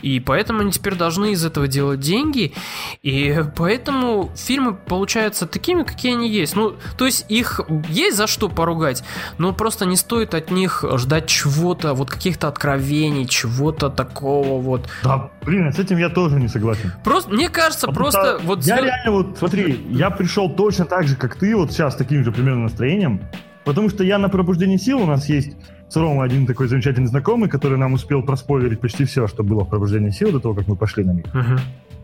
и 0.02 0.20
поэтому 0.20 0.60
они 0.60 0.72
теперь 0.72 0.96
должны 0.96 1.32
из 1.32 1.44
этого 1.44 1.68
делать 1.68 2.00
деньги, 2.00 2.52
и 3.02 3.44
поэтому 3.56 4.30
фильмы 4.36 4.74
получаются 4.74 5.46
такими, 5.46 5.84
какие 5.84 6.12
они 6.14 6.28
есть. 6.28 6.56
Ну, 6.56 6.74
то 6.98 7.06
есть 7.06 7.26
их 7.28 7.60
есть 7.88 8.16
за 8.16 8.26
что 8.26 8.48
поругать, 8.48 9.04
но 9.38 9.52
просто 9.52 9.86
не 9.86 9.96
стоит 9.96 10.34
от 10.34 10.50
них 10.50 10.84
ждать 10.96 11.26
чего-то, 11.26 11.94
вот 11.94 12.10
каких-то 12.10 12.48
откровений, 12.48 13.26
чего-то 13.26 13.90
такого 13.90 14.60
вот. 14.60 14.88
Да, 15.02 15.30
блин, 15.42 15.72
с 15.72 15.78
этим 15.78 15.98
я 15.98 16.08
тоже 16.08 16.40
не 16.40 16.48
согласен. 16.48 16.92
Просто, 17.04 17.30
мне 17.30 17.48
кажется, 17.48 17.86
Потому 17.86 18.10
просто 18.10 18.38
вот... 18.44 18.64
Я 18.64 18.80
реально 18.80 19.10
вот, 19.10 19.38
смотри, 19.38 19.78
я 19.90 20.10
пришел 20.10 20.48
точно 20.50 20.84
так 20.84 21.06
же, 21.06 21.16
как 21.16 21.36
ты, 21.36 21.54
вот 21.56 21.72
сейчас, 21.72 21.94
с 21.94 21.96
таким 21.96 22.24
же 22.24 22.32
примерно 22.32 22.62
настроением, 22.64 23.20
потому 23.64 23.88
что 23.88 24.04
я 24.04 24.18
на 24.18 24.28
пробуждении 24.28 24.76
сил, 24.76 25.00
у 25.00 25.06
нас 25.06 25.28
есть 25.28 25.56
с 25.88 25.96
Ромой 25.96 26.26
один 26.26 26.46
такой 26.46 26.68
замечательный 26.68 27.06
знакомый, 27.06 27.48
который 27.48 27.78
нам 27.78 27.92
успел 27.92 28.22
проспойлерить 28.22 28.80
почти 28.80 29.04
все, 29.04 29.26
что 29.26 29.42
было 29.42 29.64
в 29.64 29.68
пробуждении 29.68 30.10
сил 30.10 30.32
до 30.32 30.40
того, 30.40 30.54
как 30.54 30.66
мы 30.68 30.76
пошли 30.76 31.04
на 31.04 31.12
них. 31.12 31.26
Мгм, 31.32 31.58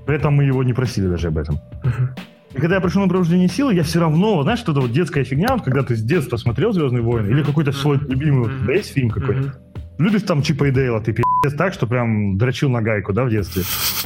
При 0.07 0.17
этом 0.17 0.35
мы 0.35 0.45
его 0.45 0.63
не 0.63 0.73
просили 0.73 1.07
даже 1.07 1.29
об 1.29 1.39
этом. 1.39 1.61
мгм. 1.85 2.11
И 2.53 2.59
когда 2.59 2.77
я 2.77 2.81
пришел 2.81 3.01
на 3.01 3.09
пробуждение 3.09 3.49
силы, 3.49 3.75
я 3.75 3.85
все 3.85 4.01
равно, 4.01 4.43
знаешь, 4.43 4.59
что-то 4.59 4.81
вот 4.81 4.91
детская 4.91 5.23
фигня, 5.23 5.49
вот 5.53 5.63
когда 5.63 5.85
ты 5.85 5.95
с 5.95 6.03
детства 6.03 6.37
смотрел 6.37 6.73
«Звездные 6.73 7.01
войны», 7.03 7.29
или 7.29 7.45
какой-то 7.45 7.71
свой 7.71 7.99
любимый, 7.99 8.49
вот, 8.49 8.61
тебя 8.61 8.75
есть 8.75 8.93
фильм 8.93 9.11
какой 9.11 9.37
Мгм. 9.37 9.53
Любишь 10.01 10.23
там 10.23 10.41
Чипа 10.41 10.65
и 10.65 10.71
Дейла, 10.71 11.03
ты 11.03 11.13
пи***ц 11.13 11.55
так, 11.55 11.75
что 11.75 11.87
прям 11.87 12.39
дрочил 12.39 12.71
на 12.71 12.81
гайку, 12.81 13.13
да, 13.13 13.25
в 13.25 13.29
детстве. 13.29 13.65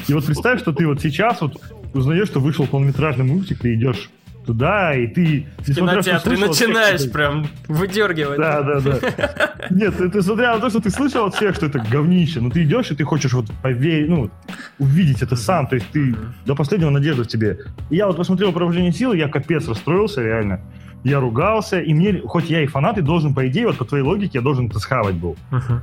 И 0.09 0.13
вот 0.13 0.27
представь, 0.27 0.59
что 0.59 0.73
ты 0.73 0.89
вот 0.89 1.01
сейчас 1.01 1.41
вот 1.41 1.57
узнаешь, 1.95 2.27
что 2.27 2.41
вышел 2.41 2.67
полнометражный 2.67 3.25
мультик, 3.25 3.61
ты 3.61 3.75
идешь 3.75 4.11
туда, 4.45 4.95
и 4.95 5.07
ты... 5.07 5.47
В 5.59 5.67
то, 5.67 5.73
что 5.73 5.75
кинотеатре 5.75 6.37
слышал 6.37 6.53
всех, 6.53 6.69
начинаешь 6.69 7.01
это- 7.03 7.11
прям 7.11 7.47
выдергивать. 7.69 8.39
Да, 8.39 8.63
да, 8.63 8.81
да. 8.81 9.55
Нет, 9.71 9.97
ты, 9.97 10.09
ты 10.09 10.23
смотря 10.23 10.55
на 10.55 10.61
то, 10.61 10.71
что 10.71 10.81
ты 10.81 10.91
слышал 10.91 11.27
от 11.27 11.35
всех, 11.35 11.55
что 11.55 11.67
это 11.67 11.79
говнище, 11.79 12.41
но 12.41 12.51
ты 12.51 12.65
идешь, 12.65 12.91
и 12.91 12.95
ты 12.95 13.05
хочешь 13.05 13.33
вот 13.33 13.47
поверить, 13.63 14.09
ну, 14.09 14.31
увидеть 14.79 15.23
это 15.23 15.37
сам, 15.37 15.67
то 15.67 15.77
есть 15.77 15.87
ты 15.93 16.15
до 16.47 16.55
последнего 16.55 16.91
надежда 16.91 17.25
в 17.25 17.29
тебе. 17.29 17.59
И 17.91 17.97
я 17.97 18.07
вот 18.07 18.17
посмотрел 18.17 18.53
«Пробуждение 18.53 18.93
силы», 18.93 19.17
я 19.17 19.29
капец 19.29 19.69
расстроился, 19.69 20.23
реально. 20.23 20.61
Я 21.05 21.21
ругался, 21.21 21.81
и 21.81 21.93
мне, 21.93 22.21
хоть 22.25 22.49
я 22.49 22.63
и 22.63 22.67
фанат, 22.67 22.97
и 22.97 23.03
должен, 23.03 23.35
по 23.35 23.47
идее, 23.47 23.67
вот 23.67 23.77
по 23.77 23.85
твоей 23.85 24.03
логике, 24.05 24.39
я 24.39 24.41
должен 24.41 24.67
это 24.67 24.79
схавать 24.79 25.15
был. 25.17 25.37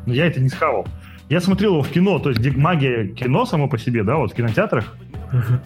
Но 0.06 0.14
я 0.14 0.26
это 0.26 0.40
не 0.42 0.50
схавал. 0.50 0.88
Я 1.30 1.40
смотрел 1.40 1.74
его 1.74 1.84
в 1.84 1.90
кино, 1.90 2.20
то 2.20 2.30
есть 2.30 2.42
где 2.42 2.52
магия 2.52 3.08
кино 3.08 3.46
само 3.46 3.70
по 3.70 3.78
себе, 3.78 4.04
да, 4.04 4.16
вот 4.18 4.34
в 4.34 4.36
кинотеатрах, 4.36 4.96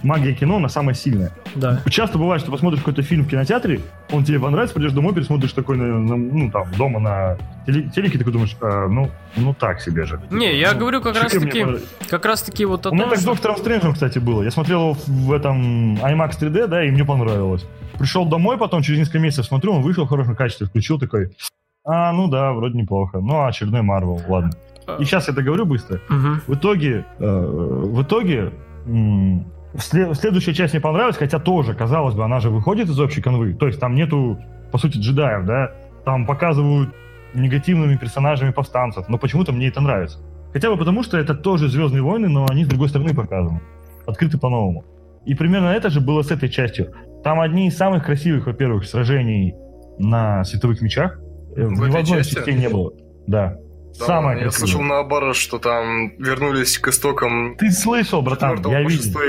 Магия 0.04 0.34
кино, 0.34 0.58
она 0.58 0.70
самая 0.70 0.96
сильная. 0.96 1.32
Да. 1.56 1.82
Часто 1.90 2.18
бывает, 2.18 2.42
что 2.42 2.52
посмотришь 2.52 2.80
какой-то 2.82 3.02
фильм 3.02 3.24
в 3.26 3.30
кинотеатре, 3.30 3.82
он 4.12 4.24
тебе 4.24 4.40
понравится, 4.40 4.76
придешь 4.76 4.92
домой, 4.94 5.14
пересмотришь 5.14 5.54
такой, 5.54 5.78
на, 5.78 6.00
на- 6.00 6.16
ну, 6.18 6.52
там, 6.52 6.68
дома 6.78 7.00
на 7.00 7.38
теле- 7.68 7.90
телеке, 7.90 8.18
такой 8.18 8.34
думаешь, 8.34 8.56
а, 8.62 8.88
ну, 8.88 9.10
ну, 9.38 9.54
так 9.54 9.82
себе 9.82 10.06
же. 10.06 10.20
Не, 10.32 10.58
я 10.58 10.74
Ну, 10.74 10.80
говорю 10.80 11.02
как 11.02 11.16
раз 11.22 11.32
таки, 11.32 11.66
как 12.10 12.26
раз 12.26 12.42
таки 12.44 12.66
вот 12.66 12.86
У 12.86 12.94
меня 12.94 13.08
так 13.08 13.18
с 13.20 13.24
Доктором 13.24 13.58
Стрэнджем, 13.58 13.94
кстати, 13.94 14.20
было. 14.20 14.44
Я 14.44 14.52
смотрел 14.52 14.82
его 14.82 14.94
в- 14.94 15.08
в 15.08 15.32
этом 15.34 15.96
IMAX 15.96 16.32
3D, 16.40 16.68
да, 16.68 16.84
и 16.86 16.92
мне 16.92 17.04
понравилось. 17.06 17.66
Пришел 17.98 18.26
домой, 18.26 18.58
потом 18.58 18.82
через 18.82 19.00
несколько 19.00 19.20
месяцев 19.20 19.46
смотрю, 19.46 19.74
он 19.74 19.82
вышел 19.82 20.06
в 20.06 20.10
хорошем 20.10 20.36
качестве, 20.36 20.68
включил 20.68 21.00
такой, 21.00 21.36
а, 21.86 22.12
ну 22.12 22.28
да, 22.28 22.52
вроде 22.54 22.78
неплохо. 22.78 23.20
Ну, 23.20 23.36
а 23.40 23.48
очередной 23.48 23.82
Марвел, 23.82 24.22
ладно. 24.28 24.52
И 25.00 25.04
сейчас 25.06 25.28
я 25.28 25.34
договорю 25.34 25.66
быстро. 25.66 26.00
Мгм. 26.10 26.42
В 26.46 26.54
итоге, 26.54 27.06
э, 27.20 27.26
в 27.26 28.04
итоге, 28.04 28.52
м, 28.86 29.46
следующая 29.80 30.54
часть 30.54 30.74
мне 30.74 30.82
понравилась, 30.82 31.18
хотя 31.18 31.40
тоже, 31.40 31.74
казалось 31.74 32.16
бы, 32.16 32.24
она 32.24 32.40
же 32.40 32.50
выходит 32.50 32.90
из 32.90 33.00
общей 33.00 33.22
канвы. 33.22 33.54
То 33.54 33.68
есть 33.68 33.80
там 33.80 33.96
нету, 33.96 34.40
по 34.72 34.78
сути, 34.78 34.98
джедаев, 34.98 35.46
да. 35.46 35.72
Там 36.06 36.26
показывают 36.26 36.94
негативными 37.34 37.96
персонажами 37.98 38.52
повстанцев, 38.52 39.10
но 39.10 39.18
почему-то 39.18 39.52
мне 39.52 39.68
это 39.68 39.82
нравится. 39.82 40.20
Хотя 40.54 40.70
бы 40.70 40.78
потому, 40.78 41.04
что 41.04 41.18
это 41.18 41.36
тоже 41.36 41.68
Звездные 41.68 42.02
войны, 42.02 42.30
но 42.30 42.46
они 42.50 42.64
с 42.64 42.68
другой 42.68 42.90
стороны 42.90 43.14
показаны. 43.14 43.62
Открыты 44.06 44.38
по-новому. 44.38 44.86
И 45.26 45.34
примерно 45.36 45.70
это 45.70 45.90
же 45.90 46.00
было 46.00 46.22
с 46.22 46.32
этой 46.32 46.50
частью. 46.50 46.94
Там 47.24 47.42
одни 47.42 47.68
из 47.68 47.76
самых 47.76 48.06
красивых, 48.06 48.46
во-первых, 48.46 48.86
сражений 48.86 49.56
на 49.98 50.44
световых 50.44 50.82
мечах. 50.82 51.20
Э, 51.56 51.66
В 51.66 51.72
Ни 51.72 51.76
в 51.76 51.84
этой 51.84 52.02
одной 52.02 52.24
части? 52.24 52.52
не 52.52 52.70
было. 52.70 52.94
Да. 53.28 53.58
Да, 54.00 54.06
Самое 54.06 54.38
Я 54.38 54.44
красивое. 54.44 54.68
слышал 54.68 54.82
наоборот, 54.82 55.36
что 55.36 55.58
там 55.58 56.10
вернулись 56.18 56.78
к 56.78 56.88
истокам 56.90 57.56
Ты 57.58 57.72
слышал, 57.72 58.22
братан, 58.22 58.62
я 58.70 58.82
видел. 58.82 59.20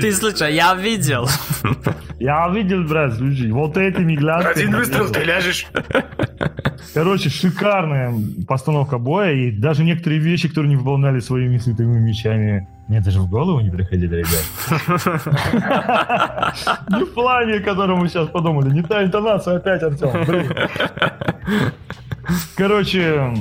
Ты 0.00 0.12
слышал, 0.12 0.46
я 0.48 0.74
видел. 0.74 1.28
Я 2.18 2.48
видел, 2.48 2.82
брат, 2.84 3.14
слушай, 3.14 3.50
вот 3.50 3.76
этими 3.76 4.16
глазами. 4.16 4.52
Один 4.52 4.76
выстрел, 4.76 5.08
ты 5.10 5.24
ляжешь. 5.24 5.66
Короче, 6.92 7.30
шикарная 7.30 8.12
постановка 8.48 8.98
боя, 8.98 9.32
и 9.32 9.50
даже 9.52 9.84
некоторые 9.84 10.20
вещи, 10.20 10.48
которые 10.48 10.70
не 10.70 10.76
выполняли 10.76 11.20
своими 11.20 11.58
световыми 11.58 12.00
мечами, 12.00 12.68
мне 12.88 13.00
даже 13.00 13.20
в 13.20 13.30
голову 13.30 13.60
не 13.60 13.70
приходили, 13.70 14.16
ребят. 14.16 14.44
Не 16.90 17.04
в 17.04 17.14
плане, 17.14 17.54
о 17.54 17.60
котором 17.60 18.00
мы 18.00 18.08
сейчас 18.08 18.28
подумали, 18.28 18.70
не 18.74 18.82
та 18.82 19.04
интонация 19.04 19.56
опять, 19.58 19.82
Артем. 19.82 20.10
Короче, 22.56 23.34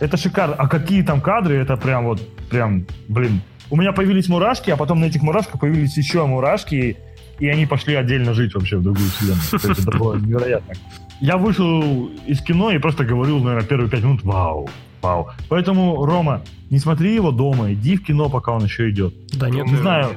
это 0.00 0.16
шикарно. 0.16 0.54
А 0.54 0.68
какие 0.68 1.02
там 1.02 1.20
кадры, 1.20 1.56
это 1.56 1.76
прям 1.76 2.04
вот, 2.04 2.20
прям, 2.48 2.86
блин. 3.08 3.40
У 3.70 3.76
меня 3.76 3.92
появились 3.92 4.28
мурашки, 4.28 4.70
а 4.70 4.76
потом 4.76 5.00
на 5.00 5.06
этих 5.06 5.22
мурашках 5.22 5.60
появились 5.60 5.96
еще 5.96 6.24
мурашки, 6.26 6.96
и 7.38 7.48
они 7.48 7.66
пошли 7.66 7.94
отдельно 7.94 8.32
жить 8.32 8.54
вообще 8.54 8.76
в 8.76 8.82
другую 8.82 9.08
вселенную. 9.10 9.76
Это 9.80 9.98
было 9.98 10.14
невероятно. 10.16 10.74
Я 11.20 11.36
вышел 11.36 12.10
из 12.26 12.40
кино 12.42 12.70
и 12.70 12.78
просто 12.78 13.04
говорил, 13.04 13.38
наверное, 13.38 13.66
первые 13.66 13.90
пять 13.90 14.02
минут, 14.02 14.22
вау, 14.22 14.68
вау. 15.02 15.30
Поэтому, 15.48 16.04
Рома, 16.04 16.42
не 16.70 16.78
смотри 16.78 17.14
его 17.14 17.30
дома, 17.30 17.72
иди 17.72 17.96
в 17.96 18.04
кино, 18.04 18.28
пока 18.28 18.52
он 18.52 18.64
еще 18.64 18.90
идет. 18.90 19.14
Да 19.32 19.48
нет, 19.48 19.66
Не 19.66 19.76
знаю. 19.76 20.10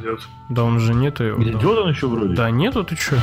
Да 0.50 0.64
он 0.64 0.80
же 0.80 0.94
нету 0.94 1.24
его. 1.24 1.42
Идет 1.42 1.78
он 1.78 1.90
еще 1.90 2.08
вроде? 2.08 2.36
Да 2.36 2.52
нету, 2.52 2.84
ты 2.84 2.96
чё? 2.96 3.16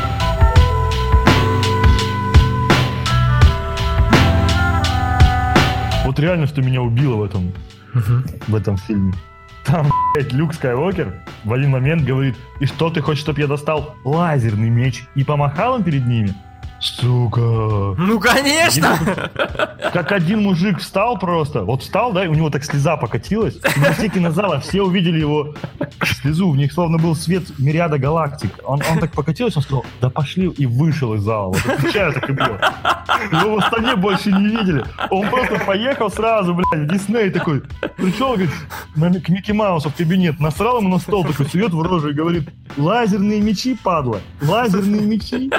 Вот 6.17 6.23
реально, 6.23 6.47
что 6.47 6.63
меня 6.63 6.81
убило 6.81 7.17
в 7.17 7.25
этом, 7.25 7.53
в 8.49 8.55
этом 8.55 8.79
фильме. 8.79 9.13
Там, 9.67 9.87
блядь, 10.15 10.33
Люк 10.33 10.55
Скайуокер 10.55 11.13
в 11.45 11.53
один 11.53 11.73
момент 11.73 12.05
говорит, 12.05 12.37
и 12.59 12.65
что 12.65 12.89
ты 12.89 13.03
хочешь, 13.03 13.21
чтобы 13.21 13.43
я 13.43 13.47
достал 13.47 13.97
лазерный 14.03 14.71
меч 14.71 15.05
и 15.15 15.25
помахал 15.25 15.77
им 15.77 15.83
перед 15.83 16.07
ними? 16.07 16.35
Сука. 16.81 17.41
Ну, 17.99 18.21
конечно! 18.21 18.99
Как 19.93 20.13
один 20.13 20.43
мужик 20.43 20.79
встал 20.81 21.19
просто, 21.19 21.63
вот 21.63 21.83
встал, 21.83 22.13
да, 22.13 22.25
и 22.25 22.29
у 22.29 22.35
него 22.35 22.51
так 22.51 22.65
слеза 22.65 22.97
покатилась, 22.97 23.57
и 23.77 23.81
на 23.81 23.93
все 23.93 24.09
кинозала 24.09 24.61
все 24.61 24.83
увидели 24.83 25.19
его 25.19 25.55
слезу, 26.03 26.51
в 26.51 26.57
них 26.57 26.73
словно 26.73 26.99
был 26.99 27.15
свет 27.17 27.45
мириада 27.59 27.99
галактик. 27.99 28.51
Он, 28.65 28.81
он 28.91 28.99
так 28.99 29.13
покатился, 29.13 29.59
он 29.59 29.63
сказал, 29.63 29.87
да 30.01 30.11
пошли, 30.11 30.49
и 30.49 30.67
вышел 30.67 31.15
из 31.15 31.23
зала. 31.23 31.53
Вот 31.53 31.67
отвечаю, 31.67 32.13
так 32.13 32.29
и 32.29 32.33
было. 32.33 32.61
Его 33.33 33.57
в 33.57 33.59
Астане 33.59 33.97
больше 33.97 34.31
не 34.33 34.47
видели. 34.49 34.85
Он 35.11 35.29
просто 35.29 35.59
поехал 35.65 36.11
сразу, 36.11 36.55
блядь, 36.55 36.89
в 36.89 36.93
Дисней 36.93 37.31
такой. 37.31 37.63
Пришел, 37.97 38.29
говорит, 38.35 38.51
на- 38.95 39.21
к 39.21 39.29
Микки 39.29 39.53
Маусу 39.53 39.89
в 39.91 39.95
кабинет, 39.95 40.39
насрал 40.41 40.79
ему 40.81 40.91
на 40.91 40.99
стол, 40.99 41.25
такой 41.25 41.47
сует 41.47 41.73
в 41.73 41.81
рожу 41.81 42.11
и 42.11 42.13
говорит, 42.13 42.49
лазерные 42.77 43.41
мечи, 43.41 43.75
падла, 43.83 44.21
лазерные 44.43 45.01
мечи. 45.01 45.51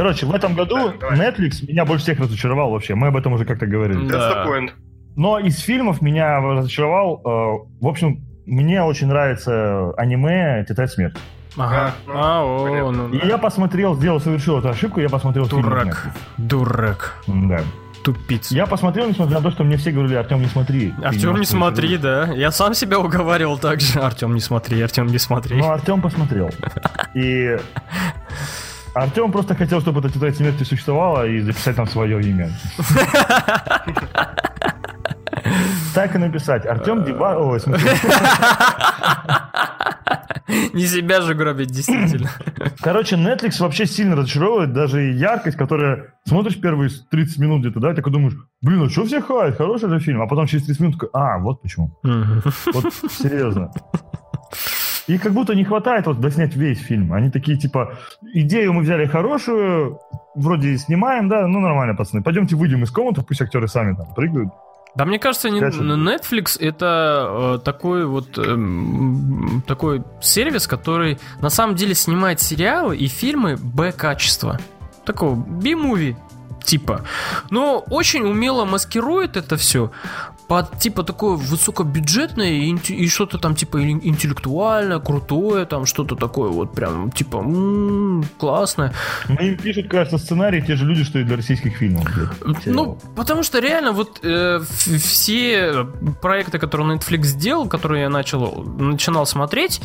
Короче, 0.00 0.24
в 0.24 0.34
этом 0.34 0.54
году 0.54 0.92
давай. 0.98 1.18
Netflix 1.18 1.66
меня 1.68 1.84
больше 1.84 2.04
всех 2.04 2.20
разочаровал 2.20 2.70
вообще. 2.70 2.94
Мы 2.94 3.08
об 3.08 3.16
этом 3.18 3.34
уже 3.34 3.44
как-то 3.44 3.66
говорили. 3.66 4.06
Да. 4.08 4.14
That's 4.16 4.34
the 4.34 4.46
point. 4.48 4.70
Но 5.14 5.38
из 5.38 5.58
фильмов 5.60 6.00
меня 6.00 6.40
разочаровал. 6.40 7.20
э, 7.22 7.82
в 7.82 7.86
общем, 7.86 8.24
мне 8.46 8.82
очень 8.82 9.08
нравится 9.08 9.92
аниме 9.98 10.64
«Тетрадь 10.66 10.90
смерти». 10.90 11.18
Ага. 11.56 11.92
А, 12.06 12.06
ну, 12.06 12.12
А, 12.16 12.42
о, 12.44 12.62
понятно. 12.64 12.92
ну 13.08 13.14
И 13.14 13.20
да. 13.20 13.26
я 13.26 13.36
посмотрел, 13.38 13.94
сделал, 13.96 14.20
совершил 14.20 14.58
эту 14.58 14.70
ошибку, 14.70 15.00
я 15.00 15.10
посмотрел 15.10 15.44
фильм 15.46 15.62
Дурак. 15.62 16.08
Дурак. 16.38 17.22
Netflix. 17.26 17.48
Да. 17.48 17.60
Тупица. 18.02 18.54
Я 18.54 18.64
посмотрел, 18.66 19.06
несмотря 19.10 19.36
на 19.36 19.42
то, 19.42 19.50
что 19.50 19.62
мне 19.64 19.76
все 19.76 19.90
говорили, 19.90 20.14
Артем, 20.14 20.40
не 20.40 20.46
смотри. 20.46 20.94
Артем, 21.04 21.36
не 21.36 21.44
смотри, 21.44 21.98
совершить». 21.98 22.00
да. 22.00 22.32
Я 22.34 22.50
сам 22.50 22.72
себя 22.72 22.98
уговаривал 22.98 23.58
так 23.58 23.80
же. 23.82 24.00
Артем, 24.00 24.32
не 24.32 24.40
смотри, 24.40 24.80
Артем, 24.80 25.08
не 25.08 25.18
смотри. 25.18 25.58
Но 25.58 25.72
Артем 25.72 26.00
посмотрел. 26.00 26.48
И 27.14 27.58
Артем 28.94 29.30
просто 29.30 29.54
хотел, 29.54 29.80
чтобы 29.80 30.00
эта 30.00 30.10
тетрадь 30.10 30.36
смерти 30.36 30.64
существовала 30.64 31.26
и 31.26 31.40
записать 31.40 31.76
там 31.76 31.86
свое 31.86 32.20
имя. 32.20 32.50
Так 35.94 36.14
и 36.14 36.18
написать. 36.18 36.66
Артем. 36.66 37.04
Ой, 37.20 37.60
смысле, 37.60 37.90
Не 40.72 40.86
себя 40.86 41.20
же 41.20 41.34
гробить, 41.34 41.70
действительно. 41.70 42.30
Короче, 42.80 43.16
Netflix 43.16 43.60
вообще 43.60 43.86
сильно 43.86 44.16
разочаровывает. 44.16 44.72
Даже 44.72 45.00
яркость, 45.12 45.56
которая... 45.56 46.14
Смотришь 46.26 46.60
первые 46.60 46.90
30 47.10 47.38
минут 47.38 47.60
где-то, 47.60 47.80
да, 47.80 47.92
и 47.92 47.94
такой 47.94 48.12
думаешь, 48.12 48.34
блин, 48.60 48.82
а 48.82 48.90
что 48.90 49.04
все 49.04 49.20
хают? 49.20 49.56
Хороший 49.56 49.88
же 49.88 49.98
фильм. 50.00 50.20
А 50.22 50.26
потом 50.26 50.46
через 50.46 50.64
30 50.66 50.80
минут 50.80 50.94
такой, 50.94 51.08
а, 51.12 51.38
вот 51.38 51.62
почему. 51.62 51.98
Вот 52.02 52.92
серьезно. 53.10 53.72
И 55.10 55.18
как 55.18 55.32
будто 55.32 55.54
не 55.54 55.64
хватает 55.64 56.06
вот 56.06 56.20
доснять 56.20 56.54
весь 56.54 56.78
фильм. 56.78 57.12
Они 57.12 57.30
такие, 57.30 57.58
типа, 57.58 57.94
идею 58.32 58.72
мы 58.72 58.82
взяли 58.82 59.06
хорошую, 59.06 59.98
вроде 60.36 60.78
снимаем, 60.78 61.28
да, 61.28 61.48
ну 61.48 61.58
нормально, 61.58 61.96
пацаны. 61.96 62.22
Пойдемте 62.22 62.54
выйдем 62.54 62.84
из 62.84 62.92
комнаты, 62.92 63.22
пусть 63.26 63.42
актеры 63.42 63.66
сами 63.66 63.96
там 63.96 64.14
прыгают. 64.14 64.50
Да, 64.94 65.04
мне 65.04 65.18
кажется, 65.18 65.50
не-. 65.50 65.60
Netflix 65.60 66.56
это 66.60 67.56
э, 67.56 67.64
такой 67.64 68.06
вот 68.06 68.38
эм, 68.38 69.64
такой 69.66 70.04
сервис, 70.20 70.68
который 70.68 71.18
на 71.40 71.50
самом 71.50 71.74
деле 71.74 71.94
снимает 71.94 72.40
сериалы 72.40 72.96
и 72.96 73.08
фильмы 73.08 73.56
Б-качества. 73.56 74.60
Такого 75.04 75.34
B-муви 75.34 76.16
типа. 76.62 77.02
Но 77.50 77.84
очень 77.90 78.22
умело 78.22 78.64
маскирует 78.64 79.36
это 79.36 79.56
все 79.56 79.90
под 80.50 80.80
типа 80.80 81.04
такое 81.04 81.36
высокобюджетное 81.36 82.50
и, 82.50 82.74
и 82.88 83.08
что-то 83.08 83.38
там 83.38 83.54
типа 83.54 83.76
ин- 83.78 84.00
интеллектуальное, 84.02 84.98
крутое, 84.98 85.64
там 85.64 85.86
что-то 85.86 86.16
такое 86.16 86.50
вот 86.50 86.72
прям 86.72 87.12
типа 87.12 87.36
м, 87.36 88.24
классное. 88.36 88.92
Но 89.28 89.40
им 89.40 89.56
пишут, 89.56 89.86
кажется, 89.86 90.18
сценарии 90.18 90.60
те 90.60 90.74
же 90.74 90.86
люди, 90.86 91.04
что 91.04 91.20
и 91.20 91.22
для 91.22 91.36
российских 91.36 91.76
фильмов. 91.76 92.04
блядь, 92.12 92.66
Ну, 92.66 92.98
потому 93.14 93.44
что 93.44 93.60
реально 93.60 93.92
вот 93.92 94.18
э, 94.24 94.60
все 94.98 95.86
проекты, 96.20 96.58
которые 96.58 96.96
Netflix 96.96 97.22
сделал, 97.26 97.68
которые 97.68 98.02
я 98.02 98.08
начал, 98.08 98.64
начинал 98.64 99.26
смотреть, 99.26 99.80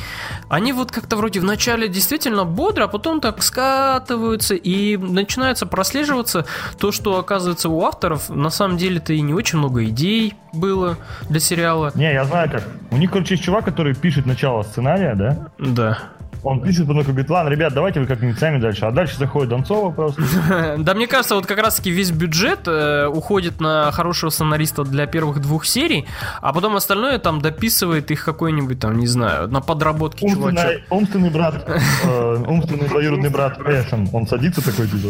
они 0.49 0.73
вот 0.73 0.91
как-то 0.91 1.15
вроде 1.15 1.41
вначале 1.41 1.87
действительно 1.87 2.43
бодро, 2.43 2.85
а 2.85 2.87
потом 2.87 3.21
так 3.21 3.43
скатываются 3.43 4.55
и 4.55 4.97
начинается 4.97 5.67
прослеживаться 5.67 6.47
то, 6.79 6.91
что 6.91 7.19
оказывается 7.19 7.69
у 7.69 7.83
авторов 7.83 8.29
на 8.29 8.49
самом 8.49 8.77
деле-то 8.77 9.13
и 9.13 9.21
не 9.21 9.35
очень 9.35 9.59
много 9.59 9.85
идей 9.85 10.33
было 10.55 10.97
для 11.29 11.39
сериала. 11.39 11.91
Не, 11.95 12.13
я 12.13 12.25
знаю 12.25 12.49
как. 12.49 12.63
У 12.91 12.97
них, 12.97 13.11
короче, 13.11 13.35
есть 13.35 13.43
чувак, 13.43 13.65
который 13.65 13.93
пишет 13.95 14.25
начало 14.25 14.63
сценария, 14.63 15.15
да? 15.15 15.47
Да. 15.59 15.99
Он 16.45 16.61
пишет, 16.61 16.85
потом 16.85 17.01
говорит, 17.01 17.27
ладно, 17.31 17.49
ребят, 17.49 17.73
давайте 17.73 17.99
вы 17.99 18.05
как-нибудь 18.05 18.37
сами 18.37 18.59
дальше. 18.59 18.85
А 18.85 18.91
дальше 18.91 19.17
заходит 19.17 19.49
Донцова 19.49 19.89
просто. 19.89 20.21
Да, 20.77 20.93
мне 20.93 21.07
кажется, 21.07 21.33
вот 21.35 21.47
как 21.47 21.57
раз-таки 21.57 21.89
весь 21.89 22.11
бюджет 22.11 22.67
э, 22.67 23.07
уходит 23.07 23.59
на 23.59 23.91
хорошего 23.91 24.29
сценариста 24.29 24.83
для 24.83 25.07
первых 25.07 25.41
двух 25.41 25.65
серий, 25.65 26.05
а 26.41 26.53
потом 26.53 26.75
остальное 26.75 27.17
там 27.17 27.41
дописывает 27.41 28.11
их 28.11 28.23
какой-нибудь 28.23 28.79
там, 28.79 28.99
не 28.99 29.07
знаю, 29.07 29.47
на 29.47 29.59
подработке 29.59 30.29
чувачок. 30.29 30.81
Умственный, 30.91 31.31
брат, 31.31 31.67
э, 32.03 32.43
умственный 32.47 32.87
двоюродный 32.89 33.29
брат 33.29 33.59
Эшен, 33.59 34.07
он 34.13 34.27
садится 34.27 34.63
такой, 34.63 34.87
типа, 34.87 35.07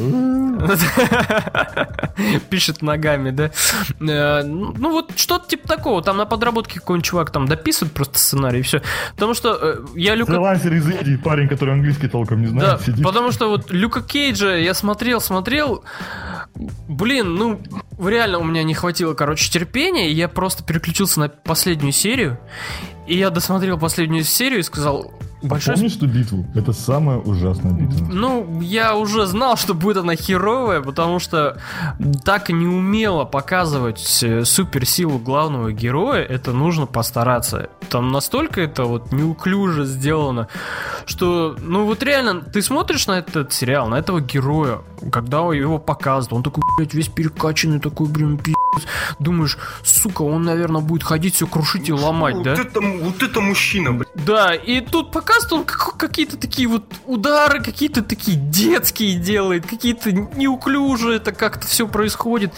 Пишет 2.49 2.81
ногами, 2.81 3.31
да. 3.31 3.51
Э, 3.99 4.43
Ну 4.43 4.91
вот 4.91 5.11
что-то 5.17 5.47
типа 5.49 5.67
такого. 5.67 6.01
Там 6.01 6.17
на 6.17 6.25
подработке 6.25 6.79
какой-нибудь 6.79 7.05
чувак 7.05 7.29
там 7.31 7.45
дописывает 7.45 7.93
просто 7.93 8.19
сценарий 8.19 8.59
и 8.59 8.61
все. 8.61 8.81
Потому 9.13 9.33
что 9.33 9.57
э, 9.61 9.75
я 9.95 10.15
Люка... 10.15 10.31
фрилансер 10.33 10.73
из 10.73 10.87
Индии, 10.87 11.17
парень, 11.25 11.49
который 11.49 11.73
английский 11.73 12.07
толком 12.07 12.39
не 12.41 12.47
Да, 12.47 12.51
знает, 12.51 12.81
сидит. 12.81 13.03
потому 13.03 13.31
что 13.31 13.49
вот 13.49 13.71
Люка 13.71 14.01
Кейджа 14.01 14.55
я 14.55 14.73
смотрел, 14.73 15.19
смотрел. 15.19 15.83
Блин, 16.87 17.35
ну 17.35 17.59
реально 17.99 18.37
у 18.39 18.43
меня 18.45 18.63
не 18.63 18.73
хватило, 18.73 19.13
короче, 19.13 19.51
терпения. 19.51 20.09
И 20.09 20.13
я 20.13 20.29
просто 20.29 20.63
переключился 20.63 21.19
на 21.19 21.27
последнюю 21.29 21.91
серию. 21.91 22.37
И 23.07 23.17
я 23.17 23.29
досмотрел 23.29 23.77
последнюю 23.77 24.23
серию 24.23 24.59
и 24.59 24.63
сказал, 24.63 25.11
большое 25.41 25.75
Помнишь 25.75 25.95
ту 25.95 26.07
битву? 26.07 26.45
Это 26.55 26.73
самая 26.73 27.17
ужасная 27.17 27.73
битва. 27.73 28.07
Ну, 28.11 28.61
я 28.61 28.95
уже 28.95 29.25
знал, 29.25 29.57
что 29.57 29.73
будет 29.73 29.97
она 29.97 30.15
херовая, 30.15 30.81
потому 30.81 31.19
что 31.19 31.57
так 32.23 32.49
неумело 32.49 33.25
показывать 33.25 34.23
э, 34.23 34.45
суперсилу 34.45 35.19
главного 35.19 35.71
героя, 35.71 36.23
это 36.23 36.51
нужно 36.51 36.85
постараться. 36.85 37.69
Там 37.89 38.11
настолько 38.11 38.61
это 38.61 38.85
вот 38.85 39.11
неуклюже 39.11 39.85
сделано, 39.85 40.47
что, 41.05 41.55
ну 41.61 41.85
вот 41.85 42.01
реально, 42.03 42.41
ты 42.41 42.61
смотришь 42.61 43.07
на 43.07 43.19
этот 43.19 43.53
сериал, 43.53 43.87
на 43.87 43.95
этого 43.95 44.21
героя, 44.21 44.79
когда 45.11 45.37
его 45.53 45.77
показывают, 45.77 46.33
он 46.33 46.43
такой, 46.43 46.63
блядь, 46.77 46.93
весь 46.93 47.09
перекачанный, 47.09 47.79
такой, 47.79 48.07
блин, 48.07 48.37
пи***. 48.37 48.54
Думаешь, 49.19 49.57
сука, 49.83 50.21
он, 50.23 50.43
наверное, 50.43 50.81
будет 50.81 51.03
ходить 51.03 51.35
все 51.35 51.47
крушить 51.47 51.89
и 51.89 51.93
ломать, 51.93 52.41
да? 52.43 52.51
Вот 52.55 52.59
это, 52.59 52.79
вот 52.81 53.23
это 53.23 53.41
мужчина, 53.41 53.91
блядь. 53.93 54.07
Да, 54.15 54.53
и 54.53 54.81
тут 54.81 55.11
показывает 55.11 55.53
он 55.53 55.65
как- 55.65 55.97
какие-то 55.97 56.37
такие 56.37 56.67
вот 56.67 56.83
удары, 57.05 57.61
какие-то 57.61 58.01
такие 58.01 58.37
детские 58.37 59.15
делает, 59.15 59.65
какие-то 59.65 60.11
неуклюжие, 60.11 61.17
это 61.17 61.31
как-то 61.31 61.67
все 61.67 61.87
происходит. 61.87 62.53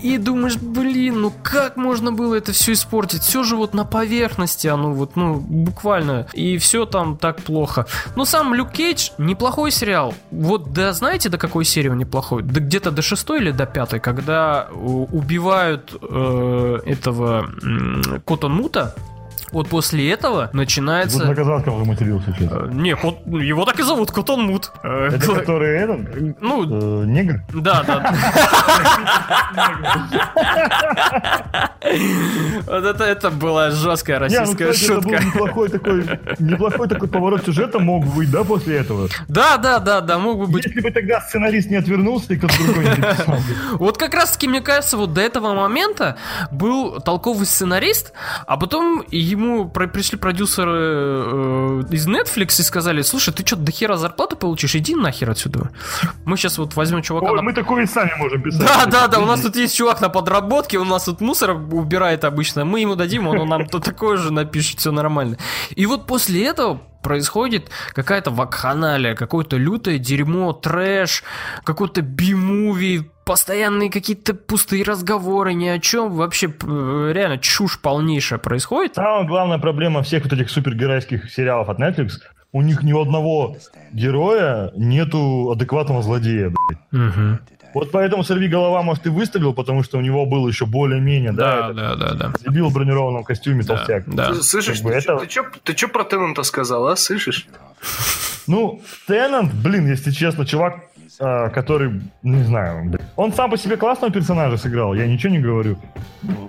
И 0.00 0.18
думаешь, 0.18 0.56
блин, 0.56 1.20
ну 1.20 1.32
как 1.42 1.76
можно 1.76 2.12
было 2.12 2.34
это 2.34 2.52
все 2.52 2.72
испортить? 2.72 3.22
Все 3.22 3.42
же 3.42 3.56
вот 3.56 3.74
на 3.74 3.84
поверхности 3.84 4.66
оно 4.66 4.92
вот, 4.92 5.16
ну, 5.16 5.34
буквально. 5.34 6.26
И 6.32 6.58
все 6.58 6.84
там 6.84 7.16
так 7.16 7.42
плохо. 7.42 7.86
Но 8.16 8.24
сам 8.24 8.54
Люк 8.54 8.72
Кейдж 8.72 9.10
неплохой 9.18 9.70
сериал. 9.70 10.14
Вот, 10.30 10.72
да 10.72 10.92
знаете, 10.92 11.28
до 11.28 11.38
какой 11.38 11.64
серии 11.64 11.88
он 11.88 11.98
неплохой? 11.98 12.42
Да 12.42 12.60
где-то 12.60 12.90
до 12.90 13.02
шестой 13.02 13.40
или 13.40 13.50
до 13.50 13.66
пятой, 13.66 14.00
когда 14.00 14.68
э, 14.70 14.74
убивают 15.48 15.96
э, 16.02 16.78
этого 16.84 17.50
м, 17.62 18.22
Кота 18.24 18.48
Мута. 18.48 18.94
Вот 19.52 19.68
после 19.68 20.10
этого 20.10 20.42
Вот 20.46 20.54
начинается... 20.54 21.24
на 21.24 21.34
казахском 21.34 21.74
уже 21.74 21.84
матерился 21.84 22.34
сейчас. 22.38 22.50
Э, 22.52 22.68
Не, 22.72 22.94
кот- 22.96 23.26
его 23.26 23.64
так 23.64 23.78
и 23.80 23.82
зовут, 23.82 24.10
Котон 24.10 24.42
Мут. 24.42 24.70
Э, 24.82 25.08
Это 25.12 25.16
кла- 25.26 25.38
который 25.40 25.78
этот, 25.78 26.40
Ну, 26.40 27.02
э, 27.02 27.06
негр? 27.06 27.40
да, 27.54 27.82
да. 27.82 28.14
Вот 32.66 32.84
это, 32.84 33.04
это 33.04 33.30
была 33.30 33.70
жесткая 33.70 34.18
ну, 34.18 34.24
российская 34.24 34.72
кстати, 34.72 34.84
это 34.92 35.00
был 35.00 35.10
шутка. 35.12 35.24
неплохой 35.24 35.68
такой, 35.68 36.04
неплохой 36.38 36.88
такой 36.88 37.08
поворот 37.08 37.44
сюжета 37.44 37.78
мог 37.78 38.04
быть, 38.06 38.30
да, 38.30 38.44
после 38.44 38.78
этого? 38.78 39.08
Да, 39.28 39.56
да, 39.56 39.78
да, 39.78 40.00
да, 40.00 40.18
мог 40.18 40.38
бы 40.38 40.46
быть. 40.46 40.66
Если 40.66 40.80
бы 40.80 40.90
тогда 40.90 41.20
сценарист 41.20 41.70
не 41.70 41.76
отвернулся 41.76 42.34
и 42.34 42.36
кто-то 42.36 42.54
другой 42.62 42.84
не 42.84 42.90
написал 42.90 43.34
бы. 43.36 43.42
Вот 43.78 43.96
как 43.98 44.14
раз 44.14 44.32
таки, 44.32 44.48
мне 44.48 44.60
кажется, 44.60 44.96
вот 44.96 45.12
до 45.12 45.20
этого 45.20 45.54
момента 45.54 46.16
был 46.50 47.00
толковый 47.00 47.46
сценарист, 47.46 48.12
а 48.46 48.56
потом 48.56 49.02
ему 49.38 49.68
пришли 49.68 50.18
продюсеры 50.18 50.72
э, 50.72 51.82
из 51.90 52.06
Netflix 52.06 52.60
и 52.60 52.62
сказали, 52.62 53.02
слушай, 53.02 53.32
ты 53.32 53.46
что, 53.46 53.56
до 53.56 53.72
хера 53.72 53.96
зарплату 53.96 54.36
получишь, 54.36 54.74
иди 54.74 54.94
нахер 54.94 55.30
отсюда. 55.30 55.70
Мы 56.24 56.36
сейчас 56.36 56.58
вот 56.58 56.76
возьмем 56.76 57.02
чувака 57.02 57.26
Ой, 57.26 57.36
на 57.36 57.42
мы 57.42 57.52
такое 57.52 57.84
и 57.84 57.86
сами 57.86 58.12
можем 58.18 58.42
писать. 58.42 58.60
Да, 58.60 58.86
да, 58.86 59.06
да, 59.08 59.20
у 59.20 59.26
нас 59.26 59.40
тут 59.40 59.56
есть 59.56 59.76
чувак 59.76 60.00
на 60.00 60.08
подработке, 60.08 60.78
у 60.78 60.84
нас 60.84 61.04
тут 61.04 61.20
мусор 61.20 61.52
убирает 61.52 62.24
обычно, 62.24 62.64
мы 62.64 62.80
ему 62.80 62.96
дадим, 62.96 63.28
он 63.28 63.48
нам 63.48 63.66
то 63.66 63.78
такое 63.78 64.16
же 64.16 64.32
напишет, 64.32 64.80
все 64.80 64.90
нормально. 64.92 65.38
И 65.70 65.86
вот 65.86 66.06
после 66.06 66.44
этого 66.44 66.80
происходит 67.02 67.70
какая-то 67.94 68.30
вакханалия, 68.30 69.14
какое-то 69.14 69.56
лютое 69.56 69.98
дерьмо, 69.98 70.52
трэш, 70.52 71.22
какой-то 71.64 72.02
би-муви, 72.02 73.10
постоянные 73.28 73.90
какие-то 73.90 74.32
пустые 74.34 74.82
разговоры 74.84 75.52
ни 75.52 75.68
о 75.68 75.78
чем, 75.78 76.10
вообще 76.12 76.46
реально 76.62 77.36
чушь 77.38 77.78
полнейшая 77.78 78.38
происходит. 78.38 78.94
Самая 78.94 79.24
главная 79.24 79.58
проблема 79.58 80.02
всех 80.02 80.24
вот 80.24 80.32
этих 80.32 80.48
супергеройских 80.50 81.30
сериалов 81.30 81.68
от 81.68 81.78
Netflix, 81.78 82.12
у 82.52 82.62
них 82.62 82.82
ни 82.82 82.92
у 82.94 83.00
одного 83.02 83.56
героя 83.92 84.72
нету 84.76 85.50
адекватного 85.52 86.02
злодея. 86.02 86.50
блядь. 86.50 86.80
Мгм. 86.90 87.38
Вот 87.74 87.90
поэтому 87.92 88.24
«Сорви 88.24 88.48
голова», 88.48 88.80
может, 88.82 89.04
и 89.06 89.10
выставил, 89.10 89.52
потому 89.52 89.82
что 89.84 89.98
у 89.98 90.00
него 90.00 90.24
был 90.24 90.48
еще 90.48 90.64
более-менее, 90.64 91.32
да, 91.32 91.68
Да, 91.70 91.72
да, 91.74 91.94
да, 91.96 92.14
да. 92.14 92.32
дебил 92.46 92.70
в 92.70 92.72
бронированном 92.72 93.24
костюме, 93.24 93.62
Да, 93.62 93.76
толстяк. 93.76 94.04
да. 94.06 94.32
Ты 94.32 94.42
Слышишь, 94.42 94.76
Как 94.80 94.84
бы 94.84 94.92
ты, 94.92 95.00
чё- 95.02 95.12
это- 95.12 95.20
ты, 95.20 95.26
чё, 95.28 95.44
ты 95.64 95.74
чё 95.74 95.88
про 95.88 96.04
Теннанта 96.04 96.44
сказал, 96.44 96.86
а? 96.86 96.96
Слышишь? 96.96 97.46
Ну, 98.46 98.80
Теннант, 99.06 99.52
блин, 99.52 99.86
если 99.86 100.10
честно, 100.10 100.46
чувак, 100.46 100.80
а, 101.20 101.48
который, 101.48 102.00
не 102.22 102.42
знаю, 102.44 102.92
он 103.16 103.32
сам 103.32 103.50
по 103.50 103.56
себе 103.56 103.76
классного 103.76 104.12
персонажа 104.12 104.56
сыграл, 104.56 104.94
я 104.94 105.06
ничего 105.06 105.32
не 105.32 105.38
говорю. 105.40 105.76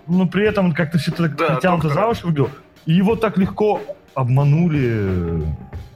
Но 0.08 0.28
при 0.28 0.46
этом 0.48 0.66
он 0.68 0.72
как-то 0.74 0.98
все 0.98 1.12
так 1.12 1.36
Да, 1.36 1.46
притянуто 1.56 1.90
за 1.90 2.08
уши 2.08 2.26
выглядел. 2.26 2.50
И 2.86 2.94
его 2.94 3.16
так 3.16 3.38
легко 3.38 3.82
обманули, 4.16 5.44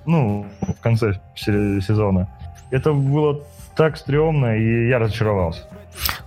ну, 0.05 0.45
в 0.61 0.81
конце 0.81 1.19
се- 1.35 1.81
сезона. 1.81 2.27
Это 2.71 2.93
было 2.93 3.39
так 3.75 3.97
стрёмно, 3.97 4.57
и 4.57 4.87
я 4.87 4.99
разочаровался. 4.99 5.61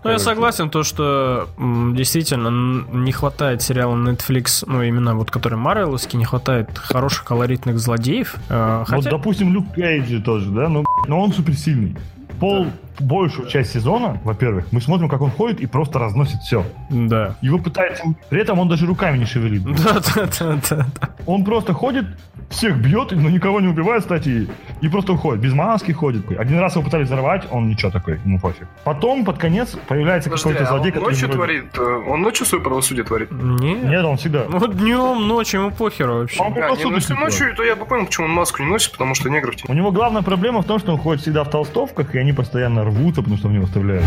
Ну, 0.05 0.10
я 0.12 0.18
согласен, 0.18 0.70
то, 0.70 0.85
что 0.85 1.48
м, 1.59 1.94
действительно 1.97 2.51
не 2.93 3.10
хватает 3.12 3.62
сериала 3.62 3.97
Netflix, 3.97 4.62
ну, 4.66 4.82
именно 4.82 5.14
вот 5.16 5.31
который 5.31 5.59
Марвеловский, 5.59 6.18
не 6.18 6.24
хватает 6.24 6.78
хороших 6.78 7.24
колоритных 7.24 7.78
злодеев. 7.78 8.36
Э, 8.48 8.78
Вот, 8.78 8.89
Хотя, 8.89 9.10
допустим, 9.10 9.52
Люк 9.52 9.74
Кейджи 9.74 10.20
тоже, 10.23 10.51
да, 10.51 10.68
ну, 10.68 10.85
но 11.09 11.20
он 11.20 11.32
суперсильный. 11.32 11.97
Пол, 12.40 12.66
большую 13.01 13.48
часть 13.48 13.73
сезона, 13.73 14.20
во-первых, 14.24 14.66
мы 14.73 14.81
смотрим, 14.81 15.09
как 15.09 15.20
он 15.20 15.31
ходит 15.31 15.60
и 15.60 15.66
просто 15.66 15.98
разносит 15.98 16.40
все. 16.43 16.64
да. 16.90 17.36
Его 17.40 17.59
пытаются... 17.59 18.05
При 18.28 18.40
этом 18.40 18.59
он 18.59 18.68
даже 18.68 18.86
руками 18.86 19.18
не 19.18 19.27
шевелит. 19.27 19.62
Да, 19.86 20.01
да, 20.14 20.27
да, 20.39 20.59
да, 20.70 20.86
да. 21.01 21.09
Он 21.27 21.44
просто 21.44 21.73
ходит, 21.73 22.06
всех 22.48 22.77
бьет, 22.77 23.12
но 23.12 23.31
никого 23.31 23.60
не 23.60 23.68
убивает, 23.68 24.02
кстати. 24.02 24.48
и 24.81 24.89
просто 24.89 25.12
уходит. 25.12 25.40
Без 25.43 25.52
маски 25.52 25.93
ходит. 25.93 26.31
Один 26.39 26.59
раз 26.59 26.74
его 26.74 26.85
пытались 26.85 27.06
взорвать, 27.06 27.44
он 27.51 27.68
ничего 27.68 27.90
такой, 27.90 28.20
ему 28.24 28.40
пофиг. 28.40 28.68
Потом, 28.85 29.24
под 29.24 29.39
конец, 29.39 29.77
появляется 29.89 30.31
какой-то 30.31 30.62
а 30.62 30.66
злодей, 30.66 30.93
он 30.93 30.98
который... 30.98 31.10
ночью 31.10 31.28
вроде- 31.28 31.36
творит, 31.36 31.78
э, 31.78 32.10
он 32.10 32.23
ночью 32.23 32.47
свое 32.47 32.62
правосудие 32.62 33.05
творит? 33.05 33.31
Нет. 33.31 33.85
Нет, 33.85 34.05
он 34.05 34.16
всегда. 34.16 34.44
Ну, 34.48 34.66
днем, 34.68 35.28
ночью, 35.28 35.60
ему 35.60 35.70
похеру 35.70 36.20
вообще. 36.20 36.40
Он 36.40 36.52
А, 36.56 36.70
не, 36.77 36.85
ну 36.85 36.94
если 36.94 37.14
ночью, 37.14 37.55
то 37.55 37.62
я 37.62 37.77
бы 37.77 37.85
понял, 37.85 38.06
почему 38.06 38.27
он 38.27 38.32
маску 38.32 38.62
не 38.62 38.68
носит, 38.68 38.93
потому 38.93 39.14
что 39.14 39.28
негров 39.28 39.55
У 39.68 39.73
него 39.73 39.90
главная 39.93 40.23
проблема 40.23 40.62
в 40.62 40.66
том, 40.66 40.78
что 40.78 40.93
он 40.93 40.98
ходит 40.98 41.23
всегда 41.23 41.44
в 41.44 41.51
толстовках, 41.51 42.14
и 42.14 42.18
они 42.18 42.32
постоянно 42.32 42.85
рвутся, 42.86 43.20
потому 43.20 43.36
что 43.36 43.48
в 43.48 43.52
него 43.52 43.66
вставляют. 43.66 44.04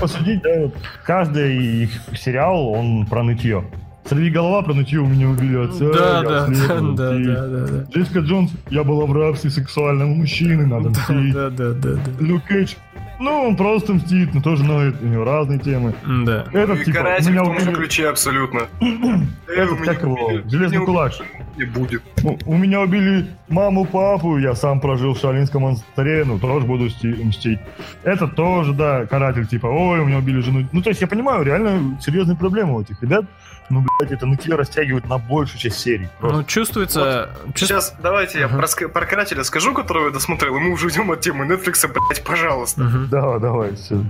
Посудить, 0.00 0.42
да, 0.42 0.50
вот 0.62 0.74
каждый 1.04 1.84
их 1.84 1.90
сериал, 2.14 2.68
он 2.68 3.06
про 3.06 3.22
нытье. 3.22 3.64
Сорви 4.04 4.30
голова 4.30 4.62
про 4.62 4.74
нытье 4.74 4.98
у 4.98 5.06
меня 5.06 5.28
убили 5.28 5.64
отца. 5.64 5.84
Да, 5.92 6.22
да, 6.22 6.46
да, 6.46 6.54
следовал, 6.54 6.94
да, 6.94 7.16
и 7.16 7.24
да, 7.24 7.46
да, 7.46 7.66
да. 7.66 7.84
Джессика 7.94 8.18
Джонс, 8.18 8.50
я 8.68 8.82
была 8.82 9.06
в 9.06 9.12
рабстве 9.12 9.48
сексуального 9.48 10.08
мужчины, 10.08 10.66
надо 10.66 10.90
мстить. 10.90 11.32
Да, 11.32 11.50
да, 11.50 11.70
да, 11.70 11.92
да. 11.94 12.00
Люк 12.18 12.42
Кейдж, 12.48 12.74
ну, 13.22 13.48
он 13.48 13.56
просто 13.56 13.94
мстит, 13.94 14.34
но 14.34 14.42
тоже 14.42 14.64
ноет, 14.64 14.96
у 15.00 15.06
него 15.06 15.24
разные 15.24 15.58
темы. 15.58 15.94
Да. 16.26 16.46
Этот, 16.52 16.80
и 16.80 16.84
типа, 16.84 16.98
каратель 16.98 17.30
меня 17.30 17.42
в 17.44 17.46
том 17.46 17.60
же 17.60 17.72
ключе 17.72 18.08
абсолютно. 18.08 18.60
Э, 19.48 19.52
Этот, 19.54 19.80
меня 19.80 19.94
как 19.94 20.02
его. 20.02 20.30
Железный 20.48 20.78
кулак. 20.78 21.12
Не 21.58 21.64
будет. 21.64 22.02
Ну, 22.22 22.38
у 22.46 22.56
меня 22.56 22.80
убили 22.80 23.26
маму, 23.48 23.84
папу, 23.84 24.38
я 24.38 24.54
сам 24.54 24.80
прожил 24.80 25.12
в 25.14 25.18
Шалинском 25.18 25.62
монастыре, 25.62 26.24
ну, 26.24 26.38
тоже 26.38 26.66
буду 26.66 26.88
сти- 26.88 27.22
мстить. 27.22 27.58
Это 28.02 28.26
тоже, 28.28 28.72
да, 28.72 29.04
каратель, 29.04 29.46
типа, 29.46 29.66
ой, 29.66 30.00
у 30.00 30.06
меня 30.06 30.18
убили 30.18 30.40
жену. 30.40 30.66
Ну, 30.72 30.80
то 30.80 30.88
есть 30.88 31.02
я 31.02 31.06
понимаю, 31.06 31.42
реально 31.44 31.98
серьезные 32.00 32.36
проблемы 32.36 32.76
у 32.76 32.80
этих 32.80 33.02
ребят. 33.02 33.26
Ну, 33.70 33.84
блядь, 33.98 34.12
это 34.12 34.26
нытье 34.26 34.54
растягивают 34.54 35.06
на 35.08 35.18
большую 35.18 35.58
часть 35.58 35.78
серий. 35.80 36.08
Просто. 36.20 36.36
Ну, 36.38 36.44
чувствуется... 36.44 37.30
чувств- 37.54 37.58
Сейчас 37.68 37.94
давайте 38.02 38.40
я 38.40 38.46
Ага. 38.46 38.66
про, 38.88 39.06
карателя 39.06 39.44
скажу, 39.44 39.72
которого 39.72 40.06
я 40.06 40.10
досмотрел, 40.12 40.56
и 40.56 40.60
мы 40.60 40.70
уже 40.72 40.86
уйдем 40.86 41.10
от 41.10 41.20
темы 41.20 41.46
Netflix, 41.46 41.86
блять, 41.88 42.22
пожалуйста. 42.24 42.82
Мгм. 42.82 43.08
Да, 43.08 43.38
давай, 43.38 43.74
все. 43.76 44.04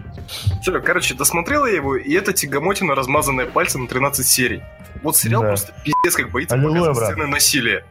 Всё, 0.62 0.80
короче, 0.82 1.14
досмотрел 1.14 1.64
я 1.66 1.74
его, 1.74 1.96
и 1.96 2.12
это 2.14 2.32
тягомотина, 2.32 2.94
размазанная 2.94 3.46
пальцем 3.46 3.82
на 3.82 3.88
13 3.88 4.26
серий. 4.26 4.62
Вот 5.02 5.16
сериал 5.16 5.42
Да. 5.42 5.48
просто 5.48 5.72
пиздец 5.84 6.16
как 6.16 6.30
боится 6.30 6.54
Аллилуйя, 6.54 6.80
показывать 6.80 7.10
сцены 7.10 7.26
насилия. 7.28 7.84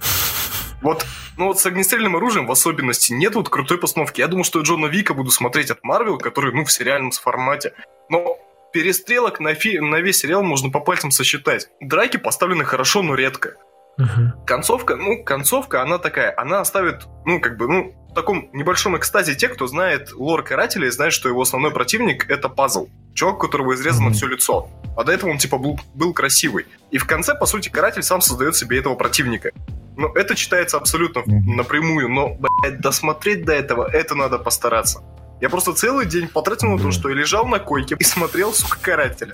Вот, 0.81 1.05
ну 1.37 1.45
вот 1.45 1.59
с 1.59 1.65
огнестрельным 1.65 2.15
оружием 2.15 2.47
в 2.47 2.51
особенности 2.51 3.13
нет 3.13 3.35
вот 3.35 3.49
крутой 3.49 3.77
постановки. 3.77 4.19
Я 4.19 4.27
думал, 4.27 4.43
что 4.43 4.61
Джона 4.61 4.87
Вика 4.87 5.13
буду 5.13 5.29
смотреть 5.29 5.69
от 5.69 5.83
Марвел, 5.83 6.17
который, 6.17 6.51
ну, 6.53 6.65
в 6.65 6.71
сериальном 6.71 7.11
формате. 7.11 7.73
Но 8.09 8.37
перестрелок 8.73 9.39
на, 9.39 9.53
фи- 9.53 9.79
на 9.79 9.97
весь 10.01 10.17
сериал 10.19 10.43
можно 10.43 10.69
по 10.69 10.79
пальцам 10.79 11.11
сосчитать. 11.11 11.69
Драки 11.81 12.17
поставлены 12.17 12.63
хорошо, 12.63 13.01
но 13.03 13.15
редко. 13.15 13.55
Мгм. 13.97 14.33
Концовка, 14.45 14.95
ну, 14.95 15.23
концовка, 15.23 15.81
она 15.81 15.97
такая, 15.97 16.33
она 16.37 16.61
оставит, 16.61 17.01
ну, 17.25 17.39
как 17.39 17.57
бы, 17.57 17.67
ну, 17.67 17.93
в 18.09 18.13
таком 18.13 18.49
небольшом 18.53 18.97
экстазе 18.97 19.35
те, 19.35 19.47
кто 19.47 19.67
знает 19.67 20.11
лор 20.13 20.43
карателя 20.43 20.87
и 20.87 20.91
знает, 20.91 21.13
что 21.13 21.29
его 21.29 21.41
основной 21.41 21.71
противник— 21.71 22.27
это 22.29 22.49
пазл. 22.49 22.87
Чувак, 23.13 23.35
у 23.35 23.39
которого 23.39 23.73
изрезано 23.75 24.07
Мгм. 24.07 24.13
все 24.13 24.27
лицо. 24.27 24.69
А 24.97 25.03
до 25.03 25.11
этого 25.11 25.29
он, 25.29 25.37
типа, 25.37 25.57
был, 25.57 25.79
был 25.93 26.13
красивый. 26.13 26.65
И 26.89 26.97
в 26.97 27.05
конце, 27.05 27.35
по 27.35 27.45
сути, 27.45 27.69
каратель 27.69 28.03
сам 28.03 28.21
создает 28.21 28.55
себе 28.55 28.79
этого 28.79 28.95
противника. 28.95 29.51
Ну, 29.97 30.07
это 30.13 30.35
читается 30.35 30.77
абсолютно 30.77 31.21
напрямую, 31.25 32.09
но, 32.09 32.29
блядь, 32.35 32.79
досмотреть 32.79 33.45
до 33.45 33.53
этого, 33.53 33.87
это 33.91 34.15
надо 34.15 34.39
постараться. 34.39 35.03
Я 35.41 35.49
просто 35.49 35.73
целый 35.73 36.05
день 36.05 36.27
потратил 36.27 36.69
на 36.69 36.77
то, 36.77 36.91
что 36.91 37.09
я 37.09 37.15
лежал 37.15 37.47
на 37.47 37.57
койке 37.57 37.95
и 37.97 38.03
смотрел, 38.03 38.53
сука, 38.53 38.77
карателя. 38.79 39.33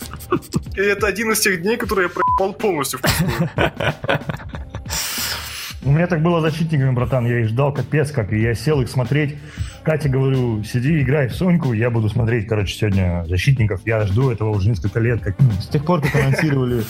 И 0.75 0.79
это 0.79 1.05
один 1.05 1.31
из 1.33 1.41
тех 1.41 1.61
дней, 1.61 1.75
которые 1.75 2.07
я 2.07 2.09
проебал 2.09 2.53
полностью 2.53 2.99
впустую. 2.99 3.49
У 5.83 5.91
меня 5.91 6.07
так 6.07 6.21
было 6.21 6.41
защитниками, 6.41 6.91
братан. 6.91 7.25
Я 7.25 7.41
их 7.41 7.49
ждал 7.49 7.73
капец 7.73 8.11
как. 8.11 8.33
И 8.33 8.41
я 8.41 8.53
сел 8.55 8.81
их 8.81 8.89
смотреть. 8.89 9.37
Кате 9.83 10.09
говорю, 10.09 10.63
сиди, 10.63 11.01
играй 11.01 11.27
в 11.27 11.35
Соньку. 11.35 11.71
Я 11.71 11.89
буду 11.89 12.09
смотреть, 12.09 12.47
короче, 12.47 12.77
сегодня 12.77 13.23
защитников. 13.27 13.81
Я 13.85 14.05
жду 14.05 14.29
этого 14.31 14.49
уже 14.49 14.69
несколько 14.69 14.99
лет. 14.99 15.21
Как... 15.21 15.35
С 15.61 15.67
тех 15.67 15.85
пор, 15.85 16.01
как 16.01 16.15
анонсировали 16.15 16.83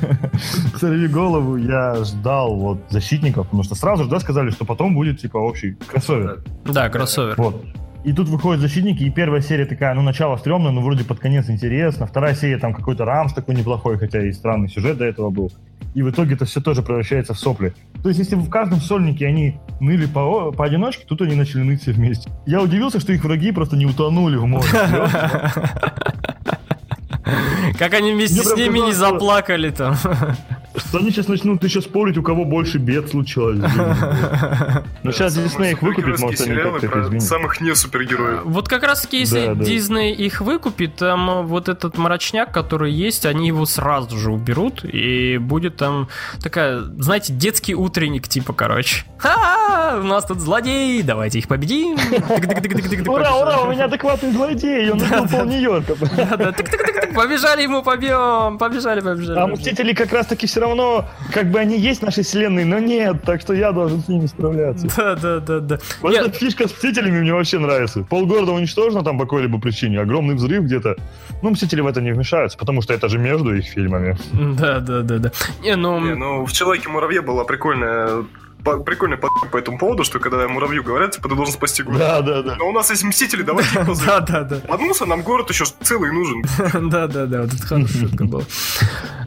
«Сорви 0.78 1.08
голову», 1.08 1.56
я 1.56 2.04
ждал 2.04 2.56
вот 2.56 2.84
защитников. 2.90 3.46
Потому 3.46 3.62
что 3.62 3.74
сразу 3.74 4.04
же, 4.04 4.10
да, 4.10 4.20
сказали, 4.20 4.50
что 4.50 4.66
потом 4.66 4.94
будет, 4.94 5.20
типа, 5.20 5.38
общий 5.38 5.76
кроссовер. 5.86 6.42
Да, 6.66 6.90
кроссовер. 6.90 7.34
Вот. 7.38 7.64
И 8.04 8.12
тут 8.12 8.28
выходят 8.28 8.60
защитники, 8.60 9.02
и 9.02 9.10
первая 9.10 9.40
серия 9.40 9.64
такая, 9.64 9.94
ну, 9.94 10.02
начало 10.02 10.36
стрёмное, 10.36 10.72
но 10.72 10.82
вроде 10.82 11.04
под 11.04 11.20
конец 11.20 11.48
интересно. 11.48 12.06
Вторая 12.06 12.34
серия, 12.34 12.58
там 12.58 12.74
какой-то 12.74 13.06
рамс 13.06 13.32
такой 13.32 13.54
неплохой, 13.54 13.98
хотя 13.98 14.22
и 14.22 14.30
странный 14.32 14.68
сюжет 14.68 14.98
до 14.98 15.06
этого 15.06 15.30
был. 15.30 15.50
И 15.94 16.02
в 16.02 16.10
итоге 16.10 16.34
это 16.34 16.44
все 16.44 16.60
тоже 16.60 16.82
превращается 16.82 17.32
в 17.32 17.38
сопли. 17.38 17.72
То 18.02 18.08
есть, 18.10 18.18
если 18.18 18.34
в 18.34 18.50
каждом 18.50 18.80
сольнике 18.80 19.26
они 19.26 19.58
ныли 19.80 20.04
по, 20.04 20.52
поодиночке, 20.52 21.06
тут 21.06 21.22
они 21.22 21.34
начали 21.34 21.62
ныть 21.62 21.80
все 21.80 21.92
вместе. 21.92 22.30
Я 22.44 22.60
удивился, 22.60 23.00
что 23.00 23.12
их 23.14 23.24
враги 23.24 23.52
просто 23.52 23.76
не 23.76 23.86
утонули 23.86 24.36
в 24.36 24.44
море. 24.44 24.68
Как 27.78 27.94
они 27.94 28.12
вместе 28.12 28.42
с 28.42 28.56
ними 28.56 28.78
не 28.80 28.92
заплакали 28.92 29.70
там. 29.70 29.96
Что 30.76 30.98
они 30.98 31.10
сейчас 31.10 31.28
начнут 31.28 31.62
еще 31.62 31.80
спорить, 31.80 32.18
у 32.18 32.22
кого 32.22 32.44
больше 32.44 32.78
бед 32.78 33.08
случилось. 33.08 33.60
Но 35.02 35.12
сейчас 35.12 35.34
Самые 35.34 35.48
Дисней 35.48 35.72
их 35.72 35.82
выкупит, 35.82 36.18
может, 36.18 36.40
они 36.40 36.56
как-то 36.56 36.86
это 36.86 37.02
изменят. 37.02 37.22
самых 37.22 37.60
не 37.60 37.74
супергероев. 37.74 38.40
Вот 38.44 38.68
как 38.68 38.82
раз 38.82 39.02
таки, 39.02 39.20
если. 39.20 39.54
Дисней 39.54 40.12
их 40.12 40.40
выкупит, 40.40 40.96
там 40.96 41.46
вот 41.46 41.68
этот 41.68 41.96
мрачняк, 41.96 42.52
который 42.52 42.92
есть, 42.92 43.24
они 43.24 43.46
его 43.48 43.66
сразу 43.66 44.18
же 44.18 44.32
уберут, 44.32 44.84
и 44.84 45.38
будет 45.38 45.76
там 45.76 46.08
такая, 46.42 46.80
знаете, 46.98 47.32
детский 47.32 47.74
утренник, 47.74 48.26
типа, 48.28 48.52
короче. 48.52 49.04
Ха! 49.18 49.98
У 50.00 50.06
нас 50.06 50.24
тут 50.26 50.40
злодей, 50.40 51.02
давайте 51.02 51.38
их 51.38 51.46
победим. 51.48 51.96
Ура, 53.08 53.36
ура, 53.36 53.60
у 53.62 53.70
меня 53.70 53.84
адекватный 53.84 54.32
злодей, 54.32 54.90
он 54.90 55.00
убил 55.00 55.28
пол 55.28 55.44
Нью-Йорка. 55.44 55.94
Да-да, 56.16 56.50
тык-тык-тык-тык, 56.50 57.13
Побежали 57.14 57.62
ему, 57.62 57.82
побьем, 57.82 58.58
побежали, 58.58 59.00
побежали. 59.00 59.38
А. 59.38 59.46
Мстители 59.46 59.92
как 59.92 60.12
раз-таки 60.12 60.46
все 60.46 60.60
равно, 60.60 61.06
как 61.32 61.50
бы 61.50 61.58
они 61.58 61.78
есть 61.78 62.00
в 62.00 62.04
нашей 62.04 62.24
вселенной, 62.24 62.64
но 62.64 62.78
нет, 62.78 63.22
так 63.22 63.40
что 63.40 63.54
я 63.54 63.72
должен 63.72 64.00
с 64.00 64.08
ними 64.08 64.26
справляться. 64.26 64.86
Да, 64.96 65.14
да, 65.14 65.38
да, 65.40 65.60
да. 65.60 65.78
Вот 66.00 66.14
эта 66.14 66.30
фишка 66.30 66.68
с 66.68 66.72
Мстителями 66.72 67.20
мне 67.20 67.32
вообще 67.32 67.58
нравится. 67.58 68.02
Полгорода 68.02 68.52
уничтожено 68.52 69.02
там 69.02 69.18
по 69.18 69.24
какой-либо 69.24 69.60
причине, 69.60 70.00
огромный 70.00 70.34
взрыв 70.34 70.64
где-то. 70.64 70.96
Ну, 71.42 71.50
Мстители 71.50 71.80
в 71.80 71.86
это 71.86 72.00
не 72.00 72.12
вмешаются, 72.12 72.58
потому 72.58 72.82
что 72.82 72.94
это 72.94 73.08
же 73.08 73.18
между 73.18 73.54
их 73.54 73.64
фильмами. 73.66 74.16
Да, 74.32 74.80
да, 74.80 75.00
да, 75.02 75.18
да. 75.18 75.32
Не, 75.62 75.76
ну, 75.76 76.00
Не, 76.00 76.14
ну 76.14 76.44
в 76.44 76.52
Человеке-муравье 76.52 77.22
была 77.22 77.44
прикольная 77.44 78.24
по- 78.64 78.78
прикольный 78.80 79.16
под 79.16 79.30
по 79.52 79.56
этому 79.58 79.78
поводу, 79.78 80.04
что 80.04 80.18
когда 80.18 80.48
муравью 80.48 80.82
говорят, 80.82 81.12
типа, 81.12 81.28
ты 81.28 81.34
должен 81.34 81.54
спасти 81.54 81.82
город. 81.82 81.98
Да, 81.98 82.20
да, 82.22 82.42
да. 82.42 82.56
Но 82.56 82.68
у 82.68 82.72
нас 82.72 82.90
есть 82.90 83.04
мстители, 83.04 83.42
давайте 83.42 83.78
их 83.78 83.86
позовем. 83.86 84.06
да, 84.06 84.20
да, 84.20 84.42
да. 84.42 84.56
Поднулся, 84.66 85.06
нам 85.06 85.22
город 85.22 85.50
еще 85.50 85.64
целый 85.82 86.12
нужен. 86.12 86.42
Да, 86.90 87.06
да, 87.06 87.26
да, 87.26 87.42
вот 87.42 87.52
это 87.54 87.66
хорошая 87.66 88.00
шутка 88.08 88.24
была. 88.24 88.42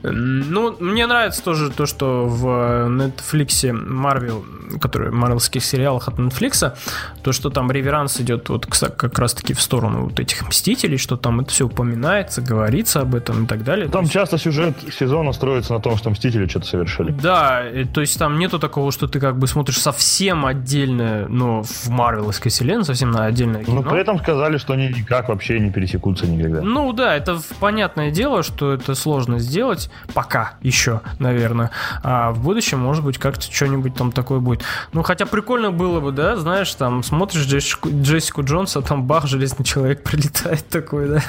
Ну, 0.04 0.76
мне 0.80 1.08
нравится 1.08 1.44
тоже 1.44 1.70
то, 1.72 1.86
что 1.86 2.26
в 2.28 2.46
Netflix 2.90 3.72
Marvel, 3.72 4.44
который 4.80 5.10
в 5.12 5.14
марвелских 5.14 5.64
сериалах 5.64 6.08
от 6.08 6.16
Netflix, 6.20 6.76
то, 7.24 7.32
что 7.32 7.50
там 7.50 7.72
реверанс 7.72 8.20
идет 8.22 8.50
вот 8.50 8.66
как 8.66 9.18
раз-таки 9.20 9.54
в 9.54 9.62
сторону 9.62 10.04
вот 10.06 10.20
этих 10.20 10.48
Мстителей, 10.48 10.98
что 10.98 11.18
там 11.18 11.40
это 11.42 11.50
все 11.52 11.66
упоминается, 11.66 12.42
говорится 12.42 13.02
об 13.02 13.16
этом 13.16 13.46
и 13.46 13.48
так 13.48 13.64
далее. 13.64 13.90
Там 13.90 14.02
есть- 14.04 14.14
часто 14.14 14.38
сюжет 14.38 14.76
сезона 14.98 15.32
строится 15.34 15.74
на 15.74 15.80
том, 15.80 15.98
что 15.98 16.10
Мстители 16.10 16.48
что-то 16.48 16.68
совершили. 16.68 17.12
Да, 17.12 17.64
то 17.94 18.02
есть 18.02 18.18
там 18.20 18.38
нету 18.40 18.60
такого, 18.60 18.92
что 18.92 19.08
ты 19.08 19.20
как 19.28 19.40
бы 19.40 19.48
смотришь 19.48 19.80
совсем 19.82 20.46
отдельное, 20.46 21.28
но 21.28 21.62
в 21.62 21.90
Марвеловской 21.90 22.50
вселенной 22.50 22.86
совсем 22.86 23.12
на 23.12 23.26
отдельное 23.26 23.66
кино. 23.66 23.82
Но 23.82 23.90
при 23.90 24.00
этом 24.00 24.20
сказали, 24.20 24.58
что 24.58 24.72
они 24.72 24.88
никак 24.88 25.28
вообще 25.28 25.60
не 25.60 25.70
пересекутся 25.70 26.26
никогда. 26.28 26.62
Ну 26.62 26.94
да, 26.94 27.14
это 27.14 27.42
понятное 27.60 28.10
дело, 28.10 28.42
что 28.42 28.72
это 28.72 28.96
сложно 28.96 29.40
сделать, 29.40 29.92
пока 30.14 30.54
еще, 30.62 31.02
наверное. 31.20 31.72
А 32.04 32.32
в 32.32 32.42
будущем, 32.42 32.80
может 32.80 33.04
быть, 33.04 33.18
как-то 33.18 33.52
что-нибудь 33.52 33.96
там 33.96 34.14
такое 34.14 34.40
будет. 34.40 34.64
Ну, 34.94 35.04
хотя 35.04 35.26
прикольно 35.26 35.72
было 35.72 36.00
бы, 36.00 36.14
да, 36.14 36.38
знаешь, 36.38 36.74
там 36.74 37.04
смотришь 37.04 37.46
Джессику, 37.46 37.90
Джессику 37.92 38.44
Джонс, 38.44 38.78
а 38.78 38.82
там 38.82 39.04
бах, 39.04 39.28
железный 39.28 39.66
человек 39.66 40.04
прилетает 40.04 40.66
такой, 40.70 41.10
да. 41.10 41.22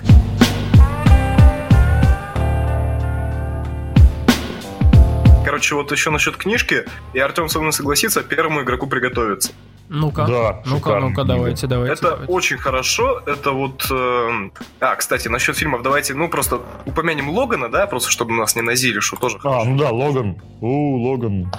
Короче, 5.58 5.74
вот 5.74 5.90
еще 5.90 6.10
насчет 6.10 6.36
книжки, 6.36 6.84
и 7.14 7.18
Артем 7.18 7.48
со 7.48 7.58
мной 7.58 7.72
согласится, 7.72 8.22
первому 8.22 8.62
игроку 8.62 8.86
приготовиться. 8.86 9.50
Ну-ка, 9.88 10.24
Да, 10.24 10.62
ну-ка, 10.66 11.00
ну-ка, 11.00 11.24
давайте, 11.24 11.66
давайте. 11.66 11.94
Это 11.94 12.10
давайте. 12.10 12.32
очень 12.32 12.58
хорошо, 12.58 13.20
это 13.26 13.50
вот... 13.50 13.84
эм, 13.90 14.52
А, 14.78 14.94
кстати, 14.94 15.26
насчет 15.26 15.56
фильмов 15.56 15.82
давайте, 15.82 16.14
ну, 16.14 16.28
просто 16.28 16.60
упомянем 16.86 17.28
Логана, 17.30 17.68
да, 17.68 17.88
просто 17.88 18.08
чтобы 18.12 18.34
нас 18.34 18.54
не 18.54 18.62
назили, 18.62 19.00
что 19.00 19.16
тоже 19.16 19.38
А, 19.38 19.40
хорошо. 19.40 19.64
ну 19.64 19.76
да, 19.78 19.90
Логан. 19.90 20.36
У, 20.60 20.96
Логан. 20.98 21.50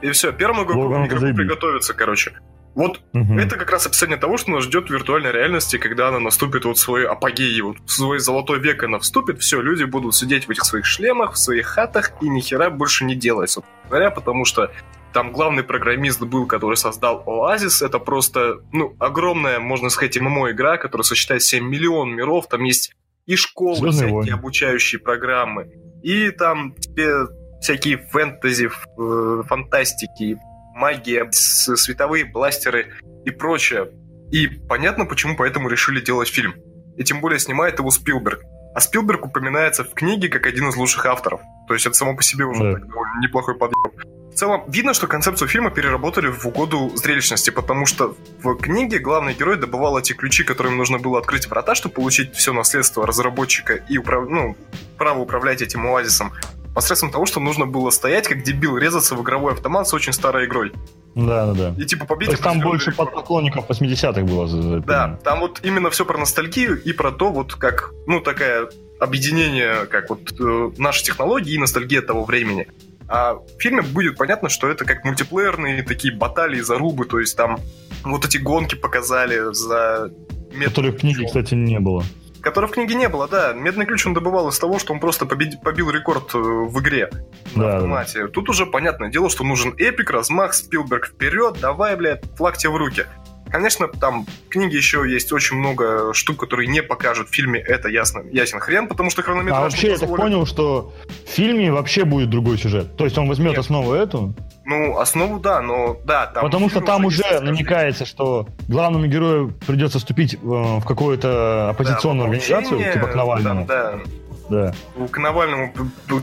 И 0.00 0.10
все, 0.12 0.32
первому 0.32 0.62
игроку, 0.64 1.04
игроку 1.04 1.34
приготовиться, 1.36 1.92
короче. 1.92 2.32
Вот 2.74 3.00
Мгм. 3.12 3.38
это 3.38 3.56
как 3.56 3.70
раз 3.70 3.86
описание 3.86 4.16
того, 4.16 4.36
что 4.38 4.50
нас 4.50 4.64
ждет 4.64 4.88
в 4.88 4.90
виртуальной 4.92 5.30
реальности, 5.32 5.76
когда 5.76 6.08
она 6.08 6.20
наступит 6.20 6.64
вот 6.64 6.76
в 6.76 6.80
свой 6.80 7.06
апогей, 7.06 7.60
вот 7.60 7.76
в 7.84 7.90
свой 7.90 8.18
золотой 8.18 8.58
век 8.60 8.82
она 8.82 8.98
вступит, 8.98 9.40
все, 9.40 9.60
люди 9.60 9.84
будут 9.84 10.14
сидеть 10.14 10.46
в 10.46 10.50
этих 10.50 10.64
своих 10.64 10.86
шлемах, 10.86 11.32
в 11.34 11.38
своих 11.38 11.66
хатах 11.66 12.12
и 12.22 12.28
ни 12.28 12.40
хера 12.40 12.70
больше 12.70 13.04
не 13.04 13.14
делать, 13.14 13.50
собственно 13.50 13.76
говоря, 13.88 14.10
потому 14.10 14.44
что 14.44 14.70
там 15.12 15.32
главный 15.32 15.62
программист 15.62 16.22
был, 16.22 16.46
который 16.46 16.76
создал 16.76 17.22
Оазис, 17.26 17.82
это 17.82 17.98
просто, 17.98 18.60
ну, 18.72 18.96
огромная, 18.98 19.58
можно 19.58 19.90
сказать, 19.90 20.18
ММО-игра, 20.18 20.78
которая 20.78 21.04
сочетает 21.04 21.42
7 21.42 21.62
миллион 21.68 22.14
миров, 22.14 22.48
там 22.48 22.62
есть 22.64 22.94
и 23.26 23.36
школы, 23.36 23.76
«Звездные 23.76 23.92
всякие 24.08 24.14
войны». 24.14 24.30
обучающие 24.32 24.98
программы, 24.98 25.70
и 26.02 26.30
там 26.30 26.74
тебе 26.74 27.26
всякие 27.60 27.98
фэнтези, 27.98 28.70
э, 28.98 29.42
фантастики, 29.46 30.38
магия, 30.74 31.28
световые 31.32 32.24
бластеры 32.24 32.94
и 33.24 33.30
прочее. 33.30 33.90
И 34.30 34.46
понятно, 34.48 35.04
почему 35.04 35.36
поэтому 35.36 35.68
решили 35.68 36.00
делать 36.00 36.28
фильм. 36.28 36.54
И 36.96 37.04
тем 37.04 37.20
более 37.20 37.38
снимает 37.38 37.78
его 37.78 37.90
Спилберг. 37.90 38.42
А 38.74 38.80
Спилберг 38.80 39.26
упоминается 39.26 39.84
в 39.84 39.92
книге 39.92 40.28
как 40.28 40.46
один 40.46 40.68
из 40.68 40.76
лучших 40.76 41.04
авторов. 41.06 41.40
То 41.68 41.74
есть 41.74 41.86
это 41.86 41.94
само 41.94 42.16
по 42.16 42.22
себе 42.22 42.44
уже 42.46 42.62
Да. 42.62 42.72
так 42.74 42.88
довольно 42.88 43.20
неплохой 43.20 43.56
подъем. 43.56 43.92
В 44.30 44.34
целом, 44.34 44.64
видно, 44.68 44.94
что 44.94 45.06
концепцию 45.06 45.46
фильма 45.48 45.70
переработали 45.70 46.28
в 46.28 46.46
угоду 46.46 46.90
зрелищности, 46.96 47.50
потому 47.50 47.84
что 47.84 48.16
в 48.42 48.54
книге 48.56 48.98
главный 48.98 49.34
герой 49.34 49.58
добывал 49.58 49.98
эти 49.98 50.14
ключи, 50.14 50.42
которым 50.42 50.78
нужно 50.78 50.98
было 50.98 51.18
открыть 51.18 51.46
врата, 51.50 51.74
чтобы 51.74 51.94
получить 51.96 52.34
все 52.34 52.54
наследство 52.54 53.06
разработчика 53.06 53.74
и 53.74 53.98
управ- 53.98 54.28
ну, 54.30 54.56
право 54.96 55.18
управлять 55.20 55.60
этим 55.60 55.86
оазисом. 55.86 56.32
Посредством 56.74 57.10
того, 57.10 57.26
что 57.26 57.38
нужно 57.40 57.66
было 57.66 57.90
стоять 57.90 58.26
как 58.28 58.42
дебил, 58.42 58.78
резаться 58.78 59.14
в 59.14 59.22
игровой 59.22 59.52
автомат 59.52 59.86
с 59.88 59.92
очень 59.94 60.12
старой 60.12 60.46
игрой. 60.46 60.72
Да, 61.14 61.52
да, 61.52 61.52
да. 61.72 61.82
И 61.82 61.84
типа 61.86 62.06
побить... 62.06 62.28
То 62.28 62.32
есть 62.32 62.42
там 62.42 62.60
больше 62.60 62.90
рекорд. 62.90 63.10
под 63.10 63.20
поклонников 63.22 63.68
80-х 63.68 64.22
было. 64.22 64.46
за- 64.46 64.80
Да, 64.80 65.18
там 65.22 65.40
вот 65.40 65.60
именно 65.62 65.90
все 65.90 66.06
про 66.06 66.16
ностальгию 66.18 66.82
и 66.82 66.92
про 66.94 67.12
то, 67.12 67.30
вот 67.30 67.54
как, 67.56 67.92
ну, 68.06 68.20
такая 68.20 68.68
объединение, 69.00 69.86
как 69.86 70.08
вот 70.10 70.20
э, 70.40 70.70
наши 70.78 71.04
технологии 71.04 71.52
и 71.54 71.58
ностальгия 71.58 72.00
того 72.00 72.24
времени. 72.24 72.66
А 73.08 73.34
в 73.34 73.60
фильме 73.60 73.82
будет 73.82 74.16
понятно, 74.16 74.48
что 74.48 74.68
это 74.68 74.86
как 74.86 75.04
мультиплеерные 75.04 75.82
такие 75.82 76.16
баталии, 76.16 76.60
зарубы, 76.60 77.04
то 77.04 77.18
есть 77.20 77.36
там 77.36 77.58
вот 78.04 78.24
эти 78.24 78.38
гонки 78.38 78.74
показали 78.76 79.52
за... 79.52 80.10
мед- 80.54 80.68
Которых 80.70 80.94
в 80.94 80.98
книге, 81.00 81.26
кстати, 81.26 81.54
не 81.54 81.78
было. 81.78 82.04
Которых 82.42 82.70
в 82.70 82.74
книге 82.74 82.94
не 82.96 83.08
было, 83.08 83.28
да. 83.28 83.52
Медный 83.52 83.86
ключ 83.86 84.04
он 84.06 84.14
добывал 84.14 84.48
из 84.48 84.58
того, 84.58 84.78
что 84.78 84.92
он 84.92 85.00
просто 85.00 85.26
победи- 85.26 85.56
побил 85.62 85.90
рекорд 85.90 86.34
э, 86.34 86.38
в 86.38 86.78
игре 86.80 87.08
на 87.54 87.62
Да, 87.62 87.68
да. 87.70 87.76
автомате. 87.76 88.26
Тут 88.28 88.48
уже 88.48 88.66
понятное 88.66 89.10
дело, 89.10 89.30
что 89.30 89.44
нужен 89.44 89.74
эпик, 89.78 90.10
размах, 90.10 90.52
Спилберг 90.54 91.06
вперед, 91.06 91.58
давай, 91.60 91.94
блядь, 91.96 92.24
флаг 92.36 92.56
тебе 92.58 92.72
в 92.72 92.76
руки. 92.76 93.06
Конечно, 93.52 93.86
там 93.86 94.24
в 94.24 94.48
книге 94.48 94.78
еще 94.78 95.04
есть 95.08 95.30
очень 95.32 95.56
много 95.58 96.14
штук, 96.14 96.38
которые 96.40 96.68
не 96.68 96.82
покажут 96.82 97.28
в 97.28 97.34
фильме, 97.34 97.60
это 97.60 97.88
ясно, 97.90 98.22
ясен 98.32 98.60
хрен, 98.60 98.88
потому 98.88 99.10
что 99.10 99.22
хронометраж 99.22 99.58
А 99.58 99.62
вообще, 99.64 99.90
я 99.90 99.98
так 99.98 100.08
понял, 100.16 100.46
что 100.46 100.92
в 101.26 101.28
фильме 101.28 101.70
вообще 101.70 102.04
будет 102.04 102.30
другой 102.30 102.56
сюжет. 102.56 102.96
То 102.96 103.04
есть 103.04 103.18
он 103.18 103.28
возьмет 103.28 103.50
Нет. 103.50 103.58
основу 103.58 103.92
эту, 103.92 104.34
Ну, 104.64 104.98
основу 104.98 105.38
да, 105.38 105.60
но 105.60 105.98
да, 106.04 106.26
там... 106.28 106.44
потому 106.44 106.70
что 106.70 106.80
там 106.80 107.04
уже 107.04 107.22
расскажи. 107.22 107.44
намекается, 107.44 108.06
что 108.06 108.46
главному 108.68 109.06
герою 109.06 109.52
придется 109.66 109.98
вступить 109.98 110.34
э, 110.34 110.38
в 110.42 110.84
какую-то 110.86 111.68
оппозиционную 111.70 112.30
Да, 112.30 112.36
организацию, 112.36 112.92
типа 112.92 113.06
к 113.08 113.14
Навальному. 113.14 113.66
там, 113.66 114.02
да, 114.48 114.72
Да. 114.98 115.06
к 115.08 115.18
Навальному, 115.18 115.74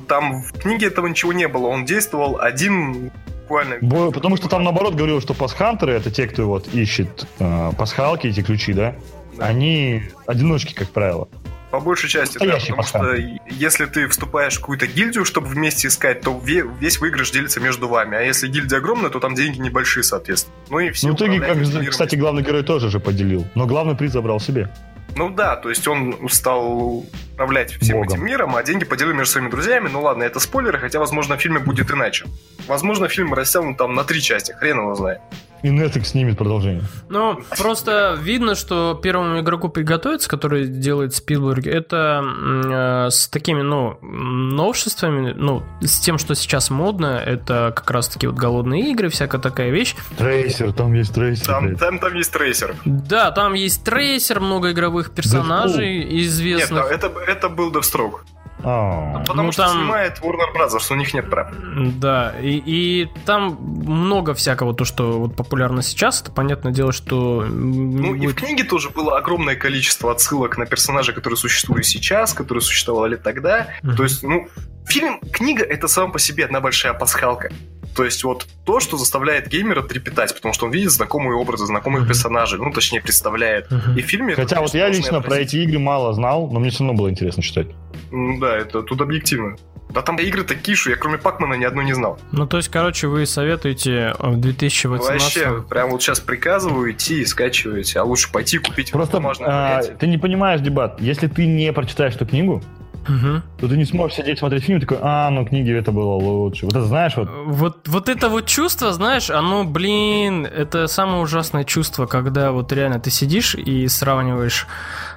там 0.07 0.41
в 0.41 0.53
книге 0.53 0.88
этого 0.88 1.06
ничего 1.06 1.31
не 1.34 1.47
было, 1.47 1.68
он 1.68 1.85
действовал 1.85 2.39
один 2.41 3.11
буквально... 3.49 3.77
Бо- 3.81 4.11
Потому 4.11 4.38
что 4.38 4.47
там 4.47 4.63
наоборот 4.63 4.93
говорил, 4.95 5.19
что 5.21 5.34
пасхантеры, 5.34 5.93
это 5.93 6.11
те, 6.11 6.27
кто 6.27 6.45
вот 6.47 6.67
ищет 6.73 7.26
э, 7.39 7.71
пасхалки, 7.77 8.27
эти 8.27 8.41
ключи, 8.41 8.73
да, 8.73 8.95
Да. 9.38 9.45
они 9.47 10.03
одиночки, 10.27 10.73
как 10.73 10.89
правило. 10.89 11.27
По 11.71 11.80
большей 11.80 12.09
части, 12.09 12.39
да, 12.39 12.45
Настоящий 12.45 12.73
потому 12.73 12.88
что 12.88 13.15
если 13.49 13.85
ты 13.85 14.07
вступаешь 14.07 14.55
в 14.55 14.59
какую-то 14.59 14.88
гильдию, 14.88 15.23
чтобы 15.23 15.47
вместе 15.47 15.88
искать, 15.88 16.21
то 16.21 16.31
ве- 16.43 16.67
весь 16.80 16.99
выигрыш 16.99 17.30
делится 17.31 17.59
между 17.59 17.88
вами. 17.88 18.17
А 18.17 18.21
если 18.21 18.47
гильдия 18.47 18.80
огромная, 18.80 19.09
то 19.11 19.19
там 19.19 19.35
деньги 19.35 19.59
небольшие, 19.59 20.03
соответственно. 20.03 20.55
Ну 20.71 20.80
и 20.80 20.89
все 20.91 21.07
Ну, 21.07 21.13
в 21.13 21.15
итоге, 21.17 21.39
как, 21.39 21.57
кстати, 21.89 22.15
главный 22.15 22.41
герой 22.43 22.63
тоже 22.63 22.89
же 22.89 22.99
поделил. 22.99 23.45
Но 23.55 23.67
главный 23.67 23.95
приз 23.95 24.11
забрал 24.13 24.39
себе. 24.39 24.69
Ну 25.15 25.30
да, 25.30 25.56
то 25.56 25.69
есть 25.69 25.88
он 25.88 26.30
стал 26.30 27.06
управлять 27.34 27.72
всем 27.73 27.98
Богом. 27.98 28.10
этим 28.10 28.26
миром, 28.26 28.56
а 28.56 28.64
деньги 28.64 28.84
поделил 28.84 29.14
между 29.14 29.31
своими 29.31 29.49
друзьями. 29.49 29.90
Ну 29.91 30.02
ладно, 30.02 30.23
это 30.23 30.40
спойлеры, 30.40 30.77
хотя, 30.77 30.99
возможно, 30.99 31.38
в 31.38 31.41
фильме 31.41 31.60
будет 31.60 31.90
иначе. 31.91 32.26
Возможно, 32.68 33.07
фильм 33.07 33.34
растянут 33.34 33.77
там 33.77 33.95
на 33.95 34.03
три 34.03 34.22
части, 34.22 34.52
хрен 34.52 34.77
его 34.77 34.95
знает. 34.95 35.22
И 35.61 35.68
Netflix 35.68 36.06
снимет 36.06 36.38
продолжение. 36.38 36.84
Ну, 37.10 37.41
просто 37.57 38.18
видно, 38.22 38.56
что 38.56 38.98
первому 39.02 39.41
игроку 39.41 39.68
приготовиться, 39.68 40.30
который 40.30 40.68
делает 40.68 41.14
Спилберг, 41.14 41.68
это 41.68 42.23
э, 42.23 43.10
с 43.10 43.27
такими, 43.27 43.61
ну, 43.61 43.98
новшествами, 44.02 45.34
ну, 45.36 45.64
с 45.81 45.99
тем, 45.99 46.18
что 46.18 46.36
сейчас 46.36 46.69
модно, 46.69 47.22
это 47.26 47.73
как 47.76 47.91
раз-таки 47.91 48.27
вот 48.27 48.38
голодные 48.38 48.91
игры, 48.91 49.10
всякая 49.10 49.41
такая 49.41 49.69
вещь. 49.69 49.95
Трейсер, 50.18 50.72
там 50.72 50.94
есть 50.94 51.14
трейсер. 51.14 51.48
Там, 51.48 51.65
блядь. 51.65 51.80
там, 51.80 51.99
там 51.99 52.14
есть 52.14 52.31
трейсер. 52.31 52.76
Да, 52.86 53.31
там 53.31 53.53
есть 53.53 53.84
трейсер, 53.84 54.40
много 54.40 54.72
игровых 54.72 54.98
персонажей 55.03 55.99
Нет, 56.05 56.11
известных. 56.26 56.91
это, 56.91 57.11
это 57.27 57.49
был 57.49 57.71
Deathstroke. 57.71 58.21
А, 58.61 59.19
Потому 59.26 59.47
Ну, 59.47 59.51
что 59.53 59.63
там- 59.67 59.77
снимает 59.77 60.19
Warner 60.19 60.53
Bros., 60.53 60.91
у 60.91 60.95
них 60.95 61.13
нет 61.13 61.30
прав. 61.30 61.47
Да, 61.95 62.34
и, 62.41 62.61
и 62.65 63.07
там 63.26 63.57
много 63.61 64.34
всякого, 64.34 64.73
то, 64.73 64.84
что 64.84 65.17
вот 65.19 65.35
популярно 65.38 65.81
сейчас, 65.81 66.21
это 66.21 66.31
понятное 66.31 66.73
дело, 66.73 66.91
что... 66.91 67.45
Ну 67.49 68.15
и 68.15 68.27
в 68.27 68.35
книге 68.35 68.65
тоже 68.65 68.89
было 68.89 69.17
огромное 69.17 69.55
количество 69.55 70.11
отсылок 70.11 70.57
на 70.57 70.65
персонажей, 70.65 71.13
которые 71.15 71.38
существуют 71.38 71.85
сейчас, 71.85 72.34
которые 72.34 72.61
существовали 72.61 73.15
тогда. 73.15 73.67
Мгм. 73.81 73.95
То 73.95 74.03
есть, 74.03 74.23
ну, 74.23 74.49
фильм, 74.85 75.21
книга 75.31 75.63
это 75.63 75.88
сам 75.88 76.11
по 76.11 76.19
себе 76.19 76.43
одна 76.43 76.59
большая 76.59 76.93
пасхалка. 76.93 77.51
То 77.95 78.06
есть 78.06 78.24
вот 78.24 78.45
то, 78.66 78.80
что 78.80 78.98
заставляет 78.98 79.48
геймера 79.48 79.82
трепетать, 79.82 80.34
потому 80.34 80.53
что 80.53 80.66
он 80.66 80.72
видит 80.72 80.91
знакомые 80.91 81.36
образы, 81.36 81.66
знакомых 81.66 82.02
Мгм. 82.02 82.10
персонажей, 82.10 82.60
ну, 82.60 82.72
точнее, 82.72 83.02
представляет. 83.02 83.70
Мгм. 83.72 83.98
И 83.98 84.02
в 84.02 84.06
фильме... 84.06 84.34
это, 84.34 84.44
Хотя 84.44 84.61
вот 84.61 84.72
конечно, 84.72 84.78
я 84.78 84.98
лично 84.98 85.22
про 85.22 85.38
эти 85.38 85.57
игры 85.57 85.80
мало 85.80 86.14
знал, 86.14 86.49
но 86.49 86.60
мне 86.60 86.70
все 86.70 86.84
равно 86.84 86.98
было 86.98 87.10
интересно 87.10 87.44
читать. 87.44 87.68
Ну 88.11 88.40
да, 88.40 88.57
это 88.57 88.84
тут 88.84 89.02
объективно. 89.02 89.57
Да 89.90 90.03
там 90.03 90.18
игры 90.18 90.44
такие, 90.44 90.76
что 90.76 90.91
я 90.91 90.98
кроме 90.98 91.18
Пакмана 91.18 91.56
ни 91.56 91.64
одной 91.64 91.84
не 91.84 91.94
знал. 91.94 92.20
Ну, 92.32 92.45
то 92.45 92.57
есть, 92.57 92.70
короче, 92.70 93.07
вы 93.07 93.26
советуете 93.26 94.14
в 94.20 94.38
2018 94.38 95.10
Вообще, 95.10 95.64
прям 95.68 95.90
вот 95.90 96.03
сейчас 96.03 96.20
приказываю 96.20 96.91
идти 96.91 97.22
и 97.22 97.26
скачивать, 97.26 97.95
а 97.95 98.03
лучше 98.03 98.32
пойти 98.32 98.60
купить 98.60 98.91
Просто 98.91 99.20
а, 99.41 99.82
ты 99.82 100.07
не 100.07 100.20
понимаешь, 100.20 100.61
дебат. 100.61 101.02
Если 101.02 101.28
ты 101.28 101.48
не 101.48 101.74
прочитаешь 101.74 102.14
эту 102.14 102.28
книгу, 102.28 102.61
Мгм. 103.07 103.43
то 103.59 103.67
ты 103.67 103.77
не 103.77 103.85
сможешь 103.85 104.17
сидеть 104.17 104.39
смотреть 104.39 104.63
фильм 104.63 104.80
такой, 104.80 104.97
а, 105.01 105.30
ну 105.30 105.45
книги 105.45 105.71
это 105.73 105.91
было 105.91 106.13
лучше. 106.15 106.65
Вот 106.65 106.76
это 106.76 106.85
знаешь, 106.85 107.15
вот 107.17 107.30
Вот, 107.45 107.88
вот 107.88 108.09
это 108.09 108.30
вот 108.30 108.45
чувство, 108.45 108.91
знаешь, 108.93 109.30
оно, 109.30 109.63
блин, 109.63 110.45
это 110.45 110.88
самое 110.88 111.21
ужасное 111.23 111.63
чувство, 111.63 112.05
когда 112.05 112.51
вот 112.51 112.71
реально 112.71 112.99
ты 112.99 113.09
сидишь 113.11 113.55
и 113.55 113.88
сравниваешь 113.88 114.67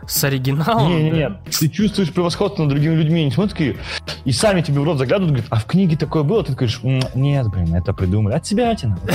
с 0.06 0.24
оригиналом. 0.24 0.88
Не-не-не, 0.88 1.28
да. 1.30 1.40
ты 1.58 1.68
чувствуешь 1.68 2.12
превосходство 2.12 2.62
над 2.62 2.70
другими 2.70 2.94
людьми, 2.94 3.24
не 3.24 3.30
смотришь 3.30 3.52
такие, 3.52 3.76
и 4.24 4.32
сами 4.32 4.60
тебе 4.62 4.80
в 4.80 4.84
рот 4.84 4.98
заглядывают, 4.98 5.30
говорят, 5.32 5.48
а 5.50 5.56
в 5.56 5.64
книге 5.66 5.96
такое 5.96 6.22
было? 6.22 6.42
Ты 6.44 6.52
говоришь, 6.52 6.80
«М, 6.82 7.00
нет, 7.14 7.46
блин, 7.48 7.74
это 7.74 7.92
придумали. 7.92 8.34
От 8.34 8.46
себя 8.46 8.74
тяну. 8.74 8.96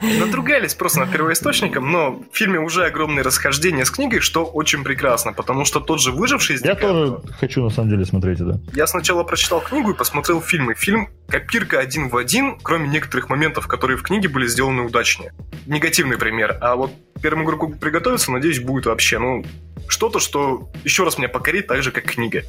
Надругались 0.00 0.74
просто 0.74 1.00
над 1.00 1.12
первоисточником, 1.12 1.90
но 1.90 2.22
в 2.32 2.36
фильме 2.36 2.58
уже 2.58 2.86
огромные 2.86 3.22
расхождения 3.22 3.84
с 3.84 3.90
книгой, 3.90 4.20
что 4.20 4.44
очень 4.44 4.82
прекрасно, 4.82 5.32
потому 5.32 5.64
что 5.64 5.80
тот 5.80 6.00
же 6.00 6.10
выживший 6.12 6.56
из 6.56 6.64
Я 6.64 6.74
тоже 6.74 7.20
хочу, 7.38 7.62
на 7.62 7.70
самом 7.70 7.90
деле, 7.90 8.04
смотреть 8.04 8.40
это. 8.40 8.60
Я 8.74 8.86
сначала 8.86 9.24
прочитал 9.24 9.60
книгу 9.60 9.90
и 9.90 9.94
посмотрел 9.94 10.40
фильм, 10.40 10.70
и 10.70 10.74
фильм 10.74 11.08
копирка 11.28 11.78
один 11.78 12.08
в 12.08 12.16
один, 12.16 12.58
кроме 12.60 12.88
некоторых 12.88 13.28
моментов, 13.28 13.66
которые 13.66 13.96
в 13.96 14.02
книге 14.02 14.28
были 14.28 14.46
сделаны 14.46 14.82
удачнее. 14.82 15.32
Негативный 15.66 16.18
пример. 16.18 16.56
А 16.60 16.76
вот 16.76 16.92
первому 17.22 17.44
игроку 17.44 17.68
приготовиться, 17.68 18.32
надеюсь, 18.32 18.60
будет 18.60 18.86
вообще, 18.86 19.18
ну, 19.18 19.44
что-то, 19.88 20.18
что 20.20 20.70
еще 20.84 21.04
раз 21.04 21.18
меня 21.18 21.28
покорит, 21.28 21.66
так 21.66 21.82
же, 21.82 21.90
как 21.90 22.04
книга. 22.04 22.42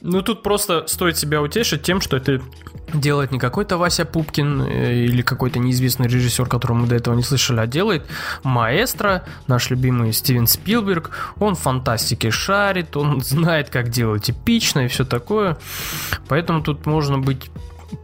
Ну, 0.00 0.22
тут 0.22 0.42
просто 0.42 0.86
стоит 0.86 1.16
себя 1.16 1.40
утешить 1.40 1.82
тем, 1.82 2.00
что 2.00 2.16
это 2.16 2.42
делает 2.92 3.32
не 3.32 3.38
какой-то 3.38 3.76
Вася 3.76 4.04
Пупкин 4.04 4.62
э, 4.62 4.94
или 4.94 5.22
какой-то 5.22 5.58
неизвестный 5.58 6.08
режиссер, 6.08 6.46
которого 6.46 6.78
мы 6.78 6.86
до 6.86 6.94
этого 6.94 7.14
не 7.14 7.22
слышали, 7.22 7.60
а 7.60 7.66
делает 7.66 8.06
маэстро, 8.42 9.24
наш 9.46 9.70
любимый 9.70 10.12
Стивен 10.12 10.46
Спилберг. 10.46 11.34
Он 11.38 11.54
в 11.54 11.60
фантастике 11.60 12.30
шарит, 12.30 12.96
он 12.96 13.20
знает, 13.22 13.70
как 13.70 13.88
делать 13.88 14.30
эпично 14.30 14.80
и 14.80 14.88
все 14.88 15.04
такое. 15.04 15.58
Поэтому 16.28 16.62
тут 16.62 16.86
можно 16.86 17.18
быть, 17.18 17.50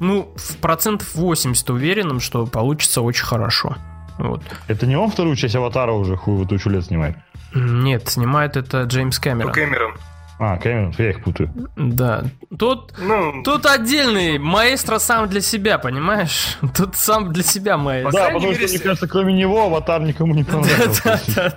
ну, 0.00 0.32
в 0.36 0.56
процентов 0.56 1.14
80 1.14 1.70
уверенным, 1.70 2.20
что 2.20 2.46
получится 2.46 3.02
очень 3.02 3.24
хорошо. 3.24 3.76
Вот. 4.18 4.42
Это 4.66 4.86
не 4.86 4.96
он 4.96 5.10
вторую 5.10 5.36
часть 5.36 5.54
Аватара 5.54 5.92
уже 5.92 6.16
хуй 6.16 6.44
тучу 6.46 6.70
лет 6.70 6.84
снимает? 6.86 7.16
Нет, 7.54 8.08
снимает 8.08 8.56
это 8.56 8.82
Джеймс 8.82 9.18
Ну, 9.18 9.22
Кэмерон. 9.22 9.94
А, 10.38 10.56
Кэмерон, 10.56 10.94
я 10.98 11.10
их 11.10 11.22
путаю. 11.22 11.50
Да. 11.76 12.24
Тут, 12.56 12.94
Ну, 12.98 13.42
тут 13.42 13.66
отдельный 13.66 14.38
маэстро 14.38 14.98
сам 14.98 15.28
для 15.28 15.40
себя, 15.40 15.78
понимаешь? 15.78 16.58
Тут 16.76 16.96
сам 16.96 17.32
для 17.32 17.42
себя 17.42 17.76
маэстро. 17.76 18.12
Да, 18.12 18.18
крайней 18.18 18.34
потому 18.34 18.52
мере, 18.52 18.66
что, 18.66 18.76
мне 18.76 18.84
кажется, 18.84 19.08
кроме 19.08 19.34
него 19.34 19.64
аватар 19.64 20.00
никому 20.02 20.34
не 20.34 20.44
понравился. 20.44 21.54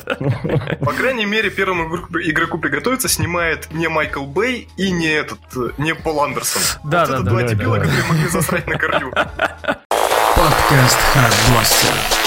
по 0.80 0.94
крайней 0.94 1.26
мере, 1.26 1.52
первому 1.52 1.96
игроку, 1.96 2.58
приготовиться 2.58 3.08
снимает 3.08 3.72
не 3.72 3.88
Майкл 3.88 4.26
Бэй 4.26 4.68
и 4.78 4.92
не 4.92 5.08
этот, 5.08 5.40
не 5.78 5.94
Пол 5.94 6.24
Андерсон. 6.24 6.62
Да, 6.84 7.02
вот 7.02 7.10
да, 7.10 7.14
это 7.16 7.24
да, 7.24 7.30
два 7.30 7.42
да, 7.42 7.48
дебила, 7.48 7.78
да. 7.78 7.84
которые 7.84 8.06
могли 8.06 8.28
засрать 8.28 8.68
на 8.68 8.78
корню. 8.78 9.12
Подкаст 10.36 11.00
Hardblaster. 11.16 12.21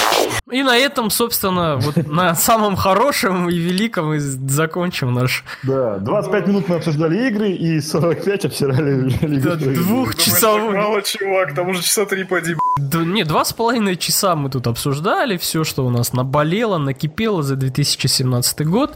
И 0.51 0.61
на 0.61 0.77
этом, 0.77 1.09
собственно, 1.09 1.77
вот 1.77 2.05
на 2.05 2.35
самом 2.35 2.75
хорошем 2.75 3.49
и 3.49 3.57
великом 3.57 4.13
и 4.13 4.19
закончим 4.19 5.11
наш 5.11 5.43
Да, 5.63 5.97
25 5.97 6.47
минут 6.47 6.67
мы 6.67 6.75
обсуждали 6.75 7.27
игры 7.27 7.49
и 7.51 7.81
45 7.81 8.45
обсирали 8.45 9.09
Лигу 9.25 9.49
Да, 9.49 9.55
двухчасовой... 9.55 10.75
Мало, 10.77 11.01
чувак, 11.01 11.55
там 11.55 11.69
уже 11.69 11.81
часа 11.81 12.05
три 12.05 12.25
поди. 12.25 12.55
Да, 12.77 12.99
не, 12.99 13.23
два 13.23 13.43
с 13.43 13.53
половиной 13.53 13.95
часа 13.95 14.35
мы 14.35 14.51
тут 14.51 14.67
обсуждали 14.67 15.37
все, 15.37 15.63
что 15.63 15.83
у 15.83 15.89
нас 15.89 16.13
наболело, 16.13 16.77
накипело 16.77 17.41
за 17.41 17.55
2017 17.55 18.67
год. 18.67 18.93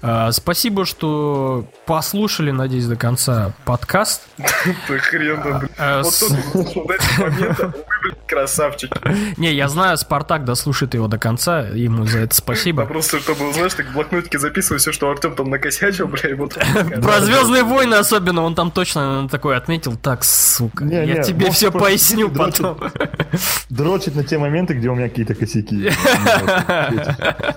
А, 0.00 0.32
спасибо, 0.32 0.86
что 0.86 1.66
послушали, 1.84 2.52
надеюсь, 2.52 2.86
до 2.86 2.96
конца 2.96 3.52
подкаст. 3.66 4.22
Ты 4.86 4.98
хрен 4.98 5.42
там, 5.42 5.58
блин. 5.58 5.70
А, 5.76 6.02
Вот 6.02 6.14
тут 6.18 6.74
вот 6.74 6.90
эти 6.90 7.20
моменты, 7.20 7.66
вы, 7.66 7.84
блин, 8.02 8.14
красавчики. 8.26 8.94
Не, 9.38 9.52
я 9.52 9.68
знаю, 9.68 9.98
Спартак 9.98 10.44
дослушает 10.54 10.94
его 10.94 11.08
до 11.08 11.18
конца, 11.18 11.62
ему 11.62 12.06
за 12.06 12.20
это 12.20 12.28
Да 12.28 12.34
спасибо. 12.36 12.86
просто, 12.86 13.18
чтобы, 13.18 13.52
знаешь, 13.52 13.74
так 13.74 13.86
в 13.86 13.92
блокнотике 13.92 14.38
записываю 14.38 14.78
все, 14.78 14.92
что 14.92 15.10
Артем 15.10 15.34
там 15.34 15.50
накосячил, 15.50 16.06
бля, 16.06 16.30
и 16.30 16.34
вот... 16.34 16.54
Про 17.02 17.20
Звездные 17.20 17.64
войны 17.64 17.94
особенно, 17.94 18.42
он 18.42 18.54
там 18.54 18.70
точно 18.70 19.28
такой 19.28 19.56
отметил. 19.56 19.96
Так, 19.96 20.22
сука, 20.22 20.84
Не, 20.84 21.06
я 21.06 21.18
не, 21.18 21.24
тебе 21.24 21.50
все 21.50 21.72
поясню 21.72 22.28
дрочит. 22.28 22.58
потом. 22.58 22.90
Дрочит 23.68 24.14
на 24.14 24.22
те 24.22 24.38
моменты, 24.38 24.74
где 24.74 24.88
у 24.88 24.94
меня 24.94 25.08
какие-то 25.08 25.34
косяки. 25.34 25.90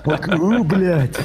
Вот, 0.04 0.26
у, 0.28 0.64
блядь. 0.64 1.18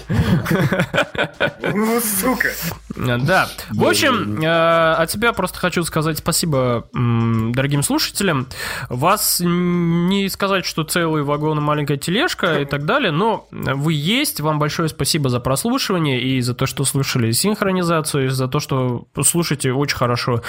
Ну, 1.74 2.02
сука. 2.02 2.50
Да. 2.96 3.48
В 3.72 3.86
общем, 3.86 4.42
э, 4.42 4.94
от 4.94 5.10
тебя 5.10 5.34
просто 5.34 5.58
хочу 5.58 5.84
сказать 5.84 6.18
спасибо 6.18 6.86
дорогим 6.94 7.82
слушателям. 7.84 8.48
Вас 8.90 9.42
не 9.44 10.30
сказать, 10.30 10.66
что 10.66 10.84
целый 10.84 11.24
вагон 11.24 11.58
и 11.60 11.62
маленькая 11.64 11.98
тележка 11.98 12.60
и 12.62 12.66
так 12.66 12.86
далее, 12.86 13.12
но 13.12 13.48
вы 13.52 13.94
есть. 13.94 14.42
Вам 14.42 14.60
большое 14.60 14.90
спасибо 14.90 15.30
за 15.30 15.40
прослушивание 15.40 16.22
и 16.22 16.42
за 16.42 16.54
то, 16.54 16.66
что 16.66 16.84
слушали 16.86 17.32
синхронизацию, 17.32 18.26
и 18.26 18.30
за 18.30 18.48
то, 18.48 18.60
что 18.60 19.06
слушаете 19.24 19.72
очень 19.72 19.98
хорошо 19.98 20.42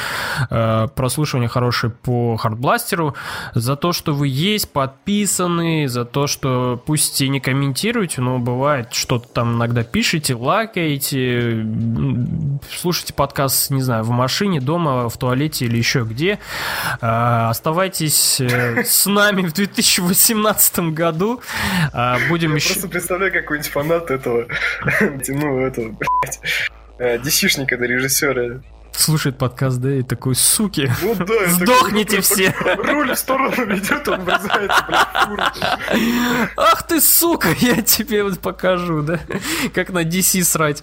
э, 0.51 0.89
прослушивание 0.95 1.49
хорошее 1.49 1.93
по 2.03 2.37
хардбластеру, 2.37 3.15
за 3.55 3.77
то, 3.77 3.93
что 3.93 4.13
вы 4.13 4.29
есть, 4.29 4.73
подписаны, 4.73 5.89
за 5.89 6.05
то, 6.05 6.27
что 6.27 6.83
пусть 6.85 7.21
и 7.21 7.29
не 7.29 7.41
комментируете, 7.41 8.21
но 8.21 8.39
бывает 8.39 8.93
что-то 8.93 9.29
там 9.29 9.55
иногда 9.55 9.85
пишете, 9.85 10.35
лайкаете, 10.35 11.67
слушайте 12.71 13.15
подкаст, 13.15 13.71
не 13.71 13.83
знаю, 13.83 14.05
в 14.05 14.11
машине, 14.11 14.61
дома, 14.61 15.09
в 15.09 15.17
туалете 15.17 15.67
или 15.67 15.79
еще 15.79 16.03
где. 16.03 16.39
А, 17.01 17.51
Оставайтесь 17.51 18.41
э, 18.41 18.85
с 18.85 19.07
нами 19.07 19.43
в 19.43 19.53
2018 19.53 20.79
году. 20.93 21.04
А, 21.93 22.19
Будем 22.29 22.51
Я 22.51 22.57
еще... 22.57 22.71
просто 22.71 22.89
представляю 22.89 23.33
какой-нибудь 23.33 23.71
фанат 23.71 24.11
этого, 24.11 24.47
ну, 25.29 25.61
этого, 25.61 25.89
блядь, 25.91 26.41
э, 26.99 27.19
DC-шника, 27.19 27.77
да, 27.77 27.87
режиссера. 27.87 28.61
Слушает 28.97 29.37
подкаст, 29.37 29.79
да, 29.79 29.93
и 29.93 30.03
такой, 30.03 30.37
суки, 30.37 30.91
Ну 31.03 31.15
да, 31.17 31.47
Сдохните 31.49 32.23
такой, 32.23 32.23
все. 32.23 32.55
Руль 32.77 33.13
в 33.13 33.19
сторону 33.19 33.67
ведет, 33.67 34.07
он 34.09 34.25
врезается, 34.25 34.85
блядь. 35.31 36.49
Ах 36.57 36.83
ты, 36.85 37.01
сука, 37.01 37.49
я 37.59 37.83
тебе 37.83 38.23
вот 38.23 38.39
покажу, 38.39 39.03
да, 39.03 39.19
как 39.75 39.91
на 39.91 40.05
DC 40.05 40.43
срать. 40.45 40.83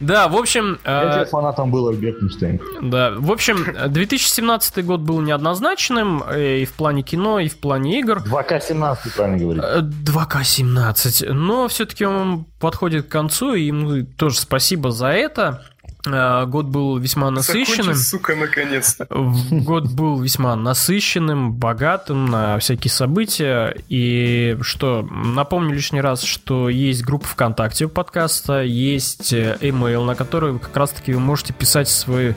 Да, 0.00 0.28
в 0.28 0.36
общем... 0.36 0.78
Я 0.84 1.22
э, 1.22 1.26
фанатом 1.26 1.70
был 1.70 1.92
Геттенштейн. 1.92 2.60
Да, 2.82 3.12
в 3.16 3.30
общем, 3.30 3.64
2017 3.92 4.84
год 4.84 5.00
был 5.00 5.20
неоднозначным 5.20 6.24
э, 6.28 6.58
и 6.58 6.64
в 6.64 6.72
плане 6.72 7.02
кино, 7.02 7.38
и 7.38 7.48
в 7.48 7.58
плане 7.58 8.00
игр. 8.00 8.18
2К17, 8.26 8.96
правильно 9.14 9.38
говорить. 9.38 9.62
Э, 9.64 9.80
2К17, 9.82 11.32
но 11.32 11.68
все-таки 11.68 12.04
он 12.04 12.44
подходит 12.58 13.06
к 13.06 13.08
концу, 13.08 13.54
и 13.54 13.66
ему 13.66 14.04
тоже 14.04 14.40
спасибо 14.40 14.90
за 14.90 15.08
это. 15.08 15.62
Э, 16.06 16.46
Год 16.46 16.66
был 16.66 16.98
весьма 16.98 17.30
насыщенным. 17.30 17.94
Закончи, 17.94 18.04
сука, 18.04 18.36
наконец-то. 18.36 19.06
Год 19.10 19.92
был 19.92 20.20
весьма 20.20 20.56
насыщенным, 20.56 21.52
богатым 21.52 22.26
на 22.26 22.58
всякие 22.58 22.90
события. 22.90 23.76
И 23.88 24.56
что, 24.60 25.02
напомню 25.02 25.74
лишний 25.74 26.00
раз, 26.00 26.22
что 26.22 26.68
есть 26.68 27.04
группа 27.04 27.26
ВКонтакте 27.26 27.86
у 27.86 27.88
подкаста, 27.88 28.62
есть 28.62 29.32
э, 29.32 29.58
email, 29.60 30.04
на 30.04 30.14
который 30.14 30.52
вы 30.52 30.58
как 30.58 30.76
раз-таки 30.76 31.12
вы 31.12 31.20
можете 31.20 31.52
писать 31.52 31.88
свой, 31.88 32.34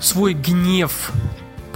свой 0.00 0.34
гнев 0.34 1.12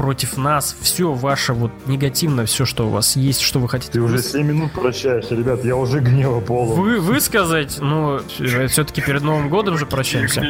против 0.01 0.39
нас, 0.39 0.74
все 0.81 1.12
ваше 1.12 1.52
вот 1.52 1.72
негативное, 1.85 2.47
все, 2.47 2.64
что 2.64 2.86
у 2.86 2.89
вас 2.89 3.16
есть, 3.16 3.43
что 3.43 3.59
вы 3.59 3.68
хотите 3.68 3.93
Ты 3.93 4.01
уже 4.01 4.16
выс- 4.16 4.32
7 4.32 4.47
минут 4.47 4.72
прощаешься, 4.72 5.35
ребят, 5.35 5.62
я 5.62 5.77
уже 5.77 6.01
гнева 6.01 6.40
полон. 6.40 6.81
вы, 6.81 7.01
высказать, 7.01 7.77
ну, 7.82 8.18
все-таки 8.31 9.02
перед 9.02 9.20
Новым 9.20 9.51
годом 9.51 9.77
же 9.77 9.85
прощаемся. 9.85 10.43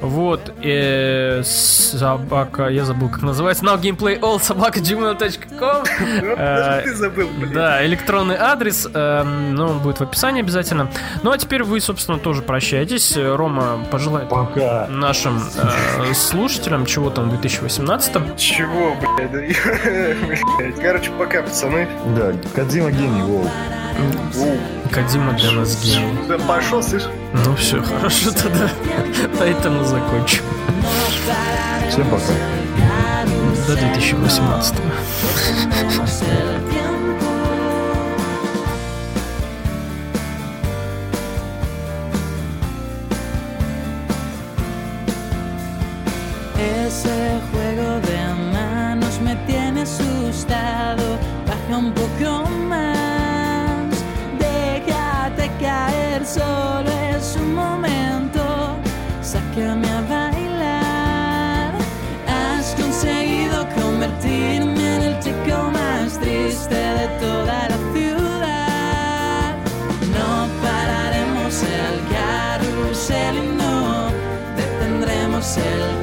Вот, 0.00 0.52
э, 0.62 1.42
собака, 1.44 2.68
я 2.68 2.84
забыл, 2.84 3.08
как 3.08 3.22
называется, 3.22 3.64
now 3.64 3.76
gameplay 3.80 4.20
all 4.20 4.40
собака 4.40 4.78
gmail.com 4.78 5.84
ты 6.84 6.94
забыл, 6.94 7.28
блядь. 7.40 7.52
Да, 7.52 7.84
электронный 7.84 8.36
адрес, 8.36 8.86
эм, 8.94 9.56
но 9.56 9.66
он 9.70 9.80
будет 9.80 9.98
в 9.98 10.02
описании 10.02 10.42
обязательно. 10.42 10.88
Ну, 11.24 11.32
а 11.32 11.38
теперь 11.38 11.64
вы, 11.64 11.80
собственно, 11.80 12.20
тоже 12.20 12.42
прощаетесь. 12.42 13.16
Рома 13.16 13.84
пожелает 13.90 14.28
Пока. 14.28 14.86
нашим 14.88 15.42
э, 15.56 16.14
слушателям, 16.14 16.86
чего 16.86 17.10
там 17.10 17.26
в 17.26 17.30
2018 17.30 18.36
Чего, 18.60 18.94
блядь? 18.94 20.76
Короче, 20.82 21.10
пока, 21.12 21.40
пацаны. 21.42 21.88
Да, 22.14 22.34
Кадзима 22.54 22.90
гений, 22.90 23.22
воу. 23.22 23.48
Кадима 24.92 25.32
для 25.32 25.52
нас 25.52 25.82
гений. 25.82 26.18
Да 26.28 26.36
пошел, 26.36 26.82
слышь. 26.82 27.04
Ну 27.32 27.56
все, 27.56 27.82
хорошо 27.82 28.32
тогда. 28.32 28.68
На 29.38 29.44
этом 29.44 29.78
мы 29.78 29.84
закончим. 29.84 30.42
Всем 31.88 32.04
пока. 32.10 32.34
До 33.66 33.76
2018 33.76 34.74
Ese 46.58 47.40
juego 47.52 48.00
de 48.00 48.09
Baja 50.30 51.76
un 51.76 51.92
poco 51.92 52.48
más. 52.68 53.90
Déjate 54.38 55.50
caer, 55.60 56.24
solo 56.24 56.88
es 56.88 57.34
un 57.34 57.52
momento. 57.52 58.76
Sácame 59.22 59.88
a 59.90 60.00
bailar. 60.02 61.74
Has 62.28 62.76
conseguido 62.76 63.66
convertirme 63.74 64.96
en 64.96 65.02
el 65.02 65.18
chico 65.18 65.68
más 65.72 66.16
triste 66.20 66.76
de 66.76 67.08
toda 67.18 67.68
la 67.68 67.78
ciudad. 67.92 69.56
No 70.16 70.46
pararemos 70.62 71.60
el 71.64 71.96
carrusel 72.14 73.36
y 73.36 73.48
no 73.56 74.12
detendremos 74.56 75.56
el 75.56 75.99